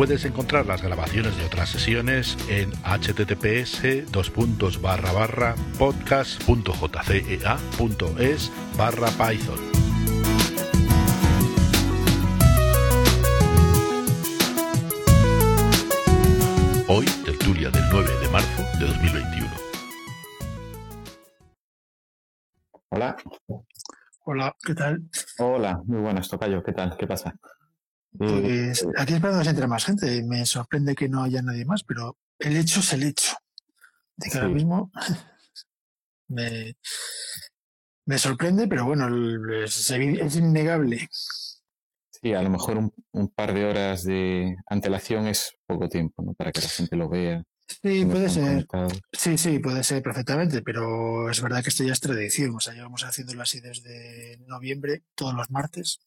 Puedes 0.00 0.24
encontrar 0.24 0.64
las 0.64 0.80
grabaciones 0.80 1.36
de 1.36 1.44
otras 1.44 1.68
sesiones 1.68 2.38
en 2.48 2.72
https 2.72 3.82
podcast.jcea.es 5.78 8.50
barra 8.78 9.10
python. 9.10 9.58
Hoy, 16.88 17.04
tertulia 17.26 17.68
del 17.68 17.84
9 17.92 18.10
de 18.22 18.28
marzo 18.30 18.62
de 18.78 18.86
2021. 18.86 19.50
Hola. 22.88 23.16
Hola, 24.24 24.56
¿qué 24.64 24.74
tal? 24.74 25.02
Hola, 25.38 25.78
muy 25.84 26.00
buenas, 26.00 26.26
Tocayo, 26.26 26.62
¿qué 26.62 26.72
tal? 26.72 26.96
¿Qué 26.96 27.06
pasa? 27.06 27.34
Pues 28.16 28.86
aquí 28.96 29.14
esperando 29.14 29.42
que 29.42 29.50
entre 29.50 29.66
más 29.66 29.84
gente. 29.84 30.22
Me 30.24 30.44
sorprende 30.46 30.94
que 30.94 31.08
no 31.08 31.22
haya 31.22 31.42
nadie 31.42 31.64
más, 31.64 31.84
pero 31.84 32.18
el 32.38 32.56
hecho 32.56 32.80
es 32.80 32.92
el 32.92 33.04
hecho. 33.04 33.36
De 34.16 34.30
que 34.30 34.38
ahora 34.38 34.50
mismo 34.50 34.90
me, 36.28 36.76
me 38.06 38.18
sorprende, 38.18 38.66
pero 38.68 38.84
bueno, 38.84 39.08
es, 39.64 39.90
es, 39.90 40.36
innegable. 40.36 41.08
Sí, 41.10 42.34
a 42.34 42.42
lo 42.42 42.50
mejor 42.50 42.76
un, 42.76 42.92
un, 43.12 43.28
par 43.28 43.54
de 43.54 43.64
horas 43.64 44.04
de 44.04 44.56
antelación 44.66 45.26
es 45.26 45.54
poco 45.66 45.88
tiempo, 45.88 46.22
¿no? 46.22 46.34
Para 46.34 46.52
que 46.52 46.60
la 46.60 46.68
gente 46.68 46.96
lo 46.96 47.08
vea. 47.08 47.42
Sí, 47.82 48.04
puede 48.04 48.28
ser. 48.28 48.66
Sí, 49.12 49.38
sí, 49.38 49.58
puede 49.60 49.84
ser 49.84 50.02
perfectamente, 50.02 50.60
pero 50.60 51.30
es 51.30 51.40
verdad 51.40 51.62
que 51.62 51.70
esto 51.70 51.84
ya 51.84 51.92
es 51.92 52.00
tradición. 52.00 52.54
O 52.56 52.60
sea, 52.60 52.74
llevamos 52.74 53.04
haciéndolo 53.04 53.42
así 53.42 53.60
desde 53.60 54.38
noviembre, 54.46 55.04
todos 55.14 55.34
los 55.34 55.50
martes. 55.50 56.00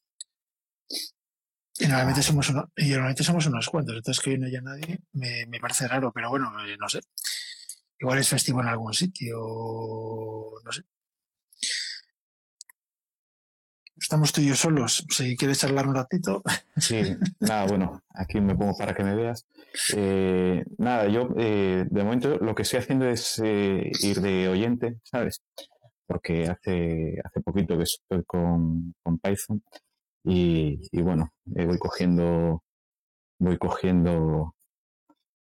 Y 1.80 1.88
normalmente 1.88 2.22
somos, 2.22 2.50
uno, 2.50 2.72
y 2.76 2.90
normalmente 2.90 3.24
somos 3.24 3.46
unos 3.48 3.68
cuantos, 3.68 3.96
entonces 3.96 4.24
que 4.24 4.32
hoy 4.32 4.38
no 4.38 4.46
haya 4.46 4.62
nadie 4.62 5.00
me, 5.14 5.46
me 5.48 5.60
parece 5.60 5.88
raro, 5.88 6.12
pero 6.14 6.30
bueno, 6.30 6.52
eh, 6.66 6.78
no 6.80 6.88
sé. 6.88 7.00
Igual 8.00 8.20
es 8.20 8.30
festivo 8.30 8.62
en 8.62 8.68
algún 8.68 8.94
sitio, 8.94 9.38
no 10.64 10.72
sé. 10.72 10.84
Estamos 14.04 14.34
tú 14.34 14.42
y 14.42 14.48
yo 14.48 14.56
solos. 14.56 15.06
Si 15.10 15.38
quieres 15.38 15.60
charlar 15.60 15.88
un 15.88 15.96
ratito. 15.96 16.44
Sí, 16.76 17.02
nada, 17.40 17.66
bueno, 17.66 18.04
aquí 18.10 18.42
me 18.42 18.56
pongo 18.56 18.76
para 18.78 18.94
que 18.94 19.04
me 19.04 19.16
veas. 19.16 19.46
Eh, 19.96 20.64
nada, 20.78 21.08
yo 21.08 21.30
eh, 21.38 21.86
de 21.90 22.04
momento 22.04 22.38
lo 22.38 22.54
que 22.54 22.64
estoy 22.64 22.80
haciendo 22.80 23.08
es 23.08 23.42
eh, 23.44 23.90
ir 24.02 24.20
de 24.20 24.50
oyente, 24.50 25.00
¿sabes? 25.04 25.42
Porque 26.06 26.50
hace, 26.50 27.16
hace 27.24 27.42
poquito 27.42 27.78
que 27.78 27.84
estoy 27.84 28.24
con, 28.26 28.94
con 29.02 29.18
Python 29.20 29.64
y, 30.24 31.02
bueno, 31.02 31.32
eh, 31.56 31.66
voy 31.66 31.78
cogiendo, 31.78 32.64
voy 33.40 33.58
cogiendo 33.58 34.56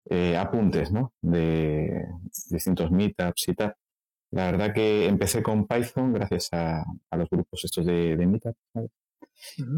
eh, 0.06 0.38
apuntes, 0.38 0.92
¿no? 0.92 1.14
De 1.22 2.06
distintos 2.50 2.92
meetups 2.92 3.50
y 3.50 3.56
tal. 3.56 3.76
La 4.32 4.46
verdad 4.52 4.74
que 4.74 5.08
empecé 5.08 5.44
con 5.44 5.68
Python 5.68 6.14
gracias 6.14 6.50
a, 6.54 6.86
los 7.12 7.30
grupos 7.30 7.66
estos 7.66 7.86
de, 7.86 8.16
de 8.16 8.28
Meetup, 8.28 8.56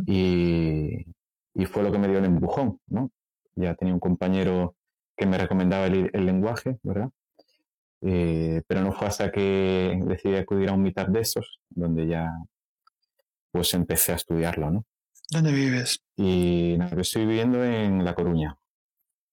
y, 0.05 1.65
fue 1.65 1.83
lo 1.83 1.91
que 1.91 1.97
me 1.97 2.07
dio 2.07 2.19
el 2.19 2.25
empujón, 2.25 2.79
¿no? 2.87 3.11
Ya 3.55 3.75
tenía 3.75 3.93
un 3.93 3.99
compañero 3.99 4.75
que 5.15 5.25
me 5.25 5.37
recomendaba 5.37 5.87
el, 5.87 6.11
lenguaje, 6.13 6.77
¿verdad? 6.83 7.09
Eh, 8.01 8.61
pero 8.67 8.81
no 8.81 8.91
fue 8.91 9.07
hasta 9.07 9.31
que 9.31 9.99
decidí 10.05 10.35
acudir 10.35 10.69
a 10.69 10.73
un 10.73 10.83
meetup 10.83 11.07
de 11.07 11.21
estos, 11.21 11.59
donde 11.69 12.07
ya 12.07 12.29
pues 13.53 13.73
empecé 13.75 14.13
a 14.13 14.15
estudiarlo, 14.15 14.71
¿no? 14.71 14.85
¿Dónde 15.29 15.51
vives? 15.51 15.99
Y 16.17 16.75
nada, 16.77 16.99
estoy 16.99 17.25
viviendo 17.27 17.63
en 17.63 18.03
La 18.03 18.15
Coruña, 18.15 18.57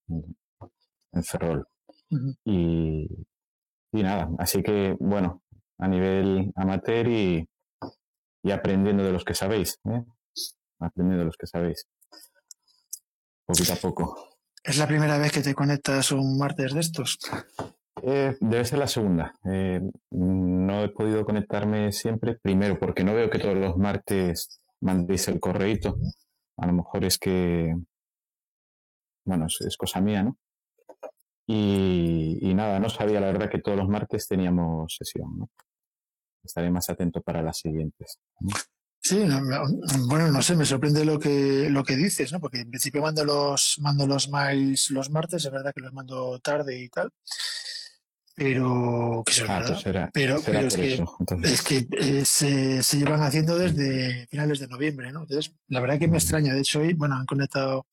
en 0.09 1.25
Ferrol. 1.25 1.67
y, 2.45 3.07
y, 3.93 4.03
nada, 4.03 4.29
así 4.39 4.63
que 4.63 4.95
bueno, 5.01 5.43
a 5.79 5.89
nivel 5.89 6.53
amateur 6.55 7.09
y, 7.09 7.49
y 8.43 8.51
aprendiendo 8.51 9.03
de 9.05 9.13
los 9.13 9.25
que 9.25 9.35
sabéis, 9.35 9.79
¿eh? 9.87 10.05
aprendiendo 10.81 11.21
de 11.21 11.27
los 11.27 11.37
que 11.37 11.47
sabéis, 11.47 11.87
poquito 13.47 13.73
a 13.73 13.77
poco. 13.77 14.39
¿Es 14.63 14.77
la 14.77 14.87
primera 14.87 15.17
vez 15.17 15.33
que 15.33 15.41
te 15.41 15.55
conectas 15.55 16.13
un 16.13 16.37
martes 16.37 16.75
de 16.75 16.81
estos? 16.81 17.19
Eh, 18.03 18.37
debe 18.41 18.65
ser 18.65 18.79
la 18.79 18.87
segunda. 18.87 19.35
Eh, 19.45 19.81
no 20.11 20.85
he 20.85 20.89
podido 20.89 21.25
conectarme 21.25 21.93
siempre, 21.93 22.37
primero 22.37 22.79
porque 22.79 23.05
no 23.05 23.15
veo 23.15 23.31
que 23.31 23.39
todos 23.39 23.57
los 23.57 23.77
martes 23.77 24.61
mandéis 24.81 25.29
el 25.29 25.41
correíto. 25.41 25.97
A 26.57 26.67
lo 26.67 26.73
mejor 26.73 27.05
es 27.05 27.19
que, 27.19 27.75
bueno, 29.25 29.47
es, 29.47 29.77
cosa 29.77 30.01
mía, 30.01 30.23
¿no? 30.23 30.39
Y, 31.47 32.55
nada, 32.55 32.79
no 32.79 32.89
sabía 32.89 33.21
la 33.21 33.27
verdad 33.27 33.51
que 33.51 33.61
todos 33.61 33.77
los 33.77 33.89
martes 33.89 34.29
teníamos 34.29 34.95
sesión, 34.97 35.37
¿no? 35.37 35.51
Estaré 36.45 36.71
más 36.71 36.89
atento 36.89 37.21
para 37.21 37.43
las 37.43 37.59
siguientes. 37.59 38.19
Sí, 39.03 39.25
bueno, 40.07 40.31
no 40.31 40.43
sé, 40.43 40.55
me 40.55 40.65
sorprende 40.65 41.05
lo 41.05 41.19
que 41.19 41.69
lo 41.71 41.83
que 41.83 41.97
dices, 41.97 42.33
¿no? 42.33 42.41
Porque 42.41 42.61
en 42.61 42.71
principio 42.71 43.03
mando 43.03 43.25
los 43.25 43.79
mando 43.81 44.07
los 44.07 44.29
mails 44.29 44.91
los 44.91 45.11
martes, 45.11 45.45
es 45.45 45.51
verdad 45.51 45.73
que 45.75 45.81
los 45.81 45.93
mando 45.93 46.39
tarde 46.39 46.79
y 46.79 46.89
tal 46.89 47.11
pero 48.41 49.23
que 49.27 49.35
ah, 49.47 49.63
pues 49.67 49.85
pero, 50.15 50.37
es, 50.37 50.75
que, 50.75 51.05
es, 51.43 51.63
que, 51.63 51.87
eh, 51.91 52.25
se, 52.25 52.83
se, 52.83 52.97
llevan 52.97 53.21
haciendo 53.21 53.59
desde 53.59 54.27
finales 54.29 54.61
de 54.61 54.67
noviembre, 54.67 55.13
¿no? 55.13 55.25
Entonces, 55.25 55.55
la 55.69 55.81
verdad 55.81 55.99
que 55.99 56.09
me 56.09 56.17
extraña. 56.17 56.55
De 56.55 56.61
hecho, 56.61 56.81
hoy, 56.81 56.95
bueno, 56.95 57.17
han 57.17 57.27
conectado 57.27 57.87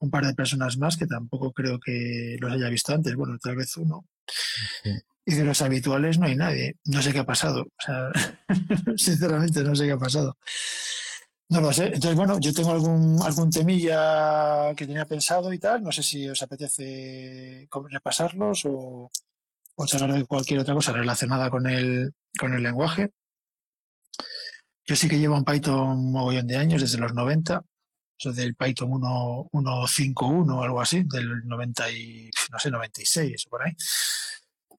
un 0.00 0.10
par 0.10 0.26
de 0.26 0.34
personas 0.34 0.76
más 0.76 0.98
que 0.98 1.06
tampoco 1.06 1.54
creo 1.54 1.80
que 1.80 2.36
los 2.38 2.52
haya 2.52 2.68
visto 2.68 2.92
antes. 2.92 3.14
Bueno, 3.14 3.38
tal 3.42 3.56
vez 3.56 3.74
uno. 3.78 4.04
Y 5.24 5.34
de 5.34 5.44
los 5.44 5.62
habituales 5.62 6.18
no 6.18 6.26
hay 6.26 6.36
nadie. 6.36 6.76
No 6.84 7.00
sé 7.00 7.14
qué 7.14 7.20
ha 7.20 7.24
pasado. 7.24 7.62
O 7.62 7.80
sea, 7.82 8.10
sinceramente 8.98 9.64
no 9.64 9.74
sé 9.74 9.86
qué 9.86 9.92
ha 9.92 9.98
pasado. 9.98 10.36
No 11.48 11.62
lo 11.62 11.72
sé. 11.72 11.86
Entonces, 11.86 12.14
bueno, 12.14 12.38
yo 12.40 12.52
tengo 12.52 12.72
algún, 12.72 13.22
algún 13.22 13.48
temilla 13.48 14.74
que 14.76 14.86
tenía 14.86 15.06
pensado 15.06 15.50
y 15.50 15.58
tal. 15.58 15.82
No 15.82 15.92
sé 15.92 16.02
si 16.02 16.28
os 16.28 16.42
apetece 16.42 17.66
repasarlos 17.90 18.66
o, 18.66 19.10
o 19.80 19.86
charlar 19.86 20.12
de 20.12 20.26
cualquier 20.26 20.58
otra 20.58 20.74
cosa 20.74 20.92
relacionada 20.92 21.50
con 21.50 21.68
el, 21.68 22.12
con 22.38 22.52
el 22.52 22.64
lenguaje. 22.64 23.12
Yo 24.84 24.96
sí 24.96 25.08
que 25.08 25.18
llevo 25.18 25.36
en 25.36 25.44
Python 25.44 25.90
un 25.90 26.12
mogollón 26.12 26.48
de 26.48 26.56
años, 26.56 26.80
desde 26.82 26.98
los 26.98 27.14
90, 27.14 27.62
eso 28.18 28.32
del 28.32 28.56
Python 28.56 28.90
1.5.1 28.90 30.52
o 30.52 30.62
algo 30.62 30.80
así, 30.80 31.04
del 31.04 31.46
90 31.46 31.92
y, 31.92 32.30
no 32.50 32.58
sé, 32.58 32.70
96 32.72 33.46
o 33.46 33.50
por 33.50 33.62
ahí. 33.62 33.72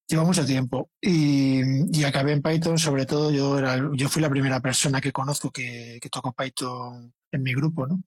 Llevo 0.06 0.26
mucho 0.26 0.46
tiempo 0.46 0.90
y, 1.00 1.62
y, 1.98 2.04
acabé 2.04 2.34
en 2.34 2.42
Python, 2.42 2.78
sobre 2.78 3.06
todo 3.06 3.32
yo 3.32 3.58
era, 3.58 3.80
yo 3.94 4.10
fui 4.10 4.22
la 4.22 4.30
primera 4.30 4.60
persona 4.60 5.00
que 5.00 5.14
conozco 5.14 5.50
que, 5.50 6.00
que 6.02 6.10
tocó 6.10 6.34
Python 6.34 7.14
en 7.32 7.44
mi 7.44 7.54
grupo, 7.54 7.88
¿no? 7.88 8.02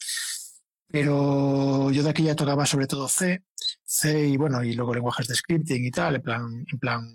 Pero 0.88 1.90
yo 1.90 2.02
de 2.02 2.10
aquí 2.10 2.24
ya 2.24 2.36
tocaba 2.36 2.66
sobre 2.66 2.86
todo 2.86 3.08
C, 3.08 3.44
C 3.92 4.26
y 4.26 4.36
bueno, 4.38 4.64
y 4.64 4.72
luego 4.72 4.94
lenguajes 4.94 5.28
de 5.28 5.34
scripting 5.34 5.84
y 5.84 5.90
tal, 5.90 6.16
en 6.16 6.22
plan, 6.22 6.64
en 6.72 6.78
plan 6.78 7.06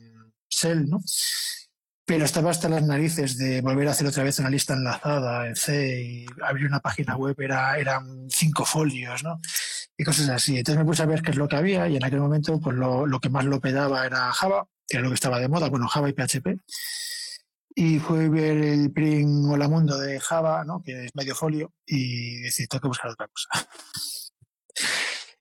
Shell, 0.50 0.88
¿no? 0.88 1.00
Pero 2.06 2.24
estaba 2.24 2.52
hasta 2.52 2.70
las 2.70 2.84
narices 2.84 3.38
de 3.38 3.62
volver 3.62 3.88
a 3.88 3.92
hacer 3.92 4.08
otra 4.08 4.24
vez 4.24 4.38
una 4.40 4.50
lista 4.50 4.76
enlazada 4.76 5.48
en 5.48 5.56
C 5.56 6.02
y 6.02 6.26
abrir 6.44 6.68
una 6.68 6.80
página 6.80 7.18
web, 7.18 7.36
era, 7.40 7.78
eran 7.78 8.28
cinco 8.30 8.64
folios, 8.64 9.24
¿no? 9.24 9.42
Y 9.98 10.04
cosas 10.04 10.30
así. 10.30 10.58
Entonces 10.58 10.80
me 10.80 10.86
puse 10.86 11.02
a 11.02 11.08
ver 11.08 11.22
qué 11.24 11.32
es 11.32 11.38
lo 11.38 11.48
que 11.48 11.56
había 11.56 11.88
y 11.90 11.98
en 11.98 12.06
aquel 12.06 12.20
momento 12.20 12.60
pues 12.60 12.76
lo, 12.78 13.08
lo 13.08 13.20
que 13.20 13.30
más 13.30 13.46
lo 13.46 13.60
pedaba 13.60 14.06
era 14.06 14.32
Java, 14.32 14.68
que 14.88 14.98
era 14.98 15.04
lo 15.04 15.10
que 15.10 15.16
estaba 15.16 15.40
de 15.40 15.50
moda, 15.50 15.70
bueno, 15.70 15.88
Java 15.88 16.10
y 16.10 16.14
PHP 16.14 16.62
y 17.80 18.00
fue 18.00 18.28
ver 18.28 18.58
el 18.58 18.92
print 18.92 19.46
Hola 19.48 19.68
Mundo 19.68 20.00
de 20.00 20.20
Java, 20.20 20.64
¿no? 20.66 20.82
que 20.82 21.06
es 21.06 21.16
medio 21.16 21.36
folio, 21.36 21.74
y 21.86 22.42
decidí, 22.42 22.66
tengo 22.66 22.82
que 22.82 22.88
buscar 22.88 23.12
otra 23.12 23.28
cosa. 23.28 23.50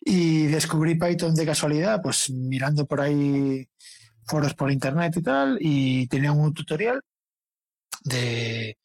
Y 0.08 0.46
descubrí 0.46 0.94
Python 0.94 1.34
de 1.34 1.44
casualidad, 1.44 2.00
pues 2.00 2.30
mirando 2.30 2.86
por 2.86 3.00
ahí 3.00 3.68
foros 4.24 4.54
por 4.54 4.70
internet 4.70 5.16
y 5.16 5.22
tal, 5.22 5.58
y 5.60 6.06
tenía 6.06 6.30
un 6.30 6.54
tutorial 6.54 7.02
de, 8.04 8.78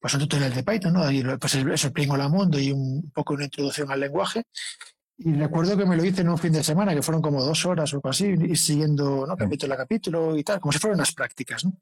pues 0.00 0.14
un 0.14 0.20
tutorial 0.20 0.54
de 0.54 0.64
Python, 0.64 0.94
¿no? 0.94 1.10
Y 1.12 1.22
pues 1.38 1.56
eso, 1.56 1.92
Hola 2.08 2.28
Mundo 2.28 2.58
y 2.58 2.72
un 2.72 3.10
poco 3.12 3.34
una 3.34 3.44
introducción 3.44 3.90
al 3.90 4.00
lenguaje. 4.00 4.44
Y 5.18 5.34
recuerdo 5.34 5.76
que 5.76 5.84
me 5.84 5.94
lo 5.94 6.02
hice 6.02 6.22
en 6.22 6.30
un 6.30 6.38
fin 6.38 6.52
de 6.52 6.64
semana, 6.64 6.94
que 6.94 7.02
fueron 7.02 7.20
como 7.20 7.42
dos 7.42 7.66
horas 7.66 7.92
o 7.92 7.96
algo 7.96 8.08
así, 8.08 8.26
y 8.26 8.56
siguiendo 8.56 9.26
¿no? 9.26 9.36
capítulo 9.36 9.74
a 9.74 9.76
capítulo 9.76 10.38
y 10.38 10.42
tal, 10.42 10.58
como 10.58 10.72
si 10.72 10.78
fueran 10.78 10.98
unas 10.98 11.12
prácticas. 11.12 11.66
¿no? 11.66 11.78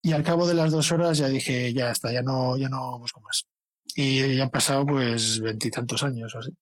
Y 0.00 0.12
al 0.12 0.22
cabo 0.22 0.46
de 0.46 0.54
las 0.54 0.72
dos 0.72 0.90
horas 0.92 1.18
ya 1.18 1.28
dije, 1.28 1.74
ya 1.74 1.90
está, 1.90 2.10
ya 2.10 2.22
no, 2.22 2.56
ya 2.56 2.70
no 2.70 2.98
busco 2.98 3.20
más. 3.20 3.46
Y 3.94 4.34
ya 4.34 4.44
han 4.44 4.50
pasado 4.50 4.86
pues 4.86 5.40
veintitantos 5.40 6.02
años 6.02 6.34
o 6.34 6.38
así. 6.38 6.56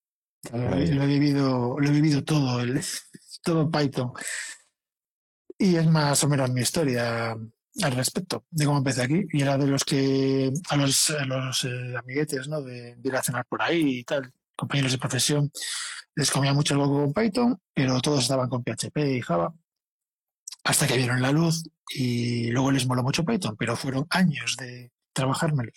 Lo, 0.53 0.77
he 0.77 1.07
vivido, 1.07 1.77
lo 1.79 1.89
he 1.89 1.93
vivido 1.93 2.25
todo, 2.25 2.61
el, 2.61 2.81
todo 3.43 3.71
Python. 3.71 4.13
Y 5.59 5.77
es 5.77 5.87
más 5.87 6.23
o 6.25 6.29
menos 6.29 6.51
mi 6.51 6.61
historia 6.61 7.37
al 7.83 7.93
respecto 7.93 8.45
de 8.51 8.65
cómo 8.65 8.79
empecé 8.79 9.03
aquí. 9.03 9.25
Y 9.33 9.43
era 9.43 9.57
de 9.57 9.67
los 9.67 9.85
que 9.85 10.53
a 10.69 10.77
los, 10.77 11.15
los 11.27 11.65
eh, 11.65 11.95
amiguetes, 11.97 12.49
¿no? 12.49 12.63
De, 12.63 12.97
de, 12.97 13.09
ir 13.09 13.17
a 13.17 13.23
cenar 13.23 13.47
por 13.47 13.63
ahí 13.63 13.99
y 13.99 14.05
tal, 14.05 14.33
compañeros 14.55 14.93
de 14.93 14.99
profesión, 14.99 15.51
les 16.17 16.31
comía 16.31 16.55
mucho 16.55 16.75
el 16.75 16.81
con 16.81 17.13
Python, 17.13 17.61
pero 17.75 18.01
todos 18.01 18.23
estaban 18.23 18.49
con 18.49 18.65
PHP 18.65 18.97
y 19.17 19.21
Java, 19.21 19.55
hasta 20.65 20.87
que 20.87 20.97
vieron 20.97 21.23
la 21.23 21.31
luz 21.31 21.63
y 21.95 22.51
luego 22.51 22.73
les 22.73 22.87
moló 22.87 23.03
mucho 23.03 23.25
Python, 23.25 23.55
pero 23.57 23.77
fueron 23.77 24.07
años 24.11 24.57
de 24.57 24.91
trabajármelo. 25.13 25.71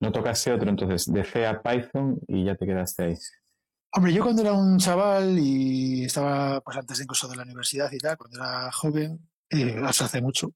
No 0.00 0.12
tocaste 0.12 0.52
otro 0.52 0.68
entonces, 0.68 1.12
de 1.12 1.24
C 1.24 1.46
a 1.46 1.62
Python 1.62 2.18
y 2.28 2.44
ya 2.44 2.54
te 2.54 2.66
quedaste 2.66 3.04
ahí. 3.04 3.14
Hombre, 3.92 4.12
yo 4.12 4.22
cuando 4.22 4.42
era 4.42 4.52
un 4.52 4.78
chaval 4.78 5.38
y 5.38 6.04
estaba 6.04 6.60
pues 6.60 6.76
antes 6.76 7.00
incluso 7.00 7.28
de 7.28 7.36
la 7.36 7.44
universidad 7.44 7.90
y 7.92 7.98
tal, 7.98 8.16
cuando 8.16 8.38
era 8.38 8.72
joven, 8.72 9.20
eh, 9.50 9.80
hace 9.84 10.20
mucho, 10.20 10.52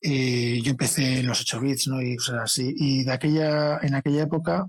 eh, 0.00 0.60
yo 0.62 0.70
empecé 0.70 1.20
en 1.20 1.26
los 1.26 1.40
8 1.40 1.60
bits, 1.60 1.88
¿no? 1.88 2.00
Y 2.00 2.16
cosas 2.16 2.42
así. 2.44 2.72
Y 2.76 3.04
de 3.04 3.12
aquella, 3.12 3.78
en 3.78 3.94
aquella 3.94 4.22
época 4.22 4.66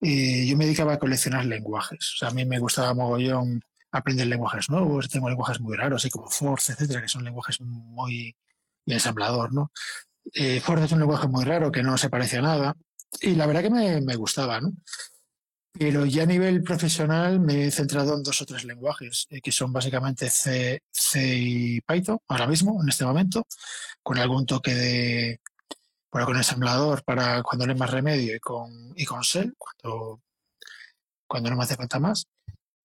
eh, 0.00 0.46
yo 0.46 0.56
me 0.56 0.64
dedicaba 0.64 0.94
a 0.94 0.98
coleccionar 0.98 1.44
lenguajes. 1.44 2.14
O 2.14 2.18
sea, 2.18 2.28
a 2.28 2.32
mí 2.32 2.44
me 2.44 2.58
gustaba 2.58 2.94
mogollón 2.94 3.62
aprender 3.92 4.26
lenguajes 4.26 4.70
nuevos. 4.70 5.08
Tengo 5.08 5.28
lenguajes 5.28 5.60
muy 5.60 5.76
raros, 5.76 6.02
así 6.02 6.10
como 6.10 6.28
Force, 6.28 6.72
etcétera, 6.72 7.02
que 7.02 7.08
son 7.08 7.24
lenguajes 7.24 7.60
muy 7.60 8.34
ensamblador, 8.86 9.52
¿no? 9.52 9.72
Eh, 10.34 10.60
Force 10.60 10.84
es 10.84 10.92
un 10.92 11.00
lenguaje 11.00 11.28
muy 11.28 11.44
raro 11.44 11.70
que 11.70 11.82
no 11.82 11.98
se 11.98 12.08
parece 12.08 12.38
a 12.38 12.42
nada. 12.42 12.76
Y 13.20 13.34
la 13.34 13.46
verdad 13.46 13.62
que 13.62 13.70
me, 13.70 14.00
me 14.00 14.16
gustaba, 14.16 14.60
¿no? 14.60 14.72
Pero 15.72 16.04
ya 16.04 16.24
a 16.24 16.26
nivel 16.26 16.62
profesional 16.62 17.40
me 17.40 17.66
he 17.66 17.70
centrado 17.70 18.16
en 18.16 18.22
dos 18.22 18.42
o 18.42 18.46
tres 18.46 18.64
lenguajes, 18.64 19.26
eh, 19.30 19.40
que 19.40 19.52
son 19.52 19.72
básicamente 19.72 20.28
C, 20.28 20.82
C, 20.90 21.36
y 21.38 21.80
Python, 21.80 22.18
ahora 22.28 22.46
mismo, 22.48 22.82
en 22.82 22.88
este 22.88 23.04
momento, 23.04 23.46
con 24.02 24.18
algún 24.18 24.46
toque 24.46 24.74
de, 24.74 25.40
bueno, 26.12 26.26
con 26.26 26.36
ensamblador 26.36 27.04
para 27.04 27.42
cuando 27.42 27.66
no 27.66 27.72
hay 27.72 27.78
más 27.78 27.90
remedio 27.90 28.34
y 28.34 28.40
con, 28.40 28.92
y 28.96 29.04
con 29.04 29.20
Shell, 29.20 29.54
cuando, 29.56 30.20
cuando 31.26 31.50
no 31.50 31.56
me 31.56 31.62
hace 31.62 31.76
falta 31.76 32.00
más. 32.00 32.26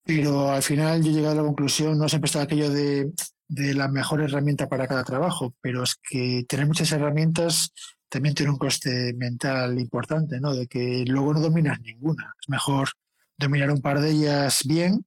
Pero 0.04 0.52
al 0.52 0.62
final 0.62 1.04
yo 1.04 1.10
he 1.10 1.14
llegado 1.14 1.34
a 1.34 1.42
la 1.42 1.48
conclusión, 1.48 1.98
no 1.98 2.08
siempre 2.08 2.28
está 2.28 2.44
aquello 2.44 2.70
de, 2.70 3.12
de 3.48 3.74
la 3.74 3.88
mejor 3.88 4.22
herramienta 4.22 4.70
para 4.70 4.88
cada 4.88 5.04
trabajo, 5.04 5.56
pero 5.60 5.84
es 5.84 5.96
que 5.96 6.46
tener 6.48 6.68
muchas 6.68 6.92
herramientas 6.92 7.72
también 8.10 8.36
tiene 8.36 8.52
un 8.52 8.58
coste 8.58 9.14
mental 9.14 9.80
importante, 9.80 10.40
¿no? 10.40 10.54
De 10.54 10.68
que 10.68 11.04
luego 11.08 11.34
no 11.34 11.42
dominas 11.42 11.80
ninguna. 11.82 12.34
Es 12.40 12.50
mejor 12.50 12.90
dominar 13.38 13.72
un 13.72 13.82
par 13.82 14.00
de 14.00 14.12
ellas 14.12 14.62
bien 14.66 15.06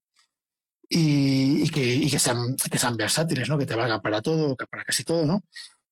y, 0.88 1.68
que, 1.70 2.18
sean, 2.18 2.56
que 2.70 2.78
sean 2.78 2.96
versátiles, 2.96 3.48
¿no? 3.48 3.58
Que 3.58 3.66
te 3.66 3.74
valgan 3.74 4.00
para 4.00 4.22
todo, 4.22 4.56
para 4.56 4.84
casi 4.84 5.04
todo, 5.04 5.26
¿no? 5.26 5.42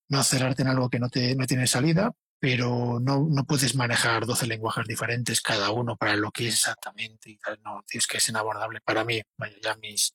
no 0.08 0.22
cerrarte 0.22 0.62
en 0.62 0.68
algo 0.68 0.88
que 0.88 0.98
no, 0.98 1.08
te, 1.08 1.34
no 1.34 1.46
tiene 1.46 1.66
salida, 1.66 2.12
pero 2.38 3.00
no, 3.00 3.26
no 3.28 3.44
puedes 3.44 3.74
manejar 3.74 4.26
12 4.26 4.46
lenguajes 4.46 4.86
diferentes 4.86 5.40
cada 5.40 5.70
uno 5.70 5.96
para 5.96 6.16
lo 6.16 6.30
que 6.30 6.48
es 6.48 6.54
exactamente. 6.54 7.38
No, 7.64 7.82
es 7.88 8.06
que 8.06 8.18
es 8.18 8.28
inabordable 8.28 8.80
para 8.84 9.04
mí, 9.04 9.20
vaya, 9.36 9.56
ya 9.62 9.74
mis, 9.76 10.12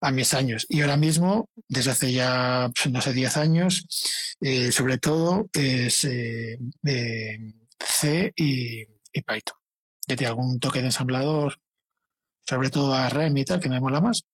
a 0.00 0.10
mis 0.10 0.34
años. 0.34 0.66
Y 0.68 0.80
ahora 0.80 0.96
mismo, 0.96 1.48
desde 1.68 1.90
hace 1.90 2.12
ya, 2.12 2.70
pues, 2.74 2.92
no 2.92 3.00
sé, 3.00 3.12
10 3.12 3.36
años, 3.36 4.36
eh, 4.40 4.72
sobre 4.72 4.98
todo 4.98 5.48
es 5.52 6.04
eh, 6.04 6.58
C 7.78 8.32
y, 8.36 8.82
y, 8.82 9.22
Python. 9.22 9.56
Ya 10.08 10.16
tiene 10.16 10.28
algún 10.28 10.58
toque 10.58 10.80
de 10.80 10.86
ensamblador, 10.86 11.60
sobre 12.48 12.70
todo 12.70 12.94
a 12.94 13.08
REM 13.08 13.36
y 13.36 13.44
tal, 13.44 13.60
que 13.60 13.68
me 13.68 13.80
mola 13.80 14.00
más 14.00 14.24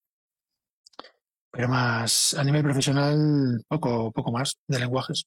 pero 1.56 1.68
más 1.68 2.34
a 2.34 2.44
nivel 2.44 2.62
profesional, 2.62 3.64
poco, 3.66 4.12
poco 4.12 4.30
más 4.30 4.58
de 4.68 4.78
lenguajes. 4.78 5.24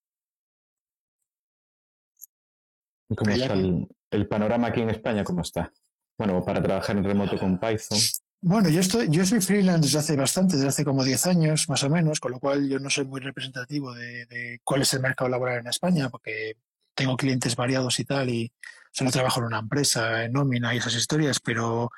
¿Y 3.10 3.16
cómo 3.16 3.32
está 3.32 3.56
el, 3.56 4.28
panorama 4.28 4.68
aquí 4.68 4.82
en 4.82 4.92
España? 4.92 5.24
¿Cómo 5.24 5.42
está? 5.42 5.74
Bueno, 6.20 6.46
para 6.46 6.62
trabajar 6.62 6.96
en 6.96 7.04
remoto 7.04 7.36
con 7.40 7.60
Python. 7.60 7.98
Bueno, 8.42 8.70
yo 8.70 8.80
estoy, 8.80 9.08
yo 9.10 9.26
soy 9.26 9.42
freelance 9.42 9.82
desde 9.82 10.00
hace 10.00 10.16
bastante, 10.16 10.56
desde 10.56 10.70
hace 10.70 10.86
como 10.86 11.04
10 11.04 11.26
años 11.28 11.68
más 11.68 11.84
o 11.84 11.90
menos, 11.90 12.22
con 12.22 12.32
lo 12.32 12.40
cual 12.40 12.70
yo 12.70 12.80
no 12.80 12.90
soy 12.90 13.06
muy 13.06 13.20
representativo 13.20 13.94
de, 13.94 14.62
cuál 14.64 14.82
es 14.82 14.94
el 14.94 15.02
mercado 15.02 15.30
laboral 15.30 15.60
en 15.60 15.68
España, 15.68 16.10
porque 16.10 16.56
tengo 16.94 17.18
clientes 17.18 17.58
variados 17.58 18.00
y 18.00 18.06
tal, 18.06 18.30
y 18.30 18.54
solo 18.92 19.12
trabajo 19.12 19.42
en 19.42 19.48
una 19.48 19.60
empresa, 19.60 20.24
en 20.24 20.32
nómina 20.32 20.74
y 20.74 20.78
esas 20.78 20.96
historias, 20.96 21.40
pero 21.42 21.92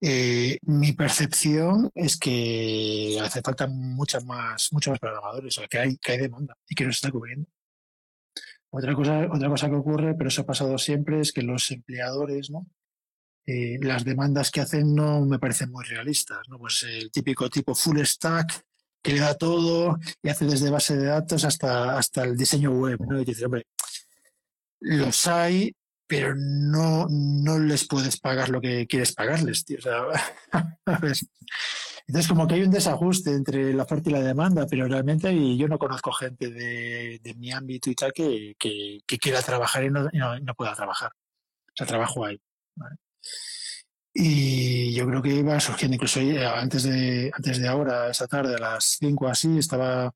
eh, 0.00 0.58
mi 0.62 0.92
percepción 0.92 1.90
es 1.94 2.16
que 2.18 3.18
hace 3.20 3.42
falta 3.42 3.66
muchas 3.66 4.24
más, 4.24 4.72
muchos 4.72 4.92
más 4.92 5.00
programadores, 5.00 5.58
o 5.58 5.60
sea, 5.60 5.68
que 5.68 5.78
hay, 5.78 5.96
que 5.98 6.12
hay 6.12 6.18
demanda 6.18 6.56
y 6.68 6.74
que 6.76 6.84
no 6.84 6.92
se 6.92 6.96
está 6.98 7.10
cubriendo. 7.10 7.48
Otra 8.70 8.94
cosa, 8.94 9.26
otra 9.32 9.48
cosa 9.48 9.68
que 9.68 9.74
ocurre, 9.74 10.14
pero 10.14 10.28
eso 10.28 10.42
ha 10.42 10.46
pasado 10.46 10.78
siempre, 10.78 11.20
es 11.20 11.32
que 11.32 11.42
los 11.42 11.68
empleadores, 11.72 12.50
¿no? 12.50 12.66
Eh, 13.46 13.78
las 13.80 14.04
demandas 14.04 14.50
que 14.50 14.60
hacen 14.60 14.94
no 14.94 15.24
me 15.24 15.38
parecen 15.38 15.70
muy 15.70 15.84
realistas, 15.84 16.40
¿no? 16.48 16.58
Pues 16.58 16.82
el 16.82 17.10
típico 17.10 17.48
tipo 17.48 17.74
full 17.74 18.00
stack 18.00 18.64
que 19.02 19.12
le 19.12 19.20
da 19.20 19.34
todo 19.34 19.98
y 20.22 20.28
hace 20.28 20.44
desde 20.44 20.70
base 20.70 20.96
de 20.96 21.06
datos 21.06 21.44
hasta, 21.44 21.96
hasta 21.96 22.24
el 22.24 22.36
diseño 22.36 22.70
web, 22.70 23.00
¿no? 23.08 23.20
Y 23.20 23.24
dices, 23.24 23.44
hombre, 23.44 23.66
los 24.80 25.26
hay, 25.26 25.74
pero 26.06 26.34
no, 26.36 27.06
no 27.08 27.58
les 27.58 27.86
puedes 27.86 28.18
pagar 28.20 28.50
lo 28.50 28.60
que 28.60 28.86
quieres 28.86 29.12
pagarles, 29.12 29.64
tío. 29.64 29.78
Entonces, 32.06 32.28
como 32.28 32.48
que 32.48 32.54
hay 32.54 32.62
un 32.62 32.72
desajuste 32.72 33.32
entre 33.32 33.72
la 33.72 33.84
oferta 33.84 34.10
y 34.10 34.12
la 34.12 34.20
demanda, 34.20 34.66
pero 34.68 34.88
realmente 34.88 35.56
yo 35.56 35.68
no 35.68 35.78
conozco 35.78 36.10
gente 36.10 36.50
de, 36.50 37.34
mi 37.36 37.52
ámbito 37.52 37.88
y 37.88 37.94
tal 37.94 38.12
que, 38.12 38.56
que, 38.58 39.18
quiera 39.18 39.40
trabajar 39.42 39.84
y 39.84 39.90
no, 39.90 40.08
no, 40.12 40.54
pueda 40.54 40.74
trabajar. 40.74 41.12
O 41.12 41.72
sea, 41.76 41.86
trabajo 41.86 42.24
ahí. 42.24 42.40
Y 44.12 44.94
yo 44.94 45.06
creo 45.06 45.22
que 45.22 45.34
iba 45.34 45.58
surgiendo, 45.60 45.94
incluso 45.94 46.20
eh, 46.20 46.44
antes 46.44 46.82
de, 46.82 47.30
antes 47.32 47.58
de 47.60 47.68
ahora, 47.68 48.10
esa 48.10 48.26
tarde, 48.26 48.56
a 48.56 48.58
las 48.58 48.96
5 48.98 49.28
así, 49.28 49.58
estaba 49.58 50.12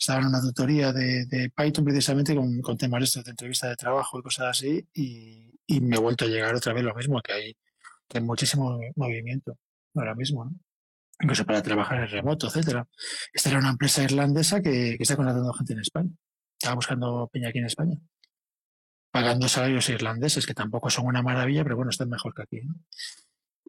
estaba 0.00 0.20
en 0.20 0.28
una 0.28 0.40
tutoría 0.40 0.92
de, 0.92 1.52
Python 1.54 1.84
precisamente 1.84 2.34
con, 2.34 2.60
con, 2.62 2.76
temas 2.78 3.02
estos 3.02 3.24
de 3.24 3.32
entrevista 3.32 3.68
de 3.68 3.76
trabajo 3.76 4.18
y 4.18 4.22
cosas 4.22 4.46
así 4.46 4.88
y, 4.94 5.46
me 5.82 5.96
he 5.96 6.00
vuelto 6.00 6.24
a 6.24 6.28
llegar 6.28 6.54
otra 6.54 6.72
vez 6.72 6.82
lo 6.82 6.94
mismo, 6.94 7.20
que 7.20 7.32
hay, 7.32 7.56
que 8.08 8.20
muchísimo 8.20 8.80
movimiento 8.96 9.56
ahora 9.94 10.14
mismo, 10.14 10.44
¿no? 10.44 10.52
incluso 11.22 11.44
para 11.44 11.62
trabajar 11.62 12.00
en 12.00 12.08
remoto, 12.08 12.48
etcétera. 12.48 12.88
Esta 13.32 13.50
era 13.50 13.58
una 13.58 13.70
empresa 13.70 14.02
irlandesa 14.02 14.60
que, 14.62 14.96
está 14.98 15.16
contratando 15.16 15.52
gente 15.52 15.74
en 15.74 15.80
España. 15.80 16.10
Estaba 16.58 16.74
buscando 16.74 17.28
peña 17.32 17.50
aquí 17.50 17.58
en 17.58 17.66
España. 17.66 17.98
Pagando 19.10 19.48
salarios 19.48 19.88
irlandeses, 19.88 20.46
que 20.46 20.54
tampoco 20.54 20.88
son 20.90 21.06
una 21.06 21.22
maravilla, 21.22 21.64
pero 21.64 21.76
bueno, 21.76 21.90
están 21.90 22.08
mejor 22.08 22.34
que 22.34 22.42
aquí. 22.42 22.60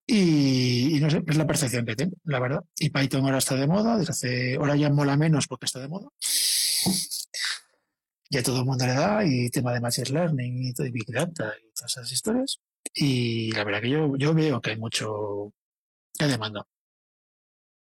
Y, 0.08 1.00
no 1.02 1.10
sé, 1.10 1.24
es 1.26 1.38
la 1.38 1.48
percepción 1.48 1.86
que 1.86 1.96
tengo, 1.96 2.16
la 2.26 2.40
verdad. 2.40 2.64
Y 2.78 2.90
Python 2.90 3.26
ahora 3.26 3.38
está 3.38 3.56
de 3.56 3.68
moda, 3.68 3.98
desde 3.98 4.12
hace, 4.12 4.56
ahora 4.56 4.76
ya 4.76 4.90
mola 4.90 5.16
menos 5.18 5.48
porque 5.48 5.66
está 5.66 5.80
de 5.80 5.88
moda. 5.88 6.10
Ya 8.30 8.44
todo 8.44 8.60
el 8.60 8.66
mundo 8.66 8.86
le 8.86 8.94
da, 8.94 9.26
y 9.26 9.50
tema 9.50 9.74
de 9.74 9.82
Machine 9.82 10.10
Learning 10.10 10.64
y, 10.64 10.74
todo, 10.74 10.88
Big 10.92 11.08
Data 11.08 11.54
y 11.58 11.72
todas 11.74 11.98
esas 11.98 12.12
historias. 12.12 12.60
Y 12.94 13.52
la 13.54 13.64
verdad 13.64 13.82
que 13.82 13.90
yo, 13.90 14.16
yo 14.18 14.34
veo 14.34 14.62
que 14.62 14.72
hay 14.72 14.78
mucho 14.78 15.54
que 16.18 16.26
demanda. 16.26 16.66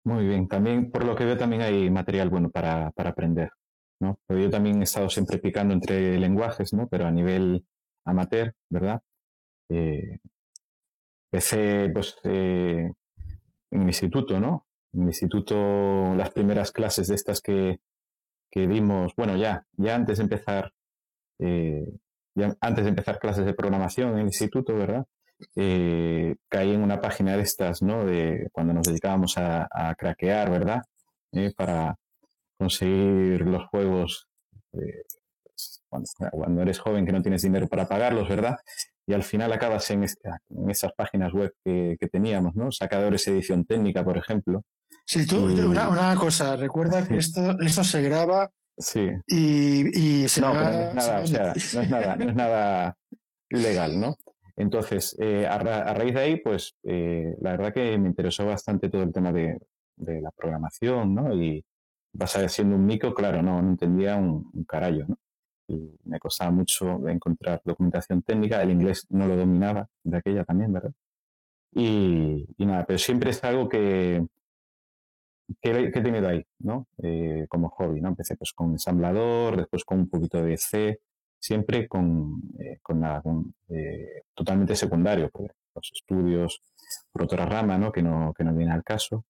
Muy 0.04 0.26
bien, 0.26 0.48
también 0.48 0.90
por 0.90 1.04
lo 1.04 1.16
que 1.16 1.26
veo 1.26 1.38
también 1.38 1.62
hay 1.62 1.90
material 1.90 2.30
bueno 2.30 2.50
para, 2.50 2.92
para 2.92 3.10
aprender. 3.10 3.52
¿No? 4.00 4.20
Yo 4.30 4.50
también 4.50 4.82
he 4.82 4.84
estado 4.84 5.10
siempre 5.10 5.40
picando 5.40 5.74
entre 5.74 6.18
lenguajes, 6.20 6.74
¿no? 6.74 6.88
pero 6.88 7.06
a 7.08 7.12
nivel 7.12 7.66
amateur, 8.06 8.54
¿verdad? 8.70 9.02
Eh, 9.70 10.20
empecé 11.32 11.90
pues, 11.94 12.16
eh, 12.24 12.92
en 13.72 13.80
mi 13.80 13.88
instituto, 13.88 14.40
¿no? 14.40 14.66
En 14.94 15.02
mi 15.02 15.08
instituto, 15.08 16.16
las 16.16 16.32
primeras 16.32 16.72
clases 16.72 17.08
de 17.08 17.16
estas 17.16 17.42
que, 17.42 17.80
que 18.52 18.68
dimos, 18.68 19.14
bueno, 19.16 19.36
ya, 19.36 19.66
ya 19.74 19.96
antes 19.96 20.18
de 20.18 20.24
empezar, 20.24 20.74
eh, 21.40 21.86
ya 22.36 22.56
antes 22.62 22.86
de 22.86 22.90
empezar 22.90 23.20
clases 23.20 23.46
de 23.46 23.54
programación 23.54 24.14
en 24.14 24.20
el 24.20 24.26
instituto, 24.28 24.74
¿verdad? 24.76 25.06
Eh, 25.56 26.36
caí 26.50 26.74
en 26.74 26.82
una 26.82 27.00
página 27.02 27.36
de 27.36 27.44
estas, 27.44 27.82
¿no? 27.82 28.06
De 28.06 28.50
cuando 28.52 28.74
nos 28.74 28.88
dedicábamos 28.88 29.38
a, 29.38 29.68
a 29.72 29.96
craquear, 29.96 30.50
¿verdad? 30.50 30.82
para 31.56 31.96
conseguir 32.58 33.42
los 33.42 33.68
juegos 33.68 34.28
cuando, 35.90 36.08
cuando, 36.32 36.62
eres 36.62 36.80
joven 36.80 37.06
que 37.06 37.12
no 37.12 37.22
tienes 37.22 37.42
dinero 37.42 37.68
para 37.68 37.88
pagarlos, 37.88 38.28
¿verdad? 38.28 38.58
y 39.08 39.14
al 39.14 39.24
final 39.24 39.54
acabas 39.54 39.90
en, 39.90 40.04
en 40.04 40.70
esas 40.70 40.92
páginas 40.94 41.32
web 41.32 41.54
que, 41.64 41.98
teníamos, 42.12 42.56
¿no? 42.56 42.72
Sacadores 42.72 43.26
edición 43.28 43.64
técnica, 43.66 44.04
por 44.04 44.18
ejemplo. 44.18 44.64
Sí, 45.06 45.26
tú, 45.26 45.46
una, 45.46 46.16
cosa, 46.16 46.58
recuerda 46.58 47.08
que 47.08 47.18
esto, 47.18 47.58
esto 47.62 47.84
se 47.86 48.02
graba 48.02 48.52
sí. 48.78 49.08
y, 49.26 50.24
y 50.24 50.28
se 50.28 50.42
no, 50.42 50.54
no 50.54 50.70
es 50.70 50.94
nada, 50.94 51.22
o 51.22 51.28
sea, 51.28 51.54
no 51.74 51.82
es 51.82 51.90
nada, 51.90 52.16
no 52.18 52.30
es 52.30 52.36
nada 52.36 52.98
ilegal, 53.50 54.00
¿no? 54.00 54.16
Entonces, 54.58 55.16
eh, 55.20 55.48
a, 55.48 55.58
raíz 55.60 56.14
de 56.14 56.20
ahí, 56.20 56.38
pues 56.38 56.76
eh, 56.84 57.34
la 57.40 57.52
verdad 57.52 57.74
que 57.74 57.98
me 57.98 58.10
interesó 58.10 58.46
bastante 58.46 58.90
todo 58.90 59.04
el 59.04 59.14
tema 59.14 59.32
de, 59.32 59.58
de 59.96 60.22
la 60.22 60.32
programación, 60.32 61.16
¿no? 61.16 61.34
Y 61.34 61.64
vas 62.18 62.32
siendo 62.52 62.76
un 62.76 62.86
micro, 62.86 63.14
claro, 63.14 63.42
no, 63.42 63.62
no 63.62 63.70
entendía 63.70 64.16
un, 64.16 64.50
un 64.54 64.64
carallo, 64.66 65.06
¿no? 65.08 65.18
y 65.68 66.00
me 66.06 66.20
costaba 66.20 66.52
mucho 66.52 67.08
encontrar 67.08 67.62
documentación 67.64 68.22
técnica. 68.24 68.62
El 68.62 68.72
inglés 68.72 69.06
no 69.10 69.28
lo 69.28 69.36
dominaba 69.36 69.88
de 70.04 70.18
aquella 70.18 70.46
también, 70.46 70.72
¿verdad? 70.74 70.94
Y, 71.74 72.48
nada, 72.60 72.86
pero 72.86 72.98
siempre 72.98 73.32
es 73.32 73.44
algo 73.44 73.68
que, 73.68 74.26
que, 75.62 75.72
he 75.72 76.02
tenido 76.02 76.28
ahí, 76.28 76.44
¿no? 76.60 76.88
Eh, 77.04 77.46
como 77.50 77.70
hobby, 77.70 78.02
¿no? 78.02 78.10
Empecé 78.10 78.36
pues 78.38 78.54
con 78.54 78.72
ensamblador, 78.72 79.58
después 79.58 79.84
con 79.84 80.00
un 80.00 80.10
poquito 80.10 80.42
de 80.42 80.58
C, 80.58 81.02
siempre 81.40 81.88
con, 81.88 82.42
eh, 82.60 82.80
con 82.82 83.02
nada, 83.02 83.22
eh, 83.70 84.24
totalmente 84.34 84.76
secundario, 84.76 85.30
porque 85.30 85.54
los 85.76 85.92
estudios 85.94 86.62
por 87.12 87.24
otra 87.24 87.46
rama, 87.46 87.78
¿no? 87.78 87.92
Que 87.92 88.02
no, 88.02 88.34
que 88.36 88.44
no 88.44 88.54
viene 88.54 88.74
al 88.74 88.84
caso. 88.84 89.26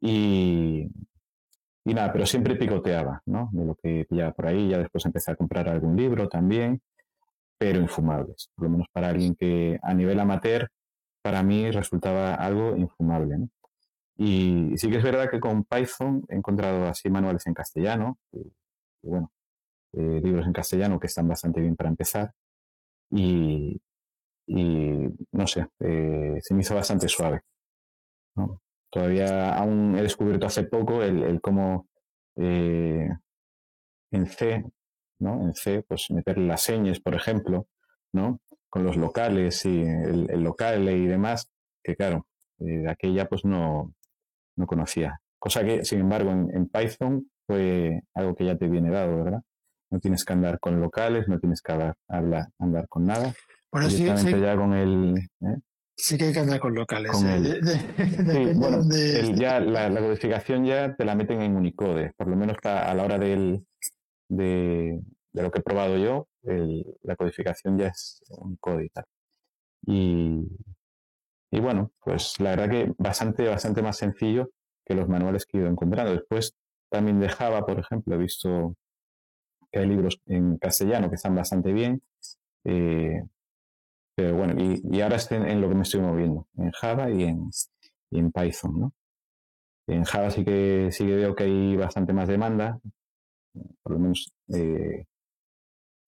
Y, 0.00 0.86
y 1.84 1.94
nada, 1.94 2.12
pero 2.12 2.26
siempre 2.26 2.56
picoteaba, 2.56 3.22
¿no? 3.26 3.48
De 3.52 3.64
lo 3.64 3.74
que 3.74 4.06
pillaba 4.08 4.32
por 4.32 4.46
ahí. 4.46 4.68
Ya 4.68 4.78
después 4.78 5.04
empecé 5.06 5.32
a 5.32 5.36
comprar 5.36 5.68
algún 5.68 5.96
libro 5.96 6.28
también, 6.28 6.82
pero 7.58 7.80
infumables. 7.80 8.50
Por 8.54 8.64
lo 8.64 8.70
menos 8.70 8.88
para 8.92 9.08
alguien 9.10 9.34
que 9.34 9.78
a 9.82 9.94
nivel 9.94 10.20
amateur, 10.20 10.70
para 11.22 11.42
mí 11.42 11.70
resultaba 11.70 12.34
algo 12.34 12.76
infumable, 12.76 13.38
¿no? 13.38 13.48
Y, 14.16 14.76
sí 14.76 14.90
que 14.90 14.98
es 14.98 15.02
verdad 15.02 15.30
que 15.30 15.40
con 15.40 15.64
Python 15.64 16.24
he 16.28 16.36
encontrado 16.36 16.86
así 16.86 17.08
manuales 17.10 17.46
en 17.46 17.54
castellano, 17.54 18.18
y, 18.32 18.52
bueno, 19.02 19.32
eh, 19.94 20.20
libros 20.22 20.46
en 20.46 20.52
castellano 20.52 21.00
que 21.00 21.06
están 21.06 21.28
bastante 21.28 21.60
bien 21.60 21.76
para 21.76 21.90
empezar. 21.90 22.32
Y, 23.10 23.80
y 24.46 25.08
no 25.32 25.46
sé, 25.46 25.66
eh, 25.80 26.38
se 26.42 26.54
me 26.54 26.60
hizo 26.62 26.74
bastante 26.74 27.08
suave. 27.08 27.42
¿no? 28.36 28.60
Todavía 28.90 29.54
aún 29.54 29.96
he 29.96 30.02
descubierto 30.02 30.46
hace 30.46 30.64
poco 30.64 31.02
el, 31.02 31.40
cómo 31.40 31.88
eh, 32.36 33.08
en 34.10 34.26
C, 34.26 34.64
¿no? 35.20 35.42
En 35.42 35.54
C, 35.54 35.84
pues 35.86 36.10
meter 36.10 36.38
las 36.38 36.62
señas, 36.62 36.98
por 36.98 37.14
ejemplo, 37.14 37.68
¿no? 38.12 38.40
Con 38.68 38.84
los 38.84 38.96
locales 38.96 39.64
y 39.64 39.82
el, 39.82 40.42
local 40.42 40.88
y 40.88 41.06
demás, 41.06 41.48
que 41.84 41.94
claro, 41.94 42.26
eh, 42.58 42.88
aquella 42.88 43.28
pues 43.28 43.44
no, 43.44 43.94
no 44.56 44.66
conocía. 44.66 45.20
Cosa 45.38 45.64
que, 45.64 45.84
sin 45.84 46.00
embargo, 46.00 46.30
en, 46.30 46.68
Python 46.68 47.30
fue 47.46 48.02
algo 48.14 48.34
que 48.34 48.44
ya 48.44 48.56
te 48.56 48.68
viene 48.68 48.90
dado, 48.90 49.24
¿verdad? 49.24 49.40
No 49.90 49.98
tienes 49.98 50.24
que 50.24 50.32
andar 50.32 50.60
con 50.60 50.80
locales, 50.80 51.28
no 51.28 51.38
tienes 51.38 51.62
que 51.62 51.72
hablar, 51.72 52.48
andar 52.58 52.86
con 52.88 53.06
nada. 53.06 53.32
Bueno, 53.72 53.88
sí, 53.88 54.04
ya 54.04 54.56
con 54.56 54.74
el... 54.74 55.16
¿eh? 55.40 55.56
Sí 56.02 56.16
que 56.16 56.24
hay 56.24 56.32
que 56.32 56.40
andar 56.40 56.60
con 56.60 56.74
locales. 56.74 57.12
ya, 59.36 59.60
la, 59.60 60.00
codificación 60.00 60.64
ya 60.64 60.96
te 60.96 61.04
la 61.04 61.14
meten 61.14 61.42
en 61.42 61.56
Unicode, 61.56 62.14
por 62.16 62.26
lo 62.26 62.36
menos 62.36 62.56
a 62.64 62.94
la 62.94 63.04
hora 63.04 63.18
del, 63.18 63.66
de, 64.28 64.98
lo 65.34 65.50
que 65.50 65.58
he 65.58 65.62
probado 65.62 65.98
yo, 65.98 66.26
la 67.02 67.16
codificación 67.16 67.78
ya 67.78 67.88
es 67.88 68.22
Unicode 68.30 68.86
y 68.86 68.88
tal. 68.88 69.04
Y, 69.86 70.48
y 71.50 71.60
bueno, 71.60 71.92
pues 72.02 72.40
la 72.40 72.50
verdad 72.50 72.70
que 72.70 72.94
bastante, 72.96 73.46
bastante 73.46 73.82
más 73.82 73.98
sencillo 73.98 74.50
que 74.86 74.94
los 74.94 75.08
manuales 75.08 75.44
que 75.44 75.58
he 75.58 75.60
ido 75.60 75.70
encontrando. 75.70 76.12
Después 76.12 76.54
también 76.90 77.20
de 77.20 77.28
Java, 77.28 77.66
por 77.66 77.78
ejemplo, 77.78 78.14
he 78.14 78.18
visto 78.18 78.74
que 79.70 79.80
hay 79.80 79.86
libros 79.86 80.18
en 80.26 80.56
castellano 80.56 81.10
que 81.10 81.16
están 81.16 81.34
bastante 81.34 81.72
bien. 81.72 82.02
Eh, 82.64 83.22
pero 84.20 84.36
bueno, 84.36 84.54
y, 84.58 85.00
ahora 85.00 85.16
estoy 85.16 85.38
en, 85.38 85.60
lo 85.62 85.68
que 85.70 85.74
me 85.74 85.82
estoy 85.82 86.00
moviendo, 86.00 86.46
en 86.58 86.70
Java 86.72 87.10
y 87.10 87.22
en, 87.22 87.50
en 88.10 88.30
Python, 88.30 88.78
¿no? 88.78 88.92
En 89.86 90.04
Java 90.04 90.30
sí 90.30 90.44
que, 90.44 90.90
sí 90.92 91.06
que 91.06 91.16
veo 91.16 91.34
que 91.34 91.44
hay 91.44 91.76
bastante 91.76 92.12
más 92.12 92.28
demanda, 92.28 92.78
por 93.82 93.92
lo 93.92 93.98
menos 93.98 94.30
eh, 94.48 95.06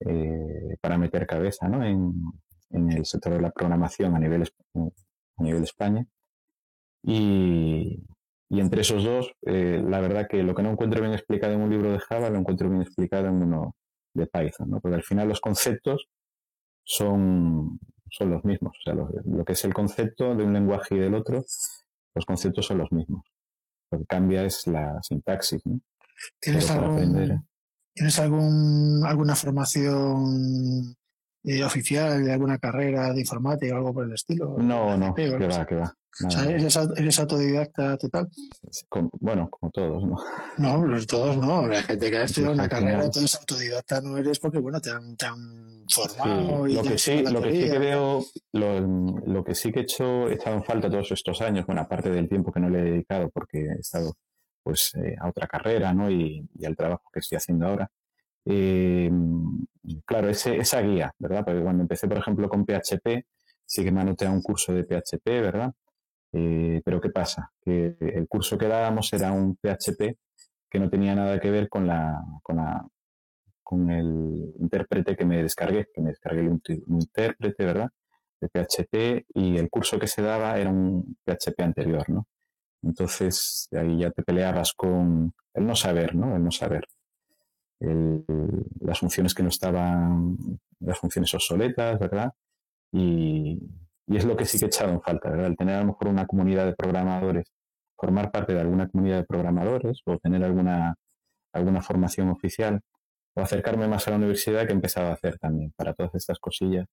eh, 0.01 0.77
para 0.81 0.99
meter 0.99 1.27
cabeza 1.27 1.69
¿no? 1.69 1.83
en, 1.83 2.91
el 2.91 3.07
sector 3.07 3.33
de 3.33 3.41
la 3.41 3.51
programación 3.51 4.15
a 4.15 4.19
nivel, 4.19 4.43
a 4.75 5.43
nivel 5.43 5.63
España. 5.63 6.07
Y, 7.03 8.05
y 8.51 8.61
entre 8.61 8.83
esos 8.83 9.03
dos, 9.05 9.33
eh, 9.47 9.83
la 9.83 10.01
verdad 10.01 10.29
que 10.29 10.43
lo 10.43 10.55
que 10.55 10.63
no 10.63 10.71
encuentro 10.71 11.01
bien 11.01 11.15
explicado 11.15 11.55
en 11.55 11.63
un 11.63 11.71
libro 11.71 11.93
de 11.93 11.99
Java 11.99 12.29
lo 12.29 12.39
encuentro 12.39 12.69
bien 12.69 12.83
explicado 12.83 13.29
en 13.29 13.43
uno 13.43 13.75
de 14.15 14.27
Python, 14.27 14.69
¿no? 14.69 14.81
porque 14.81 14.97
al 14.97 15.03
final 15.03 15.29
los 15.29 15.41
conceptos 15.41 16.09
son, 16.85 17.79
son 18.13 18.31
los 18.31 18.45
mismos. 18.45 18.77
O 18.79 18.83
sea, 18.85 18.95
lo, 18.95 19.45
que 19.45 19.53
es 19.53 19.65
el 19.65 19.75
concepto 19.75 20.35
de 20.35 20.45
un 20.45 20.53
lenguaje 20.53 20.95
y 20.95 20.99
del 20.99 21.15
otro, 21.15 21.45
los 22.15 22.27
conceptos 22.27 22.67
son 22.67 22.79
los 22.79 22.93
mismos. 22.93 23.25
Lo 23.91 23.99
que 23.99 24.07
cambia 24.07 24.45
es 24.45 24.67
la 24.67 25.03
sintaxis. 25.03 25.63
¿Tienes, 26.39 26.71
algún, 26.71 27.43
¿Tienes 27.95 28.19
algún, 28.19 29.03
alguna 29.05 29.35
formación 29.35 30.95
eh, 31.45 31.65
oficial 31.65 32.25
de 32.25 32.33
alguna 32.33 32.59
carrera 32.59 33.13
de 33.13 33.21
informática 33.21 33.75
o 33.75 33.79
algo 33.79 33.95
por 33.95 34.05
el 34.05 34.13
estilo? 34.13 34.57
No, 34.59 34.97
no, 34.97 35.15
que 35.15 35.29
va, 35.31 35.67
que 35.67 35.75
va. 35.77 35.97
O 36.27 36.31
sea, 36.31 36.45
¿eres, 36.45 37.19
autodidacta 37.19 37.97
total? 37.97 38.29
bueno, 39.19 39.49
como 39.49 39.73
todos, 39.73 40.05
¿no? 40.05 40.17
No, 40.59 41.07
todos 41.07 41.39
no. 41.39 41.67
La 41.67 41.83
gente 41.83 42.11
que 42.11 42.19
ha 42.19 42.25
estudiado 42.25 42.53
una 42.53 42.69
carrera, 42.69 43.05
entonces 43.05 43.35
autodidacta 43.37 44.03
no 44.03 44.19
eres 44.19 44.39
porque, 44.39 44.59
bueno, 44.59 44.79
te 44.79 44.91
han, 44.91 45.17
formado. 45.89 46.69
y 46.69 46.75
lo, 46.75 46.83
que 46.83 46.99
sí, 46.99 47.23
lo 47.23 47.41
que 47.41 47.53
sí 47.53 47.71
que 47.71 47.79
veo, 47.79 48.25
lo, 48.53 49.45
que 49.45 49.55
sí 49.55 49.73
que 49.73 49.81
he 49.81 49.83
hecho, 49.83 50.29
he 50.29 50.35
estado 50.35 50.57
en 50.57 50.65
falta 50.65 50.91
todos 50.91 51.11
estos 51.13 51.41
años, 51.41 51.65
bueno, 51.65 51.81
aparte 51.81 52.11
del 52.11 52.29
tiempo 52.29 52.53
que 52.53 52.61
no 52.61 52.69
le 52.69 52.81
he 52.81 52.91
dedicado 52.91 53.31
porque 53.31 53.61
he 53.61 53.81
estado 53.81 54.13
pues 54.63 54.93
eh, 54.95 55.17
a 55.19 55.29
otra 55.29 55.47
carrera, 55.47 55.95
¿no? 55.95 56.11
Y, 56.11 56.47
al 56.65 56.77
trabajo 56.77 57.05
que 57.13 57.21
estoy 57.21 57.37
haciendo 57.37 57.67
ahora. 57.67 57.91
Eh, 58.45 59.11
claro, 60.05 60.29
ese, 60.29 60.57
esa 60.57 60.81
guía, 60.83 61.13
¿verdad? 61.19 61.45
Porque 61.45 61.63
cuando 61.63 61.83
empecé, 61.83 62.09
por 62.09 62.19
ejemplo, 62.19 62.49
con 62.49 62.65
PHP, 62.65 63.27
sí 63.65 63.85
que 63.85 63.93
me 63.93 64.01
anoté 64.01 64.27
a 64.27 64.31
un 64.31 64.43
curso 64.43 64.73
de 64.73 64.85
PHP, 64.85 65.41
¿verdad? 65.41 65.73
Eh, 66.33 66.81
pero 66.85 67.01
¿qué 67.01 67.11
pasa? 67.11 67.53
Que 67.63 67.97
el 68.01 68.27
curso 68.29 68.59
que 68.59 68.69
dábamos 68.69 69.13
era 69.13 69.33
un 69.33 69.57
PHP 69.57 70.17
que 70.71 70.79
no 70.81 70.89
tenía 70.91 71.15
nada 71.15 71.39
que 71.39 71.51
ver 71.51 71.69
con 71.69 71.87
la, 71.87 72.21
con 72.43 72.57
la 72.57 72.87
con 73.73 73.91
el 73.91 74.53
intérprete 74.61 75.17
que 75.17 75.25
me 75.25 75.43
descargué, 75.43 75.87
que 75.95 76.03
me 76.03 76.11
descargué 76.11 76.43
un, 76.43 76.61
intérprete, 76.89 77.65
¿verdad? 77.65 77.89
De 78.39 78.49
PHP 78.49 79.25
y 79.35 79.57
el 79.57 79.71
curso 79.71 79.99
que 79.99 80.07
se 80.07 80.21
daba 80.21 80.59
era 80.59 80.69
un 80.69 81.17
PHP 81.25 81.61
anterior, 81.63 82.09
¿no? 82.11 82.27
Entonces 82.83 83.69
ahí 83.73 84.01
ya 84.01 84.11
te 84.11 84.23
peleabas 84.23 84.75
con 84.75 85.33
el 85.55 85.67
no 85.67 85.75
saber, 85.75 86.15
¿no? 86.15 86.37
El 86.37 86.45
no 86.45 86.51
saber. 86.51 86.85
Las 88.81 88.99
funciones 88.99 89.35
que 89.35 89.43
no 89.43 89.49
estaban, 89.49 90.37
las 90.81 90.99
funciones 90.99 91.33
obsoletas, 91.35 91.99
¿verdad? 91.99 92.33
Y, 92.93 93.59
y 94.07 94.17
es 94.17 94.25
lo 94.25 94.37
que 94.37 94.45
sí 94.45 94.59
que 94.59 94.67
he 94.67 94.69
echado 94.69 94.93
en 94.93 95.01
falta, 95.01 95.31
¿verdad? 95.31 95.47
El 95.47 95.57
tener 95.57 95.77
a 95.77 95.81
lo 95.81 95.87
mejor 95.87 96.09
una 96.09 96.27
comunidad 96.27 96.67
de 96.67 96.75
programadores, 96.75 97.47
formar 97.97 98.31
parte 98.31 98.55
de 98.55 98.61
alguna 98.61 98.89
comunidad 98.89 99.19
de 99.19 99.25
programadores 99.25 100.01
o 100.07 100.19
tener 100.19 100.43
alguna, 100.45 100.95
alguna 101.53 101.83
formación 101.83 102.29
oficial 102.31 102.81
o 103.35 103.41
acercarme 103.41 103.89
más 103.89 104.07
a 104.07 104.11
la 104.11 104.17
universidad 104.17 104.67
que 104.67 104.73
he 104.73 104.75
empezado 104.75 105.09
a 105.09 105.13
hacer 105.13 105.39
también 105.39 105.73
para 105.77 105.95
todas 105.95 106.15
estas 106.15 106.39
cosillas, 106.39 106.87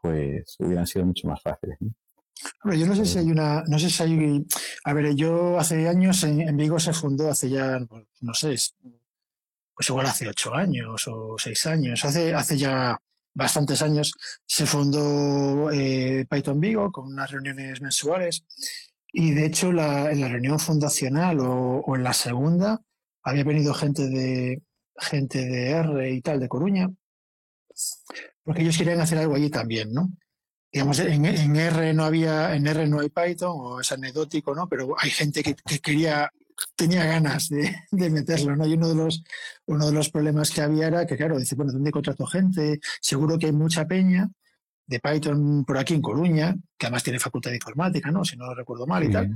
pues 0.00 0.56
hubieran 0.60 0.86
sido 0.86 1.04
mucho 1.04 1.28
más 1.28 1.42
fáciles. 1.42 1.78
yo 1.80 2.86
no 2.86 2.94
sé 2.94 3.04
si 3.04 3.18
hay 3.18 3.30
una, 3.30 3.62
no 3.66 3.78
sé 3.78 3.90
si 3.90 4.02
hay, 4.02 4.46
a 4.84 4.92
ver, 4.94 5.14
yo 5.14 5.58
hace 5.58 5.88
años 5.88 6.22
en, 6.24 6.56
Vigo 6.56 6.78
se 6.78 6.92
fundó 6.92 7.28
hace 7.30 7.50
ya, 7.50 7.78
no 8.20 8.34
sé, 8.34 8.54
pues 9.78 9.90
igual 9.90 10.06
hace 10.06 10.26
ocho 10.26 10.52
años 10.52 11.06
o 11.06 11.36
seis 11.38 11.64
años, 11.66 12.04
hace, 12.04 12.34
hace 12.34 12.58
ya 12.58 12.98
bastantes 13.32 13.80
años, 13.80 14.12
se 14.44 14.66
fundó 14.66 15.70
eh, 15.70 16.26
Python 16.28 16.58
Vigo 16.58 16.90
con 16.90 17.06
unas 17.06 17.30
reuniones 17.30 17.80
mensuales 17.80 18.42
y 19.12 19.30
de 19.34 19.46
hecho 19.46 19.70
la, 19.70 20.10
en 20.10 20.20
la 20.20 20.26
reunión 20.26 20.58
fundacional 20.58 21.38
o, 21.38 21.94
en 21.94 22.02
la 22.02 22.12
segunda 22.12 22.80
había 23.22 23.44
venido 23.44 23.72
gente 23.72 24.08
de, 24.08 24.62
gente 24.96 25.46
de 25.46 25.70
R 25.70 26.10
y 26.10 26.20
tal, 26.22 26.40
de 26.40 26.48
Coruña, 26.48 26.90
porque 28.42 28.62
ellos 28.62 28.76
querían 28.76 29.00
hacer 29.00 29.18
algo 29.18 29.36
allí 29.36 29.48
también, 29.48 29.92
¿no? 29.92 30.10
Digamos, 30.72 30.98
en, 30.98 31.24
R 31.24 31.94
no 31.94 32.04
había, 32.04 32.56
en 32.56 32.66
R 32.66 32.88
no 32.88 32.98
hay 32.98 33.10
Python, 33.10 33.52
o 33.54 33.80
es 33.80 33.92
anecdótico, 33.92 34.56
¿no? 34.56 34.68
Pero 34.68 34.96
hay 34.98 35.10
gente 35.10 35.44
que 35.44 35.54
quería 35.78 36.32
tenía 36.76 37.04
ganas 37.04 37.48
de, 37.48 37.74
meterlo, 38.10 38.56
¿no? 38.56 38.66
Y 38.66 38.74
uno 38.74 38.88
de 38.88 38.94
los 38.94 39.22
uno 39.66 39.86
de 39.86 39.92
los 39.92 40.10
problemas 40.10 40.50
que 40.50 40.60
había 40.60 40.88
era 40.88 41.06
que, 41.06 41.16
claro, 41.16 41.38
dice, 41.38 41.54
bueno, 41.54 41.72
¿dónde 41.72 41.90
contrato 41.90 42.26
gente? 42.26 42.80
Seguro 43.00 43.38
que 43.38 43.46
hay 43.46 43.52
mucha 43.52 43.86
peña, 43.86 44.30
de 44.88 45.00
Python 45.00 45.64
por 45.64 45.78
aquí 45.78 45.94
en 45.94 46.02
Coruña, 46.02 46.56
que 46.76 46.86
además 46.86 47.04
tiene 47.04 47.20
facultad 47.20 47.50
de 47.50 47.56
informática, 47.56 48.10
¿no? 48.10 48.24
Si 48.24 48.36
no 48.36 48.46
lo 48.46 48.54
recuerdo 48.54 48.86
mal 48.86 49.04
y 49.04 49.10
tal. 49.10 49.30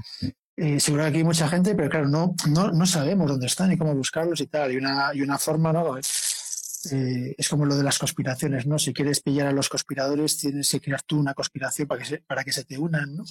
Eh, 0.56 0.80
seguro 0.80 1.04
que 1.04 1.08
aquí 1.10 1.18
hay 1.18 1.24
mucha 1.24 1.46
gente, 1.46 1.74
pero 1.74 1.90
claro, 1.90 2.08
no, 2.08 2.34
no, 2.48 2.72
no 2.72 2.86
sabemos 2.86 3.30
dónde 3.30 3.46
están 3.46 3.70
y 3.70 3.76
cómo 3.76 3.94
buscarlos 3.94 4.40
y 4.40 4.46
tal. 4.46 4.72
Y 4.72 4.78
una, 4.78 5.10
y 5.14 5.20
una 5.20 5.38
forma, 5.38 5.72
¿no? 5.72 5.98
Eh, 5.98 7.34
es 7.36 7.48
como 7.48 7.66
lo 7.66 7.76
de 7.76 7.84
las 7.84 7.98
conspiraciones, 7.98 8.66
¿no? 8.66 8.78
Si 8.78 8.94
quieres 8.94 9.20
pillar 9.20 9.46
a 9.46 9.52
los 9.52 9.68
conspiradores, 9.68 10.38
tienes 10.38 10.70
que 10.70 10.80
crear 10.80 11.02
tú 11.02 11.20
una 11.20 11.34
conspiración 11.34 11.86
para 11.86 12.00
que 12.00 12.06
se, 12.06 12.18
para 12.18 12.44
que 12.44 12.52
se 12.52 12.64
te 12.64 12.78
unan, 12.78 13.14
¿no? 13.14 13.24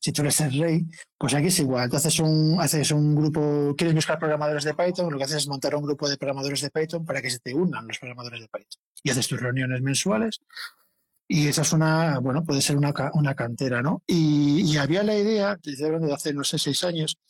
Si 0.00 0.12
tú 0.12 0.22
eres 0.22 0.40
el 0.40 0.58
rey, 0.58 0.86
pues 1.18 1.34
aquí 1.34 1.48
es 1.48 1.58
igual. 1.60 1.84
Entonces 1.84 2.18
un, 2.18 2.56
haces 2.60 2.90
un 2.90 3.14
grupo, 3.14 3.74
quieres 3.76 3.94
buscar 3.94 4.18
programadores 4.18 4.64
de 4.64 4.74
Python, 4.74 5.12
lo 5.12 5.18
que 5.18 5.24
haces 5.24 5.36
es 5.36 5.48
montar 5.48 5.74
un 5.74 5.82
grupo 5.82 6.08
de 6.08 6.16
programadores 6.16 6.62
de 6.62 6.70
Python 6.70 7.04
para 7.04 7.20
que 7.20 7.30
se 7.30 7.38
te 7.38 7.54
unan 7.54 7.86
los 7.86 7.98
programadores 7.98 8.40
de 8.40 8.48
Python. 8.48 8.80
Y 9.02 9.10
haces 9.10 9.28
tus 9.28 9.40
reuniones 9.40 9.82
mensuales 9.82 10.40
y 11.32 11.46
esa 11.46 11.62
es 11.62 11.72
una, 11.72 12.18
bueno, 12.18 12.42
puede 12.42 12.60
ser 12.60 12.76
una, 12.76 12.92
una 13.14 13.36
cantera, 13.36 13.82
¿no? 13.82 14.02
Y, 14.04 14.76
había 14.78 15.04
la 15.04 15.14
idea, 15.16 15.56
desde 15.62 15.86
hablando 15.86 16.12
hace, 16.12 16.34
no 16.34 16.42
sé, 16.42 16.58
seis 16.58 16.82
años, 16.82 17.20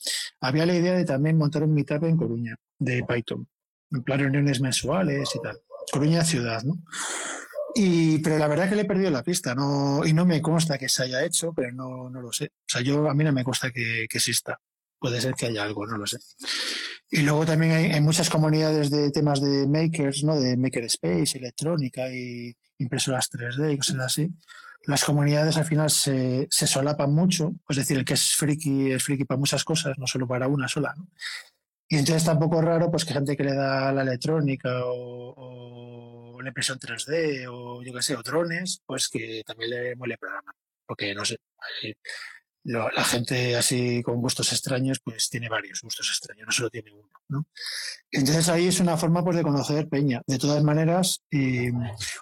había 0.40 0.64
la 0.64 0.74
idea 0.74 0.94
de 0.94 1.04
también 1.04 1.36
montar 1.36 1.64
un 1.64 1.74
meetup 1.74 2.04
en 2.04 2.16
Coruña, 2.16 2.56
de 2.78 3.04
Python, 3.06 3.46
en 3.90 4.02
plan 4.02 4.20
reuniones 4.20 4.62
mensuales 4.62 5.28
y 5.34 5.42
tal. 5.42 5.58
Coruña 5.92 6.24
ciudad, 6.24 6.62
¿no? 6.62 6.76
Y, 7.74 8.18
pero 8.18 8.38
la 8.38 8.48
verdad 8.48 8.68
que 8.68 8.76
le 8.76 8.82
he 8.82 8.86
perdido 8.86 9.10
la 9.10 9.22
pista, 9.22 9.54
no, 9.54 10.04
y 10.04 10.12
no 10.12 10.26
me 10.26 10.42
consta 10.42 10.78
que 10.78 10.88
se 10.88 11.04
haya 11.04 11.24
hecho, 11.24 11.52
pero 11.52 11.72
no, 11.72 12.10
no 12.10 12.20
lo 12.20 12.32
sé. 12.32 12.46
O 12.46 12.68
sea, 12.68 12.80
yo, 12.80 13.08
a 13.08 13.14
mí 13.14 13.24
no 13.24 13.32
me 13.32 13.44
consta 13.44 13.70
que, 13.70 14.06
que 14.08 14.18
exista. 14.18 14.60
Puede 14.98 15.20
ser 15.20 15.34
que 15.34 15.46
haya 15.46 15.62
algo, 15.62 15.86
no 15.86 15.96
lo 15.96 16.06
sé. 16.06 16.18
Y 17.10 17.22
luego 17.22 17.46
también 17.46 17.72
hay, 17.72 17.84
hay, 17.92 18.00
muchas 18.00 18.28
comunidades 18.28 18.90
de 18.90 19.10
temas 19.10 19.40
de 19.40 19.66
makers, 19.66 20.24
¿no? 20.24 20.38
De 20.38 20.56
makerspace, 20.56 21.38
electrónica 21.38 22.12
y, 22.12 22.54
impresoras 22.80 23.30
3D 23.30 23.74
y 23.74 23.76
cosas 23.78 23.98
así, 23.98 24.28
las 24.86 25.04
comunidades 25.04 25.56
al 25.56 25.64
final 25.64 25.90
se, 25.90 26.48
se, 26.50 26.66
solapan 26.66 27.12
mucho, 27.12 27.52
es 27.68 27.76
decir, 27.76 27.98
el 27.98 28.04
que 28.04 28.14
es 28.14 28.32
friki 28.32 28.92
es 28.92 29.02
friki 29.02 29.24
para 29.24 29.38
muchas 29.38 29.62
cosas, 29.62 29.98
no 29.98 30.06
solo 30.06 30.26
para 30.26 30.48
una 30.48 30.66
sola. 30.68 30.94
¿no? 30.96 31.06
Y 31.88 31.96
entonces 31.96 32.24
tampoco 32.24 32.58
es 32.60 32.64
raro 32.64 32.90
pues 32.90 33.04
que 33.04 33.12
gente 33.12 33.36
que 33.36 33.44
le 33.44 33.54
da 33.54 33.92
la 33.92 34.02
electrónica 34.02 34.84
o, 34.84 35.34
o 35.36 36.19
la 36.44 36.50
impresión 36.50 36.78
3D 36.78 37.46
o 37.50 37.82
yo 37.82 37.92
qué 37.92 38.02
sé, 38.02 38.16
o 38.16 38.22
drones, 38.22 38.82
pues 38.86 39.08
que 39.08 39.42
también 39.46 39.70
le 39.70 39.96
muele 39.96 40.18
programa. 40.18 40.52
Porque 40.86 41.14
no 41.14 41.24
sé, 41.24 41.36
la 42.64 43.04
gente 43.04 43.56
así 43.56 44.02
con 44.02 44.20
gustos 44.20 44.52
extraños, 44.52 45.00
pues 45.02 45.30
tiene 45.30 45.48
varios 45.48 45.80
gustos 45.82 46.08
extraños, 46.10 46.46
no 46.46 46.52
solo 46.52 46.70
tiene 46.70 46.92
uno. 46.92 47.08
¿no? 47.28 47.46
Entonces 48.10 48.48
ahí 48.48 48.66
es 48.66 48.80
una 48.80 48.96
forma 48.96 49.24
pues, 49.24 49.36
de 49.36 49.42
conocer 49.42 49.88
Peña. 49.88 50.22
De 50.26 50.38
todas 50.38 50.62
maneras, 50.62 51.22
eh, 51.30 51.72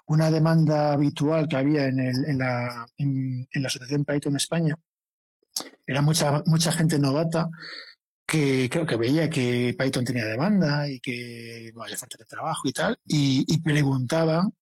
una 0.06 0.30
demanda 0.30 0.92
habitual 0.92 1.48
que 1.48 1.56
había 1.56 1.86
en, 1.86 1.98
el, 1.98 2.24
en, 2.26 2.38
la, 2.38 2.86
en, 2.98 3.48
la 3.54 3.66
Asociación 3.66 4.04
Python 4.04 4.36
España 4.36 4.76
era 5.86 6.02
mucha, 6.02 6.42
mucha 6.46 6.70
gente 6.70 6.98
novata 6.98 7.48
que, 8.28 8.68
que, 8.68 8.86
que, 8.86 8.96
veía 8.96 9.30
que 9.30 9.74
Python 9.78 10.04
tenía 10.04 10.26
demanda 10.26 10.86
y 10.88 11.00
que 11.00 11.72
no 11.74 11.82
había 11.82 11.96
falta 11.96 12.18
de 12.18 12.26
trabajo 12.26 12.68
y 12.68 12.72
tal, 12.72 12.98
y, 13.06 13.44
y 13.48 13.60
preguntaban 13.62 14.52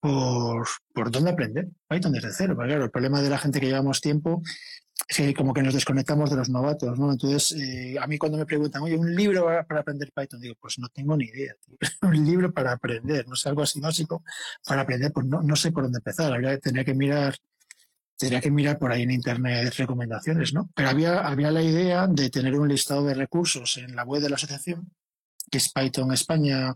por, 0.00 0.66
por 0.92 1.10
dónde 1.10 1.30
aprender 1.32 1.68
Python 1.88 2.12
desde 2.12 2.32
cero. 2.32 2.56
Claro, 2.56 2.84
el 2.84 2.90
problema 2.90 3.20
de 3.20 3.30
la 3.30 3.38
gente 3.38 3.60
que 3.60 3.66
llevamos 3.66 4.00
tiempo 4.00 4.42
Sí, 5.08 5.34
como 5.34 5.52
que 5.52 5.62
nos 5.62 5.74
desconectamos 5.74 6.30
de 6.30 6.36
los 6.36 6.48
novatos, 6.48 6.98
¿no? 6.98 7.10
Entonces, 7.10 7.52
eh, 7.60 7.96
a 8.00 8.06
mí 8.06 8.16
cuando 8.16 8.38
me 8.38 8.46
preguntan, 8.46 8.82
oye, 8.82 8.96
un 8.96 9.14
libro 9.14 9.44
para 9.66 9.80
aprender 9.80 10.10
Python, 10.14 10.40
digo, 10.40 10.54
pues 10.60 10.78
no 10.78 10.88
tengo 10.88 11.16
ni 11.16 11.26
idea. 11.26 11.54
un 12.02 12.24
libro 12.24 12.52
para 12.52 12.72
aprender, 12.72 13.26
no 13.28 13.34
sé, 13.34 13.48
algo 13.48 13.62
así 13.62 13.80
básico 13.80 14.22
para 14.64 14.82
aprender, 14.82 15.12
pues 15.12 15.26
no, 15.26 15.42
no 15.42 15.56
sé 15.56 15.72
por 15.72 15.82
dónde 15.82 15.98
empezar. 15.98 16.32
Habría, 16.32 16.58
tendría 16.58 16.84
que 16.84 16.94
mirar, 16.94 17.36
tendría 18.16 18.40
que 18.40 18.50
mirar 18.50 18.78
por 18.78 18.92
ahí 18.92 19.02
en 19.02 19.10
internet 19.10 19.74
recomendaciones, 19.76 20.54
¿no? 20.54 20.70
Pero 20.74 20.88
había, 20.88 21.26
había 21.26 21.50
la 21.50 21.62
idea 21.62 22.06
de 22.06 22.30
tener 22.30 22.58
un 22.58 22.68
listado 22.68 23.04
de 23.04 23.14
recursos 23.14 23.76
en 23.76 23.94
la 23.96 24.04
web 24.04 24.22
de 24.22 24.30
la 24.30 24.36
asociación, 24.36 24.90
que 25.50 25.58
es 25.58 25.72
Python 25.72 26.12
España, 26.12 26.74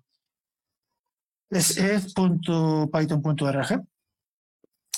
es 1.51 1.79
ed.python.org 1.79 3.83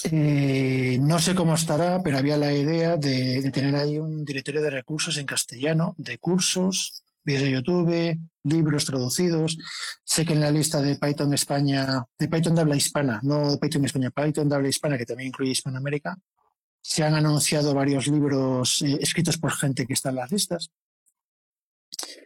eh, 0.04 0.98
no 1.00 1.18
sé 1.18 1.34
cómo 1.34 1.54
estará, 1.54 2.02
pero 2.02 2.18
había 2.18 2.36
la 2.36 2.52
idea 2.52 2.96
de, 2.96 3.50
tener 3.52 3.76
ahí 3.76 3.98
un 3.98 4.24
directorio 4.24 4.62
de 4.62 4.70
recursos 4.70 5.18
en 5.18 5.26
castellano, 5.26 5.94
de 5.98 6.18
cursos, 6.18 7.04
vídeos 7.22 7.42
de 7.42 7.50
YouTube, 7.50 8.18
libros 8.44 8.86
traducidos. 8.86 9.58
Sé 10.02 10.24
que 10.24 10.32
en 10.32 10.40
la 10.40 10.50
lista 10.50 10.80
de 10.80 10.96
Python 10.96 11.34
España, 11.34 12.04
de 12.18 12.28
Python 12.28 12.54
de 12.54 12.60
habla 12.62 12.76
hispana, 12.76 13.20
no 13.22 13.50
de 13.50 13.58
Python 13.58 13.84
España, 13.84 14.10
Python 14.10 14.48
de 14.48 14.56
habla 14.56 14.68
hispana, 14.68 14.96
que 14.96 15.06
también 15.06 15.28
incluye 15.28 15.52
Hispanoamérica, 15.52 16.16
se 16.82 17.02
han 17.02 17.14
anunciado 17.14 17.74
varios 17.74 18.06
libros 18.06 18.82
eh, 18.82 18.98
escritos 19.00 19.38
por 19.38 19.52
gente 19.52 19.86
que 19.86 19.94
está 19.94 20.10
en 20.10 20.16
las 20.16 20.32
listas 20.32 20.70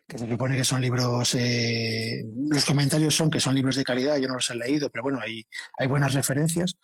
que 0.07 0.19
se 0.19 0.29
supone 0.29 0.57
que 0.57 0.65
son 0.65 0.81
libros, 0.81 1.35
eh, 1.35 2.25
los 2.49 2.65
comentarios 2.65 3.15
son 3.15 3.31
que 3.31 3.41
son 3.41 3.55
libros 3.55 3.77
de 3.77 3.85
calidad, 3.85 4.17
yo 4.19 4.29
no 4.29 4.35
los 4.35 4.51
he 4.51 4.55
leído, 4.55 4.91
pero 4.91 5.03
bueno, 5.03 5.21
hay, 5.21 5.47
hay 5.79 5.87
buenas 5.87 6.15
referencias 6.15 6.77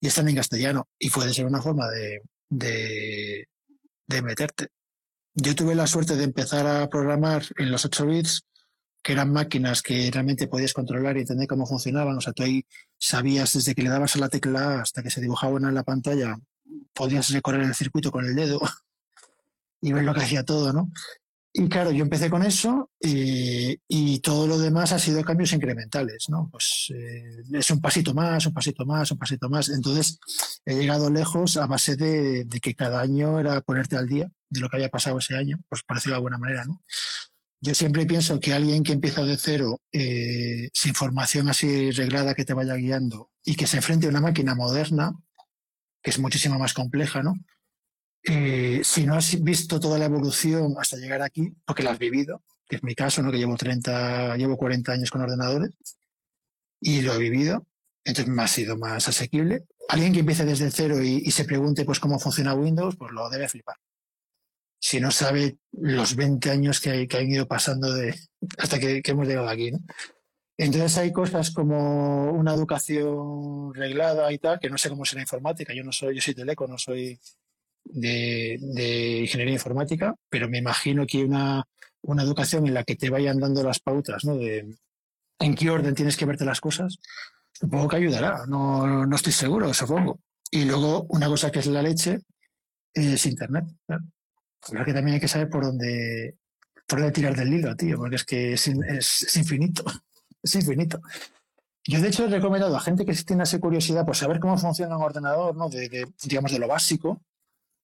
y 0.00 0.06
están 0.06 0.28
en 0.28 0.36
castellano 0.36 0.88
y 0.98 1.10
puede 1.10 1.34
ser 1.34 1.46
una 1.46 1.60
forma 1.60 1.88
de, 1.88 2.22
de, 2.48 4.22
meterte. 4.22 4.68
Yo 5.34 5.54
tuve 5.54 5.74
la 5.74 5.86
suerte 5.86 6.16
de 6.16 6.24
empezar 6.24 6.66
a 6.66 6.88
programar 6.88 7.42
en 7.58 7.70
los 7.70 7.84
8 7.84 8.06
bits, 8.06 8.42
que 9.02 9.12
eran 9.12 9.32
máquinas 9.32 9.82
que 9.82 10.10
realmente 10.10 10.48
podías 10.48 10.72
controlar 10.72 11.16
y 11.16 11.20
entender 11.20 11.46
cómo 11.46 11.66
funcionaban. 11.66 12.16
O 12.16 12.20
sea, 12.20 12.32
tú 12.32 12.42
ahí 12.42 12.64
sabías 12.98 13.52
desde 13.52 13.74
que 13.74 13.82
le 13.82 13.90
dabas 13.90 14.16
a 14.16 14.18
la 14.18 14.28
tecla 14.28 14.80
hasta 14.80 15.02
que 15.02 15.10
se 15.10 15.20
dibujaba 15.20 15.58
en 15.58 15.74
la 15.74 15.84
pantalla, 15.84 16.36
podías 16.92 17.30
recorrer 17.30 17.62
el 17.62 17.74
circuito 17.74 18.10
con 18.10 18.24
el 18.24 18.34
dedo 18.34 18.60
y 19.80 19.92
ver 19.92 20.04
lo 20.04 20.14
que 20.14 20.22
hacía 20.22 20.44
todo, 20.44 20.72
¿no? 20.72 20.90
Y 21.52 21.68
claro, 21.68 21.90
yo 21.90 22.04
empecé 22.04 22.28
con 22.28 22.44
eso 22.44 22.90
eh, 23.00 23.78
y 23.88 24.20
todo 24.20 24.46
lo 24.46 24.58
demás 24.58 24.92
ha 24.92 24.98
sido 24.98 25.24
cambios 25.24 25.52
incrementales, 25.52 26.26
¿no? 26.28 26.48
Pues 26.52 26.92
eh, 26.94 27.42
es 27.52 27.70
un 27.70 27.80
pasito 27.80 28.14
más, 28.14 28.46
un 28.46 28.52
pasito 28.52 28.84
más, 28.84 29.10
un 29.10 29.18
pasito 29.18 29.48
más. 29.48 29.68
Entonces 29.70 30.20
he 30.64 30.74
llegado 30.76 31.10
lejos 31.10 31.56
a 31.56 31.66
base 31.66 31.96
de, 31.96 32.46
que 32.62 32.74
cada 32.74 33.00
año 33.00 33.40
era 33.40 33.60
ponerte 33.62 33.96
al 33.96 34.06
día 34.06 34.30
de 34.50 34.60
lo 34.60 34.68
que 34.68 34.76
había 34.76 34.90
pasado 34.90 35.18
ese 35.18 35.36
año, 35.36 35.58
pues 35.68 35.82
por 35.82 36.00
de 36.00 36.14
alguna 36.14 36.38
manera, 36.38 36.64
¿no? 36.64 36.82
Yo 37.60 37.74
siempre 37.74 38.06
pienso 38.06 38.38
que 38.38 38.52
alguien 38.52 38.84
que 38.84 38.92
empieza 38.92 39.24
de 39.24 39.36
cero, 39.36 39.80
eh, 39.90 40.68
sin 40.72 40.94
formación 40.94 41.48
así 41.48 41.90
reglada 41.90 42.34
que 42.34 42.44
te 42.44 42.54
vaya 42.54 42.76
guiando 42.76 43.32
y 43.44 43.56
que 43.56 43.66
se 43.66 43.78
enfrente 43.78 44.06
a 44.06 44.10
una 44.10 44.20
máquina 44.20 44.54
moderna, 44.54 45.12
que 46.08 46.12
es 46.12 46.18
muchísimo 46.18 46.58
más 46.58 46.72
compleja, 46.72 47.22
¿no? 47.22 47.34
Eh, 48.22 48.80
si 48.82 49.04
no 49.04 49.14
has 49.14 49.42
visto 49.42 49.78
toda 49.78 49.98
la 49.98 50.06
evolución 50.06 50.74
hasta 50.80 50.96
llegar 50.96 51.20
aquí, 51.20 51.52
porque 51.66 51.82
la 51.82 51.90
has 51.90 51.98
vivido, 51.98 52.42
que 52.66 52.76
es 52.76 52.82
mi 52.82 52.94
caso, 52.94 53.22
¿no? 53.22 53.30
que 53.30 53.36
llevo 53.36 53.58
30, 53.58 54.38
llevo 54.38 54.56
40 54.56 54.90
años 54.90 55.10
con 55.10 55.20
ordenadores, 55.20 55.70
y 56.80 57.02
lo 57.02 57.12
he 57.12 57.18
vivido, 57.18 57.66
entonces 58.04 58.32
me 58.32 58.42
ha 58.42 58.48
sido 58.48 58.78
más 58.78 59.06
asequible. 59.06 59.66
Alguien 59.90 60.14
que 60.14 60.20
empiece 60.20 60.46
desde 60.46 60.70
cero 60.70 61.02
y, 61.02 61.30
se 61.30 61.44
pregunte 61.44 61.84
pues 61.84 62.00
cómo 62.00 62.18
funciona 62.18 62.54
Windows, 62.54 62.96
pues 62.96 63.12
lo 63.12 63.28
debe 63.28 63.46
flipar. 63.46 63.76
Si 64.80 65.00
no 65.00 65.10
sabe 65.10 65.58
los 65.72 66.16
20 66.16 66.50
años 66.50 66.80
que, 66.80 67.06
que 67.06 67.18
han 67.18 67.28
ido 67.28 67.46
pasando 67.46 67.92
de, 67.92 68.18
hasta 68.56 68.78
que, 68.78 69.02
hemos 69.04 69.28
llegado 69.28 69.50
aquí. 69.50 69.72
¿no? 69.72 69.80
Entonces 70.58 70.98
hay 70.98 71.12
cosas 71.12 71.52
como 71.52 72.32
una 72.32 72.52
educación 72.52 73.72
reglada 73.72 74.32
y 74.32 74.38
tal, 74.38 74.58
que 74.58 74.68
no 74.68 74.76
sé 74.76 74.88
cómo 74.88 75.04
será 75.04 75.22
informática. 75.22 75.72
Yo 75.72 75.84
no 75.84 75.92
soy, 75.92 76.16
yo 76.16 76.20
soy 76.20 76.34
teleco, 76.34 76.66
no 76.66 76.76
soy 76.76 77.18
de, 77.84 78.58
ingeniería 79.22 79.54
informática, 79.54 80.14
pero 80.28 80.48
me 80.48 80.58
imagino 80.58 81.06
que 81.06 81.24
una, 81.24 81.64
una 82.02 82.24
educación 82.24 82.66
en 82.66 82.74
la 82.74 82.82
que 82.82 82.96
te 82.96 83.08
vayan 83.08 83.38
dando 83.38 83.62
las 83.62 83.78
pautas, 83.78 84.24
¿no? 84.24 84.36
De 84.36 84.76
en 85.40 85.54
qué 85.54 85.70
orden 85.70 85.94
tienes 85.94 86.16
que 86.16 86.24
verte 86.24 86.44
las 86.44 86.60
cosas, 86.60 86.98
supongo 87.52 87.88
que 87.88 87.96
ayudará, 87.96 88.44
no, 88.48 89.06
no 89.06 89.16
estoy 89.16 89.32
seguro, 89.32 89.72
supongo. 89.72 90.18
Y 90.50 90.64
luego, 90.64 91.06
una 91.10 91.28
cosa 91.28 91.52
que 91.52 91.60
es 91.60 91.66
la 91.66 91.82
leche 91.82 92.20
es 92.92 93.26
Internet. 93.26 93.64
Claro. 93.86 94.84
que 94.84 94.92
también 94.92 95.14
hay 95.14 95.20
que 95.20 95.28
saber 95.28 95.48
por 95.48 95.64
dónde, 95.64 96.36
por 96.86 96.98
dónde 96.98 97.12
tirar 97.12 97.36
del 97.36 97.54
hilo, 97.54 97.76
tío, 97.76 97.96
porque 97.96 98.16
es 98.16 98.24
que 98.24 98.52
es, 98.54 98.66
es, 98.66 99.36
infinito, 99.36 99.84
es 100.42 100.54
infinito. 100.54 101.00
Yo, 101.86 102.00
de 102.00 102.08
hecho, 102.08 102.24
he 102.24 102.28
recomendado 102.28 102.76
a 102.76 102.80
gente 102.80 103.04
que 103.04 103.14
tiene 103.14 103.44
esa 103.44 103.58
curiosidad 103.58 104.04
por 104.04 104.16
saber 104.16 104.40
cómo 104.40 104.58
funciona 104.58 104.96
un 104.96 105.02
ordenador, 105.02 105.56
¿no? 105.56 105.68
de, 105.68 106.06
digamos, 106.24 106.52
de 106.52 106.58
lo 106.58 106.68
básico, 106.68 107.22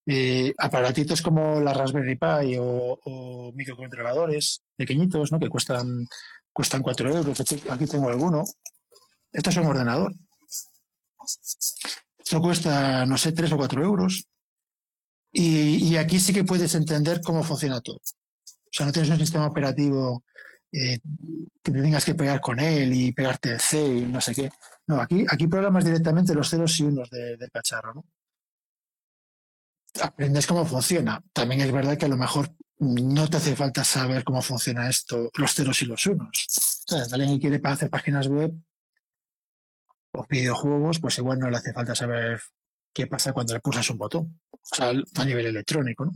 eh, 0.06 0.52
aparatitos 0.58 1.22
como 1.22 1.60
la 1.60 1.72
Raspberry 1.72 2.16
Pi 2.16 2.56
o, 2.60 3.52
microcontroladores 3.54 4.62
pequeñitos, 4.76 5.32
¿no? 5.32 5.38
Que 5.40 5.48
cuestan, 5.48 6.06
cuestan 6.52 6.82
4 6.82 7.16
euros. 7.16 7.40
Aquí 7.70 7.86
tengo 7.86 8.08
alguno. 8.10 8.44
Esto 9.32 9.50
es 9.50 9.56
un 9.56 9.66
ordenador. 9.66 10.14
Esto 12.18 12.40
cuesta, 12.42 13.06
no 13.06 13.16
sé, 13.16 13.32
3 13.32 13.52
o 13.52 13.56
4 13.56 13.82
euros. 13.82 14.26
Y, 15.32 15.96
aquí 15.96 16.20
sí 16.20 16.32
que 16.32 16.44
puedes 16.44 16.74
entender 16.74 17.20
cómo 17.22 17.42
funciona 17.42 17.80
todo. 17.80 17.96
O 17.96 18.70
sea, 18.70 18.86
no 18.86 18.92
tienes 18.92 19.10
un 19.10 19.18
sistema 19.18 19.46
operativo 19.46 20.24
eh, 20.74 20.98
que 21.62 21.72
te 21.72 21.80
tengas 21.80 22.04
que 22.04 22.14
pegar 22.14 22.40
con 22.40 22.58
él 22.58 22.92
y 22.92 23.12
pegarte 23.12 23.52
el 23.52 23.60
C 23.60 23.80
y 23.80 24.00
no 24.02 24.20
sé 24.20 24.34
qué. 24.34 24.50
No, 24.86 25.00
aquí, 25.00 25.24
aquí 25.28 25.46
programas 25.46 25.84
directamente 25.84 26.34
los 26.34 26.50
ceros 26.50 26.78
y 26.80 26.82
unos 26.82 27.08
del 27.10 27.50
cacharro, 27.52 27.94
¿no? 27.94 28.04
Aprendes 30.02 30.46
cómo 30.46 30.66
funciona. 30.66 31.22
También 31.32 31.60
es 31.60 31.70
verdad 31.70 31.96
que 31.96 32.06
a 32.06 32.08
lo 32.08 32.16
mejor 32.16 32.50
no 32.78 33.30
te 33.30 33.36
hace 33.36 33.54
falta 33.54 33.84
saber 33.84 34.24
cómo 34.24 34.42
funciona 34.42 34.88
esto, 34.88 35.30
los 35.36 35.54
ceros 35.54 35.80
y 35.82 35.86
los 35.86 36.04
unos. 36.06 36.84
O 36.90 36.96
sea, 36.96 37.04
alguien 37.12 37.34
que 37.34 37.48
quiere 37.48 37.60
hacer 37.62 37.88
páginas 37.88 38.26
web 38.26 38.52
o 40.12 40.26
videojuegos, 40.28 40.98
pues 40.98 41.18
igual 41.18 41.38
no 41.38 41.50
le 41.50 41.56
hace 41.56 41.72
falta 41.72 41.94
saber 41.94 42.40
qué 42.92 43.06
pasa 43.06 43.32
cuando 43.32 43.54
le 43.54 43.60
pulsas 43.60 43.88
un 43.90 43.98
botón. 43.98 44.40
O 44.50 44.58
sea, 44.60 44.90
a 44.90 45.24
nivel 45.24 45.46
electrónico, 45.46 46.06
¿no? 46.06 46.12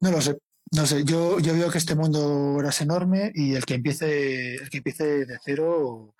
No 0.00 0.10
lo 0.12 0.20
sé. 0.20 0.38
No 0.74 0.86
sé, 0.86 1.04
yo, 1.04 1.38
yo 1.38 1.52
veo 1.54 1.70
que 1.70 1.78
este 1.78 1.94
mundo 1.94 2.18
ahora 2.18 2.70
es 2.70 2.80
enorme 2.80 3.30
y 3.32 3.54
el 3.54 3.64
que 3.64 3.74
empiece, 3.74 4.56
el 4.56 4.68
que 4.70 4.78
empiece 4.78 5.24
de 5.24 5.38
cero, 5.44 6.16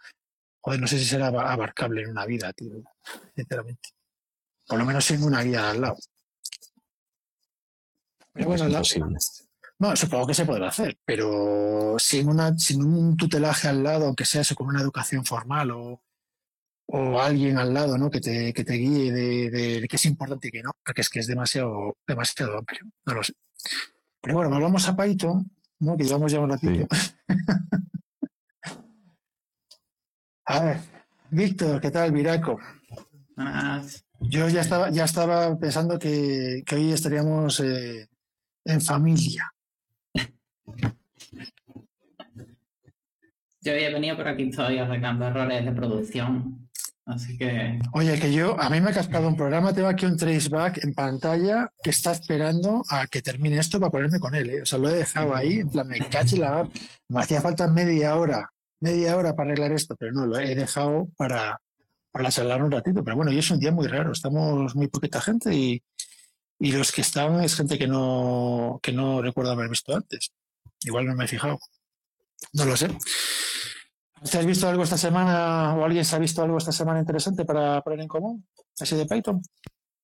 joder, 0.60 0.80
no 0.80 0.86
sé 0.86 0.98
si 0.98 1.04
será 1.04 1.26
abarcable 1.26 2.02
en 2.02 2.10
una 2.10 2.24
vida, 2.24 2.52
tío, 2.52 2.70
sinceramente. 3.34 3.88
Por 4.66 4.78
lo 4.78 4.84
menos 4.84 5.04
sin 5.04 5.24
una 5.24 5.42
guía 5.42 5.70
al 5.70 5.80
lado. 5.80 5.96
Pero 8.32 8.48
bueno, 8.48 8.68
no, 9.80 9.96
supongo 9.96 10.26
que 10.28 10.34
se 10.34 10.46
podrá 10.46 10.68
hacer, 10.68 10.98
pero 11.04 11.96
sin, 11.98 12.28
una, 12.28 12.56
sin 12.56 12.84
un 12.84 13.16
tutelaje 13.16 13.66
al 13.66 13.82
lado, 13.82 14.06
aunque 14.06 14.24
sea 14.24 14.42
eso 14.42 14.54
como 14.54 14.70
una 14.70 14.80
educación 14.80 15.24
formal 15.24 15.72
o, 15.72 16.00
o 16.86 17.20
alguien 17.20 17.58
al 17.58 17.74
lado 17.74 17.98
¿no? 17.98 18.08
que, 18.08 18.20
te, 18.20 18.52
que 18.52 18.64
te 18.64 18.74
guíe 18.74 19.12
de, 19.12 19.50
de, 19.50 19.88
qué 19.88 19.96
es 19.96 20.04
importante 20.04 20.48
y 20.48 20.50
qué 20.52 20.62
no, 20.62 20.72
porque 20.84 21.00
es 21.00 21.08
que 21.08 21.18
es 21.18 21.26
demasiado, 21.26 21.96
demasiado 22.06 22.58
amplio, 22.58 22.84
no 23.04 23.14
lo 23.14 23.24
sé. 23.24 23.32
Pero 24.24 24.36
bueno, 24.36 24.50
volvamos 24.50 24.88
a 24.88 24.96
Python, 24.96 25.50
¿no? 25.80 25.98
que 25.98 26.04
llevamos 26.04 26.32
ya 26.32 26.40
un 26.40 26.48
ratito. 26.48 26.86
a 30.46 30.64
ver, 30.64 30.78
Víctor, 31.30 31.78
¿qué 31.78 31.90
tal, 31.90 32.10
Viraco? 32.10 32.58
Yo 34.20 34.48
ya 34.48 34.62
estaba, 34.62 34.88
ya 34.88 35.04
estaba 35.04 35.58
pensando 35.58 35.98
que, 35.98 36.62
que 36.64 36.74
hoy 36.74 36.92
estaríamos 36.92 37.60
eh, 37.60 38.08
en 38.64 38.80
familia. 38.80 39.52
Yo 43.60 43.72
había 43.72 43.90
venido 43.90 44.16
por 44.16 44.28
aquí 44.28 44.50
todavía 44.50 44.86
arreglando 44.86 45.26
errores 45.26 45.66
de 45.66 45.72
producción. 45.72 46.63
Así 47.06 47.36
que. 47.36 47.78
Oye, 47.92 48.18
que 48.18 48.32
yo, 48.32 48.58
a 48.58 48.70
mí 48.70 48.80
me 48.80 48.90
ha 48.90 48.94
cascado 48.94 49.28
un 49.28 49.36
programa, 49.36 49.74
tengo 49.74 49.88
aquí 49.88 50.06
un 50.06 50.16
traceback 50.16 50.82
en 50.82 50.94
pantalla 50.94 51.70
que 51.82 51.90
está 51.90 52.12
esperando 52.12 52.82
a 52.88 53.06
que 53.06 53.20
termine 53.20 53.58
esto 53.58 53.78
para 53.78 53.90
ponerme 53.90 54.18
con 54.18 54.34
él. 54.34 54.48
¿eh? 54.50 54.62
O 54.62 54.66
sea, 54.66 54.78
lo 54.78 54.88
he 54.88 54.94
dejado 54.94 55.34
ahí, 55.34 55.60
en 55.60 55.68
plan, 55.68 55.86
me 55.86 55.98
caché 55.98 56.38
la. 56.38 56.68
Me 57.08 57.20
hacía 57.20 57.42
falta 57.42 57.68
media 57.68 58.16
hora, 58.16 58.50
media 58.80 59.16
hora 59.16 59.36
para 59.36 59.50
arreglar 59.50 59.72
esto, 59.72 59.96
pero 59.96 60.12
no, 60.12 60.26
lo 60.26 60.38
he 60.38 60.54
dejado 60.54 61.08
para, 61.16 61.60
para 62.10 62.30
charlar 62.30 62.62
un 62.62 62.70
ratito. 62.70 63.04
Pero 63.04 63.16
bueno, 63.16 63.30
y 63.32 63.38
es 63.38 63.50
un 63.50 63.60
día 63.60 63.70
muy 63.70 63.86
raro, 63.86 64.12
estamos 64.12 64.74
muy 64.74 64.88
poquita 64.88 65.20
gente 65.20 65.54
y, 65.54 65.82
y 66.58 66.72
los 66.72 66.90
que 66.90 67.02
están 67.02 67.42
es 67.44 67.54
gente 67.54 67.78
que 67.78 67.86
no, 67.86 68.80
que 68.82 68.92
no 68.92 69.20
recuerdo 69.20 69.52
haber 69.52 69.68
visto 69.68 69.94
antes. 69.94 70.32
Igual 70.82 71.06
no 71.06 71.14
me 71.14 71.24
he 71.24 71.28
fijado. 71.28 71.58
No 72.54 72.64
lo 72.64 72.76
sé. 72.76 72.88
¿Te 74.30 74.38
has 74.38 74.46
visto 74.46 74.66
algo 74.66 74.84
esta 74.84 74.96
semana 74.96 75.74
o 75.74 75.84
alguien 75.84 76.04
se 76.04 76.16
ha 76.16 76.18
visto 76.18 76.42
algo 76.42 76.56
esta 76.56 76.72
semana 76.72 76.98
interesante 76.98 77.44
para 77.44 77.82
poner 77.82 78.00
en 78.00 78.08
común? 78.08 78.46
¿Así 78.80 78.96
de 78.96 79.04
Python? 79.04 79.42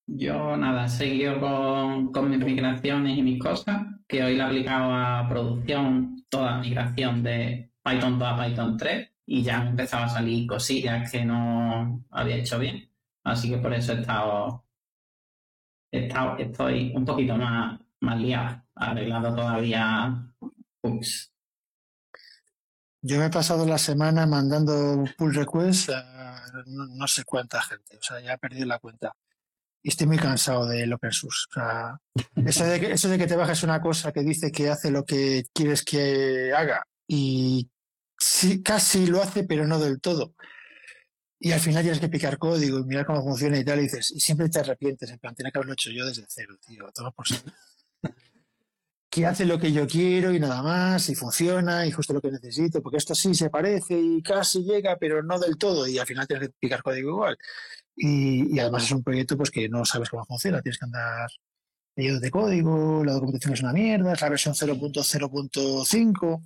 Yo 0.07 0.57
nada, 0.57 0.85
he 0.85 0.89
seguido 0.89 1.41
con, 1.41 2.13
con, 2.13 2.29
mis 2.29 2.39
migraciones 2.39 3.17
y 3.17 3.23
mis 3.23 3.39
cosas, 3.39 3.83
que 4.07 4.23
hoy 4.23 4.35
le 4.35 4.43
he 4.43 4.47
aplicado 4.47 4.93
a 4.93 5.27
producción 5.27 6.27
toda 6.29 6.59
migración 6.59 7.23
de 7.23 7.71
Python 7.83 8.19
2 8.19 8.29
a 8.29 8.45
Python 8.45 8.77
3 8.77 9.11
y 9.27 9.43
ya 9.43 9.61
han 9.61 9.69
empezado 9.69 10.05
a 10.05 10.09
salir 10.09 10.47
cosillas 10.47 11.11
que 11.11 11.25
no 11.25 12.05
había 12.11 12.37
hecho 12.37 12.59
bien. 12.59 12.91
Así 13.25 13.49
que 13.49 13.59
por 13.59 13.73
eso 13.73 13.93
he 13.93 14.01
estado, 14.01 14.65
he 15.93 16.07
estado 16.07 16.37
estoy 16.39 16.93
un 16.95 17.07
poquito 17.07 17.37
más, 17.37 17.81
más 18.01 18.21
liado, 18.21 18.63
arreglando 18.75 19.35
todavía 19.35 20.31
bugs. 20.83 21.33
Yo 23.03 23.19
me 23.19 23.27
he 23.27 23.31
pasado 23.31 23.67
la 23.67 23.79
semana 23.79 24.27
mandando 24.27 25.05
pull 25.17 25.35
requests 25.35 25.89
a 25.89 26.45
no, 26.67 27.07
sé 27.07 27.25
cuánta 27.25 27.63
gente, 27.63 27.97
o 27.97 28.03
sea, 28.03 28.21
ya 28.21 28.35
he 28.35 28.39
perdido 28.39 28.67
la 28.67 28.79
cuenta. 28.79 29.17
Y 29.83 29.89
estoy 29.89 30.07
muy 30.07 30.19
cansado 30.19 30.67
del 30.67 30.93
open 30.93 31.11
source. 31.11 31.47
O 31.51 31.55
sea, 31.55 31.99
eso 32.45 32.65
de, 32.65 32.81
que, 32.81 32.93
eso 32.93 33.09
de 33.09 33.17
que 33.17 33.27
te 33.27 33.37
bajes 33.37 33.63
una 33.63 33.81
cosa 33.81 34.13
que 34.13 34.23
dice 34.23 34.53
que 34.53 34.69
hace 34.69 34.91
lo 34.91 35.05
que 35.05 35.45
quieres 35.55 35.83
que 35.83 36.53
haga 36.55 36.87
y 37.07 37.71
sí, 38.19 38.63
casi 38.63 39.07
lo 39.07 39.23
hace, 39.23 39.45
pero 39.45 39.67
no 39.67 39.79
del 39.79 40.01
todo. 40.01 40.35
Y 41.39 41.53
al 41.53 41.61
final 41.61 41.83
tienes 41.83 42.01
que 42.01 42.11
picar 42.11 42.37
código 42.37 42.81
y 42.81 42.85
mirar 42.85 43.07
cómo 43.07 43.23
funciona 43.23 43.59
y 43.59 43.65
tal, 43.65 43.79
y 43.79 43.85
dices, 43.85 44.11
y 44.11 44.21
siempre 44.21 44.51
te 44.51 44.59
arrepientes, 44.59 45.11
en 45.11 45.19
plan, 45.19 45.35
tenía 45.35 45.51
que 45.51 45.59
haberlo 45.59 45.73
hecho 45.73 45.91
yo 45.91 46.05
desde 46.05 46.27
cero, 46.29 46.55
tío, 46.61 46.91
todo 46.93 47.11
por 47.13 47.27
sí 47.27 47.37
que 49.11 49.27
hace 49.27 49.45
lo 49.45 49.59
que 49.59 49.73
yo 49.73 49.89
quiero 49.89 50.33
y 50.33 50.39
nada 50.39 50.63
más, 50.63 51.09
y 51.09 51.17
funciona, 51.17 51.85
y 51.85 51.91
justo 51.91 52.13
lo 52.13 52.21
que 52.21 52.31
necesito, 52.31 52.81
porque 52.81 52.99
esto 52.99 53.13
sí 53.15 53.35
se 53.35 53.51
parece 53.51 53.99
y 53.99 54.23
casi 54.23 54.63
llega, 54.63 54.97
pero 54.99 55.21
no 55.25 55.39
del 55.41 55.59
todo, 55.59 55.89
y 55.89 55.99
al 55.99 56.07
final 56.07 56.29
tienes 56.29 56.49
que 56.49 56.55
picar 56.61 56.81
código 56.81 57.11
igual. 57.11 57.37
Y, 57.97 58.57
además 58.61 58.85
es 58.85 58.93
un 58.93 59.03
proyecto 59.03 59.37
pues 59.37 59.51
que 59.51 59.69
no 59.69 59.85
sabes 59.85 60.09
cómo 60.09 60.25
funciona, 60.25 60.63
tienes 60.63 60.79
que 60.79 60.85
andar 60.85 61.29
leyendo 61.97 62.21
de 62.21 62.31
código, 62.31 63.05
la 63.05 63.15
documentación 63.15 63.55
es 63.55 63.63
una 63.63 63.73
mierda, 63.73 64.13
es 64.13 64.21
la 64.21 64.29
versión 64.29 64.55
0.0.5. 64.55 66.45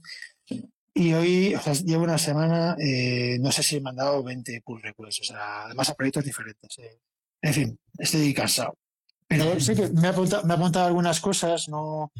Y 0.94 1.12
hoy, 1.12 1.54
o 1.54 1.60
sea, 1.60 1.74
llevo 1.74 2.04
una 2.04 2.18
semana, 2.18 2.76
eh, 2.80 3.36
no 3.40 3.52
sé 3.52 3.62
si 3.62 3.76
he 3.76 3.80
mandado 3.80 4.22
20 4.22 4.62
pull 4.64 4.80
requests, 4.80 5.20
o 5.20 5.24
sea, 5.24 5.64
además 5.64 5.90
a 5.90 5.94
proyectos 5.94 6.24
diferentes. 6.24 6.78
Eh. 6.78 6.98
En 7.42 7.52
fin, 7.52 7.78
estoy 7.98 8.32
cansado. 8.32 8.78
Pero 9.28 9.60
sé 9.60 9.74
que 9.74 9.88
me 9.88 10.06
ha 10.06 10.10
apuntado, 10.10 10.44
me 10.44 10.54
ha 10.54 10.56
apuntado 10.56 10.86
algunas 10.86 11.20
cosas, 11.20 11.68
no, 11.68 12.10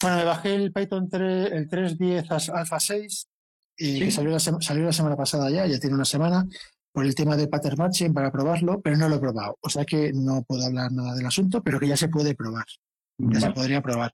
bueno, 0.00 0.16
me 0.16 0.24
bajé 0.24 0.54
el 0.54 0.72
Python 0.72 1.08
3, 1.08 1.52
el 1.52 1.68
3.10 1.68 2.52
Alpha 2.54 2.80
6 2.80 3.28
y 3.76 4.10
salió, 4.10 4.30
la 4.30 4.38
salió 4.38 4.84
la 4.84 4.92
semana 4.92 5.16
pasada 5.16 5.50
ya, 5.50 5.66
ya 5.66 5.78
tiene 5.78 5.96
una 5.96 6.04
semana, 6.04 6.46
por 6.92 7.06
el 7.06 7.14
tema 7.14 7.36
de 7.36 7.48
pattern 7.48 7.76
matching 7.78 8.12
para 8.12 8.30
probarlo, 8.30 8.80
pero 8.80 8.96
no 8.96 9.08
lo 9.08 9.16
he 9.16 9.20
probado. 9.20 9.58
O 9.60 9.68
sea 9.68 9.84
que 9.84 10.12
no 10.12 10.42
puedo 10.42 10.64
hablar 10.64 10.92
nada 10.92 11.14
del 11.14 11.26
asunto, 11.26 11.62
pero 11.62 11.80
que 11.80 11.88
ya 11.88 11.96
se 11.96 12.08
puede 12.08 12.34
probar. 12.34 12.66
Ya 13.18 13.40
se 13.40 13.50
podría 13.50 13.80
probar. 13.80 14.12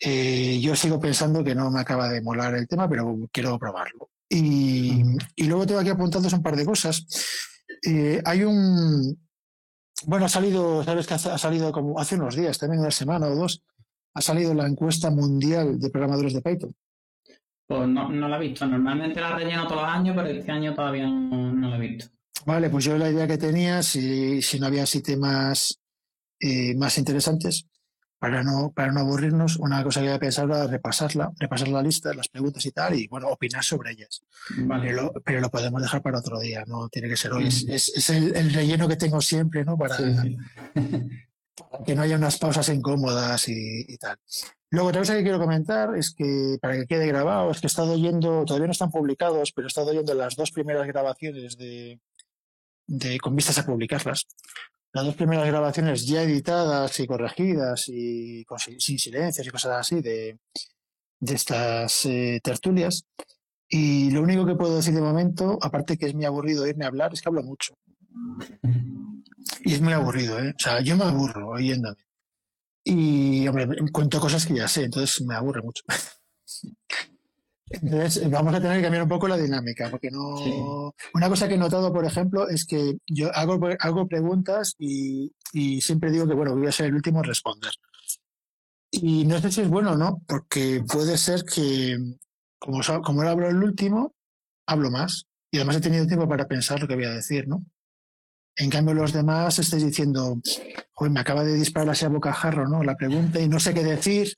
Eh, 0.00 0.60
yo 0.60 0.74
sigo 0.74 0.98
pensando 0.98 1.44
que 1.44 1.54
no 1.54 1.70
me 1.70 1.80
acaba 1.80 2.08
de 2.08 2.20
molar 2.20 2.54
el 2.56 2.66
tema, 2.66 2.88
pero 2.88 3.16
quiero 3.30 3.58
probarlo. 3.58 4.10
Y, 4.28 5.02
y 5.36 5.44
luego 5.44 5.66
tengo 5.66 5.80
aquí 5.80 5.90
apuntados 5.90 6.32
un 6.32 6.42
par 6.42 6.56
de 6.56 6.64
cosas. 6.64 7.06
Eh, 7.82 8.20
hay 8.24 8.42
un. 8.42 9.18
Bueno, 10.06 10.26
ha 10.26 10.28
salido, 10.28 10.82
sabes 10.82 11.06
que 11.06 11.14
ha 11.14 11.38
salido 11.38 11.70
como 11.70 11.98
hace 11.98 12.16
unos 12.16 12.34
días, 12.34 12.58
también 12.58 12.80
una 12.80 12.90
semana 12.90 13.28
o 13.28 13.34
dos, 13.34 13.62
ha 14.14 14.20
salido 14.20 14.54
la 14.54 14.66
encuesta 14.66 15.10
mundial 15.10 15.78
de 15.78 15.90
programadores 15.90 16.32
de 16.32 16.42
Python. 16.42 16.74
Pues 17.66 17.88
no, 17.88 18.08
no 18.10 18.28
la 18.28 18.36
he 18.36 18.48
visto. 18.48 18.66
Normalmente 18.66 19.20
la 19.20 19.36
relleno 19.36 19.66
todos 19.66 19.82
los 19.82 19.90
años, 19.90 20.14
pero 20.16 20.28
este 20.28 20.52
año 20.52 20.74
todavía 20.74 21.06
no, 21.06 21.68
la 21.68 21.76
he 21.76 21.80
visto. 21.80 22.06
Vale, 22.46 22.68
pues 22.68 22.84
yo 22.84 22.96
la 22.98 23.10
idea 23.10 23.26
que 23.26 23.38
tenía, 23.38 23.82
si, 23.82 24.42
si 24.42 24.60
no 24.60 24.66
había 24.66 24.82
así 24.82 25.02
temas 25.02 25.80
eh, 26.40 26.74
más 26.76 26.98
interesantes, 26.98 27.66
para 28.18 28.42
no, 28.42 28.72
para 28.74 28.92
no 28.92 29.00
aburrirnos, 29.00 29.56
una 29.56 29.82
cosa 29.82 30.00
que 30.00 30.08
había 30.08 30.18
pensado 30.18 30.54
era 30.54 30.66
repasarla, 30.66 31.32
repasar 31.38 31.68
la 31.68 31.82
lista, 31.82 32.12
las 32.14 32.28
preguntas 32.28 32.64
y 32.64 32.70
tal, 32.70 32.98
y 32.98 33.06
bueno, 33.06 33.28
opinar 33.28 33.64
sobre 33.64 33.92
ellas. 33.92 34.22
Vale. 34.58 34.94
Pero, 35.24 35.40
lo, 35.40 35.50
podemos 35.50 35.82
dejar 35.82 36.02
para 36.02 36.18
otro 36.18 36.38
día, 36.40 36.64
no 36.66 36.88
tiene 36.88 37.08
que 37.08 37.16
ser 37.16 37.32
hoy. 37.32 37.46
Es, 37.46 37.66
es, 37.68 38.10
el, 38.10 38.52
relleno 38.52 38.88
que 38.88 38.96
tengo 38.96 39.20
siempre, 39.20 39.64
¿no? 39.64 39.76
Para, 39.76 39.96
que 41.84 41.94
no 41.94 42.02
haya 42.02 42.16
unas 42.16 42.38
pausas 42.38 42.68
incómodas 42.68 43.48
y, 43.48 43.96
tal. 43.98 44.18
Luego, 44.70 44.88
otra 44.88 45.00
cosa 45.02 45.14
que 45.14 45.22
quiero 45.22 45.38
comentar 45.38 45.96
es 45.96 46.14
que, 46.14 46.58
para 46.60 46.74
que 46.74 46.86
quede 46.86 47.06
grabado, 47.06 47.50
es 47.50 47.60
que 47.60 47.66
he 47.66 47.68
estado 47.68 47.92
oyendo, 47.92 48.44
todavía 48.44 48.66
no 48.66 48.72
están 48.72 48.90
publicados, 48.90 49.52
pero 49.52 49.66
he 49.66 49.68
estado 49.68 49.90
oyendo 49.90 50.14
las 50.14 50.36
dos 50.36 50.50
primeras 50.50 50.86
grabaciones 50.86 51.56
de, 51.56 52.00
de 52.86 53.18
con 53.20 53.36
vistas 53.36 53.58
a 53.58 53.66
publicarlas. 53.66 54.26
Las 54.92 55.04
dos 55.04 55.14
primeras 55.16 55.46
grabaciones 55.46 56.06
ya 56.06 56.22
editadas 56.22 57.00
y 57.00 57.06
corregidas 57.06 57.88
y 57.88 58.46
sin 58.78 58.98
silencios 58.98 59.46
y 59.46 59.50
cosas 59.50 59.72
así 59.72 60.00
de, 60.00 60.38
de 61.18 61.34
estas 61.34 62.06
eh, 62.06 62.40
tertulias. 62.42 63.04
Y 63.68 64.10
lo 64.10 64.22
único 64.22 64.46
que 64.46 64.54
puedo 64.54 64.76
decir 64.76 64.94
de 64.94 65.00
momento, 65.00 65.58
aparte 65.60 65.96
que 65.96 66.06
es 66.06 66.14
muy 66.14 66.24
aburrido 66.24 66.66
irme 66.66 66.84
a 66.84 66.88
hablar, 66.88 67.12
es 67.12 67.22
que 67.22 67.28
hablo 67.28 67.42
mucho. 67.42 67.74
Y 69.64 69.74
es 69.74 69.80
muy 69.80 69.92
aburrido, 69.92 70.38
¿eh? 70.38 70.54
O 70.56 70.58
sea, 70.58 70.80
yo 70.80 70.96
me 70.96 71.04
aburro 71.04 71.50
oyéndome. 71.50 71.96
Y, 72.84 73.48
hombre, 73.48 73.68
cuento 73.92 74.20
cosas 74.20 74.46
que 74.46 74.54
ya 74.54 74.68
sé, 74.68 74.84
entonces 74.84 75.22
me 75.22 75.34
aburre 75.34 75.62
mucho. 75.62 75.82
Entonces, 77.70 78.30
vamos 78.30 78.54
a 78.54 78.60
tener 78.60 78.76
que 78.76 78.82
cambiar 78.82 79.02
un 79.04 79.08
poco 79.08 79.26
la 79.26 79.38
dinámica, 79.38 79.90
porque 79.90 80.10
no. 80.10 80.92
Una 81.14 81.28
cosa 81.28 81.48
que 81.48 81.54
he 81.54 81.58
notado, 81.58 81.92
por 81.92 82.04
ejemplo, 82.04 82.48
es 82.48 82.66
que 82.66 82.98
yo 83.06 83.34
hago, 83.34 83.58
hago 83.80 84.06
preguntas 84.06 84.74
y, 84.78 85.32
y, 85.52 85.80
siempre 85.80 86.12
digo 86.12 86.28
que, 86.28 86.34
bueno, 86.34 86.54
voy 86.54 86.66
a 86.66 86.72
ser 86.72 86.86
el 86.86 86.94
último 86.94 87.20
en 87.20 87.24
responder. 87.24 87.72
Y 88.90 89.24
no 89.24 89.40
sé 89.40 89.50
si 89.50 89.62
es 89.62 89.68
bueno 89.68 89.92
o 89.92 89.96
no, 89.96 90.22
porque 90.26 90.84
puede 90.86 91.16
ser 91.18 91.44
que, 91.44 91.98
como, 92.58 92.80
como 93.02 93.22
hablo 93.22 93.48
el 93.48 93.62
último, 93.64 94.14
hablo 94.66 94.90
más. 94.90 95.26
Y 95.50 95.56
además 95.56 95.76
he 95.76 95.80
tenido 95.80 96.06
tiempo 96.06 96.28
para 96.28 96.46
pensar 96.46 96.80
lo 96.80 96.86
que 96.86 96.94
voy 96.94 97.06
a 97.06 97.10
decir, 97.10 97.48
¿no? 97.48 97.64
En 98.56 98.70
cambio, 98.70 98.94
los 98.94 99.12
demás 99.12 99.58
estáis 99.58 99.84
diciendo, 99.84 100.40
joder, 100.92 101.12
me 101.12 101.20
acaba 101.20 101.42
de 101.42 101.54
disparar 101.54 101.90
así 101.90 102.04
a 102.04 102.08
bocajarro, 102.08 102.68
¿no? 102.68 102.84
La 102.84 102.96
pregunta 102.96 103.40
y 103.40 103.48
no 103.48 103.58
sé 103.58 103.74
qué 103.74 103.82
decir. 103.82 104.32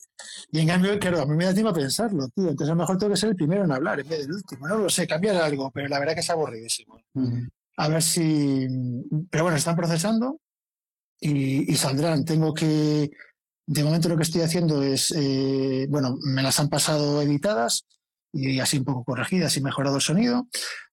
Y 0.50 0.60
en 0.60 0.68
cambio, 0.68 0.98
claro, 0.98 1.20
a 1.20 1.26
mí 1.26 1.36
me 1.36 1.44
da 1.44 1.52
tiempo 1.52 1.70
a 1.70 1.74
pensarlo, 1.74 2.28
tío. 2.28 2.48
Entonces 2.48 2.68
a 2.68 2.74
lo 2.74 2.80
mejor 2.80 2.96
tengo 2.96 3.12
que 3.12 3.18
ser 3.18 3.30
el 3.30 3.36
primero 3.36 3.64
en 3.64 3.72
hablar 3.72 4.00
en 4.00 4.08
vez 4.08 4.20
del 4.20 4.32
último. 4.32 4.66
No 4.66 4.78
lo 4.78 4.88
sé, 4.88 5.06
cambiar 5.06 5.36
algo, 5.36 5.70
pero 5.70 5.88
la 5.88 5.98
verdad 5.98 6.14
que 6.14 6.20
es 6.20 6.30
aburridísimo. 6.30 6.98
A 7.76 7.88
ver 7.88 8.02
si. 8.02 8.66
Pero 9.30 9.44
bueno, 9.44 9.58
están 9.58 9.76
procesando 9.76 10.40
y, 11.20 11.74
saldrán. 11.76 12.24
Tengo 12.24 12.54
que. 12.54 13.10
De 13.66 13.84
momento 13.84 14.08
lo 14.08 14.16
que 14.16 14.22
estoy 14.22 14.40
haciendo 14.40 14.82
es. 14.82 15.12
Eh, 15.14 15.86
bueno, 15.90 16.16
me 16.22 16.42
las 16.42 16.58
han 16.58 16.70
pasado 16.70 17.20
editadas 17.20 17.84
y 18.32 18.60
así 18.60 18.78
un 18.78 18.84
poco 18.84 19.04
corregidas 19.04 19.56
y 19.56 19.60
mejorado 19.60 19.96
el 19.96 20.02
sonido. 20.02 20.48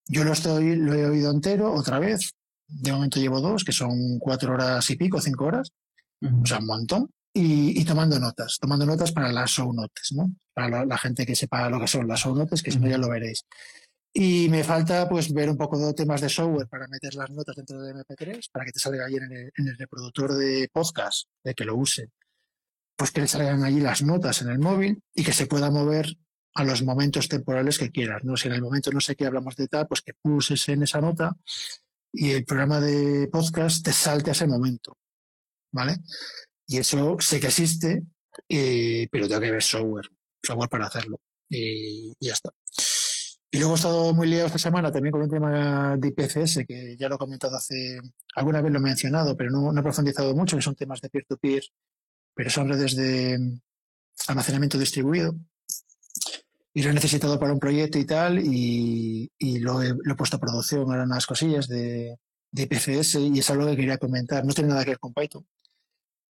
Yo 0.06 0.24
lo 0.24 0.32
estoy, 0.32 0.76
lo 0.76 0.92
he 0.92 1.06
oído 1.06 1.30
entero 1.30 1.72
otra 1.72 1.98
vez, 1.98 2.34
de 2.74 2.92
momento 2.92 3.20
llevo 3.20 3.40
dos, 3.40 3.64
que 3.64 3.72
son 3.72 4.18
cuatro 4.18 4.54
horas 4.54 4.88
y 4.90 4.96
pico, 4.96 5.20
cinco 5.20 5.46
horas, 5.46 5.72
o 6.20 6.46
sea, 6.46 6.58
un 6.58 6.66
montón. 6.66 7.10
Y, 7.36 7.84
tomando 7.84 8.20
notas, 8.20 8.58
tomando 8.60 8.86
notas 8.86 9.10
para 9.10 9.32
las 9.32 9.50
show 9.50 9.72
notes, 9.72 10.12
¿no? 10.12 10.32
Para 10.52 10.84
la, 10.84 10.98
gente 10.98 11.26
que 11.26 11.34
sepa 11.34 11.68
lo 11.68 11.80
que 11.80 11.88
son 11.88 12.06
las 12.06 12.20
show 12.20 12.34
notes, 12.34 12.62
que 12.62 12.70
si 12.70 12.78
no 12.78 12.88
ya 12.88 12.96
lo 12.96 13.08
veréis. 13.08 13.44
Y 14.12 14.48
me 14.48 14.62
falta 14.62 15.08
pues 15.08 15.32
ver 15.32 15.50
un 15.50 15.56
poco 15.56 15.76
de 15.76 15.92
temas 15.94 16.20
de 16.20 16.28
software 16.28 16.68
para 16.68 16.86
meter 16.86 17.16
las 17.16 17.30
notas 17.30 17.56
dentro 17.56 17.82
de 17.82 17.92
MP3, 17.92 18.48
para 18.52 18.64
que 18.64 18.70
te 18.70 18.78
salga 18.78 19.06
ahí 19.06 19.16
en 19.16 19.24
el, 19.24 19.52
en 19.56 19.68
el 19.68 19.76
reproductor 19.76 20.34
de 20.34 20.68
podcast, 20.72 21.28
de 21.42 21.54
que 21.54 21.64
lo 21.64 21.74
use. 21.74 22.10
Pues 22.96 23.10
que 23.10 23.22
le 23.22 23.26
salgan 23.26 23.64
allí 23.64 23.80
las 23.80 24.02
notas 24.02 24.40
en 24.42 24.50
el 24.50 24.60
móvil 24.60 25.02
y 25.12 25.24
que 25.24 25.32
se 25.32 25.46
pueda 25.46 25.72
mover 25.72 26.16
a 26.54 26.62
los 26.62 26.84
momentos 26.84 27.28
temporales 27.28 27.78
que 27.78 27.90
quieras, 27.90 28.22
¿no? 28.22 28.36
Si 28.36 28.46
en 28.46 28.54
el 28.54 28.62
momento 28.62 28.92
no 28.92 29.00
sé 29.00 29.16
qué 29.16 29.26
hablamos 29.26 29.56
de 29.56 29.66
tal, 29.66 29.88
pues 29.88 30.02
que 30.02 30.14
pulses 30.14 30.68
en 30.68 30.84
esa 30.84 31.00
nota 31.00 31.36
y 32.14 32.30
el 32.30 32.44
programa 32.44 32.80
de 32.80 33.28
podcast 33.28 33.84
te 33.84 33.92
salte 33.92 34.30
a 34.30 34.32
ese 34.32 34.46
momento, 34.46 34.96
¿vale? 35.72 35.96
Y 36.66 36.78
eso 36.78 37.16
sé 37.18 37.40
que 37.40 37.48
existe, 37.48 38.04
eh, 38.48 39.08
pero 39.10 39.26
tengo 39.26 39.40
que 39.40 39.50
ver 39.50 39.62
software, 39.62 40.08
software 40.42 40.70
para 40.70 40.86
hacerlo. 40.86 41.20
Y, 41.50 42.14
ya 42.20 42.32
está. 42.32 42.50
Y 43.50 43.58
luego 43.58 43.74
he 43.74 43.76
estado 43.76 44.14
muy 44.14 44.28
liado 44.28 44.46
esta 44.46 44.58
semana 44.58 44.92
también 44.92 45.12
con 45.12 45.22
un 45.22 45.30
tema 45.30 45.96
de 45.96 46.08
IPFS, 46.08 46.64
que 46.66 46.96
ya 46.96 47.08
lo 47.08 47.16
he 47.16 47.18
comentado 47.18 47.56
hace, 47.56 47.98
alguna 48.36 48.62
vez 48.62 48.72
lo 48.72 48.78
he 48.78 48.82
mencionado, 48.82 49.36
pero 49.36 49.50
no, 49.50 49.72
no 49.72 49.80
he 49.80 49.82
profundizado 49.82 50.34
mucho, 50.34 50.56
que 50.56 50.62
son 50.62 50.76
temas 50.76 51.00
de 51.00 51.10
peer-to-peer, 51.10 51.64
pero 52.34 52.50
son 52.50 52.68
redes 52.68 52.96
de 52.96 53.38
almacenamiento 54.28 54.78
distribuido 54.78 55.34
y 56.74 56.82
lo 56.82 56.90
he 56.90 56.92
necesitado 56.94 57.38
para 57.38 57.52
un 57.52 57.60
proyecto 57.60 57.98
y 57.98 58.04
tal, 58.04 58.40
y, 58.40 59.30
lo, 59.60 59.80
he, 59.80 59.94
puesto 60.16 60.36
a 60.36 60.40
producción, 60.40 60.90
ahora 60.90 61.04
unas 61.04 61.24
cosillas 61.24 61.68
de, 61.68 62.18
de 62.50 62.62
IPFS 62.62 63.20
y 63.20 63.38
es 63.38 63.48
algo 63.48 63.66
que 63.66 63.76
quería 63.76 63.96
comentar. 63.96 64.44
No 64.44 64.52
tiene 64.52 64.70
nada 64.70 64.84
que 64.84 64.90
ver 64.90 64.98
con 64.98 65.14
Python, 65.14 65.46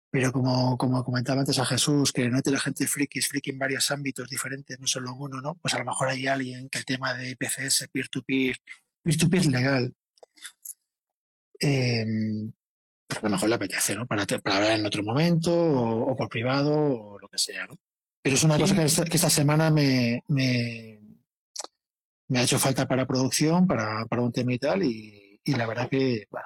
pero 0.10 0.32
como, 0.32 0.78
como 0.80 1.04
comentaba 1.04 1.42
antes 1.42 1.60
a 1.60 1.66
Jesús, 1.66 2.12
que 2.12 2.28
no 2.28 2.42
tiene 2.42 2.60
gente 2.60 2.88
friki, 2.88 3.20
es 3.20 3.28
friki 3.28 3.52
en 3.52 3.60
varios 3.60 3.92
ámbitos 3.92 4.28
diferentes, 4.28 4.80
no 4.80 4.88
solo 4.88 5.14
uno, 5.14 5.42
¿no? 5.42 5.56
Pues 5.56 5.76
a 5.76 5.80
lo 5.80 5.86
mejor 5.86 6.10
hay 6.10 6.26
alguien 6.26 6.70
que 6.70 6.80
el 6.80 6.86
tema 6.86 7.14
de 7.14 7.30
IPFS, 7.30 7.90
peer-to-peer, 7.94 8.58
peer-to-peer 9.04 9.46
legal, 9.46 9.94
eh, 11.60 12.04
a 13.10 13.22
lo 13.22 13.30
mejor 13.30 13.48
le 13.48 13.56
apetece, 13.56 13.96
¿no? 13.96 14.08
Para, 14.08 14.26
para 14.26 14.58
hablar 14.58 14.80
en 14.80 14.86
otro 14.88 15.04
momento 15.04 15.54
o 15.54 16.16
por 16.16 16.30
privado 16.30 16.74
o 16.74 17.20
lo 17.20 17.28
que 17.30 17.38
sea, 17.38 17.68
¿no? 17.68 17.78
Pero 18.22 18.36
es 18.36 18.44
una 18.44 18.58
cosa 18.58 18.76
que 18.76 18.84
esta, 19.18 19.30
semana 19.30 19.72
me, 19.72 20.24
me, 20.28 21.00
ha 22.36 22.44
hecho 22.44 22.60
falta 22.60 22.88
para 22.88 23.08
producción, 23.08 23.66
para, 23.66 24.06
para 24.06 24.22
un 24.22 24.32
tema 24.32 24.54
y 24.54 24.60
tal, 24.60 24.84
y, 24.84 25.40
la 25.46 25.66
verdad 25.66 25.90
que 25.90 26.28
bueno, 26.30 26.46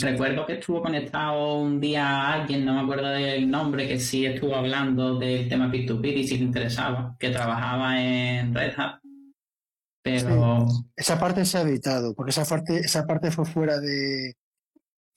Recuerdo 0.00 0.46
que 0.46 0.52
estuvo 0.54 0.82
conectado 0.82 1.58
un 1.58 1.80
día 1.80 2.30
alguien, 2.30 2.64
no 2.64 2.74
me 2.74 2.80
acuerdo 2.80 3.08
del 3.08 3.50
nombre, 3.50 3.88
que 3.88 3.98
sí 3.98 4.26
estuvo 4.26 4.54
hablando 4.54 5.18
del 5.18 5.48
tema 5.48 5.72
P2P 5.72 6.16
y 6.16 6.28
sí 6.28 6.38
le 6.38 6.44
interesaba, 6.44 7.16
que 7.18 7.30
trabajaba 7.30 8.00
en 8.00 8.54
Red 8.54 8.72
Hat. 8.76 9.00
Pero. 10.02 10.68
Esa 10.94 11.18
parte 11.18 11.44
se 11.46 11.58
ha 11.58 11.62
editado, 11.62 12.14
porque 12.14 12.30
esa 12.30 12.44
parte, 12.44 12.78
esa 12.80 13.06
parte 13.06 13.30
fue 13.30 13.46
fuera 13.46 13.80
de, 13.80 14.34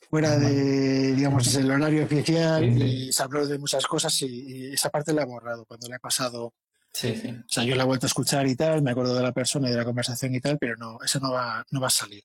fuera 0.10 0.38
de, 0.38 1.14
digamos, 1.14 1.54
el 1.56 1.70
horario 1.70 2.04
oficial 2.04 2.64
y 2.64 3.12
se 3.12 3.24
habló 3.24 3.46
de 3.46 3.60
muchas 3.60 3.86
cosas 3.86 4.22
y, 4.22 4.74
esa 4.74 4.90
parte 4.90 5.14
la 5.14 5.24
he 5.24 5.26
borrado 5.26 5.66
cuando 5.66 5.88
le 5.88 5.96
he 5.96 6.00
pasado. 6.00 6.54
Sí, 6.94 7.16
sí. 7.16 7.30
O 7.30 7.50
sea, 7.50 7.64
yo 7.64 7.76
la 7.76 7.84
he 7.84 7.86
vuelto 7.86 8.06
a 8.06 8.08
escuchar 8.08 8.48
y 8.48 8.56
tal, 8.56 8.82
me 8.82 8.92
acuerdo 8.92 9.16
de 9.16 9.24
la 9.24 9.32
persona 9.32 9.68
y 9.68 9.72
de 9.72 9.78
la 9.78 9.86
conversación 9.86 10.34
y 10.34 10.40
tal, 10.40 10.58
pero 10.58 10.76
no, 10.78 10.98
eso 11.04 11.20
no 11.20 11.32
va, 11.32 11.64
no 11.72 11.82
va 11.82 11.88
a 11.88 11.92
salir. 11.92 12.24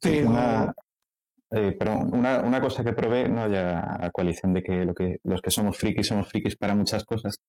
Pero... 0.00 0.30
Una, 0.30 0.74
eh, 1.50 1.76
una, 2.12 2.40
una, 2.40 2.60
cosa 2.60 2.84
que 2.84 2.92
probé, 2.92 3.28
no 3.28 3.48
ya 3.48 3.96
a 4.00 4.10
coalición 4.10 4.52
de 4.52 4.62
que, 4.62 4.84
lo 4.84 4.94
que 4.94 5.18
los 5.24 5.40
que 5.40 5.50
somos 5.50 5.78
frikis 5.78 6.06
somos 6.06 6.28
frikis 6.28 6.56
para 6.56 6.74
muchas 6.74 7.04
cosas. 7.04 7.40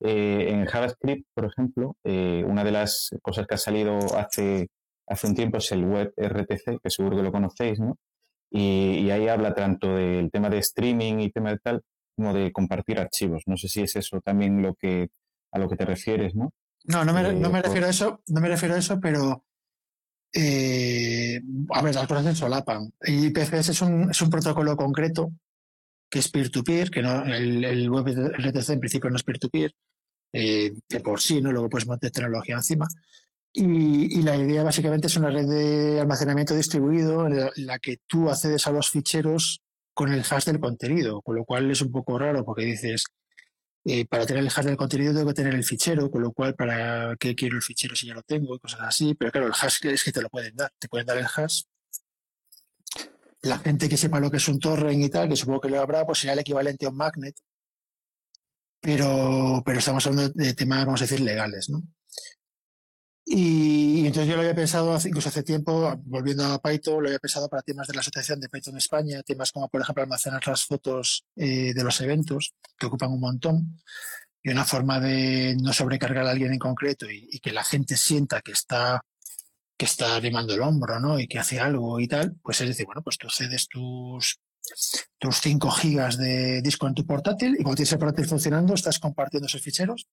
Eh, 0.00 0.50
en 0.50 0.64
JavaScript, 0.64 1.26
por 1.34 1.44
ejemplo, 1.46 1.96
eh, 2.04 2.44
una 2.46 2.62
de 2.62 2.70
las 2.70 3.10
cosas 3.20 3.46
que 3.46 3.54
ha 3.54 3.58
salido 3.58 3.98
hace, 4.16 4.68
hace 5.06 5.26
un 5.26 5.34
tiempo 5.34 5.58
es 5.58 5.72
el 5.72 5.84
web 5.84 6.12
RTC, 6.16 6.80
que 6.82 6.90
seguro 6.90 7.16
que 7.16 7.22
lo 7.22 7.32
conocéis, 7.32 7.80
¿no? 7.80 7.96
Y, 8.50 9.10
ahí 9.10 9.28
habla 9.28 9.54
tanto 9.54 9.94
del 9.94 10.30
tema 10.30 10.48
de 10.48 10.58
streaming 10.58 11.18
y 11.20 11.30
tema 11.30 11.50
de 11.50 11.58
tal, 11.58 11.82
como 12.16 12.32
de 12.32 12.52
compartir 12.52 12.98
archivos. 12.98 13.42
No 13.46 13.56
sé 13.56 13.68
si 13.68 13.82
es 13.82 13.96
eso 13.96 14.20
también 14.20 14.62
lo 14.62 14.74
que 14.74 15.08
a 15.52 15.58
lo 15.58 15.68
que 15.68 15.76
te 15.76 15.84
refieres, 15.84 16.34
¿no? 16.34 16.52
No, 16.84 17.04
no 17.04 17.12
me, 17.12 17.34
no 17.34 17.50
me 17.50 17.58
eh, 17.58 17.62
refiero 17.62 17.86
a 17.86 17.90
eso, 17.90 18.22
no 18.28 18.40
me 18.40 18.48
refiero 18.48 18.74
a 18.74 18.78
eso, 18.78 18.98
pero 19.00 19.44
eh, 20.32 21.40
a 21.70 21.82
ver, 21.82 21.94
las 21.94 22.06
cosas 22.06 22.24
se 22.24 22.34
solapan. 22.34 22.92
IPFS 23.02 23.70
es 23.70 23.82
un, 23.82 24.10
es 24.10 24.20
un 24.22 24.30
protocolo 24.30 24.76
concreto 24.76 25.32
que 26.10 26.20
es 26.20 26.30
peer-to-peer, 26.30 26.90
que 26.90 27.02
no, 27.02 27.24
el, 27.24 27.64
el 27.64 27.90
web 27.90 28.06
RTC 28.08 28.70
en 28.70 28.80
principio 28.80 29.10
no 29.10 29.16
es 29.16 29.24
peer-to-peer, 29.24 29.74
eh, 30.32 30.72
de 30.88 31.00
por 31.00 31.20
sí, 31.20 31.40
¿no? 31.40 31.52
Luego 31.52 31.68
puedes 31.68 31.88
meter 31.88 32.10
tecnología 32.10 32.56
encima. 32.56 32.86
Y, 33.52 34.22
la 34.22 34.36
idea 34.36 34.62
básicamente 34.62 35.06
es 35.06 35.16
una 35.16 35.30
red 35.30 35.48
de 35.48 36.00
almacenamiento 36.00 36.54
distribuido 36.54 37.26
en 37.26 37.66
la, 37.66 37.78
que 37.78 37.98
tú 38.06 38.28
accedes 38.30 38.66
a 38.66 38.72
los 38.72 38.90
ficheros 38.90 39.62
con 39.94 40.12
el 40.12 40.20
hash 40.20 40.44
del 40.44 40.60
contenido, 40.60 41.22
con 41.22 41.36
lo 41.36 41.44
cual 41.44 41.70
es 41.70 41.80
un 41.80 41.90
poco 41.90 42.18
raro 42.18 42.44
porque 42.44 42.64
dices, 42.64 43.04
eh, 43.84 44.06
para 44.06 44.26
tener 44.26 44.44
el 44.44 44.50
hash 44.54 44.64
del 44.64 44.76
contenido 44.76 45.12
tengo 45.14 45.28
que 45.28 45.34
tener 45.34 45.54
el 45.54 45.64
fichero, 45.64 46.10
con 46.10 46.22
lo 46.22 46.32
cual 46.32 46.54
para 46.54 47.16
qué 47.18 47.34
quiero 47.34 47.56
el 47.56 47.62
fichero 47.62 47.96
si 47.96 48.06
ya 48.06 48.14
lo 48.14 48.22
tengo 48.22 48.54
y 48.54 48.58
cosas 48.60 48.80
así, 48.82 49.14
pero 49.14 49.32
claro, 49.32 49.46
el 49.48 49.54
hash 49.54 49.84
es 49.86 50.04
que 50.04 50.12
te 50.12 50.22
lo 50.22 50.28
pueden 50.28 50.54
dar, 50.54 50.72
te 50.78 50.88
pueden 50.88 51.06
dar 51.06 51.18
el 51.18 51.26
hash. 51.26 51.62
La 53.42 53.58
gente 53.58 53.88
que 53.88 53.96
sepa 53.96 54.20
lo 54.20 54.30
que 54.30 54.36
es 54.36 54.48
un 54.48 54.60
torrent 54.60 55.02
y 55.02 55.08
tal, 55.08 55.28
que 55.28 55.36
supongo 55.36 55.60
que 55.62 55.70
lo 55.70 55.80
habrá, 55.80 56.04
pues 56.06 56.18
será 56.18 56.34
el 56.34 56.40
equivalente 56.40 56.86
a 56.86 56.90
un 56.90 56.96
magnet, 56.96 57.36
pero 58.80 59.64
estamos 59.66 60.06
hablando 60.06 60.32
de 60.34 60.54
temas, 60.54 60.84
vamos 60.86 61.00
a 61.00 61.04
decir, 61.04 61.20
legales, 61.20 61.68
¿no? 61.70 61.82
Y, 63.30 64.06
entonces 64.06 64.26
yo 64.26 64.36
lo 64.36 64.40
había 64.40 64.54
pensado 64.54 64.96
incluso 65.04 65.28
hace 65.28 65.42
tiempo, 65.42 65.94
volviendo 66.06 66.46
a 66.46 66.58
Python, 66.62 67.02
lo 67.02 67.08
había 67.08 67.18
pensado 67.18 67.46
para 67.50 67.60
temas 67.60 67.86
de 67.86 67.92
la 67.92 68.00
Asociación 68.00 68.40
de 68.40 68.48
Python 68.48 68.78
España, 68.78 69.22
temas 69.22 69.52
como 69.52 69.68
por 69.68 69.82
ejemplo 69.82 70.02
almacenar 70.02 70.46
las 70.46 70.64
fotos 70.64 71.26
eh, 71.36 71.74
de 71.74 71.84
los 71.84 72.00
eventos, 72.00 72.54
que 72.78 72.86
ocupan 72.86 73.12
un 73.12 73.20
montón, 73.20 73.82
y 74.42 74.48
una 74.48 74.64
forma 74.64 74.98
de 74.98 75.56
no 75.60 75.74
sobrecargar 75.74 76.26
a 76.26 76.30
alguien 76.30 76.54
en 76.54 76.58
concreto 76.58 77.04
y, 77.10 77.38
que 77.40 77.52
la 77.52 77.64
gente 77.64 77.98
sienta 77.98 78.40
que 78.40 78.52
está 78.52 79.04
que 79.76 79.84
está 79.84 80.16
animando 80.16 80.54
el 80.54 80.62
hombro, 80.62 80.98
¿no? 80.98 81.20
Y 81.20 81.28
que 81.28 81.38
hace 81.38 81.60
algo 81.60 82.00
y 82.00 82.08
tal, 82.08 82.34
pues 82.42 82.60
es 82.62 82.68
decir, 82.68 82.86
bueno, 82.86 83.02
pues 83.02 83.16
tú 83.16 83.28
cedes 83.30 83.68
tus, 83.68 84.40
tus 85.18 85.40
5 85.40 85.70
gigas 85.70 86.18
de 86.18 86.62
disco 86.62 86.88
en 86.88 86.94
tu 86.94 87.06
portátil 87.06 87.54
y 87.54 87.62
cuando 87.62 87.76
tienes 87.76 87.92
el 87.92 87.98
portátil 87.98 88.26
funcionando 88.26 88.74
estás 88.74 88.98
compartiendo 88.98 89.46
esos 89.46 89.62
ficheros 89.62 90.08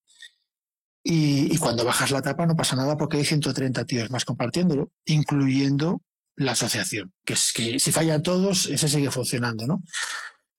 y, 1.08 1.56
cuando 1.60 1.86
bajas 1.86 2.10
la 2.10 2.24
tapa 2.24 2.48
no 2.48 2.56
pasa 2.56 2.76
nada 2.76 2.98
porque 2.98 3.18
hay 3.18 3.26
130 3.26 3.86
tíos 3.86 4.10
más 4.10 4.26
compartiéndolo, 4.26 4.90
incluyendo 5.06 6.02
la 6.36 6.54
asociación, 6.54 7.14
que 7.24 7.34
es 7.34 7.54
que 7.54 7.80
si 7.80 7.92
fallan 7.92 8.24
todos, 8.24 8.66
ese 8.66 8.90
sigue 8.90 9.12
funcionando, 9.12 9.68
¿no? 9.68 9.84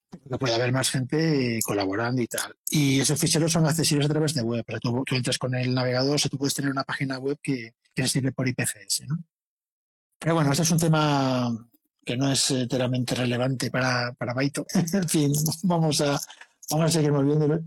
Porque 0.08 0.38
puede 0.38 0.54
haber 0.54 0.70
más 0.70 0.90
gente 0.90 1.58
colaborando 1.64 2.22
y 2.22 2.28
tal. 2.28 2.54
Y 2.70 3.00
esos 3.00 3.18
ficheros 3.18 3.50
son 3.50 3.66
accesibles 3.66 4.06
a 4.06 4.10
través 4.10 4.34
de 4.34 4.42
web, 4.42 4.62
pero 4.64 4.78
tú, 4.78 5.04
entras 5.10 5.36
con 5.36 5.52
el 5.56 5.74
navegador, 5.74 6.20
o 6.24 6.28
tú 6.28 6.38
puedes 6.38 6.54
tener 6.54 6.70
una 6.70 6.84
página 6.84 7.18
web 7.18 7.36
que, 7.42 7.74
que 7.92 8.06
sirve 8.06 8.30
por 8.30 8.46
IPFS, 8.46 9.04
¿no? 9.08 9.18
Pero 10.20 10.36
bueno, 10.36 10.52
este 10.52 10.62
es 10.62 10.70
un 10.70 10.78
tema 10.78 11.68
que 12.04 12.16
no 12.16 12.30
es 12.30 12.52
enteramente 12.52 13.16
relevante 13.16 13.68
para, 13.72 14.12
para 14.12 14.32
Baito. 14.32 14.64
en 14.74 15.08
fin, 15.08 15.32
vamos 15.64 16.00
a, 16.02 16.20
vamos 16.70 16.86
a 16.86 16.90
seguir 16.92 17.10
moviéndolo. 17.10 17.64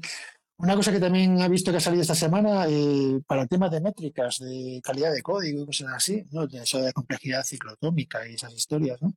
Una 0.59 0.75
cosa 0.75 0.91
que 0.91 0.99
también 0.99 1.41
ha 1.41 1.47
visto 1.47 1.71
que 1.71 1.77
ha 1.77 1.81
salido 1.81 2.01
esta 2.01 2.15
semana 2.15 2.65
eh, 2.67 3.21
para 3.25 3.43
el 3.43 3.47
tema 3.47 3.69
de 3.69 3.79
métricas, 3.79 4.39
de 4.39 4.81
calidad 4.83 5.13
de 5.13 5.21
código 5.21 5.63
y 5.63 5.65
cosas 5.65 5.93
así, 5.95 6.25
¿no? 6.31 6.43
Eso 6.43 6.81
de 6.81 6.91
complejidad 6.91 7.43
ciclotómica 7.45 8.27
y 8.27 8.33
esas 8.33 8.53
historias, 8.53 9.01
¿no? 9.01 9.13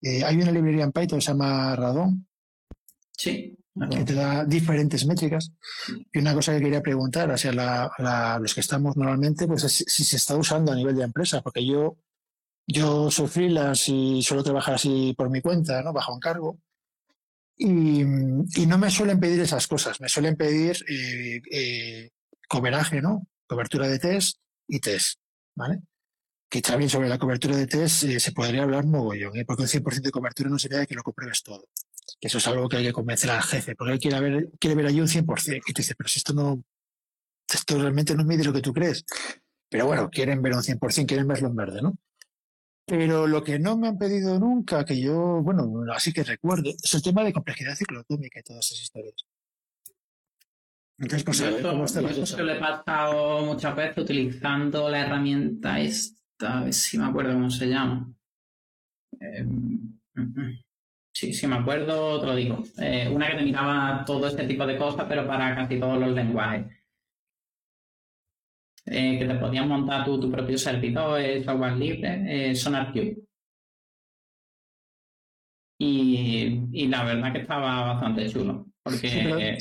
Eh, 0.00 0.22
hay 0.22 0.36
una 0.36 0.52
librería 0.52 0.84
en 0.84 0.92
Python 0.92 1.18
que 1.18 1.24
se 1.24 1.32
llama 1.32 1.74
Radon. 1.74 2.28
Sí. 3.10 3.58
que 3.90 4.04
te 4.04 4.14
da 4.14 4.44
diferentes 4.44 5.04
métricas. 5.04 5.50
Y 6.12 6.18
una 6.20 6.32
cosa 6.32 6.54
que 6.54 6.62
quería 6.62 6.80
preguntar 6.80 7.28
hacia 7.32 8.38
los 8.38 8.54
que 8.54 8.60
estamos 8.60 8.96
normalmente, 8.96 9.48
pues 9.48 9.64
es 9.64 9.84
si 9.88 10.04
se 10.04 10.16
está 10.16 10.36
usando 10.36 10.70
a 10.70 10.76
nivel 10.76 10.94
de 10.94 11.02
empresa, 11.02 11.42
porque 11.42 11.66
yo, 11.66 11.96
yo 12.68 13.10
soy 13.10 13.26
freelance 13.26 13.90
y 13.90 14.22
suelo 14.22 14.44
trabajar 14.44 14.76
así 14.76 15.12
por 15.18 15.28
mi 15.28 15.40
cuenta, 15.40 15.82
¿no? 15.82 15.92
bajo 15.92 16.14
encargo. 16.14 16.60
Y, 17.60 18.02
y 18.02 18.66
no 18.66 18.78
me 18.78 18.90
suelen 18.90 19.18
pedir 19.18 19.40
esas 19.40 19.66
cosas, 19.66 20.00
me 20.00 20.08
suelen 20.08 20.36
pedir 20.36 20.76
eh, 20.88 21.40
eh, 21.50 22.10
coveraje, 22.48 23.02
¿no? 23.02 23.26
Cobertura 23.48 23.88
de 23.88 23.98
test 23.98 24.38
y 24.68 24.78
test, 24.78 25.18
¿vale? 25.56 25.80
Que 26.48 26.62
también 26.62 26.88
sobre 26.88 27.08
la 27.08 27.18
cobertura 27.18 27.56
de 27.56 27.66
test 27.66 28.04
eh, 28.04 28.20
se 28.20 28.32
podría 28.32 28.62
hablar 28.62 28.86
mogollón, 28.86 29.36
¿eh? 29.36 29.44
porque 29.44 29.62
un 29.62 29.68
100% 29.68 30.02
de 30.02 30.10
cobertura 30.12 30.48
no 30.48 30.58
sería 30.58 30.86
que 30.86 30.94
lo 30.94 31.02
compruebes 31.02 31.42
todo. 31.42 31.64
Eso 32.20 32.38
es 32.38 32.46
algo 32.46 32.68
que 32.68 32.78
hay 32.78 32.84
que 32.84 32.92
convencer 32.92 33.30
al 33.30 33.42
jefe, 33.42 33.74
porque 33.74 33.92
él 33.92 33.98
quiere 33.98 34.20
ver, 34.20 34.48
quiere 34.58 34.76
ver 34.76 34.86
allí 34.86 35.00
un 35.00 35.08
100%. 35.08 35.62
Y 35.66 35.72
te 35.72 35.82
dice, 35.82 35.94
pero 35.96 36.08
si 36.08 36.18
esto 36.18 36.32
no, 36.32 36.62
esto 37.52 37.78
realmente 37.78 38.14
no 38.14 38.24
mide 38.24 38.44
lo 38.44 38.52
que 38.52 38.62
tú 38.62 38.72
crees. 38.72 39.04
Pero 39.68 39.86
bueno, 39.86 40.08
quieren 40.10 40.40
ver 40.42 40.54
un 40.54 40.62
100%, 40.62 41.06
quieren 41.06 41.28
verlo 41.28 41.48
en 41.48 41.56
verde, 41.56 41.82
¿no? 41.82 41.98
Pero 42.88 43.26
lo 43.26 43.44
que 43.44 43.58
no 43.58 43.76
me 43.76 43.88
han 43.88 43.98
pedido 43.98 44.38
nunca, 44.38 44.82
que 44.82 44.98
yo, 44.98 45.42
bueno, 45.42 45.70
así 45.92 46.10
que 46.10 46.24
recuerde, 46.24 46.74
es 46.82 46.94
el 46.94 47.02
tema 47.02 47.22
de 47.22 47.34
complejidad 47.34 47.74
ciclotómica 47.74 48.40
y 48.40 48.42
todas 48.42 48.64
esas 48.64 48.82
historias. 48.82 49.14
Entonces, 50.96 51.22
pues, 51.22 51.40
eso, 51.40 51.68
¿cómo 51.68 51.84
está 51.84 52.00
la 52.00 52.14
cosa? 52.14 52.42
le 52.42 52.56
he 52.56 52.58
pasado 52.58 53.44
muchas 53.44 53.76
veces 53.76 53.98
utilizando 53.98 54.88
la 54.88 55.00
herramienta 55.00 55.78
esta, 55.78 56.60
a 56.60 56.64
ver 56.64 56.72
si 56.72 56.96
me 56.98 57.04
acuerdo 57.04 57.34
cómo 57.34 57.50
se 57.50 57.68
llama. 57.68 58.10
Eh, 59.20 59.46
sí, 61.12 61.34
sí 61.34 61.46
me 61.46 61.56
acuerdo, 61.56 62.20
te 62.20 62.26
lo 62.26 62.34
digo. 62.34 62.64
Eh, 62.78 63.08
una 63.12 63.30
que 63.30 63.36
te 63.36 63.44
miraba 63.44 64.02
todo 64.06 64.26
este 64.26 64.46
tipo 64.46 64.66
de 64.66 64.78
cosas, 64.78 65.04
pero 65.06 65.26
para 65.26 65.54
casi 65.54 65.78
todos 65.78 66.00
los 66.00 66.12
lenguajes. 66.14 66.77
Eh, 68.90 69.18
que 69.18 69.26
te 69.26 69.34
podías 69.34 69.66
montar 69.66 70.04
tu, 70.04 70.18
tu 70.18 70.30
propio 70.30 70.56
servidor, 70.56 71.20
es 71.20 71.44
software 71.44 71.76
libre, 71.76 72.50
eh, 72.50 72.54
SonarQube. 72.54 73.18
Y, 75.80 76.66
y, 76.72 76.88
la 76.88 77.04
verdad 77.04 77.32
que 77.32 77.40
estaba 77.40 77.92
bastante 77.92 78.28
chulo, 78.28 78.66
porque 78.82 79.58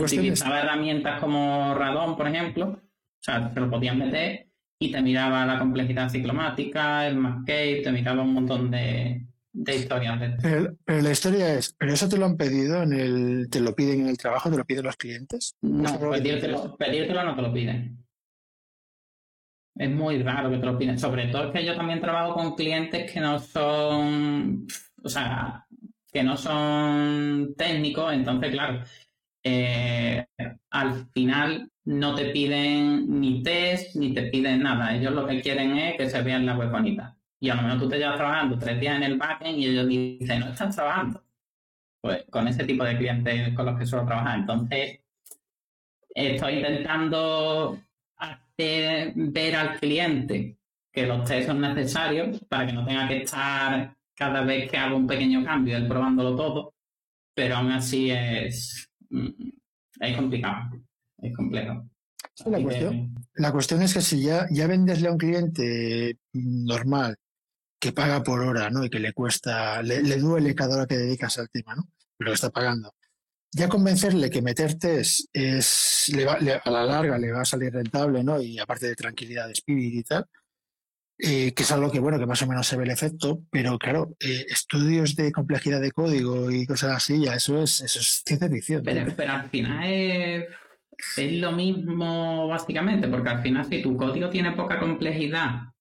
utilizaba 0.00 0.60
herramientas 0.60 1.20
como 1.20 1.74
Radon, 1.74 2.16
por 2.16 2.26
ejemplo, 2.26 2.68
o 2.68 3.22
sea, 3.22 3.52
te 3.52 3.60
lo 3.60 3.68
podías 3.68 3.94
meter 3.94 4.48
y 4.78 4.90
te 4.90 5.02
miraba 5.02 5.44
la 5.44 5.58
complejidad 5.58 6.08
ciclomática, 6.08 7.06
el 7.06 7.16
Mascape, 7.16 7.82
te 7.84 7.92
miraba 7.92 8.22
un 8.22 8.32
montón 8.32 8.70
de, 8.70 9.26
de 9.52 9.76
historias. 9.76 10.38
Pero, 10.40 10.74
la 10.86 11.10
historia 11.10 11.54
es, 11.54 11.74
¿pero 11.78 11.92
eso 11.92 12.08
te 12.08 12.16
lo 12.16 12.24
han 12.24 12.36
pedido 12.36 12.82
en 12.82 12.92
el, 12.94 13.48
te 13.50 13.60
lo 13.60 13.74
piden 13.74 14.00
en 14.00 14.08
el 14.08 14.18
trabajo, 14.18 14.50
te 14.50 14.56
lo 14.56 14.64
piden 14.64 14.84
los 14.84 14.96
clientes? 14.96 15.56
No, 15.60 15.98
pedírtelo, 16.10 16.76
pedírtelo 16.76 17.24
no 17.24 17.36
te 17.36 17.42
lo 17.42 17.52
piden. 17.52 18.01
Es 19.74 19.90
muy 19.90 20.22
raro 20.22 20.50
que 20.50 20.58
te 20.58 20.66
lo 20.66 20.78
piden. 20.78 20.98
Sobre 20.98 21.26
todo 21.28 21.46
es 21.46 21.52
que 21.52 21.64
yo 21.64 21.74
también 21.76 22.00
trabajo 22.00 22.34
con 22.34 22.54
clientes 22.54 23.10
que 23.10 23.20
no 23.20 23.38
son, 23.38 24.66
o 25.02 25.08
sea, 25.08 25.66
que 26.12 26.22
no 26.22 26.36
son 26.36 27.54
técnicos, 27.56 28.12
entonces, 28.12 28.50
claro, 28.50 28.82
eh, 29.42 30.26
al 30.70 31.06
final 31.06 31.70
no 31.84 32.14
te 32.14 32.26
piden 32.26 33.20
ni 33.20 33.42
test 33.42 33.96
ni 33.96 34.12
te 34.14 34.24
piden 34.24 34.62
nada. 34.62 34.94
Ellos 34.94 35.12
lo 35.14 35.26
que 35.26 35.40
quieren 35.40 35.76
es 35.76 35.96
que 35.96 36.08
se 36.08 36.22
vean 36.22 36.46
la 36.46 36.56
web 36.56 36.70
bonita. 36.70 37.16
Y 37.40 37.48
a 37.50 37.56
lo 37.56 37.62
mejor 37.62 37.80
tú 37.80 37.88
te 37.88 37.98
llevas 37.98 38.16
trabajando 38.16 38.58
tres 38.58 38.78
días 38.78 38.96
en 38.96 39.02
el 39.02 39.18
backend 39.18 39.58
y 39.58 39.66
ellos 39.66 39.88
dicen, 39.88 40.40
no 40.40 40.46
estás 40.50 40.76
trabajando. 40.76 41.24
Pues 42.00 42.24
con 42.30 42.46
ese 42.46 42.64
tipo 42.64 42.84
de 42.84 42.96
clientes 42.96 43.54
con 43.54 43.66
los 43.66 43.78
que 43.78 43.86
suelo 43.86 44.06
trabajar. 44.06 44.38
Entonces, 44.38 45.00
estoy 46.14 46.54
intentando 46.54 47.78
ver 49.14 49.56
al 49.56 49.78
cliente 49.78 50.58
que 50.92 51.06
los 51.06 51.24
test 51.24 51.48
son 51.48 51.60
necesarios 51.60 52.40
para 52.48 52.66
que 52.66 52.72
no 52.72 52.84
tenga 52.84 53.08
que 53.08 53.22
estar 53.22 53.96
cada 54.14 54.42
vez 54.42 54.70
que 54.70 54.76
hago 54.76 54.96
un 54.96 55.06
pequeño 55.06 55.44
cambio, 55.44 55.76
él 55.76 55.88
probándolo 55.88 56.36
todo, 56.36 56.74
pero 57.34 57.56
aún 57.56 57.72
así 57.72 58.10
es, 58.10 58.90
mm, 59.10 59.28
es 60.00 60.16
complicado, 60.16 60.70
es 61.18 61.34
complejo. 61.34 61.88
La 62.46 62.62
cuestión, 62.62 63.14
la 63.34 63.52
cuestión, 63.52 63.82
es 63.82 63.94
que 63.94 64.00
si 64.00 64.22
ya, 64.22 64.46
ya 64.50 64.66
vendesle 64.66 65.08
a 65.08 65.12
un 65.12 65.18
cliente 65.18 66.18
normal 66.32 67.16
que 67.80 67.92
paga 67.92 68.22
por 68.22 68.40
hora, 68.40 68.70
¿no? 68.70 68.84
Y 68.84 68.90
que 68.90 69.00
le 69.00 69.12
cuesta, 69.12 69.82
le, 69.82 70.02
le 70.02 70.16
duele 70.16 70.54
cada 70.54 70.76
hora 70.76 70.86
que 70.86 70.96
dedicas 70.96 71.38
al 71.38 71.50
tema, 71.50 71.74
¿no? 71.74 71.88
Pero 72.16 72.30
lo 72.30 72.34
está 72.34 72.50
pagando 72.50 72.94
ya 73.54 73.68
convencerle 73.68 74.30
que 74.30 74.42
meterte 74.42 75.00
es, 75.00 75.28
a 76.64 76.70
la 76.70 76.84
larga 76.84 77.18
le 77.18 77.32
va 77.32 77.42
a 77.42 77.44
salir 77.44 77.72
rentable, 77.72 78.24
¿no? 78.24 78.40
Y 78.40 78.58
aparte 78.58 78.86
de 78.86 78.96
tranquilidad 78.96 79.46
de 79.46 79.52
espíritu 79.52 79.98
y 79.98 80.02
tal, 80.02 80.26
eh, 81.18 81.52
que 81.52 81.62
es 81.62 81.70
algo 81.70 81.90
que, 81.90 82.00
bueno, 82.00 82.18
que 82.18 82.26
más 82.26 82.40
o 82.42 82.46
menos 82.46 82.66
se 82.66 82.76
ve 82.76 82.84
el 82.84 82.90
efecto, 82.90 83.42
pero 83.50 83.78
claro, 83.78 84.16
eh, 84.18 84.46
estudios 84.48 85.14
de 85.14 85.30
complejidad 85.30 85.80
de 85.80 85.92
código 85.92 86.50
y 86.50 86.66
cosas 86.66 86.96
así, 86.96 87.24
ya 87.24 87.34
eso 87.34 87.62
es, 87.62 87.82
eso 87.82 88.00
es 88.00 88.22
ciencia 88.24 88.48
ficción. 88.48 88.82
Pero, 88.82 89.12
pero 89.14 89.32
al 89.32 89.50
final 89.50 89.84
es, 89.84 90.46
es 91.18 91.32
lo 91.34 91.52
mismo, 91.52 92.48
básicamente, 92.48 93.06
porque 93.06 93.28
al 93.28 93.42
final 93.42 93.66
si 93.66 93.82
tu 93.82 93.96
código 93.96 94.30
tiene 94.30 94.52
poca 94.52 94.80
complejidad, 94.80 95.72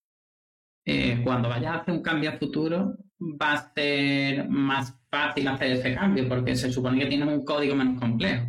eh, 0.85 1.21
cuando 1.23 1.47
vayas 1.47 1.71
a 1.71 1.77
hacer 1.77 1.93
un 1.93 2.01
cambio 2.01 2.31
a 2.31 2.37
futuro, 2.37 2.97
va 3.19 3.53
a 3.53 3.73
ser 3.73 4.49
más 4.49 5.00
fácil 5.11 5.47
hacer 5.47 5.73
ese 5.73 5.93
cambio, 5.93 6.27
porque 6.27 6.55
se 6.55 6.71
supone 6.71 6.99
que 6.99 7.07
tienes 7.07 7.27
un 7.27 7.43
código 7.43 7.75
menos 7.75 7.99
complejo. 7.99 8.47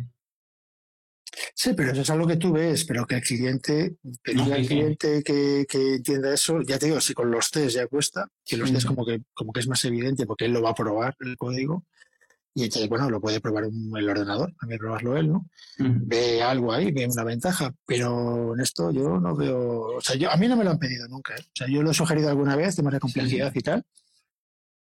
Sí, 1.55 1.73
pero 1.75 1.91
eso 1.91 2.01
es 2.01 2.09
algo 2.09 2.27
que 2.27 2.37
tú 2.37 2.53
ves, 2.53 2.85
pero 2.85 3.05
que 3.05 3.15
el 3.15 3.21
cliente, 3.21 3.95
pedirle 4.21 4.55
al 4.55 4.65
cliente 4.65 5.23
que, 5.23 5.65
entienda 5.95 6.33
eso, 6.33 6.61
ya 6.61 6.77
te 6.79 6.87
digo, 6.87 7.01
si 7.01 7.13
con 7.13 7.31
los 7.31 7.49
test 7.51 7.75
ya 7.75 7.87
cuesta, 7.87 8.27
que 8.45 8.57
los 8.57 8.71
test 8.71 8.85
como 8.85 9.05
que, 9.05 9.21
como 9.33 9.51
que 9.51 9.59
es 9.59 9.67
más 9.67 9.83
evidente 9.85 10.25
porque 10.25 10.45
él 10.45 10.53
lo 10.53 10.61
va 10.61 10.71
a 10.71 10.75
probar 10.75 11.15
el 11.19 11.35
código, 11.37 11.85
y 12.55 12.65
entonces, 12.65 12.87
bueno, 12.87 13.09
lo 13.09 13.19
puede 13.19 13.41
probar 13.41 13.63
el 13.65 14.09
ordenador, 14.09 14.53
también 14.59 14.79
probarlo 14.79 15.17
él, 15.17 15.31
¿no? 15.31 15.47
Ve 15.79 16.43
algo 16.43 16.71
ahí, 16.71 16.91
ve 16.91 17.07
una 17.07 17.23
ventaja, 17.23 17.73
pero 17.85 18.53
en 18.53 18.61
esto 18.61 18.91
yo 18.91 19.19
no 19.19 19.35
veo, 19.35 19.97
o 19.97 20.01
sea, 20.01 20.15
yo, 20.15 20.29
a 20.29 20.37
mí 20.37 20.47
no 20.47 20.55
me 20.55 20.63
lo 20.63 20.69
han 20.69 20.77
pedido 20.77 21.07
nunca, 21.07 21.33
¿eh? 21.33 21.41
o 21.41 21.51
sea, 21.55 21.67
yo 21.67 21.81
lo 21.81 21.89
he 21.89 21.95
sugerido 21.95 22.29
alguna 22.29 22.55
vez, 22.55 22.75
temas 22.75 22.93
de 22.93 22.99
complejidad 22.99 23.51
y 23.55 23.61
tal, 23.61 23.83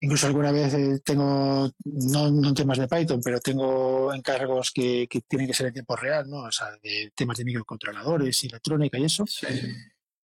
Incluso 0.03 0.27
alguna 0.27 0.51
vez 0.51 0.73
eh, 0.73 0.99
tengo, 0.99 1.71
no, 1.85 2.27
en 2.27 2.53
temas 2.53 2.77
de 2.77 2.89
Python, 2.89 3.21
pero 3.23 3.39
tengo 3.39 4.13
encargos 4.13 4.71
que, 4.71 5.07
tienen 5.29 5.47
que 5.47 5.53
ser 5.53 5.67
en 5.67 5.73
tiempo 5.75 5.95
real, 5.95 6.29
¿no? 6.29 6.39
O 6.39 6.51
sea, 6.51 6.67
de 6.83 7.13
temas 7.15 7.37
de 7.37 7.45
microcontroladores, 7.45 8.43
electrónica 8.43 8.99
y 8.99 9.05
eso. 9.05 9.23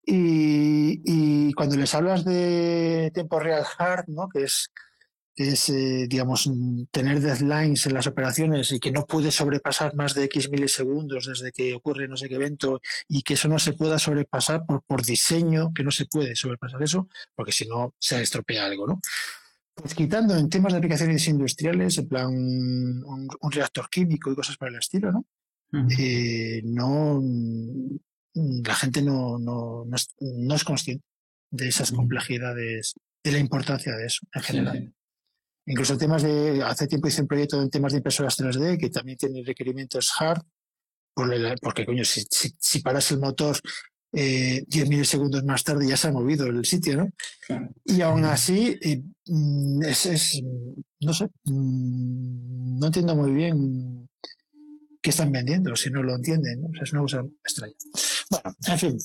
Y, 0.05 1.53
cuando 1.53 1.77
les 1.77 1.95
hablas 1.95 2.25
de 2.25 3.13
tiempo 3.15 3.39
real 3.39 3.65
hard, 3.79 4.09
¿no? 4.09 4.29
Que 4.29 4.43
es, 4.43 4.73
es 5.37 5.69
eh, 5.69 6.07
digamos, 6.09 6.51
tener 6.91 7.21
deadlines 7.21 7.87
en 7.87 7.95
las 7.95 8.09
operaciones 8.09 8.73
y 8.73 8.81
que 8.81 8.91
no 8.91 9.07
puede 9.07 9.31
sobrepasar 9.31 9.95
más 9.95 10.13
de 10.13 10.25
X 10.25 10.51
milisegundos 10.51 11.27
desde 11.27 11.53
que 11.53 11.73
ocurre 11.75 12.09
no 12.09 12.17
sé 12.17 12.29
qué 12.29 12.35
evento 12.35 12.81
y 13.07 13.23
que 13.23 13.35
eso 13.35 13.47
no 13.47 13.61
se 13.61 13.75
pueda 13.75 14.01
sobrepasar 14.01 14.67
por, 14.67 14.83
por 14.83 15.05
diseño, 15.05 15.73
que 15.73 15.85
no 15.85 15.93
se 15.93 16.07
puede 16.07 16.35
sobrepasar 16.35 16.83
eso, 16.83 17.09
porque 17.37 17.53
si 17.53 17.69
no 17.69 17.95
se 18.01 18.21
estropea 18.21 18.67
algo, 18.67 18.89
¿no? 18.89 19.01
Pues 19.81 19.95
quitando 19.95 20.37
en 20.37 20.49
temas 20.49 20.73
de 20.73 20.79
aplicaciones 20.79 21.27
industriales, 21.29 21.99
en 21.99 22.09
plan 22.09 22.27
un, 22.27 23.51
reactor 23.51 23.89
químico 23.89 24.33
y 24.33 24.35
cosas 24.35 24.57
por 24.57 24.69
el 24.69 24.77
estilo, 24.77 25.13
¿no? 25.13 25.25
Eh, 25.99 26.63
no 26.65 27.21
la 28.35 28.75
gente 28.75 29.03
no, 29.03 29.39
no, 29.39 29.85
no, 29.85 30.55
es, 30.55 30.65
consciente 30.65 31.05
de 31.51 31.69
esas 31.69 31.93
complejidades, 31.93 32.95
de 33.23 33.33
la 33.33 33.39
importancia 33.39 33.97
de 33.97 34.07
eso 34.07 34.27
en 34.33 34.43
general. 34.43 34.95
Incluso 35.67 35.99
temas 35.99 36.23
de, 36.23 36.63
hace 36.63 36.87
tiempo 36.87 37.09
hice 37.09 37.23
un 37.23 37.29
proyecto 37.29 37.61
en 37.61 37.71
temas 37.71 37.93
de 37.93 37.99
impresoras 37.99 38.39
3D 38.39 38.79
que 38.79 38.91
también 38.91 39.19
tiene 39.19 39.43
requerimientos 39.45 40.13
hard, 40.19 40.43
porque 41.61 41.85
coño, 41.85 42.05
si, 42.05 42.25
si 42.31 42.81
paras 42.81 43.11
el 43.11 43.19
motor 43.19 43.59
eh, 44.13 44.65
10 44.67 44.89
milisegundos 44.89 45.45
más 45.45 45.63
tarde 45.65 45.87
ya 45.87 45.97
se 45.97 46.09
ha 46.09 46.13
movido 46.13 46.47
el 46.47 46.65
sitio, 46.65 46.97
¿no? 46.97 47.11
Y 47.85 48.01
aún 48.01 48.25
así, 48.25 48.79
eh, 48.81 49.03
mm, 49.27 49.83
es, 49.83 50.43
no 51.01 51.13
sé, 51.13 51.27
mm, 51.45 52.79
no 52.79 52.87
entiendo 52.87 53.15
muy 53.15 53.33
bien 53.33 54.09
qué 55.03 55.11
están 55.11 55.31
vendiendo, 55.31 55.77
si 55.77 55.91
no 55.91 56.03
lo 56.03 56.15
entienden, 56.15 56.63
¿no? 56.63 56.69
es 56.81 56.93
una 56.93 57.03
cosa 57.03 57.25
extraña. 57.43 57.75
Bueno, 58.31 58.57
en 58.67 58.79
fin, 58.79 58.99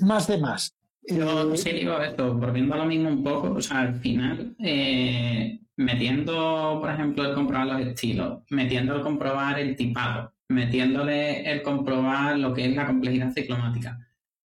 más 0.00 0.26
de 0.26 0.38
más. 0.38 0.74
Yo 1.08 1.56
sí 1.56 1.72
digo 1.72 2.00
esto, 2.00 2.34
volviendo 2.34 2.74
a 2.74 2.78
lo 2.78 2.86
mismo 2.86 3.08
un 3.08 3.24
poco, 3.24 3.52
o 3.54 3.60
sea, 3.60 3.80
al 3.80 3.96
final, 3.96 4.54
eh, 4.60 5.60
metiendo, 5.76 6.78
por 6.80 6.90
ejemplo, 6.90 7.28
el 7.28 7.34
comprobar 7.34 7.66
los 7.66 7.88
estilos, 7.88 8.42
metiendo 8.50 8.94
el 8.94 9.02
comprobar 9.02 9.58
el 9.58 9.76
tipado, 9.76 10.32
metiéndole 10.48 11.50
el 11.50 11.62
comprobar 11.62 12.38
lo 12.38 12.54
que 12.54 12.66
es 12.66 12.76
la 12.76 12.86
complejidad 12.86 13.32
ciclomática 13.32 13.98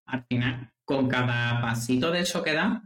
al 0.07 0.25
final, 0.25 0.71
con 0.83 1.07
cada 1.07 1.61
pasito 1.61 2.11
de 2.11 2.21
eso 2.21 2.41
que 2.43 2.53
da, 2.53 2.81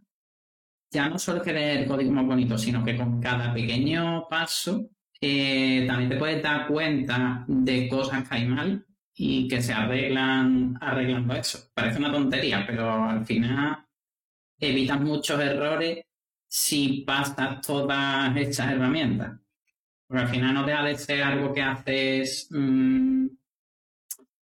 ya 0.91 1.07
no 1.07 1.17
solo 1.17 1.41
que 1.41 1.51
el 1.51 1.87
código 1.87 2.11
más 2.11 2.25
bonito, 2.25 2.57
sino 2.57 2.83
que 2.83 2.97
con 2.97 3.21
cada 3.21 3.53
pequeño 3.53 4.27
paso 4.29 4.89
eh, 5.21 5.85
también 5.87 6.09
te 6.09 6.17
puedes 6.17 6.43
dar 6.43 6.67
cuenta 6.67 7.45
de 7.47 7.87
cosas 7.87 8.27
que 8.27 8.35
hay 8.35 8.45
mal 8.45 8.85
y 9.15 9.47
que 9.47 9.61
se 9.61 9.71
arreglan 9.71 10.77
arreglando 10.81 11.35
eso. 11.35 11.69
Parece 11.73 11.99
una 11.99 12.11
tontería, 12.11 12.65
pero 12.65 12.91
al 12.91 13.25
final 13.25 13.85
evitas 14.59 14.99
muchos 14.99 15.39
errores 15.39 16.05
si 16.47 17.03
pasas 17.05 17.61
todas 17.61 18.35
estas 18.35 18.71
herramientas. 18.71 19.39
Porque 20.07 20.23
al 20.23 20.29
final 20.29 20.53
no 20.53 20.65
deja 20.65 20.83
de 20.83 20.97
ser 20.97 21.23
algo 21.23 21.53
que 21.53 21.61
haces, 21.61 22.47
mm, 22.51 23.27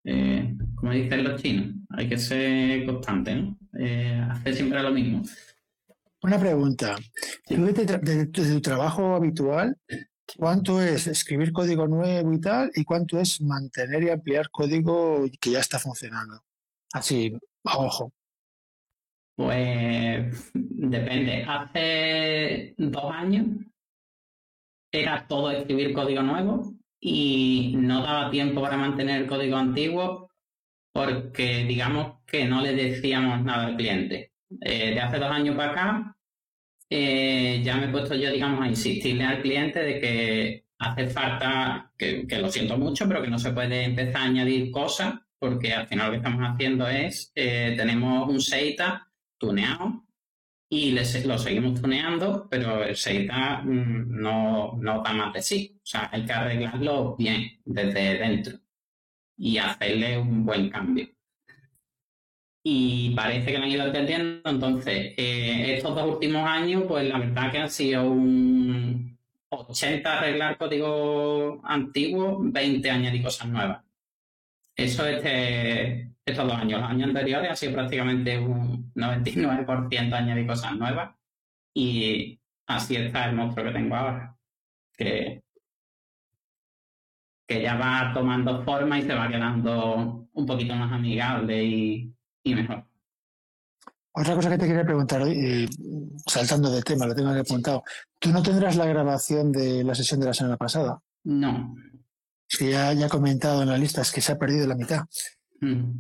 eh, 0.04 0.56
como 0.80 0.92
dicen 0.92 1.24
los 1.24 1.42
chinos, 1.42 1.74
hay 1.90 2.08
que 2.08 2.18
ser 2.18 2.86
constante, 2.86 3.34
¿no? 3.34 3.58
Eh, 3.78 4.24
hacer 4.30 4.54
siempre 4.54 4.82
lo 4.82 4.90
mismo. 4.90 5.22
Una 6.22 6.38
pregunta. 6.38 6.96
de, 7.48 8.26
tu 8.26 8.60
trabajo 8.60 9.14
habitual, 9.14 9.76
cuánto 10.36 10.80
es 10.80 11.06
escribir 11.06 11.52
código 11.52 11.86
nuevo 11.86 12.32
y 12.32 12.40
tal, 12.40 12.70
y 12.74 12.84
cuánto 12.84 13.18
es 13.18 13.40
mantener 13.40 14.04
y 14.04 14.10
ampliar 14.10 14.50
código 14.50 15.24
que 15.40 15.50
ya 15.50 15.60
está 15.60 15.78
funcionando. 15.78 16.42
Así, 16.92 17.32
a 17.64 17.78
ojo. 17.78 18.12
Pues 19.36 20.50
depende. 20.54 21.44
Hace 21.46 22.74
dos 22.76 23.12
años 23.12 23.46
era 24.92 25.26
todo 25.28 25.50
escribir 25.50 25.92
código 25.92 26.22
nuevo 26.22 26.74
y 27.00 27.74
no 27.76 28.02
daba 28.02 28.30
tiempo 28.30 28.60
para 28.60 28.76
mantener 28.76 29.22
el 29.22 29.28
código 29.28 29.56
antiguo 29.56 30.27
porque 30.92 31.64
digamos 31.64 32.18
que 32.26 32.44
no 32.44 32.60
le 32.60 32.74
decíamos 32.74 33.42
nada 33.44 33.66
al 33.66 33.76
cliente. 33.76 34.32
Eh, 34.60 34.94
de 34.94 35.00
hace 35.00 35.18
dos 35.18 35.30
años 35.30 35.56
para 35.56 35.72
acá 35.72 36.18
eh, 36.90 37.60
ya 37.62 37.76
me 37.76 37.86
he 37.86 37.88
puesto 37.88 38.14
yo, 38.14 38.30
digamos, 38.30 38.62
a 38.62 38.68
insistirle 38.68 39.24
al 39.24 39.42
cliente 39.42 39.80
de 39.80 40.00
que 40.00 40.64
hace 40.78 41.08
falta, 41.08 41.92
que, 41.96 42.26
lo 42.40 42.50
siento 42.50 42.78
mucho, 42.78 43.06
pero 43.06 43.22
que 43.22 43.28
no 43.28 43.38
se 43.38 43.52
puede 43.52 43.84
empezar 43.84 44.22
a 44.22 44.24
añadir 44.24 44.70
cosas, 44.70 45.14
porque 45.38 45.74
al 45.74 45.86
final 45.86 46.06
lo 46.06 46.12
que 46.12 46.16
estamos 46.18 46.42
haciendo 46.42 46.88
es, 46.88 47.32
eh, 47.34 47.74
tenemos 47.76 48.28
un 48.28 48.40
SEITA 48.40 49.08
tuneado 49.36 50.04
y 50.70 50.92
lo 50.92 51.38
seguimos 51.38 51.80
tuneando, 51.80 52.48
pero 52.50 52.84
el 52.84 52.96
SEITA 52.96 53.62
mm, 53.64 54.20
no, 54.20 54.76
no 54.80 55.02
da 55.02 55.12
más 55.12 55.32
de 55.34 55.42
sí. 55.42 55.78
O 55.82 55.86
sea, 55.86 56.08
hay 56.12 56.24
que 56.24 56.32
arreglarlo 56.32 57.16
bien 57.16 57.60
desde 57.64 58.18
dentro 58.18 58.58
y 59.38 59.58
hacerle 59.58 60.18
un 60.18 60.44
buen 60.44 60.68
cambio 60.70 61.08
y 62.70 63.14
parece 63.14 63.52
que 63.52 63.58
lo 63.58 63.64
han 63.64 63.70
ido 63.70 63.86
entendiendo. 63.86 64.50
Entonces, 64.50 65.14
eh, 65.16 65.74
estos 65.76 65.94
dos 65.94 66.06
últimos 66.06 66.46
años, 66.46 66.84
pues 66.86 67.08
la 67.08 67.18
verdad 67.18 67.50
que 67.50 67.58
han 67.58 67.70
sido 67.70 68.10
un 68.10 69.18
80 69.48 70.18
arreglar 70.18 70.58
código 70.58 71.60
antiguo, 71.64 72.38
20 72.40 72.90
añadir 72.90 73.22
cosas 73.22 73.48
nuevas. 73.48 73.82
Eso 74.76 75.06
este, 75.06 76.12
estos 76.26 76.46
dos 76.46 76.56
años. 76.56 76.80
Los 76.80 76.90
años 76.90 77.08
anteriores 77.08 77.50
ha 77.50 77.56
sido 77.56 77.72
prácticamente 77.72 78.38
un 78.38 78.92
99% 78.94 80.12
añadir 80.12 80.46
cosas 80.46 80.76
nuevas. 80.76 81.16
Y 81.74 82.38
así 82.66 82.96
está 82.96 83.30
el 83.30 83.36
monstruo 83.36 83.66
que 83.66 83.72
tengo 83.72 83.96
ahora. 83.96 84.36
Que, 84.96 85.42
que 87.48 87.62
ya 87.62 87.76
va 87.76 88.12
tomando 88.12 88.62
forma 88.62 88.98
y 88.98 89.02
se 89.02 89.14
va 89.14 89.26
quedando 89.26 90.28
un 90.32 90.46
poquito 90.46 90.74
más 90.74 90.92
amigable 90.92 91.64
y, 91.64 92.14
mejor. 92.44 92.84
Otra 94.12 94.34
cosa 94.34 94.50
que 94.50 94.58
te 94.58 94.66
quería 94.66 94.84
preguntar, 94.84 95.22
hoy, 95.22 95.68
saltando 96.26 96.70
de 96.70 96.82
tema, 96.82 97.06
lo 97.06 97.14
tengo 97.14 97.32
que 97.32 97.40
apuntado. 97.40 97.82
¿Tú 98.18 98.30
no 98.30 98.42
tendrás 98.42 98.76
la 98.76 98.84
grabación 98.84 99.50
de 99.50 99.82
la 99.82 99.94
sesión 99.94 100.20
de 100.20 100.26
la 100.26 100.34
semana 100.34 100.56
pasada? 100.56 101.00
No. 101.24 101.74
Que 102.48 102.70
ya, 102.70 102.92
ya 102.92 103.06
he 103.06 103.10
comentado 103.10 103.62
en 103.62 103.68
la 103.68 103.78
lista, 103.78 104.02
es 104.02 104.12
que 104.12 104.20
se 104.20 104.32
ha 104.32 104.38
perdido 104.38 104.66
la 104.66 104.74
mitad. 104.74 105.06
Mm. 105.60 105.92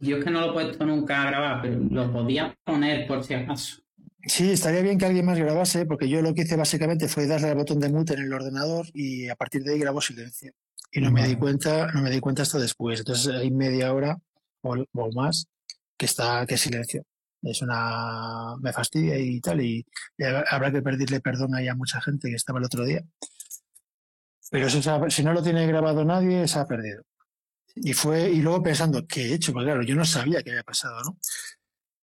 Yo 0.00 0.18
es 0.18 0.24
que 0.24 0.30
no 0.30 0.40
lo 0.40 0.50
he 0.50 0.52
puesto 0.52 0.84
nunca 0.84 1.22
a 1.22 1.26
grabar, 1.26 1.62
pero 1.62 1.78
lo 1.78 2.12
podía 2.12 2.54
poner 2.64 3.06
por 3.06 3.22
si 3.22 3.34
acaso. 3.34 3.81
Sí, 4.24 4.52
estaría 4.52 4.82
bien 4.82 4.98
que 4.98 5.06
alguien 5.06 5.26
más 5.26 5.38
grabase, 5.38 5.84
porque 5.84 6.08
yo 6.08 6.22
lo 6.22 6.32
que 6.32 6.42
hice 6.42 6.56
básicamente 6.56 7.08
fue 7.08 7.26
darle 7.26 7.48
al 7.48 7.56
botón 7.56 7.80
de 7.80 7.88
mute 7.88 8.14
en 8.14 8.20
el 8.20 8.32
ordenador 8.32 8.86
y 8.94 9.28
a 9.28 9.34
partir 9.34 9.64
de 9.64 9.72
ahí 9.72 9.80
grabo 9.80 10.00
silencio. 10.00 10.52
Y 10.92 11.00
no 11.00 11.10
me 11.10 11.26
di 11.26 11.36
cuenta, 11.36 11.90
no 11.92 12.02
me 12.02 12.10
di 12.10 12.20
cuenta 12.20 12.42
hasta 12.42 12.58
después. 12.58 13.00
Entonces 13.00 13.34
hay 13.34 13.50
media 13.50 13.92
hora 13.92 14.18
o, 14.60 14.76
más 15.12 15.46
que 15.96 16.06
está 16.06 16.46
que 16.46 16.56
silencio. 16.56 17.02
Es 17.42 17.62
una 17.62 18.56
me 18.60 18.72
fastidia 18.72 19.18
y 19.18 19.40
tal 19.40 19.60
y, 19.60 19.84
habrá 20.50 20.70
que 20.70 20.82
pedirle 20.82 21.20
perdón 21.20 21.54
ahí 21.56 21.66
a 21.66 21.74
mucha 21.74 22.00
gente 22.00 22.28
que 22.28 22.36
estaba 22.36 22.60
el 22.60 22.66
otro 22.66 22.84
día. 22.84 23.02
Pero 24.50 24.68
si 24.68 25.24
no 25.24 25.32
lo 25.32 25.42
tiene 25.42 25.66
grabado 25.66 26.04
nadie, 26.04 26.46
se 26.46 26.58
ha 26.58 26.66
perdido. 26.66 27.02
Y 27.74 27.94
fue 27.94 28.30
y 28.30 28.42
luego 28.42 28.62
pensando 28.62 29.04
qué 29.06 29.30
he 29.30 29.34
hecho, 29.34 29.52
porque 29.52 29.66
claro, 29.66 29.82
yo 29.82 29.94
no 29.94 30.04
sabía 30.04 30.42
qué 30.42 30.50
había 30.50 30.62
pasado, 30.62 31.00
¿no? 31.02 31.18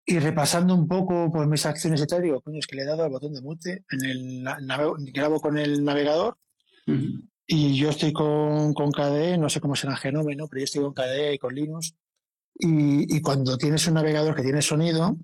Y 0.05 0.19
repasando 0.19 0.73
un 0.73 0.87
poco 0.87 1.31
por 1.31 1.47
mis 1.47 1.65
acciones 1.65 2.01
y 2.01 2.07
tal, 2.07 2.23
digo, 2.23 2.41
coño, 2.41 2.59
es 2.59 2.67
que 2.67 2.75
le 2.75 2.83
he 2.83 2.85
dado 2.85 3.03
al 3.03 3.11
botón 3.11 3.33
de 3.33 3.41
mute, 3.41 3.85
en 3.91 4.03
el 4.03 4.43
grabo 5.13 5.39
con 5.39 5.57
el 5.57 5.83
navegador 5.83 6.37
y 7.45 7.77
yo 7.77 7.89
estoy 7.89 8.11
con, 8.11 8.73
con 8.73 8.91
KDE, 8.91 9.37
no 9.37 9.49
sé 9.49 9.61
cómo 9.61 9.75
será 9.75 9.95
Genome, 9.95 10.35
¿no? 10.35 10.47
Pero 10.47 10.59
yo 10.59 10.65
estoy 10.65 10.81
con 10.81 10.93
KDE 10.93 11.35
y 11.35 11.37
con 11.37 11.53
Linux 11.53 11.95
y, 12.63 13.21
cuando 13.21 13.57
tienes 13.57 13.87
un 13.87 13.95
navegador 13.95 14.35
que 14.35 14.43
tiene 14.43 14.61
sonido, 14.61 15.17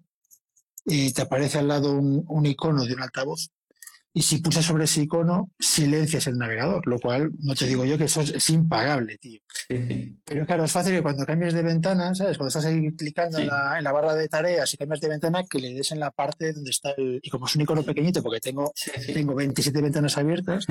y 0.86 1.12
te 1.14 1.22
aparece 1.22 1.60
al 1.60 1.68
lado 1.68 1.94
un, 1.94 2.46
icono 2.46 2.86
de 2.86 2.94
un 2.94 3.02
altavoz. 3.02 3.50
Y 4.18 4.24
si 4.24 4.40
pulsas 4.40 4.66
sobre 4.66 4.86
ese 4.86 5.04
icono, 5.04 5.52
silencias 5.60 6.26
el 6.26 6.40
navegador, 6.40 6.88
lo 6.88 6.98
cual 6.98 7.30
no 7.38 7.54
te 7.54 7.68
digo 7.68 7.86
yo 7.86 8.00
que 8.00 8.06
eso 8.06 8.22
es, 8.22 8.50
impagable, 8.50 9.20
tío. 9.20 9.42
Pero 10.26 10.44
claro, 10.48 10.64
es 10.64 10.72
fácil 10.72 10.96
que 10.96 11.04
cuando 11.04 11.24
cambies 11.24 11.54
de 11.54 11.62
ventana, 11.62 12.16
¿sabes? 12.16 12.36
Cuando 12.36 12.48
estás 12.48 12.66
ahí 12.66 12.92
clicando 12.96 13.38
en, 13.38 13.46
la, 13.46 13.92
barra 13.92 14.16
de 14.16 14.28
tareas 14.28 14.74
y 14.74 14.78
cambias 14.78 15.02
de 15.02 15.10
ventana, 15.10 15.44
que 15.48 15.60
le 15.60 15.72
des 15.72 15.92
en 15.92 16.00
la 16.00 16.10
parte 16.10 16.52
donde 16.52 16.72
está 16.72 16.96
el. 16.98 17.20
Y 17.22 17.30
como 17.30 17.46
es 17.46 17.56
un 17.58 17.62
icono 17.62 17.84
pequeñito, 17.84 18.24
porque 18.24 18.40
tengo, 18.40 18.74
tengo 19.06 19.36
27 19.36 19.80
ventanas 19.84 20.18
abiertas, 20.18 20.66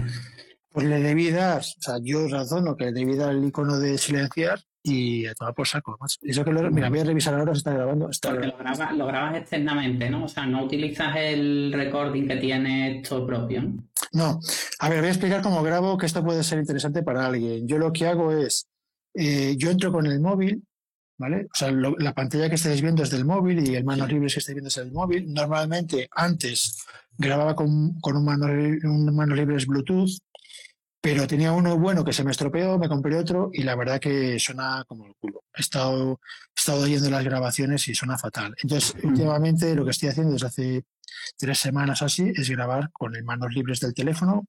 pues 0.71 0.85
le 0.89 0.99
debí 0.99 1.31
dar, 1.31 1.61
o 1.61 1.83
sea, 1.83 1.99
yo 2.03 2.27
razono 2.27 2.77
que 2.77 2.87
le 2.87 2.93
debí 2.93 3.15
dar 3.15 3.31
el 3.31 3.45
icono 3.45 3.79
de 3.79 3.97
silenciar 3.97 4.59
y 4.87 5.27
a 5.27 5.35
tomar 5.35 5.53
por 5.53 5.67
saco. 5.67 5.99
Eso 6.23 6.45
que 6.45 6.53
lo, 6.53 6.71
mira, 6.71 6.89
voy 6.89 7.01
a 7.01 7.05
revisar 7.05 7.35
ahora 7.35 7.53
si 7.53 7.59
está 7.59 7.73
grabando. 7.73 8.09
Porque 8.23 8.47
lo 8.97 9.07
grabas, 9.07 9.37
externamente, 9.37 10.09
¿no? 10.09 10.25
O 10.25 10.29
sea, 10.29 10.47
no 10.47 10.65
utilizas 10.65 11.17
el 11.17 11.73
recording 11.73 12.29
que 12.29 12.37
tiene 12.37 12.99
esto 12.99 13.27
propio. 13.27 13.65
No. 14.13 14.39
A 14.79 14.89
ver, 14.89 15.01
voy 15.01 15.09
a 15.09 15.11
explicar 15.11 15.43
cómo 15.43 15.63
grabo, 15.65 15.99
que 15.99 16.07
esto 16.07 16.23
puede 16.23 16.45
ser 16.45 16.61
interesante 16.61 17.03
para 17.03 17.27
alguien. 17.27 17.67
Yo 17.67 17.79
lo 17.79 17.93
que 17.93 18.07
hago 18.07 18.31
es, 18.31 18.69
eh, 19.15 19.57
yo 19.59 19.71
entro 19.71 19.91
con 19.91 20.07
el 20.07 20.21
móvil, 20.21 20.63
¿vale? 21.19 21.47
O 21.47 21.57
sea, 21.57 21.73
la 21.73 22.15
pantalla 22.15 22.49
que 22.49 22.55
estáis 22.55 22.81
viendo 22.81 23.03
es 23.03 23.11
del 23.11 23.25
móvil 23.25 23.69
y 23.69 23.75
el 23.75 23.85
manos 23.85 24.09
libres 24.09 24.35
que 24.35 24.39
estáis 24.39 24.55
viendo 24.55 24.69
es 24.69 24.77
del 24.77 24.93
móvil. 24.93 25.35
Normalmente, 25.35 26.09
antes 26.13 26.85
grababa 27.19 27.57
con, 27.57 27.99
con 28.01 28.17
un, 28.17 28.25
mano, 28.25 28.47
un 28.47 29.17
manos 29.17 29.37
libres 29.37 29.67
Bluetooth 29.67 30.11
pero 31.07 31.29
tenía 31.29 31.53
uno 31.53 31.79
bueno 31.79 32.05
que 32.05 32.13
se 32.13 32.25
me 32.25 32.33
estropeó, 32.33 32.81
me 32.81 32.89
compré 32.89 33.17
otro 33.17 33.51
y 33.53 33.63
la 33.63 33.77
verdad 33.77 34.01
que 34.01 34.41
suena 34.41 34.85
como 34.89 35.07
el 35.07 35.15
culo. 35.15 35.45
He 35.55 35.61
estado, 35.61 36.19
he 36.49 36.59
estado 36.59 36.83
oyendo 36.83 37.09
las 37.11 37.23
grabaciones 37.23 37.87
y 37.87 37.95
suena 37.95 38.19
fatal. 38.19 38.57
Entonces, 38.61 38.97
últimamente 39.05 39.73
lo 39.77 39.85
que 39.85 39.93
estoy 39.93 40.09
haciendo 40.09 40.33
desde 40.33 40.49
hace 40.49 40.85
tres 41.39 41.61
semanas 41.61 42.03
así 42.03 42.33
es 42.35 42.51
grabar 42.51 42.91
con 42.91 43.15
el 43.15 43.23
manos 43.23 43.55
libres 43.55 43.79
del 43.79 43.95
teléfono, 43.95 44.49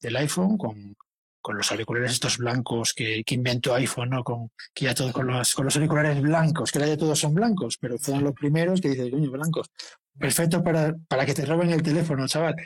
del 0.00 0.16
iPhone, 0.16 0.58
con, 0.58 0.96
con, 1.40 1.56
los 1.56 1.70
auriculares 1.70 2.10
estos 2.10 2.38
blancos 2.38 2.92
que, 2.92 3.22
que, 3.24 3.36
inventó 3.36 3.72
iPhone, 3.76 4.10
¿no? 4.10 4.24
Con, 4.24 4.50
que 4.74 4.86
ya 4.86 4.96
todo, 4.96 5.12
con, 5.12 5.28
los, 5.28 5.54
con 5.54 5.64
los 5.64 5.76
auriculares 5.76 6.20
blancos, 6.20 6.72
que 6.72 6.78
ahora 6.80 6.88
ya 6.88 6.96
todos 6.96 7.20
son 7.20 7.34
blancos, 7.34 7.78
pero 7.80 7.98
fueron 7.98 8.24
los 8.24 8.34
primeros 8.34 8.80
que 8.80 8.88
dicen, 8.88 9.12
coño, 9.12 9.30
blancos. 9.30 9.70
Perfecto 10.18 10.64
para, 10.64 10.96
para 11.06 11.24
que 11.24 11.34
te 11.34 11.46
roben 11.46 11.70
el 11.70 11.84
teléfono, 11.84 12.26
chaval. 12.26 12.56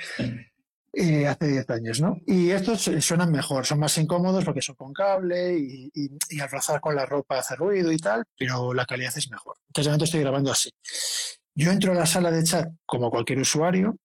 Eh, 0.95 1.27
hace 1.27 1.47
10 1.47 1.71
años, 1.71 2.01
¿no? 2.03 2.19
Y 2.27 2.51
estos 2.51 2.91
suenan 3.01 3.33
mejor, 3.33 3.65
son 3.65 3.79
más 3.79 3.97
incómodos 3.97 4.45
porque 4.45 4.61
son 4.61 4.75
con 4.75 4.93
cable 4.93 5.59
y, 5.59 5.91
y, 5.95 6.41
al 6.41 6.51
rozar 6.51 6.83
con 6.83 6.95
la 6.95 7.07
ropa 7.07 7.39
hace 7.39 7.57
ruido 7.57 7.91
y 7.91 7.97
tal, 7.97 8.25
pero 8.37 8.75
la 8.75 8.85
calidad 8.85 9.17
es 9.17 9.31
mejor. 9.31 9.57
Entonces, 9.69 9.87
de 9.87 9.91
momento 9.91 10.05
estoy 10.05 10.21
grabando 10.21 10.53
así. 10.53 10.71
Yo 11.55 11.71
entro 11.71 11.93
a 11.93 11.95
la 11.95 12.05
sala 12.05 12.31
de 12.31 12.45
chat 12.45 12.69
como 12.85 13.11
cualquier 13.11 13.39
usuario, 13.39 13.97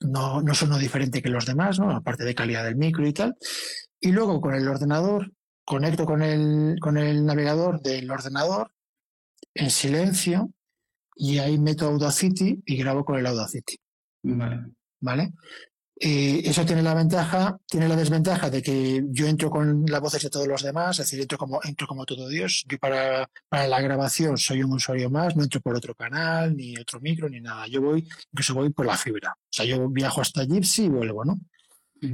no, 0.00 0.40
no 0.40 0.54
son 0.54 0.78
diferente 0.78 1.20
que 1.20 1.28
los 1.28 1.44
demás, 1.44 1.78
¿no? 1.78 1.90
Aparte 1.90 2.24
de 2.24 2.34
calidad 2.34 2.64
del 2.64 2.76
micro 2.76 3.06
y 3.06 3.12
tal. 3.12 3.36
Y 4.00 4.12
luego 4.12 4.40
con 4.40 4.54
el 4.54 4.66
ordenador, 4.66 5.30
conecto 5.64 6.06
con 6.06 6.22
el, 6.22 6.76
con 6.80 6.96
el 6.96 7.26
navegador 7.26 7.82
del 7.82 8.10
ordenador 8.10 8.72
en 9.54 9.70
silencio 9.70 10.50
y 11.14 11.38
ahí 11.38 11.58
meto 11.58 11.86
Audacity 11.86 12.62
y 12.64 12.76
grabo 12.78 13.04
con 13.04 13.18
el 13.18 13.26
Audacity. 13.26 13.76
Vale. 14.22 14.66
¿Vale? 15.00 15.32
Eh, 16.02 16.40
eso 16.48 16.64
tiene 16.64 16.82
la 16.82 16.94
ventaja, 16.94 17.58
tiene 17.66 17.86
la 17.86 17.94
desventaja 17.94 18.48
de 18.48 18.62
que 18.62 19.04
yo 19.10 19.26
entro 19.26 19.50
con 19.50 19.84
las 19.84 20.00
voces 20.00 20.22
de 20.22 20.30
todos 20.30 20.48
los 20.48 20.62
demás, 20.62 20.98
es 20.98 21.04
decir, 21.04 21.20
entro 21.20 21.36
como, 21.36 21.60
entro 21.62 21.86
como 21.86 22.06
todo 22.06 22.26
Dios. 22.26 22.64
Yo 22.66 22.78
para, 22.78 23.28
para 23.50 23.68
la 23.68 23.82
grabación 23.82 24.38
soy 24.38 24.62
un 24.62 24.72
usuario 24.72 25.10
más, 25.10 25.36
no 25.36 25.42
entro 25.42 25.60
por 25.60 25.76
otro 25.76 25.94
canal, 25.94 26.56
ni 26.56 26.74
otro 26.78 27.00
micro, 27.00 27.28
ni 27.28 27.42
nada. 27.42 27.66
Yo 27.66 27.82
voy, 27.82 28.08
incluso 28.32 28.54
voy 28.54 28.70
por 28.70 28.86
la 28.86 28.96
fibra. 28.96 29.34
O 29.38 29.52
sea, 29.52 29.66
yo 29.66 29.90
viajo 29.90 30.22
hasta 30.22 30.44
Gypsy 30.44 30.84
y 30.84 30.88
vuelvo, 30.88 31.22
¿no? 31.22 31.38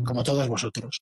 como 0.04 0.24
todos 0.24 0.48
vosotros. 0.48 1.00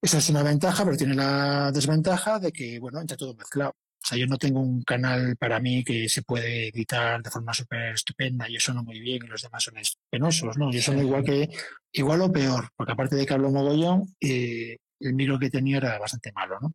Esa 0.00 0.18
es 0.18 0.28
una 0.30 0.44
ventaja, 0.44 0.84
pero 0.84 0.96
tiene 0.96 1.16
la 1.16 1.72
desventaja 1.72 2.38
de 2.38 2.52
que, 2.52 2.78
bueno, 2.78 3.00
entra 3.00 3.16
todo 3.16 3.34
mezclado. 3.34 3.74
O 4.04 4.08
sea, 4.08 4.18
yo 4.18 4.26
no 4.26 4.36
tengo 4.36 4.60
un 4.60 4.82
canal 4.82 5.36
para 5.36 5.60
mí 5.60 5.84
que 5.84 6.08
se 6.08 6.22
puede 6.22 6.68
editar 6.68 7.22
de 7.22 7.30
forma 7.30 7.54
súper 7.54 7.94
estupenda. 7.94 8.48
Yo 8.48 8.58
sueno 8.58 8.82
muy 8.82 8.98
bien 8.98 9.22
y 9.24 9.28
los 9.28 9.42
demás 9.42 9.62
son 9.62 9.74
penosos, 10.10 10.58
¿no? 10.58 10.72
Yo 10.72 10.82
sueno 10.82 11.02
igual 11.02 11.22
que, 11.22 11.48
igual 11.92 12.20
o 12.22 12.32
peor, 12.32 12.70
porque 12.76 12.92
aparte 12.92 13.14
de 13.14 13.24
que 13.24 13.34
hablo 13.34 13.50
mogollón, 13.50 14.12
eh, 14.20 14.78
el 14.98 15.14
micro 15.14 15.38
que 15.38 15.50
tenía 15.50 15.76
era 15.76 15.98
bastante 15.98 16.32
malo, 16.32 16.58
¿no? 16.60 16.74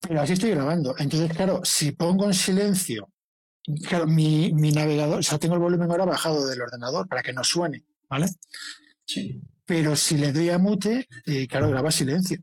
Pero 0.00 0.20
así 0.20 0.34
estoy 0.34 0.50
grabando. 0.50 0.94
Entonces, 0.98 1.34
claro, 1.34 1.62
si 1.64 1.92
pongo 1.92 2.26
en 2.26 2.34
silencio, 2.34 3.10
claro, 3.88 4.06
mi, 4.06 4.52
mi 4.52 4.72
navegador, 4.72 5.20
o 5.20 5.22
sea, 5.22 5.38
tengo 5.38 5.54
el 5.54 5.60
volumen 5.60 5.90
ahora 5.90 6.04
bajado 6.04 6.46
del 6.46 6.60
ordenador 6.60 7.08
para 7.08 7.22
que 7.22 7.32
no 7.32 7.42
suene, 7.42 7.82
¿vale? 8.08 8.26
Sí. 9.06 9.40
Pero 9.64 9.96
si 9.96 10.18
le 10.18 10.32
doy 10.32 10.50
a 10.50 10.58
mute, 10.58 11.08
eh, 11.24 11.48
claro, 11.48 11.70
graba 11.70 11.90
silencio. 11.90 12.38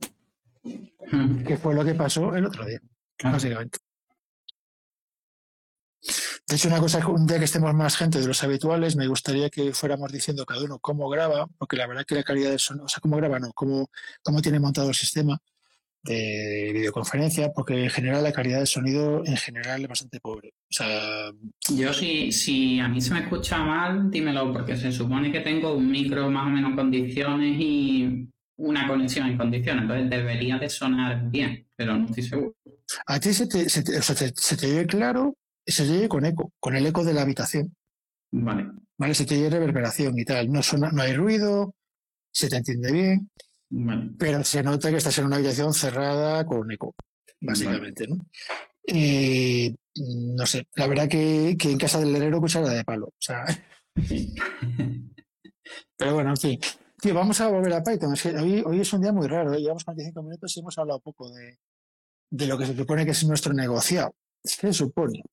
Hmm. 1.11 1.43
Que 1.43 1.57
fue 1.57 1.75
lo 1.75 1.85
que 1.85 1.93
pasó 1.93 2.35
el 2.35 2.45
otro 2.45 2.65
día, 2.65 2.81
básicamente. 3.21 3.79
De 6.47 6.55
hecho, 6.55 6.67
una 6.67 6.79
cosa, 6.79 7.07
un 7.07 7.25
día 7.25 7.39
que 7.39 7.45
estemos 7.45 7.73
más 7.73 7.95
gente 7.95 8.19
de 8.19 8.27
los 8.27 8.43
habituales, 8.43 8.95
me 8.95 9.07
gustaría 9.07 9.49
que 9.49 9.73
fuéramos 9.73 10.11
diciendo 10.11 10.45
cada 10.45 10.63
uno 10.63 10.77
cómo 10.79 11.09
graba, 11.09 11.47
porque 11.57 11.77
la 11.77 11.87
verdad 11.87 12.03
que 12.05 12.15
la 12.15 12.23
calidad 12.23 12.49
del 12.49 12.59
sonido, 12.59 12.85
o 12.85 12.89
sea, 12.89 12.99
cómo 12.99 13.15
graba, 13.17 13.39
no, 13.39 13.53
cómo, 13.53 13.89
cómo 14.21 14.41
tiene 14.41 14.59
montado 14.59 14.89
el 14.89 14.95
sistema 14.95 15.39
de 16.03 16.71
videoconferencia, 16.73 17.53
porque 17.53 17.85
en 17.85 17.89
general 17.89 18.23
la 18.23 18.33
calidad 18.33 18.57
del 18.57 18.67
sonido 18.67 19.23
en 19.25 19.37
general 19.37 19.81
es 19.81 19.87
bastante 19.87 20.19
pobre. 20.19 20.49
O 20.49 20.73
sea, 20.73 21.31
yo 21.73 21.93
si, 21.93 22.31
si 22.31 22.79
a 22.79 22.89
mí 22.89 22.99
se 22.99 23.13
me 23.13 23.21
escucha 23.21 23.63
mal, 23.63 24.11
dímelo, 24.11 24.51
porque 24.51 24.75
se 24.75 24.91
supone 24.91 25.31
que 25.31 25.39
tengo 25.39 25.73
un 25.73 25.89
micro 25.89 26.29
más 26.29 26.47
o 26.47 26.49
menos 26.49 26.71
en 26.71 26.75
condiciones 26.75 27.55
y 27.57 28.27
una 28.57 28.87
conexión 28.87 29.27
en 29.27 29.37
condiciones, 29.37 29.83
entonces 29.83 30.09
debería 30.09 30.57
de 30.57 30.69
sonar 30.69 31.29
bien, 31.29 31.65
pero 31.83 31.97
no 31.97 32.05
estoy 32.05 32.23
seguro. 32.23 32.55
A 33.07 33.19
ti 33.19 33.33
se 33.33 33.47
te, 33.47 33.69
se 33.69 33.83
te, 33.83 33.97
o 33.97 34.01
sea, 34.01 34.15
se 34.15 34.57
te 34.57 34.65
oye 34.67 34.85
claro, 34.85 35.35
se 35.65 35.85
te 35.85 35.91
oye 35.91 36.07
con 36.07 36.25
eco, 36.25 36.53
con 36.59 36.75
el 36.75 36.85
eco 36.85 37.03
de 37.03 37.13
la 37.13 37.23
habitación. 37.23 37.75
Vale. 38.31 38.71
Vale, 38.97 39.13
se 39.13 39.25
te 39.25 39.35
oye 39.35 39.49
reverberación 39.49 40.17
y 40.17 40.23
tal, 40.23 40.49
no, 40.49 40.63
suena, 40.63 40.91
no 40.91 41.01
hay 41.01 41.13
ruido, 41.13 41.75
se 42.31 42.47
te 42.49 42.55
entiende 42.57 42.91
bien. 42.91 43.29
Pero 44.17 44.43
se 44.43 44.63
nota 44.63 44.91
que 44.91 44.97
estás 44.97 45.17
en 45.17 45.25
una 45.25 45.35
habitación 45.37 45.73
cerrada 45.73 46.45
con 46.45 46.71
eco, 46.71 46.95
básicamente, 47.41 48.07
¿no? 48.07 48.17
Eh, 48.87 49.75
no 50.35 50.45
sé, 50.45 50.67
la 50.75 50.87
verdad 50.87 51.09
que, 51.09 51.57
en 51.59 51.77
casa 51.77 51.99
del 51.99 52.15
herrero 52.15 52.39
cuchara 52.39 52.69
de 52.69 52.83
palo. 52.83 53.07
O 53.07 53.19
sea. 53.19 53.43
Pero 55.97 56.13
bueno, 56.13 56.29
en 56.31 56.37
fin. 56.37 56.59
Tío, 57.01 57.13
vamos 57.13 57.41
a 57.41 57.49
volver 57.49 57.73
a 57.73 57.83
Python. 57.83 58.15
hoy, 58.39 58.79
es 58.79 58.93
un 58.93 59.01
día 59.01 59.11
muy 59.11 59.27
raro, 59.27 59.53
¿eh? 59.53 59.59
llevamos 59.59 59.83
45 59.83 60.23
minutos 60.23 60.55
y 60.55 60.59
hemos 60.61 60.77
hablado 60.77 61.01
poco 61.01 61.29
de, 61.31 61.57
lo 62.31 62.57
que 62.57 62.65
se 62.65 62.75
supone 62.75 63.05
que 63.05 63.11
es 63.11 63.23
nuestro 63.25 63.53
negociado. 63.53 64.15
Es 64.43 64.57
que 64.57 64.67
se 64.67 64.73
supone. 64.73 65.23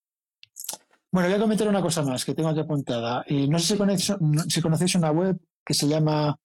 Bueno, 1.12 1.28
voy 1.28 1.36
a 1.36 1.40
comentar 1.40 1.68
una 1.68 1.82
cosa 1.82 2.02
más 2.02 2.24
que 2.24 2.34
tengo 2.34 2.50
aquí 2.50 2.60
apuntada. 2.60 3.24
Y 3.26 3.48
no 3.48 3.58
sé 3.58 3.72
si 3.72 3.78
conocéis, 3.78 4.16
si 4.48 4.60
conocéis 4.60 4.94
una 4.94 5.10
web 5.10 5.36
que 5.64 5.74
se 5.74 5.88
llama 5.88 6.36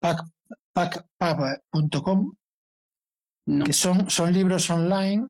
Pack, 0.00 0.24
packpub.com, 0.72 2.32
que 3.64 3.72
son, 3.72 4.10
son 4.10 4.32
libros 4.32 4.68
online, 4.70 5.26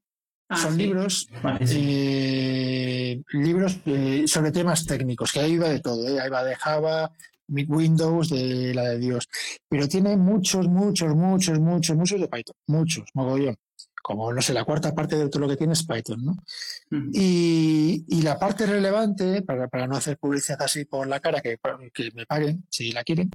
ah, 0.48 0.56
son 0.56 0.76
libros, 0.76 1.26
eh, 1.60 3.22
libros 3.32 3.80
eh, 3.86 4.24
sobre 4.26 4.52
temas 4.52 4.86
técnicos, 4.86 5.32
que 5.32 5.40
ahí 5.40 5.58
va 5.58 5.68
de 5.68 5.80
todo, 5.80 6.08
¿eh? 6.08 6.20
ahí 6.20 6.30
va 6.30 6.44
de 6.44 6.56
Java, 6.56 7.10
Windows, 7.48 8.30
de 8.30 8.74
la 8.74 8.90
de 8.90 8.98
Dios, 8.98 9.28
pero 9.68 9.88
tiene 9.88 10.16
muchos, 10.16 10.68
muchos, 10.68 11.14
muchos, 11.14 11.58
muchos, 11.58 11.96
muchos 11.96 12.20
de 12.20 12.28
Python, 12.28 12.56
muchos, 12.66 13.04
mogollón 13.14 13.56
como 14.02 14.32
no 14.32 14.40
sé, 14.42 14.52
la 14.52 14.64
cuarta 14.64 14.94
parte 14.94 15.16
de 15.16 15.28
todo 15.28 15.40
lo 15.40 15.48
que 15.48 15.56
tiene 15.56 15.72
es 15.72 15.86
Python, 15.86 16.24
¿no? 16.24 16.36
y, 17.12 18.04
y, 18.08 18.22
la 18.22 18.38
parte 18.38 18.66
relevante, 18.66 19.42
para, 19.42 19.68
para, 19.68 19.86
no 19.86 19.96
hacer 19.96 20.18
publicidad 20.18 20.60
así 20.62 20.84
por 20.84 21.06
la 21.06 21.20
cara, 21.20 21.40
que, 21.40 21.58
que 21.92 22.10
me 22.14 22.26
paguen 22.26 22.64
si 22.70 22.92
la 22.92 23.04
quieren, 23.04 23.30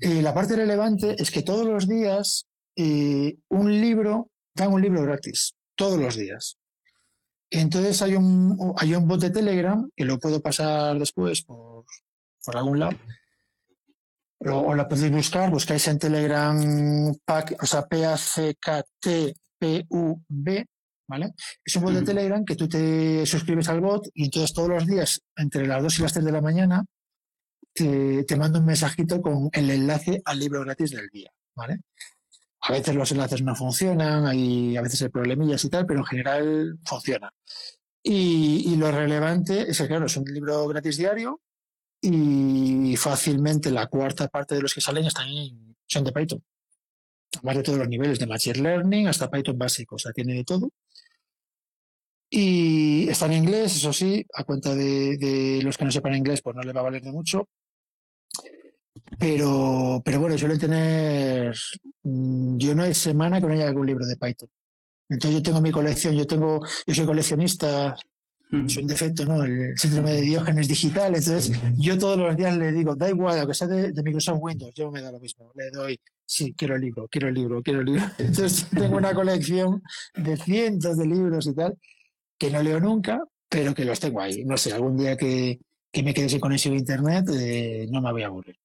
eh, 0.00 0.22
la 0.22 0.34
parte 0.34 0.56
relevante 0.56 1.20
es 1.20 1.30
que 1.30 1.42
todos 1.42 1.66
los 1.66 1.88
días 1.88 2.46
eh, 2.76 3.36
un 3.48 3.80
libro, 3.80 4.30
dan 4.54 4.72
un 4.72 4.80
libro 4.80 5.02
gratis, 5.02 5.54
todos 5.74 5.98
los 5.98 6.16
días. 6.16 6.58
Entonces 7.50 8.00
hay 8.02 8.14
un, 8.14 8.74
hay 8.76 8.94
un 8.94 9.08
bot 9.08 9.20
de 9.20 9.30
Telegram, 9.30 9.88
que 9.96 10.04
lo 10.04 10.18
puedo 10.18 10.40
pasar 10.40 10.98
después 10.98 11.42
por, 11.42 11.84
por 12.44 12.56
algún 12.56 12.78
lado, 12.78 12.96
o, 14.40 14.50
o, 14.52 14.74
la 14.74 14.88
podéis 14.88 15.12
buscar, 15.12 15.50
buscáis 15.50 15.88
en 15.88 15.98
Telegram, 15.98 17.14
pack, 17.24 17.56
o 17.60 17.66
sea, 17.66 17.86
P-A-C-K-T 17.86 19.34
PUB, 19.58 20.64
¿vale? 21.08 21.32
Es 21.64 21.76
un 21.76 21.82
bot 21.82 21.94
de 21.94 22.02
Telegram 22.02 22.44
que 22.44 22.56
tú 22.56 22.68
te 22.68 23.24
suscribes 23.26 23.68
al 23.68 23.80
bot 23.80 24.08
y 24.14 24.24
entonces 24.24 24.52
todos 24.52 24.68
los 24.68 24.86
días, 24.86 25.22
entre 25.36 25.66
las 25.66 25.82
2 25.82 25.98
y 25.98 26.02
las 26.02 26.12
3 26.12 26.24
de 26.24 26.32
la 26.32 26.40
mañana, 26.40 26.84
te, 27.74 28.24
te 28.24 28.36
manda 28.36 28.58
un 28.58 28.66
mensajito 28.66 29.20
con 29.20 29.48
el 29.52 29.70
enlace 29.70 30.20
al 30.24 30.38
libro 30.38 30.60
gratis 30.60 30.90
del 30.90 31.08
día, 31.08 31.30
¿vale? 31.54 31.80
A 32.62 32.72
veces 32.72 32.94
los 32.94 33.12
enlaces 33.12 33.42
no 33.42 33.54
funcionan, 33.54 34.26
hay 34.26 34.76
a 34.76 34.82
veces 34.82 35.02
hay 35.02 35.08
problemillas 35.08 35.64
y 35.64 35.70
tal, 35.70 35.86
pero 35.86 36.00
en 36.00 36.06
general 36.06 36.78
funciona. 36.84 37.32
Y, 38.02 38.72
y, 38.72 38.76
lo 38.76 38.90
relevante 38.90 39.70
es 39.70 39.78
que, 39.78 39.86
claro, 39.86 40.06
es 40.06 40.16
un 40.16 40.24
libro 40.24 40.66
gratis 40.68 40.96
diario 40.96 41.40
y 42.00 42.96
fácilmente 42.96 43.70
la 43.70 43.86
cuarta 43.86 44.28
parte 44.28 44.54
de 44.54 44.62
los 44.62 44.72
que 44.72 44.80
salen 44.80 45.04
están 45.04 45.28
en, 45.28 45.76
son 45.86 46.04
de 46.04 46.12
Python 46.12 46.42
más 47.42 47.56
de 47.56 47.62
todos 47.62 47.78
los 47.78 47.88
niveles, 47.88 48.18
de 48.18 48.26
Machine 48.26 48.60
Learning 48.60 49.08
hasta 49.08 49.30
Python 49.30 49.58
básico, 49.58 49.96
o 49.96 49.98
sea, 49.98 50.12
tiene 50.12 50.34
de 50.34 50.44
todo. 50.44 50.70
Y 52.30 53.08
está 53.08 53.26
en 53.26 53.32
inglés, 53.34 53.76
eso 53.76 53.92
sí, 53.92 54.24
a 54.34 54.44
cuenta 54.44 54.74
de, 54.74 55.60
los 55.62 55.78
que 55.78 55.84
no 55.84 55.90
sepan 55.90 56.14
inglés, 56.14 56.42
pues 56.42 56.54
no 56.56 56.62
le 56.62 56.72
va 56.72 56.80
a 56.80 56.84
valer 56.84 57.02
de 57.02 57.12
mucho. 57.12 57.48
Pero, 59.18 60.02
pero 60.04 60.20
bueno, 60.20 60.36
suelen 60.36 60.58
tener. 60.58 61.56
Mm, 62.02 62.58
yo 62.58 62.74
no 62.74 62.82
hay 62.82 62.94
semana 62.94 63.40
que 63.40 63.46
no 63.46 63.52
haya 63.54 63.68
algún 63.68 63.86
libro 63.86 64.06
de 64.06 64.16
Python. 64.16 64.48
Entonces 65.08 65.40
yo 65.40 65.42
tengo 65.42 65.60
mi 65.62 65.70
colección, 65.70 66.14
yo 66.14 66.26
tengo, 66.26 66.60
yo 66.86 66.94
soy 66.94 67.06
coleccionista, 67.06 67.96
soy 68.66 68.82
un 68.82 68.88
defecto, 68.88 69.24
¿no? 69.26 69.42
El 69.44 69.78
síndrome 69.78 70.12
de 70.12 70.20
Diógenes 70.22 70.68
digital. 70.68 71.14
Entonces, 71.14 71.52
yo 71.76 71.98
todos 71.98 72.18
los 72.18 72.36
días 72.36 72.56
le 72.56 72.72
digo, 72.72 72.94
da 72.94 73.08
igual, 73.08 73.38
aunque 73.38 73.54
sea 73.54 73.66
de, 73.66 74.02
Microsoft 74.02 74.38
Windows, 74.40 74.74
yo 74.74 74.90
me 74.90 75.02
da 75.02 75.12
lo 75.12 75.20
mismo. 75.20 75.50
Le 75.54 75.70
doy, 75.70 76.00
sí, 76.28 76.54
quiero 76.56 76.76
el 76.76 76.82
libro, 76.82 77.08
quiero 77.08 77.28
el 77.28 77.34
libro, 77.34 77.62
quiero 77.62 77.80
el 77.80 77.86
libro. 77.86 78.02
Entonces, 78.18 78.68
tengo 78.70 78.96
una 78.96 79.14
colección 79.14 79.82
de 80.14 80.36
cientos 80.36 80.96
de 80.98 81.06
libros 81.06 81.46
y 81.46 81.54
tal, 81.54 81.78
que 82.38 82.50
no 82.50 82.62
leo 82.62 82.78
nunca, 82.78 83.20
pero 83.48 83.74
que 83.74 83.84
los 83.84 83.98
tengo 83.98 84.20
ahí. 84.20 84.44
No 84.44 84.56
sé, 84.56 84.72
algún 84.72 84.96
día 84.96 85.16
que, 85.16 85.58
que 85.90 86.02
me 86.02 86.12
quede 86.12 86.28
sin 86.28 86.40
conexión 86.40 86.74
a 86.74 86.78
Internet, 86.78 87.24
eh, 87.32 87.86
no 87.90 88.00
me 88.00 88.12
voy 88.12 88.22
a 88.22 88.26
aburrir. 88.26 88.56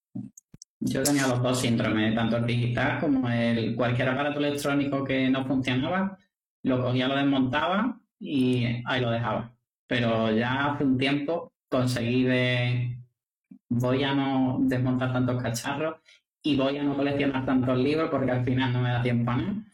Yo 0.80 1.02
tenía 1.02 1.28
los 1.28 1.42
dos 1.42 1.62
síndromes, 1.62 2.14
tanto 2.14 2.38
el 2.38 2.46
digital 2.46 3.00
como 3.00 3.30
el 3.30 3.74
cualquier 3.76 4.10
aparato 4.10 4.40
electrónico 4.40 5.04
que 5.04 5.30
no 5.30 5.46
funcionaba, 5.48 6.18
lo 6.64 6.84
cogía, 6.84 7.08
lo 7.08 7.16
desmontaba 7.16 8.02
y 8.20 8.66
ahí 8.86 9.00
lo 9.00 9.10
dejaba 9.10 9.54
pero 9.94 10.32
ya 10.32 10.72
hace 10.72 10.84
un 10.84 10.98
tiempo 10.98 11.54
conseguí 11.70 12.24
de 12.24 12.98
voy 13.70 14.04
a 14.04 14.16
no 14.16 14.58
desmontar 14.62 15.14
tantos 15.14 15.42
cacharros 15.42 15.98
y 16.44 16.58
voy 16.58 16.78
a 16.78 16.84
no 16.84 16.96
coleccionar 16.96 17.46
tantos 17.46 17.78
libros 17.78 18.10
porque 18.12 18.32
al 18.32 18.44
final 18.44 18.74
no 18.74 18.82
me 18.82 18.90
da 18.90 19.02
tiempo 19.02 19.32
a. 19.32 19.66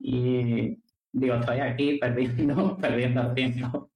Y 0.00 0.82
digo, 1.12 1.34
estoy 1.34 1.60
aquí 1.60 1.98
perdiendo, 1.98 2.76
perdiendo 2.80 3.32
tiempo. 3.34 3.90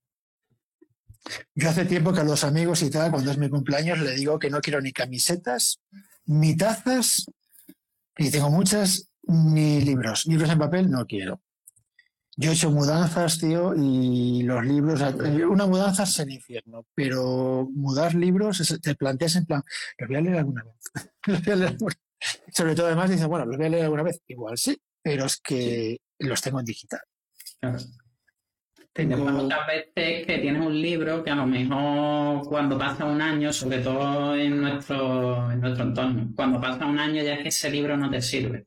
Yo 1.54 1.68
hace 1.68 1.84
tiempo 1.86 2.12
que 2.12 2.20
a 2.20 2.24
los 2.24 2.44
amigos 2.44 2.82
y 2.82 2.90
tal, 2.90 3.10
cuando 3.10 3.30
es 3.30 3.38
mi 3.38 3.48
cumpleaños, 3.48 3.98
le 3.98 4.14
digo 4.14 4.38
que 4.38 4.50
no 4.50 4.60
quiero 4.60 4.80
ni 4.80 4.92
camisetas, 4.92 5.80
ni 6.26 6.56
tazas, 6.56 7.26
y 8.16 8.30
tengo 8.30 8.50
muchas, 8.50 9.10
ni 9.22 9.80
libros. 9.80 10.26
Libros 10.26 10.50
en 10.50 10.58
papel 10.58 10.90
no 10.90 11.06
quiero. 11.06 11.40
Yo 12.36 12.50
he 12.50 12.54
hecho 12.54 12.70
mudanzas, 12.70 13.38
tío, 13.38 13.74
y 13.74 14.42
los 14.44 14.64
libros, 14.64 15.00
una 15.50 15.66
mudanza 15.66 16.04
es 16.04 16.18
el 16.20 16.30
infierno, 16.30 16.86
pero 16.94 17.68
mudar 17.74 18.14
libros, 18.14 18.78
te 18.80 18.94
planteas 18.94 19.36
en 19.36 19.46
plan, 19.46 19.62
los 19.98 20.08
voy 20.08 20.16
a 20.16 20.20
leer 20.20 20.36
alguna 20.38 20.62
vez. 20.62 21.86
Sobre 22.52 22.74
todo 22.74 22.86
además 22.86 23.10
dices, 23.10 23.26
bueno, 23.26 23.46
los 23.46 23.56
voy 23.56 23.66
a 23.66 23.70
leer 23.70 23.84
alguna 23.84 24.02
vez. 24.02 24.20
Igual 24.26 24.58
sí, 24.58 24.76
pero 25.02 25.26
es 25.26 25.40
que 25.40 25.98
los 26.18 26.40
tengo 26.42 26.60
en 26.60 26.66
digital. 26.66 27.00
Claro. 27.60 27.78
Tengo... 28.92 29.16
muchas 29.16 29.66
veces 29.66 30.26
que 30.26 30.38
tienes 30.38 30.60
un 30.60 30.80
libro 30.80 31.22
que 31.22 31.30
a 31.30 31.36
lo 31.36 31.46
mejor 31.46 32.48
cuando 32.48 32.76
pasa 32.76 33.04
un 33.04 33.22
año, 33.22 33.52
sobre 33.52 33.78
todo 33.78 34.34
en 34.34 34.60
nuestro, 34.60 35.52
en 35.52 35.60
nuestro 35.60 35.84
entorno, 35.84 36.32
cuando 36.34 36.60
pasa 36.60 36.86
un 36.86 36.98
año 36.98 37.22
ya 37.22 37.34
es 37.34 37.42
que 37.42 37.48
ese 37.48 37.70
libro 37.70 37.96
no 37.96 38.10
te 38.10 38.20
sirve. 38.20 38.64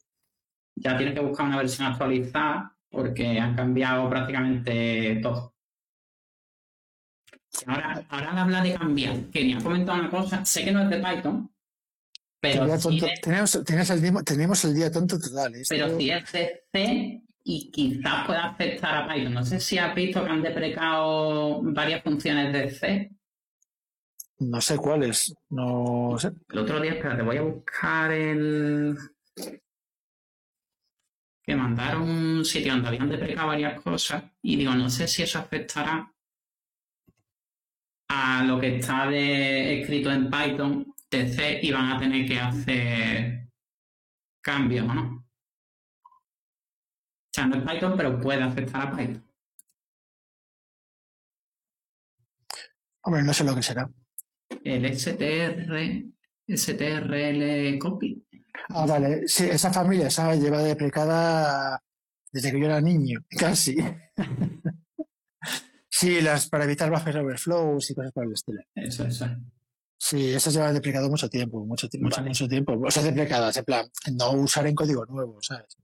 Ya 0.75 0.97
tienes 0.97 1.15
que 1.15 1.21
buscar 1.21 1.47
una 1.47 1.57
versión 1.57 1.87
actualizada 1.87 2.77
porque 2.89 3.39
han 3.39 3.55
cambiado 3.55 4.09
prácticamente 4.09 5.19
todo. 5.21 5.53
Ahora, 7.65 8.05
ahora 8.09 8.31
al 8.31 8.37
hablar 8.37 8.63
de 8.63 8.73
cambiar, 8.73 9.17
quería 9.25 9.59
comentar 9.59 9.99
una 9.99 10.09
cosa, 10.09 10.45
sé 10.45 10.63
que 10.63 10.71
no 10.71 10.83
es 10.83 10.89
de 10.89 10.97
Python, 10.97 11.50
Pero 12.41 12.65
tenemos, 13.21 14.65
el 14.65 14.73
día 14.73 14.91
tonto 14.91 15.19
total. 15.19 15.53
Pero 15.69 15.97
si 15.97 16.09
es 16.09 16.31
de 16.31 16.63
C 16.73 17.21
y 17.43 17.71
quizás 17.71 18.25
pueda 18.25 18.45
afectar 18.47 18.95
a 18.95 19.07
Python. 19.13 19.33
No 19.35 19.45
sé 19.45 19.59
si 19.59 19.77
has 19.77 19.93
visto 19.93 20.23
que 20.23 20.29
han 20.29 20.41
deprecado 20.41 21.61
varias 21.61 22.03
funciones 22.03 22.51
de 22.51 22.69
C. 22.71 23.11
No 24.39 24.59
sé 24.59 24.75
cuáles, 24.77 25.35
no 25.49 26.15
sé. 26.17 26.31
El 26.49 26.57
otro 26.57 26.81
día, 26.81 26.93
espérate, 26.93 27.21
voy 27.21 27.37
a 27.37 27.43
buscar 27.43 28.11
el. 28.11 28.97
Que 31.43 31.55
mandaron 31.55 32.09
un 32.09 32.45
sitio 32.45 32.73
donde 32.73 32.87
habían 32.87 33.09
deprecado 33.09 33.49
varias 33.49 33.79
cosas 33.81 34.23
y 34.41 34.55
digo, 34.55 34.73
no 34.73 34.89
sé 34.89 35.07
si 35.07 35.21
eso 35.21 35.37
afectará 35.37 36.11
a 38.07 38.43
lo 38.43 38.59
que 38.59 38.77
está 38.77 39.15
escrito 39.15 40.11
en 40.11 40.29
Python 40.29 40.91
de 41.11 41.27
C 41.27 41.59
y 41.61 41.71
van 41.71 41.91
a 41.91 41.99
tener 41.99 42.25
que 42.25 42.39
hacer 42.39 43.49
cambios, 44.41 44.87
¿no? 44.87 45.27
O 46.03 47.33
sea, 47.33 47.47
no 47.47 47.57
es 47.57 47.63
Python, 47.63 47.93
pero 47.97 48.19
puede 48.19 48.41
afectar 48.41 48.87
a 48.87 48.91
Python. 48.95 49.23
Hombre, 53.03 53.23
no 53.23 53.33
sé 53.33 53.43
lo 53.43 53.55
que 53.55 53.63
será. 53.63 53.89
El 54.63 54.85
STR, 54.97 56.05
STRL 56.47 57.79
copy. 57.79 58.25
Ah, 58.69 58.85
vale. 58.85 59.27
Sí, 59.27 59.45
esa 59.45 59.71
familia 59.73 60.07
esa 60.07 60.35
lleva 60.35 60.61
deprecada 60.61 61.81
desde 62.31 62.51
que 62.51 62.59
yo 62.59 62.65
era 62.65 62.79
niño, 62.79 63.19
casi. 63.37 63.77
sí, 65.89 66.21
las 66.21 66.47
para 66.49 66.65
evitar 66.65 66.89
buffer 66.89 67.17
overflows 67.17 67.89
y 67.91 67.95
cosas 67.95 68.11
por 68.13 68.25
el 68.25 68.33
estilo. 68.33 68.61
Eso, 68.75 69.05
eso. 69.05 69.27
Sí, 70.03 70.33
eso 70.33 70.49
lleva 70.49 70.73
deprecado 70.73 71.11
mucho 71.11 71.29
tiempo, 71.29 71.63
mucho, 71.63 71.87
mucho, 71.99 72.23
mucho 72.23 72.47
tiempo. 72.47 72.73
O 72.73 72.89
sea, 72.89 73.03
deprecadas, 73.03 73.55
en 73.57 73.65
plan, 73.65 73.85
no 74.13 74.31
usar 74.31 74.65
en 74.65 74.73
código 74.73 75.05
nuevo, 75.05 75.37
¿sabes? 75.43 75.77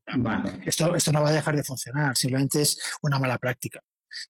Esto, 0.66 0.96
esto 0.96 1.12
no 1.12 1.22
va 1.22 1.30
a 1.30 1.34
dejar 1.34 1.56
de 1.56 1.64
funcionar, 1.64 2.18
simplemente 2.18 2.64
es 2.64 2.80
una 3.04 3.20
mala 3.20 3.38
práctica. 3.38 3.80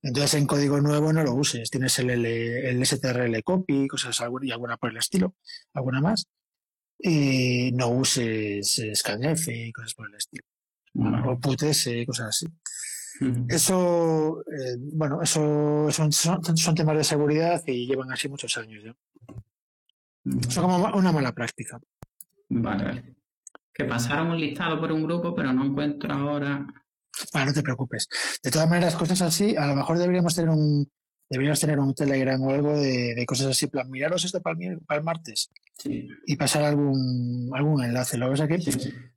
Entonces, 0.02 0.34
en 0.34 0.46
código 0.46 0.82
nuevo 0.82 1.14
no 1.14 1.24
lo 1.24 1.34
uses. 1.36 1.70
Tienes 1.70 1.98
el, 2.00 2.10
el 2.10 2.86
STRL 2.86 3.42
copy, 3.44 3.88
cosas 3.88 4.22
y 4.42 4.52
alguna 4.52 4.76
por 4.76 4.92
el 4.92 4.98
estilo, 4.98 5.36
alguna 5.74 6.02
más. 6.02 6.28
Y 7.00 7.72
no 7.72 7.88
uses 7.88 8.82
scanf 8.94 9.48
y 9.48 9.72
cosas 9.72 9.94
por 9.94 10.10
el 10.10 10.16
estilo. 10.16 10.44
O 11.28 11.40
putes, 11.40 11.90
cosas 12.06 12.28
así. 12.28 12.48
Eso, 13.48 14.42
eh, 14.42 14.76
bueno, 14.94 15.22
eso 15.22 15.88
son, 15.92 16.12
son, 16.12 16.76
temas 16.76 16.98
de 16.98 17.06
seguridad 17.06 17.64
y 17.66 17.88
llevan 17.88 18.12
así 18.12 18.28
muchos 18.28 18.58
años 18.58 18.84
ya. 18.84 18.94
Eso 20.47 20.61
como 20.61 20.78
una 20.78 21.11
mala 21.11 21.32
práctica. 21.32 21.80
Vale, 22.49 22.84
vale. 22.84 23.15
Que 23.73 23.86
pasaron 23.86 24.32
un 24.32 24.39
listado 24.39 24.80
por 24.80 24.91
un 24.91 25.03
grupo, 25.03 25.36
pero 25.36 25.53
no 25.53 25.65
encuentro 25.65 26.11
ahora. 26.11 26.65
Ah, 27.34 27.45
no 27.45 27.53
te 27.53 27.61
preocupes. 27.61 28.07
De 28.43 28.51
todas 28.51 28.69
maneras, 28.69 28.95
cosas 28.95 29.21
así, 29.21 29.55
a 29.55 29.67
lo 29.67 29.75
mejor 29.75 29.97
deberíamos 29.97 30.36
tener 30.36 30.49
un 30.49 30.89
deberíamos 31.30 31.59
tener 31.59 31.80
un 31.80 31.93
Telegram 31.93 32.41
o 32.41 32.51
algo 32.51 32.80
de, 32.80 33.25
cosas 33.28 33.47
así, 33.47 33.67
plan, 33.67 33.89
miraros 33.89 34.23
esto 34.23 34.41
para 34.41 34.57
el, 34.59 34.80
para 34.80 34.99
el 34.99 35.03
martes 35.03 35.51
y 35.84 36.36
pasar 36.36 36.63
algún, 36.63 37.51
algún 37.53 37.84
enlace. 37.84 38.17
Lo 38.17 38.28
que 38.28 38.32
pasa 38.32 38.47
que 38.47 38.59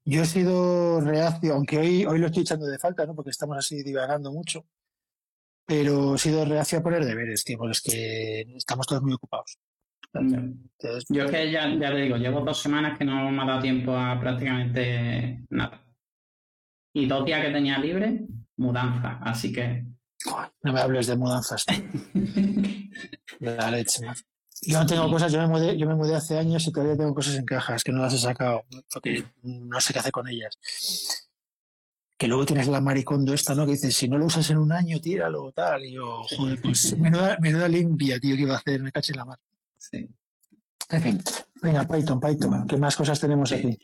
yo 0.05 0.23
he 0.23 0.27
sido 0.27 1.01
reacio, 1.01 1.55
aunque 1.55 1.79
hoy, 1.79 2.05
hoy 2.05 2.19
lo 2.19 2.27
estoy 2.27 2.43
echando 2.43 2.67
de 2.67 2.79
falta, 2.79 3.07
¿no? 3.07 3.15
Porque 3.15 3.31
estamos 3.31 3.57
así 3.57 3.83
divagando 3.83 4.33
mucho, 4.33 4.67
pero 5.67 6.17
he 6.17 6.19
sido 6.19 6.45
reacio 6.45 6.79
a 6.79 6.83
poner 6.83 7.05
deberes, 7.05 7.45
tío, 7.45 7.59
porque 7.59 7.73
es 7.73 7.81
que 7.81 8.41
estamos 8.57 8.87
todos 8.87 9.03
muy 9.03 9.13
ocupados. 9.13 9.59
Yo 11.09 11.25
es 11.25 11.31
que 11.31 11.51
ya, 11.51 11.69
ya 11.69 11.91
te 11.91 11.97
digo, 11.97 12.17
llevo 12.17 12.41
dos 12.41 12.61
semanas 12.61 12.99
que 12.99 13.05
no 13.05 13.31
me 13.31 13.43
ha 13.43 13.47
dado 13.47 13.61
tiempo 13.61 13.97
a 13.97 14.19
prácticamente 14.19 15.45
nada. 15.51 15.85
Y 16.93 17.07
dos 17.07 17.25
días 17.25 17.45
que 17.45 17.53
tenía 17.53 17.79
libre, 17.79 18.27
mudanza. 18.57 19.19
Así 19.23 19.53
que. 19.53 19.85
No 20.63 20.73
me 20.73 20.81
hables 20.81 21.07
de 21.07 21.17
mudanzas. 21.17 21.65
la 23.41 23.71
leche. 23.71 24.07
Yo 24.63 24.79
no 24.79 24.87
tengo 24.87 25.11
cosas, 25.11 25.33
yo 25.33 25.41
me, 25.41 25.47
mudé, 25.47 25.79
yo 25.79 25.87
me 25.87 25.95
mudé 25.95 26.15
hace 26.15 26.39
años 26.39 26.67
y 26.67 26.73
todavía 26.73 26.97
tengo 26.97 27.15
cosas 27.15 27.37
en 27.37 27.47
cajas 27.47 27.83
que 27.83 27.93
no 27.93 28.03
las 28.03 28.13
he 28.13 28.19
sacado, 28.19 28.65
porque 28.93 29.25
no 29.43 29.81
sé 29.81 29.95
qué 29.95 30.01
hacer 30.01 30.13
con 30.13 30.29
ellas. 30.29 30.59
Que 32.19 32.29
luego 32.29 32.45
tienes 32.45 32.69
la 32.69 32.83
maricondo 32.83 33.33
esta, 33.33 33.55
¿no? 33.55 33.65
Que 33.65 33.73
dices, 33.73 33.97
si 33.97 34.07
no 34.07 34.19
lo 34.19 34.27
usas 34.27 34.51
en 34.51 34.59
un 34.59 34.71
año, 34.71 35.01
tíralo, 35.01 35.51
tal. 35.53 35.87
Y 35.87 35.93
yo, 35.93 36.23
joder, 36.37 36.61
pues 36.61 36.95
menuda, 36.99 37.39
menuda 37.41 37.69
limpia, 37.69 38.21
tío, 38.21 38.37
que 38.37 38.43
iba 38.43 38.55
a 38.55 38.59
hacer, 38.59 38.83
me 38.83 38.93
caché 38.93 39.15
la 39.15 39.25
mar. 39.25 39.39
Sí. 39.93 40.09
En 40.91 41.03
fin, 41.03 41.23
venga, 41.63 41.87
Python, 41.87 42.21
Python, 42.21 42.67
¿qué 42.67 42.77
más 42.77 42.97
cosas 42.97 43.21
tenemos 43.21 43.53
aquí? 43.53 43.79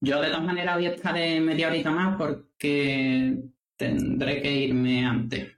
Yo 0.00 0.20
de 0.20 0.28
todas 0.28 0.44
maneras 0.44 0.76
voy 0.76 0.86
a 0.86 0.90
estar 0.90 1.14
de 1.14 1.40
media 1.40 1.68
horita 1.68 1.90
más 1.90 2.16
porque 2.16 3.38
tendré 3.76 4.42
que 4.42 4.52
irme 4.52 5.06
antes. 5.06 5.52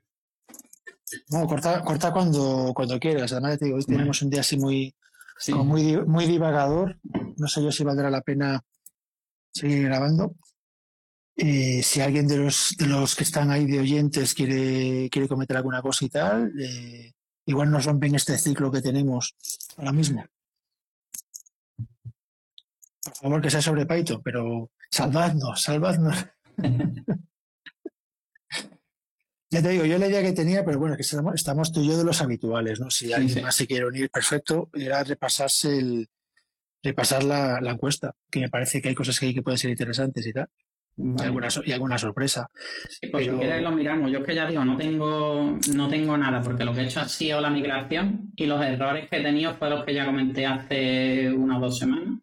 No, 1.31 1.47
corta, 1.47 1.83
corta 1.83 2.13
cuando, 2.13 2.73
cuando 2.75 2.99
quieras. 2.99 3.33
Además, 3.33 3.59
te 3.59 3.67
digo, 3.67 3.79
hoy 3.79 3.85
tenemos 3.85 4.21
un 4.21 4.31
día 4.31 4.41
así 4.41 4.59
muy, 4.59 4.95
muy, 5.49 5.97
muy 6.07 6.27
divagador. 6.27 6.99
No 7.37 7.49
sé 7.49 7.63
yo 7.63 7.73
si 7.73 7.85
valdrá 7.85 8.11
la 8.11 8.21
pena 8.21 8.63
seguir 9.53 9.85
grabando. 9.85 10.35
Y 11.37 11.83
si 11.83 12.01
alguien 12.01 12.29
de 12.29 12.37
los, 12.37 12.77
de 12.79 12.87
los 12.87 13.17
que 13.17 13.25
están 13.25 13.51
ahí 13.51 13.67
de 13.67 13.81
oyentes 13.81 14.35
quiere, 14.35 15.09
quiere 15.11 15.27
cometer 15.27 15.57
alguna 15.57 15.83
cosa 15.83 16.05
y 16.05 16.09
tal, 16.09 16.53
eh, 16.61 17.14
igual 17.47 17.71
nos 17.71 17.85
rompen 17.85 18.15
este 18.15 18.39
ciclo 18.39 18.71
que 18.71 18.83
tenemos 18.83 19.35
ahora 19.77 19.93
mismo. 19.93 20.25
Por 23.05 23.15
favor, 23.15 23.43
que 23.43 23.51
sea 23.51 23.61
sobre 23.61 23.87
Python, 23.87 24.23
pero 24.23 24.71
salvadnos, 24.91 25.63
salvadnos. 25.63 26.27
ya 29.51 29.63
te 29.63 29.69
digo, 29.69 29.85
yo 29.85 29.99
la 29.99 30.09
idea 30.09 30.23
que 30.23 30.33
tenía, 30.33 30.65
pero 30.65 30.79
bueno, 30.79 30.97
que 30.97 31.03
estamos, 31.03 31.73
tú 31.73 31.83
y 31.83 31.89
yo 31.89 31.99
de 31.99 32.05
los 32.05 32.23
habituales, 32.23 32.81
¿no? 32.81 32.91
Si 32.91 33.13
alguien 33.13 33.43
más 33.43 33.57
se 33.57 33.67
quiere 33.67 33.87
unir, 33.87 34.11
perfecto, 34.11 34.71
era 34.73 35.05
repasarse 35.05 35.79
el, 35.79 36.09
repasar 36.83 37.25
la, 37.25 37.59
encuesta, 37.71 38.15
que 38.31 38.41
me 38.41 38.49
parece 38.49 38.81
que 38.81 38.89
hay 38.89 38.95
cosas 38.95 39.21
que, 39.21 39.27
hay 39.27 39.35
que 39.35 39.43
pueden 39.43 39.59
ser 39.59 39.71
interesantes 39.71 40.27
y 40.27 40.33
tal. 40.33 40.49
Y, 40.97 41.23
alguna, 41.23 41.49
y 41.65 41.73
alguna 41.73 41.99
sorpresa. 41.99 42.49
Sí, 42.89 43.09
pues 43.09 43.25
si 43.25 43.31
quieres 43.31 43.63
lo 43.63 43.73
miramos. 43.73 44.13
Yo 44.13 44.21
es 44.21 44.25
que 44.25 44.35
ya 44.35 44.47
digo, 44.47 44.65
no 44.65 44.77
tengo, 44.77 45.59
no 45.75 45.89
tengo 45.89 46.17
nada, 46.17 46.41
porque 46.41 46.65
lo 46.65 46.73
que 46.73 46.83
he 46.83 46.85
hecho 46.85 47.01
ha 47.01 47.09
sido 47.09 47.41
la 47.41 47.51
migración 47.51 48.33
y 48.37 48.47
los 48.47 48.63
errores 48.65 49.09
que 49.11 49.17
he 49.17 49.23
tenido 49.23 49.55
fueron 49.55 49.79
los 49.79 49.87
que 49.87 49.95
ya 49.95 50.07
comenté 50.07 50.47
hace 50.47 51.33
una 51.33 51.59
o 51.59 51.61
dos 51.61 51.79
semanas. 51.79 52.21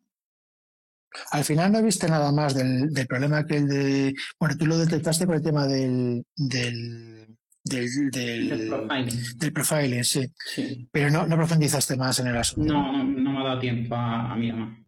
Al 1.32 1.43
final 1.43 1.74
no 1.74 1.84
viste 1.84 2.07
nada 2.07 2.32
más 2.32 2.55
del, 2.55 2.89
problema 3.07 3.45
que 3.45 3.57
el 3.57 3.67
de. 3.67 4.13
Bueno, 4.39 4.55
tú 4.57 4.65
lo 4.65 4.78
detectaste 4.78 5.26
por 5.26 5.36
el 5.36 5.43
tema 5.43 5.67
del. 5.67 6.24
del 6.36 7.28
del, 7.63 8.09
del, 8.09 9.53
profiling. 9.53 10.03
sí. 10.03 10.28
Pero 10.91 11.11
no, 11.11 11.28
no 11.28 11.36
profundizaste 11.36 11.95
más 11.95 12.19
en 12.19 12.28
el 12.28 12.38
asunto. 12.38 12.74
No, 12.74 12.91
no, 12.91 13.03
no 13.03 13.32
me 13.32 13.39
ha 13.39 13.43
dado 13.43 13.59
tiempo 13.59 13.93
a, 13.93 14.32
a 14.32 14.36
mí 14.36 14.49
además. 14.49 14.80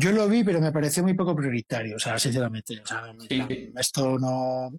Yo 0.00 0.12
lo 0.12 0.28
vi, 0.28 0.42
pero 0.42 0.60
me 0.60 0.72
pareció 0.72 1.02
muy 1.02 1.14
poco 1.14 1.36
prioritario, 1.36 1.96
o 1.96 1.98
sea, 1.98 2.18
sinceramente. 2.18 2.80
O 2.80 2.86
sea, 2.86 3.14
esto 3.76 4.18
no. 4.18 4.70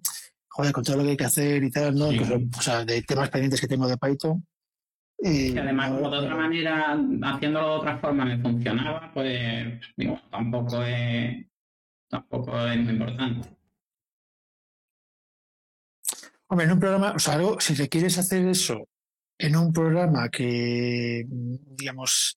Joder, 0.48 0.72
con 0.72 0.84
todo 0.84 0.96
lo 0.96 1.04
que 1.04 1.10
hay 1.10 1.16
que 1.16 1.24
hacer 1.24 1.62
y 1.62 1.70
tal, 1.70 1.94
¿no? 1.94 2.08
Pues, 2.08 2.30
o 2.30 2.62
sea, 2.62 2.84
de 2.84 3.02
temas 3.02 3.30
pendientes 3.30 3.60
que 3.60 3.68
tengo 3.68 3.88
de 3.88 3.96
Python, 3.96 4.44
y 5.24 5.56
además, 5.56 5.92
como 5.92 6.10
de 6.10 6.18
otra 6.18 6.34
manera, 6.34 6.98
haciéndolo 7.22 7.68
de 7.68 7.74
otra 7.76 7.98
forma 7.98 8.24
me 8.24 8.40
funcionaba, 8.40 9.12
pues 9.14 9.80
digo, 9.96 10.20
tampoco 10.32 10.82
es, 10.82 11.46
tampoco 12.08 12.66
es 12.66 12.78
muy 12.78 12.94
importante. 12.94 13.56
Hombre, 16.48 16.66
en 16.66 16.72
un 16.72 16.80
programa, 16.80 17.12
o 17.12 17.20
sea, 17.20 17.34
algo, 17.34 17.60
si 17.60 17.76
te 17.76 17.88
quieres 17.88 18.18
hacer 18.18 18.44
eso 18.48 18.88
en 19.38 19.56
un 19.56 19.72
programa 19.72 20.28
que, 20.28 21.24
digamos, 21.28 22.36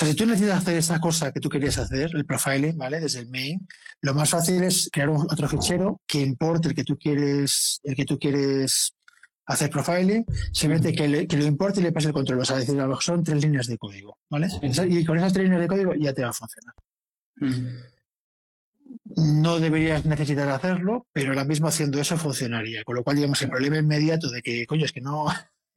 sea, 0.00 0.08
si 0.08 0.14
tú 0.14 0.26
necesitas 0.26 0.58
hacer 0.58 0.76
esa 0.76 0.98
cosa 0.98 1.32
que 1.32 1.40
tú 1.40 1.48
querías 1.48 1.78
hacer, 1.78 2.10
el 2.14 2.24
profiling, 2.24 2.76
¿vale? 2.76 3.00
Desde 3.00 3.20
el 3.20 3.28
main, 3.28 3.66
lo 4.00 4.14
más 4.14 4.30
fácil 4.30 4.62
es 4.62 4.88
crear 4.92 5.10
otro 5.10 5.48
fichero 5.48 6.00
que 6.06 6.20
importe 6.20 6.68
el 6.68 6.74
que 6.74 6.84
tú 6.84 6.98
quieres, 6.98 7.80
el 7.82 7.94
que 7.94 8.04
tú 8.04 8.18
quieres 8.18 8.94
hacer 9.46 9.68
profiling, 9.70 10.24
simplemente 10.52 10.92
que, 10.92 11.26
que 11.26 11.36
lo 11.36 11.44
importe 11.44 11.80
y 11.80 11.82
le 11.82 11.92
pase 11.92 12.08
el 12.08 12.12
control. 12.12 12.40
O 12.40 12.44
sea, 12.44 12.56
decir, 12.56 12.76
son 13.00 13.24
tres 13.24 13.42
líneas 13.42 13.66
de 13.66 13.78
código, 13.78 14.18
¿vale? 14.30 14.48
Y 14.88 15.04
con 15.04 15.18
esas 15.18 15.32
tres 15.32 15.44
líneas 15.44 15.62
de 15.62 15.68
código 15.68 15.94
ya 15.94 16.12
te 16.12 16.22
va 16.22 16.30
a 16.30 16.32
funcionar. 16.32 16.74
No 19.16 19.58
deberías 19.58 20.04
necesitar 20.04 20.48
hacerlo, 20.48 21.06
pero 21.12 21.30
ahora 21.30 21.44
mismo 21.44 21.68
haciendo 21.68 22.00
eso 22.00 22.16
funcionaría. 22.16 22.84
Con 22.84 22.96
lo 22.96 23.02
cual, 23.02 23.16
digamos, 23.16 23.42
el 23.42 23.50
problema 23.50 23.78
inmediato 23.78 24.30
de 24.30 24.40
que, 24.40 24.66
coño, 24.66 24.84
es 24.84 24.92
que 24.92 25.00
no, 25.00 25.26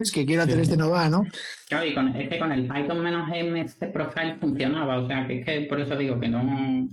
es 0.03 0.11
que 0.11 0.25
quiero 0.25 0.43
hacer 0.43 0.59
este 0.59 0.77
no 0.77 0.89
va, 0.89 1.09
¿no? 1.09 1.25
Claro, 1.67 1.85
y 1.85 1.93
con, 1.93 2.15
es 2.15 2.29
que 2.29 2.39
con 2.39 2.51
el 2.51 2.67
Python 2.67 3.01
menos 3.01 3.27
MC 3.27 3.91
profile 3.91 4.37
funcionaba, 4.39 4.99
o 4.99 5.07
sea, 5.07 5.25
que 5.27 5.39
es 5.39 5.45
que 5.45 5.61
por 5.61 5.79
eso 5.79 5.95
digo 5.95 6.19
que 6.19 6.27
no, 6.27 6.87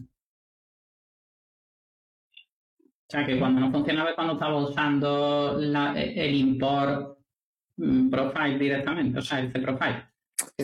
o 3.11 3.13
sea, 3.13 3.27
que 3.27 3.41
cuando 3.41 3.61
no 3.61 3.73
funcionaba 3.73 4.11
es 4.11 4.15
cuando 4.15 4.35
estaba 4.35 4.57
usando 4.57 5.59
el 5.59 6.33
import 6.33 7.19
mm, 7.77 8.09
profile 8.09 8.57
directamente, 8.57 9.19
o 9.19 9.23
sea, 9.23 9.41
el 9.41 9.51
C 9.51 9.59
profile. 9.59 10.05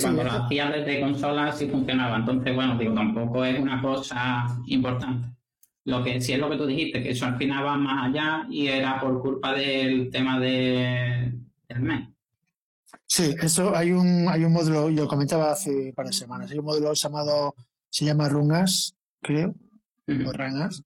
cuando 0.01 0.23
lo 0.23 0.31
hacía 0.31 0.71
desde 0.71 1.01
consola 1.01 1.51
sí 1.51 1.67
funcionaba. 1.67 2.19
Entonces, 2.19 2.55
bueno, 2.55 2.79
digo, 2.79 2.95
tampoco 2.95 3.45
es 3.45 3.59
una 3.59 3.83
cosa 3.83 4.47
importante. 4.69 5.27
Lo 5.87 6.05
que 6.05 6.21
sí 6.21 6.35
es 6.35 6.39
lo 6.39 6.49
que 6.49 6.57
tú 6.57 6.67
dijiste, 6.67 7.03
que 7.03 7.11
eso 7.11 7.27
al 7.27 7.37
final 7.37 7.67
va 7.67 7.77
más 7.77 8.11
allá 8.11 8.47
y 8.49 8.69
era 8.69 9.01
por 9.01 9.21
culpa 9.21 9.53
del 9.53 10.09
tema 10.13 10.39
de, 10.39 11.33
del 11.69 11.81
mes. 11.81 12.09
Sí, 13.07 13.35
eso 13.41 13.75
hay 13.77 13.93
un, 13.93 14.29
hay 14.29 14.45
un 14.45 14.53
módulo, 14.53 14.91
yo 14.91 15.07
comentaba 15.07 15.53
hace 15.53 15.93
de 15.97 16.13
semanas, 16.13 16.51
hay 16.51 16.59
un 16.59 16.65
módulo 16.65 16.93
llamado, 16.93 17.55
se 17.91 18.05
llama 18.05 18.29
Rungas, 18.29 18.95
creo, 19.23 19.55
o 20.09 20.33
Rangas, 20.33 20.83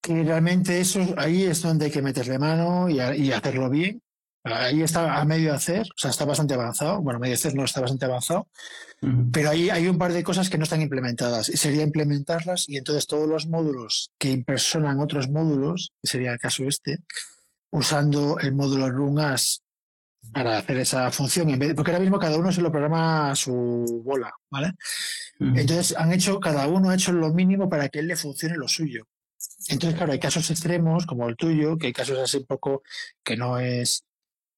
que 0.00 0.22
realmente 0.22 0.80
eso 0.80 1.00
ahí 1.16 1.44
es 1.44 1.62
donde 1.62 1.86
hay 1.86 1.90
que 1.90 2.02
meterle 2.02 2.38
mano 2.38 2.88
y, 2.88 3.00
y 3.00 3.32
hacerlo 3.32 3.70
bien 3.70 4.00
Ahí 4.46 4.82
está 4.82 5.18
a 5.18 5.24
medio 5.24 5.54
hacer, 5.54 5.86
o 5.86 5.96
sea, 5.96 6.10
está 6.10 6.26
bastante 6.26 6.52
avanzado. 6.52 7.00
Bueno, 7.00 7.18
medio 7.18 7.34
hacer 7.34 7.54
no 7.54 7.64
está 7.64 7.80
bastante 7.80 8.04
avanzado, 8.04 8.48
pero 9.32 9.48
ahí 9.48 9.70
hay 9.70 9.88
un 9.88 9.96
par 9.96 10.12
de 10.12 10.22
cosas 10.22 10.50
que 10.50 10.58
no 10.58 10.64
están 10.64 10.82
implementadas 10.82 11.48
y 11.48 11.56
sería 11.56 11.82
implementarlas 11.82 12.68
y 12.68 12.76
entonces 12.76 13.06
todos 13.06 13.26
los 13.26 13.46
módulos 13.46 14.10
que 14.18 14.30
impersonan 14.30 15.00
otros 15.00 15.30
módulos, 15.30 15.94
que 16.02 16.08
sería 16.08 16.32
el 16.32 16.38
caso 16.38 16.64
este, 16.64 16.98
usando 17.70 18.38
el 18.38 18.54
módulo 18.54 18.90
RunAs 18.90 19.62
para 20.32 20.58
hacer 20.58 20.78
esa 20.78 21.10
función, 21.10 21.58
porque 21.76 21.90
ahora 21.90 22.00
mismo 22.00 22.18
cada 22.18 22.36
uno 22.36 22.50
se 22.52 22.60
lo 22.60 22.70
programa 22.70 23.30
a 23.30 23.36
su 23.36 24.02
bola, 24.04 24.32
¿vale? 24.50 24.72
Entonces 25.38 25.94
han 25.96 26.12
hecho, 26.12 26.40
cada 26.40 26.66
uno 26.68 26.90
ha 26.90 26.94
hecho 26.94 27.12
lo 27.12 27.32
mínimo 27.32 27.68
para 27.68 27.88
que 27.88 28.00
él 28.00 28.08
le 28.08 28.16
funcione 28.16 28.56
lo 28.56 28.68
suyo. 28.68 29.06
Entonces, 29.68 29.96
claro, 29.96 30.12
hay 30.12 30.18
casos 30.18 30.50
extremos 30.50 31.06
como 31.06 31.28
el 31.28 31.36
tuyo, 31.36 31.76
que 31.78 31.88
hay 31.88 31.92
casos 31.92 32.18
así 32.18 32.38
un 32.38 32.46
poco 32.46 32.82
que 33.22 33.36
no 33.36 33.58
es 33.58 34.04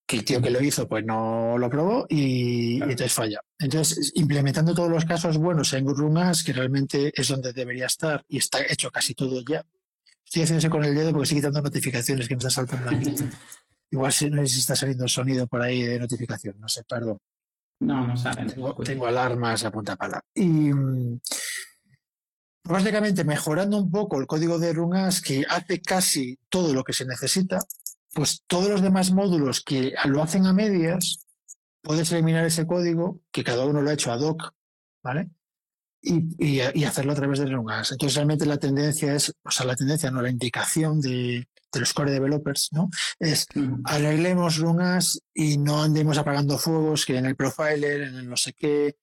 que 0.07 0.17
el 0.17 0.25
tío 0.25 0.41
que 0.41 0.51
lo 0.51 0.63
hizo 0.63 0.89
pues 0.89 1.05
no 1.05 1.59
lo 1.59 1.69
probó 1.69 2.07
y, 2.09 2.77
entonces 2.77 3.13
falla. 3.13 3.41
Entonces, 3.59 4.13
implementando 4.15 4.75
todos 4.75 4.89
los 4.91 5.05
casos 5.05 5.37
buenos 5.37 5.73
en 5.73 5.87
Rungas, 5.87 6.45
que 6.45 6.53
realmente 6.53 7.13
es 7.15 7.29
donde 7.29 7.53
debería 7.53 7.87
estar 7.87 8.25
y 8.29 8.39
está 8.39 8.61
hecho 8.63 8.91
casi 8.91 9.15
todo 9.15 9.43
ya. 9.49 9.65
Estoy 10.25 10.43
haciéndose 10.43 10.71
con 10.71 10.85
el 10.85 10.95
dedo 10.95 11.11
porque 11.11 11.25
estoy 11.25 11.39
quitando 11.39 11.63
notificaciones 11.63 12.29
que 12.29 12.35
me 12.35 12.39
están 12.39 12.51
saltando 12.51 12.91
aquí. 12.91 13.15
Igual 13.91 14.13
si, 14.13 14.31
no 14.31 14.43
sé 14.43 14.49
si 14.49 14.61
está 14.61 14.75
saliendo 14.75 15.07
sonido 15.09 15.47
por 15.47 15.63
ahí 15.63 15.83
de 15.83 15.99
notificación, 15.99 16.59
no 16.59 16.69
sé, 16.69 16.83
perdón. 16.85 17.19
No, 17.81 18.07
no 18.07 18.17
sale. 18.17 18.53
Tengo, 18.85 19.07
alarmas 19.07 19.65
a 19.65 19.71
punta 19.71 19.97
pala. 19.97 20.21
Y 20.35 20.47
mm, 20.73 21.21
básicamente 22.65 23.25
mejorando 23.25 23.77
un 23.79 23.91
poco 23.91 24.19
el 24.19 24.27
código 24.27 24.59
de 24.59 24.73
Rungas 24.73 25.21
que 25.21 25.45
hace 25.49 25.81
casi 25.81 26.39
todo 26.49 26.73
lo 26.73 26.85
que 26.85 26.93
se 26.93 27.05
necesita, 27.05 27.61
pues 28.15 28.43
todos 28.47 28.69
los 28.71 28.83
demás 28.83 29.13
módulos 29.13 29.63
que 29.63 29.95
lo 30.07 30.23
hacen 30.23 30.47
a 30.47 30.53
medias, 30.53 31.27
puedes 31.83 32.11
eliminar 32.13 32.45
ese 32.47 32.67
código, 32.67 33.21
que 33.31 33.45
cada 33.45 33.67
uno 33.67 33.83
lo 33.83 33.91
ha 33.91 33.95
hecho 33.95 34.11
ad 34.11 34.21
hoc, 34.21 34.53
¿vale? 35.03 35.31
Y, 36.01 36.61
hacerlo 36.85 37.13
a 37.13 37.17
través 37.17 37.41
de 37.41 37.47
Rungas. 37.47 37.93
Entonces, 37.93 38.15
realmente 38.15 38.47
la 38.47 38.59
tendencia 38.59 39.15
es, 39.15 39.35
o 39.43 39.51
sea, 39.51 39.67
la 39.67 39.75
tendencia, 39.75 40.11
no, 40.11 40.23
la 40.23 40.31
indicación 40.31 41.01
de, 41.01 41.49
los 41.81 41.93
core 41.93 42.13
developers, 42.13 42.71
¿no? 42.73 42.89
Es 43.19 43.47
arreglemos 43.85 44.59
Rungas 44.59 45.21
y 45.35 45.59
no 45.59 45.83
andemos 45.83 46.19
apagando 46.19 46.59
fuegos 46.59 47.07
que 47.07 47.17
en 47.17 47.27
el 47.27 47.37
profiler, 47.37 48.03
en 48.03 48.17
el 48.17 48.29
no 48.29 48.37
sé 48.37 48.53
qué. 48.53 48.97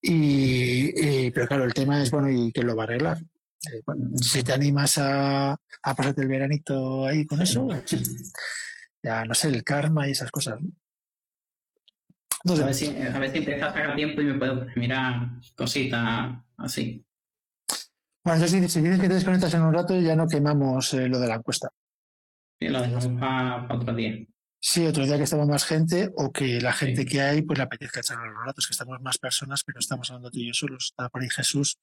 Y, 0.00 1.30
pero 1.30 1.46
claro, 1.46 1.64
el 1.64 1.72
tema 1.72 2.02
es, 2.02 2.10
bueno, 2.10 2.30
¿y 2.30 2.52
quién 2.52 2.66
lo 2.66 2.76
va 2.76 2.82
a 2.82 2.86
arreglar? 2.86 3.18
Eh, 3.18 3.82
si 4.20 4.42
te 4.42 4.52
animas 4.52 4.98
a, 4.98 5.52
a, 5.52 5.94
pasarte 5.94 6.20
el 6.20 6.28
veranito 6.28 7.06
ahí 7.06 7.24
con 7.26 7.40
eso, 7.40 7.66
ya 9.02 9.24
no 9.24 9.34
sé, 9.34 9.48
el 9.48 9.64
karma 9.64 10.06
y 10.06 10.12
esas 10.12 10.30
cosas. 10.30 10.58
A, 12.46 12.52
ver 12.52 12.74
si, 12.74 12.88
a 12.88 13.18
ver 13.18 13.30
si 13.30 13.38
empieza 13.38 13.66
a 13.66 13.72
sacar 13.72 13.96
tiempo 13.96 14.20
y 14.20 14.24
me 14.26 14.34
puedo 14.34 14.66
mirar 14.76 15.30
cositas 15.56 16.36
así. 16.58 17.03
Bueno, 18.24 18.36
entonces 18.36 18.72
si, 18.72 18.80
dices 18.80 19.00
que 19.00 19.08
te 19.08 19.14
desconectas 19.14 19.52
en 19.54 19.62
un 19.62 19.74
rato, 19.74 20.00
ya 20.00 20.16
no 20.16 20.26
quemamos 20.26 20.94
eh, 20.94 21.08
lo 21.08 21.18
de 21.20 21.28
la 21.28 21.34
encuesta. 21.34 21.68
Sí, 22.58 22.68
lo 22.68 22.80
dejamos 22.80 23.06
para 23.20 23.74
otro 23.74 23.94
día. 23.94 24.26
Sí, 24.66 24.86
otro 24.86 25.04
día 25.04 25.18
que 25.18 25.24
estamos 25.24 25.46
más 25.46 25.66
gente 25.66 26.10
o 26.16 26.32
que 26.32 26.58
la 26.58 26.72
gente 26.72 27.04
que 27.04 27.20
hay 27.20 27.42
pues 27.42 27.58
le 27.58 27.64
apetezca 27.64 28.00
echar 28.00 28.16
los 28.16 28.46
ratos, 28.46 28.66
que 28.66 28.72
estamos 28.72 28.98
más 29.02 29.18
personas, 29.18 29.62
pero 29.62 29.78
estamos 29.78 30.08
hablando 30.08 30.30
tú 30.30 30.38
y 30.38 30.46
yo 30.46 30.54
solos. 30.54 30.86
Está 30.92 31.10
por 31.10 31.20
ahí 31.20 31.28
Jesús. 31.28 31.78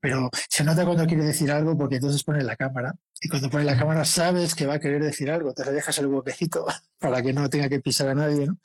Pero 0.00 0.28
se 0.48 0.64
nota 0.64 0.84
cuando 0.84 1.06
quiere 1.06 1.22
decir 1.22 1.52
algo 1.52 1.78
porque 1.78 1.94
entonces 1.94 2.24
pone 2.24 2.42
la 2.42 2.56
cámara. 2.56 2.92
Y 3.20 3.28
cuando 3.28 3.48
pone 3.48 3.62
la 3.62 3.78
cámara 3.78 4.04
sabes 4.04 4.56
que 4.56 4.66
va 4.66 4.74
a 4.74 4.80
querer 4.80 5.00
decir 5.00 5.30
algo. 5.30 5.54
Te 5.54 5.64
le 5.64 5.70
dejas 5.70 5.96
el 6.00 6.08
huequecito 6.08 6.66
para 6.98 7.22
que 7.22 7.32
no 7.32 7.48
tenga 7.48 7.68
que 7.68 7.78
pisar 7.78 8.08
a 8.08 8.14
nadie, 8.16 8.48
¿no? 8.48 8.58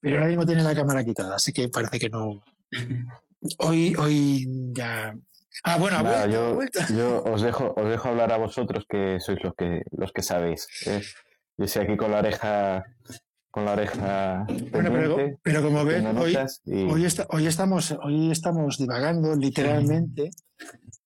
Pero 0.00 0.16
ahora 0.16 0.28
mismo 0.28 0.46
tiene 0.46 0.62
la 0.62 0.74
cámara 0.74 1.04
quitada, 1.04 1.36
así 1.36 1.52
que 1.52 1.68
parece 1.68 1.98
que 1.98 2.08
no. 2.08 2.42
Hoy, 3.58 3.94
hoy 3.98 4.46
ya. 4.72 5.14
Ah, 5.64 5.76
bueno, 5.78 6.02
yo, 6.26 6.58
yo 6.96 7.22
os 7.24 7.42
dejo, 7.42 7.74
os 7.76 7.88
dejo 7.88 8.08
hablar 8.08 8.32
a 8.32 8.38
vosotros 8.38 8.84
que 8.88 9.20
sois 9.20 9.42
los 9.42 9.54
que 9.54 9.82
los 9.90 10.12
que 10.12 10.22
sabéis. 10.22 10.68
¿eh? 10.86 11.02
Yo 11.56 11.64
estoy 11.64 11.82
aquí 11.84 11.96
con 11.96 12.10
la 12.10 12.18
oreja 12.18 12.84
con 13.50 13.66
la 13.66 13.72
oreja. 13.72 14.46
Bueno, 14.70 15.38
pero, 15.42 15.62
como 15.62 15.84
ves, 15.84 16.02
hoy, 16.16 16.36
hoy, 16.90 17.06
hoy, 17.28 17.46
estamos, 17.46 17.94
hoy 18.02 18.30
estamos 18.30 18.78
divagando 18.78 19.36
literalmente 19.36 20.30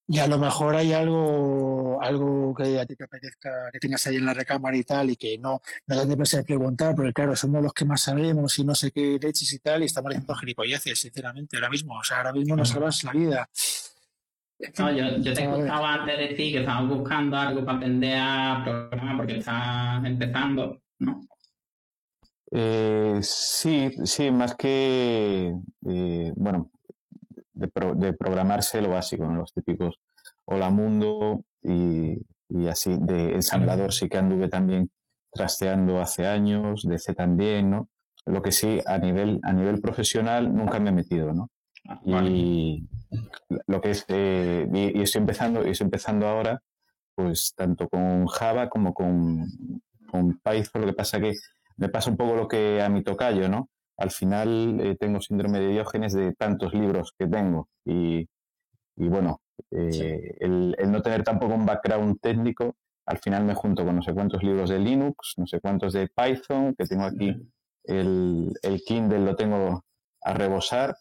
y 0.09 0.21
a 0.21 0.29
lo 0.29 0.39
mejor 0.39 0.77
hay 0.77 0.93
algo, 0.93 2.01
algo 2.01 2.55
que 2.55 2.79
a 2.79 2.87
ti 2.87 2.95
te 2.95 3.05
apetezca, 3.05 3.51
que 3.73 3.81
tengas 3.81 4.07
ahí 4.07 4.17
en 4.17 4.27
la 4.27 4.35
recámara 4.35 4.77
y 4.77 4.85
tal, 4.85 5.11
y 5.11 5.17
que 5.17 5.37
no, 5.37 5.61
no 5.89 6.07
te 6.07 6.37
de 6.37 6.45
preguntar, 6.45 6.95
porque 6.95 7.13
claro, 7.13 7.35
somos 7.35 7.61
los 7.61 7.73
que 7.73 7.85
más 7.85 8.03
sabemos 8.03 8.57
y 8.61 8.65
no 8.65 8.77
sé 8.77 8.93
qué 8.93 9.19
leches 9.21 9.53
y 9.53 9.59
tal, 9.59 9.83
y 9.83 9.87
estamos 9.87 10.11
haciendo 10.13 10.35
gilipolleces, 10.37 11.01
sinceramente, 11.01 11.57
ahora 11.57 11.71
mismo. 11.71 11.99
O 11.99 12.05
sea, 12.05 12.19
ahora 12.19 12.33
mismo 12.33 12.55
nos 12.55 12.69
salvas 12.69 13.03
la 13.03 13.13
vida. 13.13 13.51
No, 14.79 14.91
yo, 14.91 15.19
yo 15.19 15.35
te 15.35 15.43
escuchaba 15.43 15.95
antes 15.95 16.17
de 16.17 16.29
decir 16.29 16.53
que 16.53 16.61
estabas 16.61 16.89
buscando 16.89 17.37
algo 17.37 17.65
para 17.65 17.77
aprender 17.77 18.19
a 18.19 18.63
programar 18.65 19.17
porque 19.17 19.39
estás 19.39 20.05
empezando, 20.05 20.81
¿no? 20.99 21.27
Eh, 22.51 23.19
sí, 23.23 23.91
sí, 24.05 24.31
más 24.31 24.55
que, 24.55 25.53
eh, 25.89 26.33
bueno, 26.37 26.71
de, 27.53 27.71
de, 27.97 28.13
programarse 28.15 28.81
lo 28.81 28.91
básico, 28.91 29.27
los 29.27 29.53
típicos 29.53 29.99
Hola 30.45 30.71
Mundo 30.71 31.45
y, 31.63 32.17
y, 32.49 32.69
así, 32.69 32.97
de 33.01 33.35
ensamblador 33.35 33.93
sí 33.93 34.09
que 34.09 34.19
anduve 34.19 34.49
también 34.49 34.91
trasteando 35.33 36.01
hace 36.01 36.27
años, 36.27 36.83
de 36.85 36.99
C 36.99 37.15
también, 37.15 37.71
¿no? 37.71 37.91
Lo 38.25 38.43
que 38.43 38.53
sí, 38.53 38.81
a 38.87 38.97
nivel, 38.99 39.39
a 39.43 39.53
nivel 39.53 39.81
profesional 39.81 40.55
nunca 40.55 40.81
me 40.81 40.91
he 40.91 40.93
metido, 40.93 41.33
¿no? 41.33 41.51
Ah, 41.89 42.01
y 42.25 42.89
lo 43.67 43.81
que 43.81 43.91
es, 43.91 44.05
eh, 44.09 44.69
y, 44.73 45.03
estoy 45.03 45.21
empezando, 45.21 45.67
y 45.67 45.71
estoy 45.71 45.87
empezando 45.87 46.27
ahora, 46.27 46.63
pues 47.15 47.55
tanto 47.57 47.89
con 47.89 48.27
Java 48.27 48.69
como 48.69 48.93
con, 48.93 49.47
con 50.11 50.39
Python, 50.39 50.83
lo 50.83 50.87
que 50.89 50.93
pasa 50.93 51.21
que 51.21 51.35
me 51.77 51.89
pasa 51.89 52.11
un 52.11 52.17
poco 52.17 52.35
lo 52.35 52.49
que 52.49 52.83
a 52.83 52.89
mi 52.89 53.03
tocayo, 53.03 53.49
¿no? 53.49 53.69
Al 53.99 54.11
final 54.11 54.79
eh, 54.81 54.97
tengo 54.99 55.21
síndrome 55.21 55.61
de 55.61 55.69
Diógenes 55.69 56.13
de 56.13 56.35
tantos 56.35 56.75
libros 56.75 57.13
que 57.19 57.27
tengo. 57.27 57.69
Y, 57.85 58.29
y 58.97 59.09
bueno, 59.09 59.41
eh, 59.71 60.37
el, 60.41 60.75
no 60.89 61.03
tener 61.03 61.23
tampoco 61.23 61.55
un 61.55 61.67
background 61.67 62.21
técnico, 62.21 62.77
al 63.07 63.19
final 63.19 63.45
me 63.45 63.55
junto 63.55 63.85
con 63.85 63.97
no 63.97 64.03
sé 64.03 64.13
cuántos 64.13 64.43
libros 64.43 64.71
de 64.71 64.79
Linux, 64.79 65.35
no 65.37 65.47
sé 65.47 65.61
cuántos 65.61 65.93
de 65.93 66.09
Python, 66.09 66.75
que 66.77 66.87
tengo 66.87 67.05
aquí 67.05 67.35
el, 67.85 68.53
el 68.63 68.83
Kindle 68.83 69.21
lo 69.21 69.37
tengo 69.37 69.85
a 70.23 70.35
rebosar, 70.35 70.97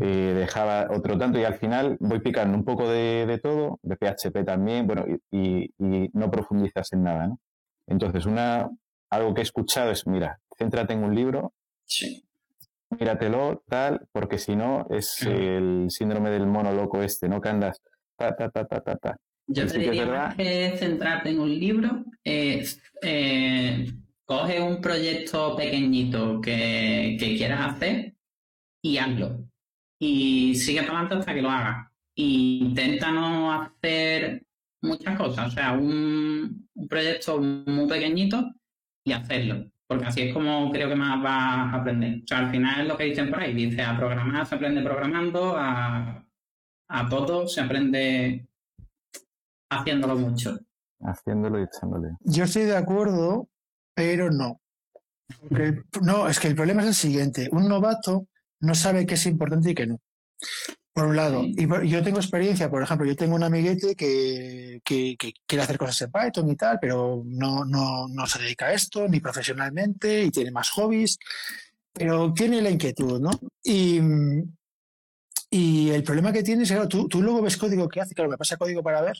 eh, 0.00 0.34
dejaba 0.36 0.88
otro 0.90 1.16
tanto 1.16 1.38
y 1.38 1.44
al 1.44 1.54
final 1.54 1.96
voy 2.00 2.20
picando 2.20 2.56
un 2.56 2.64
poco 2.64 2.88
de, 2.88 3.26
de 3.26 3.38
todo, 3.38 3.78
de 3.82 3.96
PHP 3.96 4.44
también, 4.44 4.86
bueno, 4.86 5.04
y, 5.30 5.64
y, 5.78 6.10
no 6.12 6.30
profundizas 6.30 6.92
en 6.92 7.04
nada, 7.04 7.28
¿no? 7.28 7.40
Entonces, 7.86 8.26
una, 8.26 8.70
algo 9.10 9.34
que 9.34 9.40
he 9.40 9.44
escuchado 9.44 9.90
es, 9.90 10.06
mira, 10.06 10.40
céntrate 10.58 10.94
en 10.94 11.04
un 11.04 11.14
libro, 11.14 11.52
sí. 11.84 12.24
míratelo, 12.90 13.62
tal, 13.68 14.06
porque 14.12 14.38
si 14.38 14.56
no 14.56 14.86
es 14.90 15.22
el 15.22 15.86
síndrome 15.90 16.30
del 16.30 16.46
mono 16.46 16.72
loco 16.72 17.02
este, 17.02 17.28
¿no? 17.28 17.40
Que 17.40 17.50
andas 17.50 17.80
ta, 18.16 18.34
ta, 18.34 18.50
ta, 18.50 18.64
ta, 18.64 18.80
ta, 18.80 18.96
ta. 18.96 19.16
Yo 19.46 19.66
te 19.66 19.78
diría 19.78 20.34
que 20.36 20.76
centrarte 20.78 21.30
en 21.30 21.40
un 21.40 21.50
libro 21.50 22.04
es, 22.24 22.80
eh, 23.02 23.92
coge 24.24 24.60
un 24.60 24.80
proyecto 24.80 25.56
pequeñito 25.56 26.40
que, 26.40 27.16
que 27.18 27.36
quieras 27.36 27.74
hacer 27.74 28.14
y 28.82 28.98
hazlo. 28.98 29.51
Y 30.04 30.56
sigue 30.56 30.80
adelante 30.80 31.14
hasta 31.14 31.32
que 31.32 31.42
lo 31.42 31.48
hagas. 31.48 31.86
intenta 32.16 33.12
no 33.12 33.52
hacer 33.52 34.44
muchas 34.82 35.16
cosas, 35.16 35.46
o 35.46 35.50
sea, 35.52 35.74
un, 35.74 36.68
un 36.74 36.88
proyecto 36.88 37.38
muy 37.38 37.86
pequeñito 37.86 38.52
y 39.04 39.12
hacerlo. 39.12 39.70
Porque 39.86 40.06
así 40.06 40.22
es 40.22 40.34
como 40.34 40.72
creo 40.72 40.88
que 40.88 40.96
más 40.96 41.22
vas 41.22 41.32
a 41.32 41.74
aprender. 41.74 42.16
O 42.24 42.26
sea, 42.26 42.38
al 42.38 42.50
final 42.50 42.80
es 42.80 42.88
lo 42.88 42.96
que 42.96 43.04
dicen 43.04 43.30
por 43.30 43.38
ahí. 43.38 43.54
Dice, 43.54 43.80
a 43.80 43.96
programar 43.96 44.44
se 44.44 44.56
aprende 44.56 44.82
programando, 44.82 45.54
a, 45.56 46.26
a 46.88 47.08
todo 47.08 47.46
se 47.46 47.60
aprende 47.60 48.48
haciéndolo 49.70 50.16
mucho. 50.16 50.58
Haciéndolo 51.00 51.60
y 51.60 51.62
echándole. 51.62 52.08
Yo 52.22 52.42
estoy 52.42 52.64
de 52.64 52.76
acuerdo, 52.76 53.48
pero 53.94 54.32
no. 54.32 54.60
no, 56.02 56.26
es 56.26 56.40
que 56.40 56.48
el 56.48 56.56
problema 56.56 56.82
es 56.82 56.88
el 56.88 56.94
siguiente. 56.94 57.48
Un 57.52 57.68
novato 57.68 58.26
no 58.62 58.74
sabe 58.74 59.06
qué 59.06 59.14
es 59.14 59.26
importante 59.26 59.70
y 59.70 59.74
qué 59.74 59.86
no. 59.86 60.00
Por 60.94 61.06
un 61.06 61.16
lado, 61.16 61.42
y 61.44 61.66
yo 61.88 62.02
tengo 62.02 62.18
experiencia, 62.18 62.70
por 62.70 62.82
ejemplo, 62.82 63.06
yo 63.06 63.16
tengo 63.16 63.34
un 63.34 63.42
amiguete 63.42 63.94
que, 63.94 64.80
que, 64.84 65.16
quiere 65.46 65.62
hacer 65.62 65.78
cosas 65.78 66.02
en 66.02 66.12
Python 66.12 66.50
y 66.50 66.56
tal, 66.56 66.78
pero 66.80 67.22
no, 67.24 67.64
no, 67.64 68.08
no 68.08 68.26
se 68.26 68.40
dedica 68.40 68.66
a 68.66 68.72
esto 68.74 69.08
ni 69.08 69.18
profesionalmente 69.18 70.24
y 70.24 70.30
tiene 70.30 70.50
más 70.50 70.70
hobbies, 70.70 71.18
pero 71.92 72.32
tiene 72.34 72.60
la 72.60 72.70
inquietud, 72.70 73.20
¿no? 73.20 73.30
Y, 73.64 74.00
y 75.48 75.90
el 75.90 76.02
problema 76.04 76.30
que 76.30 76.42
tiene 76.42 76.64
es 76.64 76.72
que 76.72 76.86
tú, 76.88 77.08
tú 77.08 77.22
luego 77.22 77.40
ves 77.40 77.56
código 77.56 77.88
que 77.88 78.02
hace, 78.02 78.14
claro, 78.14 78.30
me 78.30 78.36
pasa 78.36 78.58
código 78.58 78.82
para 78.82 79.00
ver, 79.00 79.16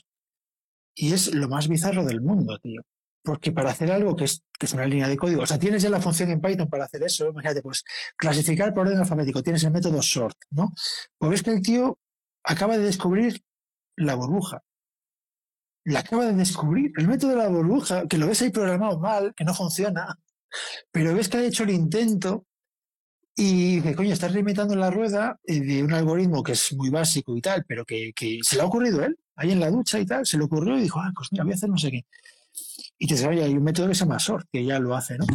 y 0.95 1.11
es 1.13 1.33
lo 1.33 1.49
más 1.49 1.67
bizarro 1.67 2.05
del 2.05 2.21
mundo, 2.21 2.59
tío. 2.59 2.81
Porque 3.23 3.51
para 3.51 3.71
hacer 3.71 3.91
algo 3.91 4.15
que 4.15 4.25
es, 4.25 4.43
que 4.59 4.65
es 4.65 4.73
una 4.73 4.85
línea 4.85 5.07
de 5.07 5.17
código, 5.17 5.43
o 5.43 5.47
sea, 5.47 5.57
tienes 5.57 5.81
ya 5.81 5.89
la 5.89 6.01
función 6.01 6.29
en 6.29 6.41
Python 6.41 6.69
para 6.69 6.85
hacer 6.85 7.03
eso, 7.03 7.29
imagínate, 7.29 7.61
pues 7.61 7.83
clasificar 8.17 8.73
por 8.73 8.87
orden 8.87 8.99
alfabético, 8.99 9.41
tienes 9.41 9.63
el 9.63 9.71
método 9.71 10.01
sort, 10.01 10.37
¿no? 10.51 10.73
Pues 11.17 11.31
ves 11.31 11.43
que 11.43 11.51
el 11.51 11.61
tío 11.61 11.97
acaba 12.43 12.77
de 12.77 12.83
descubrir 12.83 13.41
la 13.95 14.15
burbuja. 14.15 14.61
La 15.85 15.99
acaba 15.99 16.25
de 16.25 16.33
descubrir, 16.33 16.91
el 16.97 17.07
método 17.07 17.31
de 17.31 17.37
la 17.37 17.49
burbuja, 17.49 18.07
que 18.07 18.17
lo 18.17 18.27
ves 18.27 18.41
ahí 18.41 18.49
programado 18.49 18.99
mal, 18.99 19.33
que 19.35 19.43
no 19.45 19.53
funciona, 19.53 20.17
pero 20.91 21.13
ves 21.13 21.29
que 21.29 21.37
ha 21.37 21.43
hecho 21.43 21.63
el 21.63 21.71
intento 21.71 22.45
y 23.35 23.81
que, 23.81 23.95
coño, 23.95 24.13
estás 24.13 24.33
limitando 24.33 24.75
la 24.75 24.91
rueda 24.91 25.39
de 25.43 25.83
un 25.83 25.93
algoritmo 25.93 26.43
que 26.43 26.51
es 26.51 26.73
muy 26.73 26.89
básico 26.89 27.35
y 27.35 27.41
tal, 27.41 27.65
pero 27.67 27.83
que, 27.85 28.13
que 28.13 28.39
se 28.43 28.55
le 28.55 28.61
ha 28.61 28.65
ocurrido 28.65 29.01
a 29.01 29.05
él, 29.07 29.17
ahí 29.35 29.51
en 29.51 29.59
la 29.59 29.71
ducha 29.71 29.99
y 29.99 30.05
tal, 30.05 30.25
se 30.25 30.37
le 30.37 30.43
ocurrió 30.43 30.77
y 30.77 30.83
dijo, 30.83 30.99
ah, 30.99 31.11
pues 31.15 31.29
mira, 31.31 31.43
voy 31.43 31.53
a 31.53 31.55
hacer 31.55 31.69
no 31.69 31.77
sé 31.77 31.91
qué. 31.91 32.05
Y 32.97 33.07
te 33.07 33.15
dice, 33.15 33.27
oye, 33.27 33.43
hay 33.43 33.57
un 33.57 33.63
método 33.63 33.87
que 33.87 33.95
se 33.95 34.05
llama 34.05 34.19
sort, 34.19 34.47
que 34.51 34.63
ya 34.63 34.79
lo 34.79 34.95
hace, 34.95 35.17
¿no? 35.17 35.25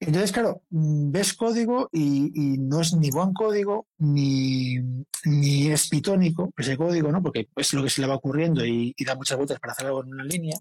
Entonces, 0.00 0.32
claro, 0.32 0.62
mm, 0.70 1.10
ves 1.12 1.34
código 1.34 1.88
y, 1.92 2.58
no 2.58 2.80
es 2.80 2.94
ni 2.94 3.10
buen 3.10 3.32
código, 3.32 3.86
ni, 3.98 4.76
ni 5.24 5.68
es 5.68 5.88
pitónico 5.88 6.52
ese 6.56 6.76
código, 6.76 7.10
¿no? 7.10 7.22
Porque 7.22 7.48
es 7.56 7.72
lo 7.72 7.82
que 7.82 7.90
se 7.90 8.00
le 8.02 8.08
va 8.08 8.16
ocurriendo 8.16 8.64
y, 8.64 8.94
da 9.04 9.14
muchas 9.14 9.36
vueltas 9.38 9.58
para 9.60 9.72
hacer 9.72 9.86
algo 9.86 10.02
en 10.02 10.12
una 10.14 10.24
línea. 10.24 10.56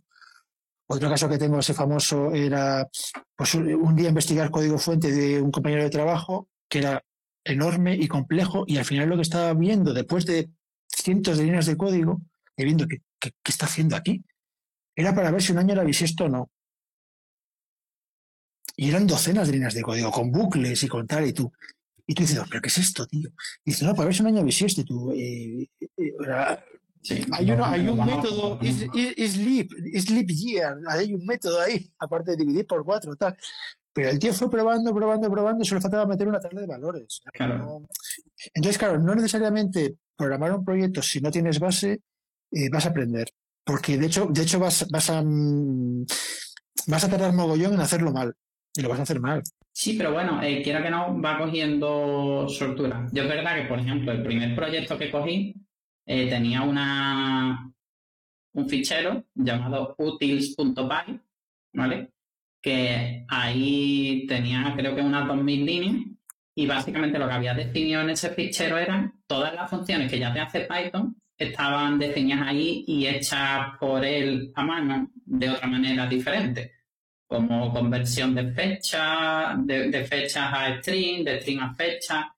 Otro 0.88 1.10
caso 1.10 1.30
que 1.30 1.38
tengo 1.38 1.60
ese 1.60 1.74
famoso 1.74 2.32
era, 2.34 2.88
pues 3.36 3.56
un 3.56 3.96
día 3.96 4.10
investigar 4.10 4.52
código 4.52 4.78
fuente 4.78 5.12
de 5.12 5.42
un 5.42 5.52
compañero 5.52 5.84
de 5.84 5.90
trabajo 5.90 6.50
que 6.70 6.80
era 6.80 7.04
enorme 7.44 7.96
y 7.96 8.08
complejo 8.08 8.64
y 8.68 8.78
al 8.78 8.86
final 8.86 9.10
lo 9.10 9.16
que 9.16 9.24
estaba 9.24 9.54
viendo 9.54 9.94
después 9.94 10.26
de 10.26 10.50
cientos 10.88 11.38
de 11.38 11.46
líneas 11.46 11.66
de 11.66 11.78
código, 11.78 12.22
y 12.56 12.66
viendo 12.66 12.88
qué, 12.88 13.00
qué 13.20 13.32
está 13.46 13.66
haciendo 13.66 13.96
aquí, 13.96 14.24
era 14.96 15.14
para 15.14 15.32
ver 15.32 15.42
si 15.42 15.52
un 15.52 15.60
año 15.60 15.74
era 15.74 15.84
bisiesto 15.84 16.26
o 16.26 16.30
no. 16.30 16.52
Y 18.76 18.90
eran 18.90 19.06
docenas 19.06 19.48
de 19.48 19.54
líneas 19.54 19.74
de 19.74 19.84
código, 19.84 20.12
con 20.12 20.32
bucles 20.32 20.84
y 20.84 20.88
con 20.88 21.06
tal 21.06 21.28
y 21.28 21.34
tú. 21.34 21.52
Y 22.06 22.14
tú 22.16 22.24
dices, 22.24 22.40
¿pero 22.50 22.62
qué 22.62 22.68
es 22.68 22.78
esto, 22.78 23.06
tío? 23.06 23.30
Y 23.64 23.72
dices, 23.72 23.84
no, 23.84 23.96
para 23.96 24.08
ver 24.08 24.16
si 24.16 24.22
un 24.22 24.28
año 24.28 24.44
bisiesto 24.44 24.82
y 24.82 24.84
tú. 24.84 25.12
Eh, 25.14 25.70
eh, 25.98 26.14
hay, 27.32 27.52
hay, 27.52 27.88
un 27.88 28.06
método, 28.06 28.60
is, 28.62 29.34
sleep, 29.34 29.70
sleep 30.00 30.28
year, 30.30 30.78
hay 30.88 31.14
un 31.14 31.26
método 31.26 31.60
ahí, 31.60 31.92
aparte 32.00 32.32
de 32.32 32.38
dividir 32.38 32.66
por 32.66 32.84
cuatro, 32.84 33.16
tal. 33.16 33.38
Pero 33.92 34.10
el 34.10 34.20
tío 34.20 34.34
fue 34.34 34.50
probando, 34.50 34.94
probando, 34.94 35.30
probando 35.30 35.64
y 35.64 35.68
solo 35.68 35.82
faltaba 35.82 36.06
meter 36.06 36.28
una 36.28 36.40
tabla 36.40 36.62
de 36.62 36.68
valores. 36.68 37.22
Entonces, 38.54 38.78
claro, 38.78 38.98
no 39.00 39.14
necesariamente 39.16 39.98
programar 40.16 40.52
un 40.54 40.66
proyecto 40.66 41.02
si 41.02 41.22
no 41.22 41.30
tienes 41.30 41.60
base, 41.60 42.02
eh, 42.52 42.70
vas 42.72 42.86
a 42.86 42.90
aprender. 42.90 43.28
Porque 43.66 43.98
de 43.98 44.08
hecho, 44.08 44.28
de 44.30 44.42
hecho 44.44 44.60
vas, 44.60 44.88
vas 44.90 45.10
a 45.10 45.22
mm, 45.22 46.06
vas 46.88 47.04
a 47.04 47.10
tardar 47.10 47.34
mogollón 47.34 47.74
en 47.74 47.82
hacerlo 47.82 48.12
mal. 48.12 48.34
Y 48.76 48.82
lo 48.82 48.90
vas 48.90 49.00
a 49.00 49.04
hacer 49.04 49.20
mal. 49.20 49.42
Sí, 49.72 49.96
pero 49.98 50.14
bueno, 50.14 50.42
eh, 50.42 50.62
quiera 50.64 50.82
que 50.82 50.90
no, 50.90 51.22
va 51.22 51.38
cogiendo 51.38 52.48
soltura. 52.50 53.08
Yo 53.12 53.24
es 53.24 53.30
verdad 53.30 53.56
que, 53.56 53.68
por 53.68 53.80
ejemplo, 53.80 54.12
el 54.12 54.24
primer 54.24 54.56
proyecto 54.56 54.98
que 54.98 55.12
cogí 55.12 55.56
eh, 56.06 56.30
tenía 56.30 56.62
una 56.64 57.74
un 58.54 58.70
fichero 58.70 59.26
llamado 59.34 59.96
utils.py, 59.98 61.20
¿vale? 61.74 62.10
Que 62.62 63.26
ahí 63.28 64.26
tenía 64.28 64.74
creo 64.78 64.96
que 64.96 65.02
unas 65.02 65.28
2.000 65.28 65.66
líneas 65.66 65.96
y 66.56 66.68
básicamente 66.68 67.18
lo 67.18 67.28
que 67.28 67.34
había 67.34 67.54
definido 67.54 68.02
en 68.02 68.12
ese 68.12 68.30
fichero 68.30 68.78
eran 68.78 69.24
todas 69.28 69.54
las 69.56 69.70
funciones 69.70 70.10
que 70.12 70.20
ya 70.20 70.32
te 70.32 70.40
hace 70.40 70.62
Python 70.62 71.16
estaban 71.38 72.00
diseñadas 72.00 72.50
ahí 72.50 72.84
y 72.88 73.08
hechas 73.08 73.78
por 73.80 74.04
él 74.04 74.52
a 74.56 74.64
mano 74.64 75.10
de 75.14 75.50
otra 75.50 75.68
manera 75.68 76.08
diferente, 76.08 76.72
como 77.28 77.74
conversión 77.74 78.36
de 78.36 78.52
fecha, 78.52 79.56
de, 79.58 80.06
fechas 80.06 80.50
a 80.54 80.78
string, 80.80 81.24
de 81.24 81.42
string 81.42 81.60
a 81.60 81.74
fecha. 81.74 82.34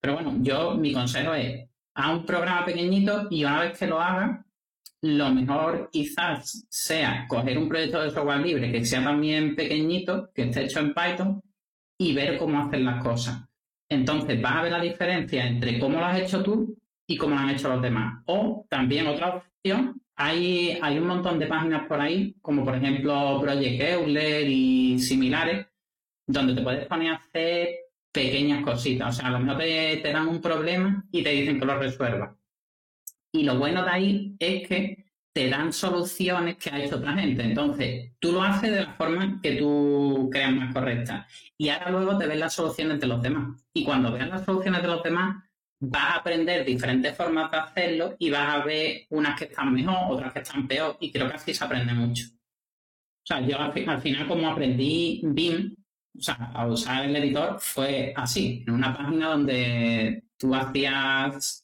Pero 0.00 0.14
bueno, 0.14 0.36
yo 0.40 0.74
mi 0.74 0.92
consejo 0.92 1.34
es, 1.34 1.68
a 1.94 2.12
un 2.12 2.24
programa 2.24 2.64
pequeñito 2.64 3.26
y 3.30 3.44
una 3.44 3.60
vez 3.60 3.78
que 3.78 3.86
lo 3.86 4.00
haga, 4.00 4.44
lo 5.02 5.30
mejor 5.30 5.90
quizás 5.92 6.66
sea 6.68 7.26
coger 7.28 7.58
un 7.58 7.68
proyecto 7.68 8.02
de 8.02 8.10
software 8.10 8.40
libre 8.40 8.72
que 8.72 8.84
sea 8.84 9.02
también 9.02 9.54
pequeñito, 9.54 10.30
que 10.34 10.42
esté 10.42 10.64
hecho 10.64 10.80
en 10.80 10.94
Python, 10.94 11.42
y 12.00 12.14
ver 12.14 12.38
cómo 12.38 12.60
hacer 12.62 12.80
las 12.80 13.02
cosas. 13.02 13.44
Entonces 13.88 14.40
vas 14.40 14.56
a 14.56 14.62
ver 14.62 14.72
la 14.72 14.80
diferencia 14.80 15.46
entre 15.46 15.78
cómo 15.78 15.98
lo 15.98 16.04
has 16.04 16.20
hecho 16.20 16.42
tú 16.42 16.78
y 17.08 17.16
cómo 17.16 17.34
lo 17.34 17.40
han 17.40 17.50
hecho 17.50 17.68
los 17.70 17.82
demás. 17.82 18.22
O 18.26 18.66
también 18.68 19.06
otra 19.06 19.36
opción, 19.36 20.00
hay, 20.14 20.78
hay 20.80 20.98
un 20.98 21.06
montón 21.06 21.38
de 21.38 21.46
páginas 21.46 21.88
por 21.88 22.00
ahí, 22.00 22.36
como 22.42 22.64
por 22.64 22.76
ejemplo 22.76 23.40
Project 23.40 23.80
Euler 23.80 24.46
y 24.46 24.98
similares, 24.98 25.66
donde 26.26 26.54
te 26.54 26.62
puedes 26.62 26.86
poner 26.86 27.12
a 27.12 27.16
hacer 27.16 27.68
pequeñas 28.12 28.62
cositas. 28.62 29.08
O 29.08 29.20
sea, 29.20 29.28
a 29.28 29.32
lo 29.32 29.40
mejor 29.40 29.58
te, 29.58 30.12
dan 30.12 30.28
un 30.28 30.40
problema 30.40 31.04
y 31.10 31.22
te 31.22 31.30
dicen 31.30 31.58
que 31.58 31.64
lo 31.64 31.78
resuelvas. 31.78 32.36
Y 33.32 33.44
lo 33.44 33.58
bueno 33.58 33.84
de 33.84 33.90
ahí 33.90 34.36
es 34.38 34.68
que 34.68 35.06
te 35.32 35.48
dan 35.48 35.72
soluciones 35.72 36.56
que 36.56 36.70
ha 36.70 36.82
hecho 36.82 36.96
otra 36.96 37.14
gente. 37.14 37.42
Entonces, 37.42 38.12
tú 38.18 38.32
lo 38.32 38.42
haces 38.42 38.72
de 38.72 38.82
la 38.82 38.94
forma 38.94 39.40
que 39.42 39.52
tú 39.52 40.28
creas 40.30 40.52
más 40.52 40.74
correcta. 40.74 41.26
Y 41.56 41.70
ahora 41.70 41.90
luego 41.90 42.18
te 42.18 42.26
ves 42.26 42.38
las 42.38 42.54
soluciones 42.54 43.00
de 43.00 43.06
los 43.06 43.22
demás. 43.22 43.64
Y 43.72 43.84
cuando 43.84 44.12
veas 44.12 44.28
las 44.28 44.44
soluciones 44.44 44.82
de 44.82 44.88
los 44.88 45.02
demás, 45.02 45.47
vas 45.80 46.02
a 46.02 46.16
aprender 46.16 46.64
diferentes 46.64 47.16
formas 47.16 47.50
de 47.50 47.56
hacerlo 47.56 48.16
y 48.18 48.30
vas 48.30 48.54
a 48.54 48.64
ver 48.64 49.06
unas 49.10 49.38
que 49.38 49.44
están 49.46 49.72
mejor, 49.72 50.12
otras 50.12 50.32
que 50.32 50.40
están 50.40 50.66
peor, 50.66 50.96
y 51.00 51.10
creo 51.10 51.28
que 51.28 51.34
así 51.34 51.54
se 51.54 51.64
aprende 51.64 51.94
mucho. 51.94 52.26
O 52.26 53.26
sea, 53.26 53.40
yo 53.40 53.58
al, 53.60 53.72
final 53.72 54.26
como 54.26 54.48
aprendí 54.48 55.20
BIM, 55.22 55.74
o 56.16 56.20
sea, 56.20 56.50
a 56.54 56.66
usar 56.66 57.04
el 57.04 57.16
editor 57.16 57.60
fue 57.60 58.12
así, 58.16 58.64
en 58.66 58.74
una 58.74 58.96
página 58.96 59.28
donde 59.28 60.24
tú 60.36 60.54
hacías 60.54 61.62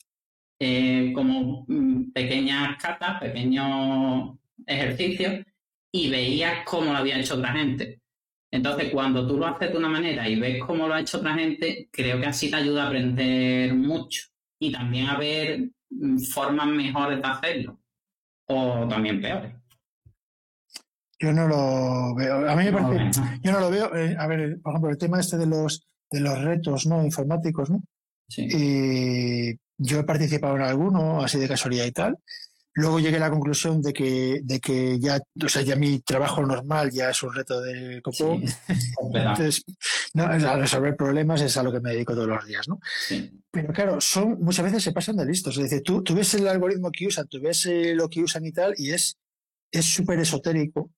eh, 0.58 1.12
como 1.14 1.64
mm, 1.66 2.12
pequeñas 2.12 2.76
cartas, 2.80 3.20
pequeños 3.20 4.36
ejercicios, 4.66 5.44
y 5.90 6.10
veías 6.10 6.64
cómo 6.64 6.92
lo 6.92 6.98
había 6.98 7.18
hecho 7.18 7.36
otra 7.36 7.52
gente. 7.52 8.00
Entonces, 8.54 8.92
cuando 8.92 9.26
tú 9.26 9.36
lo 9.36 9.48
haces 9.48 9.72
de 9.72 9.76
una 9.76 9.88
manera 9.88 10.28
y 10.28 10.38
ves 10.38 10.62
cómo 10.62 10.86
lo 10.86 10.94
ha 10.94 11.00
hecho 11.00 11.18
otra 11.18 11.34
gente, 11.34 11.88
creo 11.90 12.20
que 12.20 12.26
así 12.26 12.48
te 12.48 12.54
ayuda 12.54 12.84
a 12.84 12.86
aprender 12.86 13.74
mucho 13.74 14.28
y 14.60 14.70
también 14.70 15.08
a 15.08 15.18
ver 15.18 15.70
mm, 15.90 16.18
formas 16.18 16.68
mejores 16.68 17.20
de 17.20 17.26
hacerlo 17.26 17.80
o 18.46 18.86
también 18.86 19.20
peores. 19.20 19.52
Yo 21.18 21.32
no 21.32 21.48
lo 21.48 22.14
veo. 22.14 22.48
A 22.48 22.54
mí 22.54 22.64
me 22.66 22.72
parece. 22.72 23.20
Yo 23.42 23.50
no 23.50 23.58
lo 23.58 23.70
veo. 23.70 23.92
Eh, 23.96 24.14
a 24.16 24.28
ver, 24.28 24.60
por 24.62 24.72
ejemplo, 24.72 24.90
el 24.90 24.98
tema 24.98 25.18
este 25.18 25.36
de 25.36 25.46
los 25.46 25.88
de 26.12 26.20
los 26.20 26.40
retos 26.40 26.86
no 26.86 27.04
informáticos, 27.04 27.70
¿no? 27.70 27.82
Sí. 28.28 28.48
Eh, 28.52 29.56
yo 29.78 29.98
he 29.98 30.04
participado 30.04 30.54
en 30.54 30.62
alguno, 30.62 31.24
así 31.24 31.40
de 31.40 31.48
casualidad 31.48 31.86
y 31.86 31.92
tal. 31.92 32.18
Luego 32.74 32.98
llegué 32.98 33.16
a 33.16 33.20
la 33.20 33.30
conclusión 33.30 33.80
de 33.80 33.92
que, 33.92 34.40
de 34.42 34.60
que 34.60 34.98
ya, 34.98 35.20
o 35.44 35.48
sea, 35.48 35.62
ya 35.62 35.76
mi 35.76 36.00
trabajo 36.00 36.44
normal 36.44 36.90
ya 36.90 37.10
es 37.10 37.22
un 37.22 37.32
reto 37.32 37.60
de 37.60 38.02
copo. 38.02 38.40
Entonces, 39.14 39.64
no, 40.12 40.24
a 40.24 40.56
resolver 40.56 40.96
problemas 40.96 41.40
es 41.40 41.56
a 41.56 41.62
lo 41.62 41.72
que 41.72 41.80
me 41.80 41.90
dedico 41.90 42.14
todos 42.14 42.28
los 42.28 42.46
días, 42.46 42.68
¿no? 42.68 42.80
Pero 43.50 43.72
claro, 43.72 44.00
son, 44.00 44.40
muchas 44.40 44.64
veces 44.64 44.82
se 44.82 44.92
pasan 44.92 45.16
de 45.16 45.26
listos. 45.26 45.56
Es 45.56 45.64
decir, 45.64 45.82
tú, 45.82 46.02
tú 46.02 46.14
ves 46.14 46.34
el 46.34 46.48
algoritmo 46.48 46.90
que 46.90 47.06
usan, 47.06 47.28
tú 47.28 47.40
ves 47.40 47.64
eh, 47.66 47.94
lo 47.94 48.08
que 48.08 48.22
usan 48.22 48.44
y 48.44 48.52
tal, 48.52 48.74
y 48.76 48.90
es 48.90 49.18
es 49.74 49.86
súper 49.86 50.20
esotérico, 50.20 50.92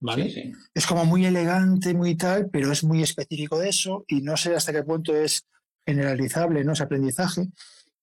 ¿vale? 0.00 0.54
Es 0.72 0.86
como 0.86 1.04
muy 1.04 1.26
elegante, 1.26 1.92
muy 1.92 2.16
tal, 2.16 2.48
pero 2.50 2.72
es 2.72 2.82
muy 2.82 3.02
específico 3.02 3.58
de 3.58 3.68
eso, 3.68 4.04
y 4.08 4.22
no 4.22 4.36
sé 4.38 4.54
hasta 4.54 4.72
qué 4.72 4.82
punto 4.82 5.14
es 5.14 5.46
generalizable, 5.86 6.64
¿no? 6.64 6.72
Ese 6.72 6.84
aprendizaje. 6.84 7.48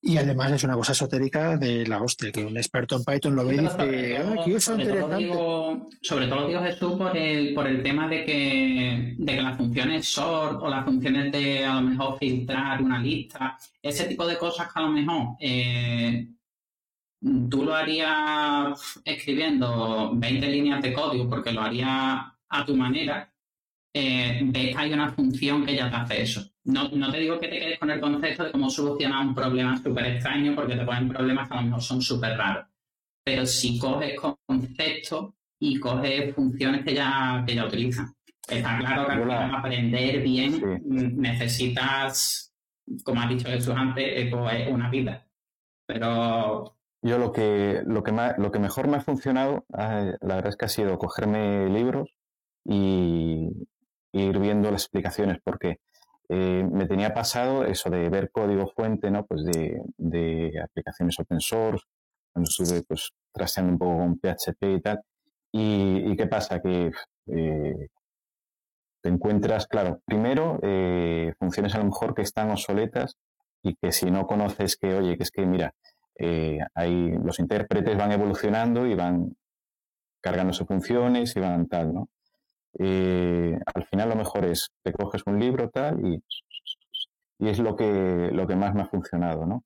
Y 0.01 0.17
además 0.17 0.53
es 0.53 0.63
una 0.63 0.75
cosa 0.75 0.93
esotérica 0.93 1.57
de 1.57 1.85
la 1.85 2.01
hostia, 2.01 2.31
que 2.31 2.45
un 2.45 2.55
experto 2.55 2.95
en 2.95 3.03
Python 3.03 3.35
lo 3.35 3.45
ve 3.45 3.55
y 3.55 3.59
dice, 3.59 4.17
ah, 4.17 4.59
sobre, 4.59 4.85
todo 4.85 5.17
digo, 5.17 5.89
sobre 6.01 6.27
todo 6.27 6.47
digo 6.47 6.61
Jesús 6.61 6.93
por 6.97 7.17
el, 7.17 7.53
por 7.53 7.67
el 7.67 7.83
tema 7.83 8.07
de 8.07 8.23
que, 8.23 9.15
de 9.17 9.35
que 9.35 9.41
las 9.41 9.57
funciones 9.57 10.07
sort 10.07 10.61
o 10.61 10.69
las 10.69 10.85
funciones 10.85 11.31
de 11.33 11.65
a 11.65 11.75
lo 11.75 11.81
mejor 11.81 12.17
filtrar 12.17 12.81
una 12.81 12.97
lista, 12.99 13.57
ese 13.81 14.05
tipo 14.05 14.25
de 14.25 14.37
cosas 14.37 14.71
que 14.71 14.79
a 14.79 14.83
lo 14.83 14.89
mejor 14.89 15.35
eh, 15.37 16.29
tú 17.49 17.65
lo 17.65 17.75
harías 17.75 19.01
escribiendo 19.03 20.11
20 20.15 20.47
líneas 20.47 20.81
de 20.81 20.93
código 20.93 21.29
porque 21.29 21.51
lo 21.51 21.61
harías 21.61 22.21
a 22.47 22.65
tu 22.65 22.73
manera 22.73 23.29
eh, 23.93 24.39
ves 24.43 24.75
que 24.75 24.77
hay 24.77 24.93
una 24.93 25.11
función 25.11 25.65
que 25.65 25.75
ya 25.75 25.89
te 25.89 25.95
hace 25.95 26.21
eso. 26.21 26.51
No, 26.69 26.89
no, 26.89 27.11
te 27.11 27.19
digo 27.19 27.39
que 27.39 27.47
te 27.47 27.59
quedes 27.59 27.79
con 27.79 27.89
el 27.89 27.99
concepto 27.99 28.43
de 28.43 28.51
cómo 28.51 28.69
solucionar 28.69 29.25
un 29.25 29.35
problema 29.35 29.77
súper 29.81 30.05
extraño, 30.05 30.55
porque 30.55 30.75
te 30.75 30.85
ponen 30.85 31.09
problemas 31.09 31.47
que 31.47 31.53
a 31.55 31.61
lo 31.61 31.67
mejor 31.67 31.81
son 31.81 32.01
súper 32.01 32.37
raros. 32.37 32.65
Pero 33.23 33.45
si 33.45 33.79
coges 33.79 34.19
conceptos 34.45 35.33
y 35.59 35.79
coges 35.79 36.33
funciones 36.35 36.83
que 36.83 36.93
ya, 36.93 37.43
que 37.45 37.55
ya 37.55 37.65
utilizan. 37.65 38.13
Está 38.47 38.79
claro 38.79 39.07
que 39.07 39.27
para 39.27 39.57
aprender 39.57 40.21
bien 40.21 40.81
necesitas, 41.17 42.53
como 43.03 43.21
ha 43.21 43.27
dicho 43.27 43.47
Jesús 43.47 43.75
antes, 43.75 44.05
eh, 44.07 44.29
pues, 44.31 44.67
una 44.69 44.89
vida. 44.89 45.27
Pero 45.85 46.75
yo 47.01 47.17
lo 47.17 47.31
que, 47.31 47.81
lo 47.85 48.03
que, 48.03 48.11
lo 48.37 48.51
que 48.51 48.59
mejor 48.59 48.87
me 48.87 48.97
ha 48.97 49.01
funcionado, 49.01 49.65
la 49.69 50.17
verdad 50.21 50.47
es 50.47 50.57
que 50.57 50.65
ha 50.65 50.69
sido 50.69 50.97
cogerme 50.97 51.69
libros 51.69 52.09
y, 52.65 53.49
ir 54.11 54.39
viendo 54.39 54.71
las 54.71 54.83
explicaciones, 54.83 55.37
porque 55.43 55.79
eh, 56.29 56.67
me 56.71 56.85
tenía 56.85 57.13
pasado 57.13 57.65
eso 57.65 57.89
de 57.89 58.09
ver 58.09 58.31
código 58.31 58.67
fuente, 58.67 59.11
¿no? 59.11 59.25
Pues 59.25 59.43
de, 59.43 59.81
de 59.97 60.61
aplicaciones 60.63 61.19
open 61.19 61.39
source, 61.41 61.85
cuando 62.31 62.49
estuve 62.49 62.83
pues 62.83 63.11
trasteando 63.33 63.73
un 63.73 63.79
poco 63.79 63.97
con 63.97 64.19
PHP 64.19 64.63
y 64.77 64.81
tal. 64.81 65.01
¿Y, 65.51 66.15
qué 66.15 66.27
pasa? 66.27 66.61
Que 66.61 66.91
eh, 67.27 67.87
te 69.01 69.09
encuentras, 69.09 69.67
claro, 69.67 70.01
primero, 70.05 70.59
eh, 70.61 71.33
funciones 71.39 71.73
a 71.75 71.79
lo 71.79 71.85
mejor 71.85 72.13
que 72.13 72.21
están 72.21 72.51
obsoletas 72.51 73.17
y 73.63 73.75
que 73.75 73.91
si 73.91 74.11
no 74.11 74.27
conoces 74.27 74.77
que, 74.77 74.93
oye, 74.95 75.17
que 75.17 75.23
es 75.23 75.31
que, 75.31 75.45
mira, 75.45 75.73
eh, 76.17 76.59
los 77.23 77.39
intérpretes 77.39 77.97
van 77.97 78.11
evolucionando 78.11 78.85
y 78.85 78.93
van 78.93 79.35
cargándose 80.21 80.65
funciones 80.65 81.35
y 81.35 81.39
van 81.39 81.67
tal, 81.67 81.93
¿no? 81.93 82.09
Eh, 82.77 83.57
al 83.73 83.85
final 83.85 84.09
lo 84.09 84.15
mejor 84.15 84.45
es, 84.45 84.69
te 84.83 84.93
coges 84.93 85.23
un 85.25 85.39
libro 85.39 85.69
tal 85.69 86.05
y, 86.05 86.23
y 87.39 87.49
es 87.49 87.59
lo 87.59 87.75
que, 87.75 88.29
lo 88.31 88.47
que 88.47 88.55
más 88.55 88.73
me 88.75 88.81
ha 88.81 88.87
funcionado, 88.87 89.45
¿no? 89.45 89.63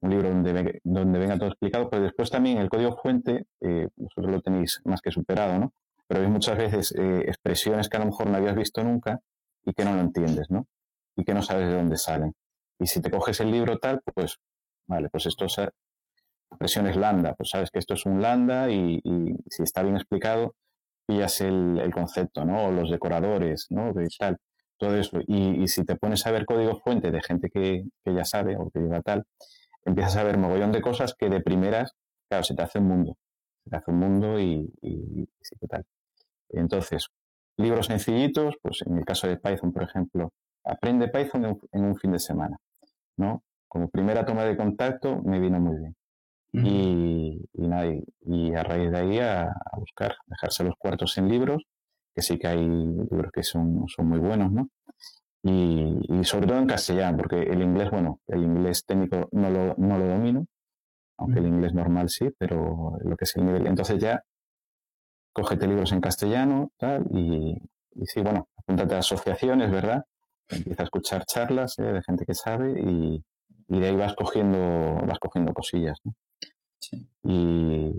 Un 0.00 0.10
libro 0.10 0.28
donde, 0.28 0.80
donde 0.84 1.18
venga 1.18 1.36
todo 1.36 1.48
explicado, 1.48 1.90
pero 1.90 2.04
después 2.04 2.30
también 2.30 2.58
el 2.58 2.68
código 2.68 2.96
fuente, 2.96 3.46
eh, 3.60 3.88
vosotros 3.96 4.32
lo 4.32 4.40
tenéis 4.40 4.80
más 4.84 5.00
que 5.00 5.10
superado, 5.10 5.58
¿no? 5.58 5.72
Pero 6.06 6.22
hay 6.22 6.28
muchas 6.28 6.56
veces 6.56 6.94
eh, 6.96 7.24
expresiones 7.26 7.88
que 7.88 7.96
a 7.96 8.00
lo 8.00 8.06
mejor 8.06 8.28
no 8.28 8.36
habías 8.36 8.54
visto 8.54 8.82
nunca 8.84 9.20
y 9.64 9.72
que 9.72 9.84
no 9.84 9.94
lo 9.94 10.00
entiendes, 10.00 10.50
¿no? 10.50 10.66
Y 11.16 11.24
que 11.24 11.34
no 11.34 11.42
sabes 11.42 11.68
de 11.68 11.74
dónde 11.74 11.96
salen. 11.96 12.34
Y 12.78 12.86
si 12.86 13.02
te 13.02 13.10
coges 13.10 13.40
el 13.40 13.50
libro 13.50 13.78
tal, 13.78 14.00
pues 14.14 14.38
Vale, 14.88 15.10
pues 15.10 15.26
esto 15.26 15.44
es 15.44 15.60
expresiones 16.50 16.96
lambda, 16.96 17.34
pues 17.34 17.50
sabes 17.50 17.70
que 17.70 17.78
esto 17.78 17.92
es 17.92 18.06
un 18.06 18.22
lambda 18.22 18.70
y, 18.70 19.00
si 19.50 19.62
está 19.62 19.82
bien 19.82 19.96
explicado, 19.96 20.54
pillas 21.08 21.40
el, 21.40 21.80
el, 21.80 21.92
concepto, 21.92 22.44
¿no? 22.44 22.70
Los 22.70 22.90
decoradores, 22.90 23.66
¿no? 23.70 23.92
De 23.92 24.06
tal, 24.18 24.38
todo 24.76 24.96
eso. 24.96 25.20
Y, 25.26 25.66
si 25.68 25.84
te 25.84 25.96
pones 25.96 26.26
a 26.26 26.30
ver 26.30 26.44
código 26.44 26.78
fuente 26.80 27.10
de 27.10 27.22
gente 27.22 27.50
que, 27.50 27.84
que, 28.04 28.14
ya 28.14 28.24
sabe 28.24 28.56
o 28.56 28.70
que 28.70 28.80
lleva 28.80 29.00
tal, 29.02 29.24
empiezas 29.84 30.16
a 30.16 30.24
ver 30.24 30.38
mogollón 30.38 30.72
de 30.72 30.82
cosas 30.82 31.14
que 31.18 31.28
de 31.28 31.40
primeras, 31.40 31.92
claro, 32.28 32.44
se 32.44 32.54
te 32.54 32.62
hace 32.62 32.78
un 32.78 32.88
mundo. 32.88 33.16
Se 33.64 33.70
te 33.70 33.76
hace 33.76 33.90
un 33.90 33.98
mundo 33.98 34.38
y, 34.38 34.70
y, 34.82 35.28
sí, 35.40 35.56
¿qué 35.58 35.66
tal? 35.66 35.84
Entonces, 36.50 37.08
libros 37.56 37.86
sencillitos, 37.86 38.56
pues 38.62 38.82
en 38.86 38.98
el 38.98 39.04
caso 39.04 39.26
de 39.26 39.38
Python, 39.38 39.72
por 39.72 39.84
ejemplo, 39.84 40.32
aprende 40.64 41.08
Python 41.08 41.46
en, 41.46 41.60
en 41.72 41.84
un 41.84 41.96
fin 41.96 42.12
de 42.12 42.18
semana, 42.18 42.58
¿no? 43.16 43.42
como 43.68 43.88
primera 43.88 44.24
toma 44.24 44.44
de 44.44 44.56
contacto 44.56 45.20
me 45.22 45.38
vino 45.38 45.60
muy 45.60 45.76
bien. 45.76 45.94
Y, 46.52 47.44
y, 47.52 48.54
a 48.54 48.62
raíz 48.62 48.90
de 48.90 48.98
ahí 48.98 49.18
a, 49.18 49.52
buscar, 49.76 50.16
dejarse 50.26 50.64
los 50.64 50.74
cuartos 50.78 51.18
en 51.18 51.28
libros, 51.28 51.64
que 52.14 52.22
sí 52.22 52.38
que 52.38 52.48
hay 52.48 52.66
libros 52.66 53.30
que 53.32 53.42
son, 53.42 53.84
son 53.88 54.06
muy 54.06 54.18
buenos, 54.18 54.50
¿no? 54.50 54.68
Y, 55.42 56.24
sobre 56.24 56.46
todo 56.46 56.58
en 56.58 56.66
castellano, 56.66 57.18
porque 57.18 57.42
el 57.42 57.62
inglés, 57.62 57.90
bueno, 57.90 58.20
el 58.26 58.42
inglés 58.42 58.84
técnico 58.84 59.28
no 59.32 59.50
lo, 59.50 59.74
no 59.76 59.98
lo 59.98 60.06
domino, 60.08 60.46
aunque 61.18 61.40
el 61.40 61.46
inglés 61.46 61.74
normal 61.74 62.08
sí, 62.08 62.28
pero 62.38 62.98
lo 63.02 63.16
que 63.16 63.24
es 63.24 63.36
el 63.36 63.46
nivel. 63.46 63.66
Entonces 63.66 63.98
ya, 63.98 64.22
cógete 65.32 65.66
libros 65.66 65.92
en 65.92 66.00
castellano, 66.00 66.72
tal, 66.78 67.06
y, 67.12 67.56
y 67.92 68.06
sí, 68.06 68.20
bueno, 68.20 68.48
apúntate 68.56 68.94
a 68.94 68.98
asociaciones, 68.98 69.70
¿verdad? 69.70 70.04
Empieza 70.48 70.82
a 70.82 70.84
escuchar 70.84 71.24
charlas 71.26 71.78
¿eh? 71.78 71.82
de 71.82 72.02
gente 72.02 72.24
que 72.24 72.34
sabe 72.34 72.80
y, 72.80 73.24
y 73.68 73.80
de 73.80 73.88
ahí 73.88 73.96
vas 73.96 74.14
cogiendo, 74.14 74.96
vas 75.06 75.18
cogiendo 75.18 75.52
cosillas. 75.52 76.00
Y, 77.24 77.92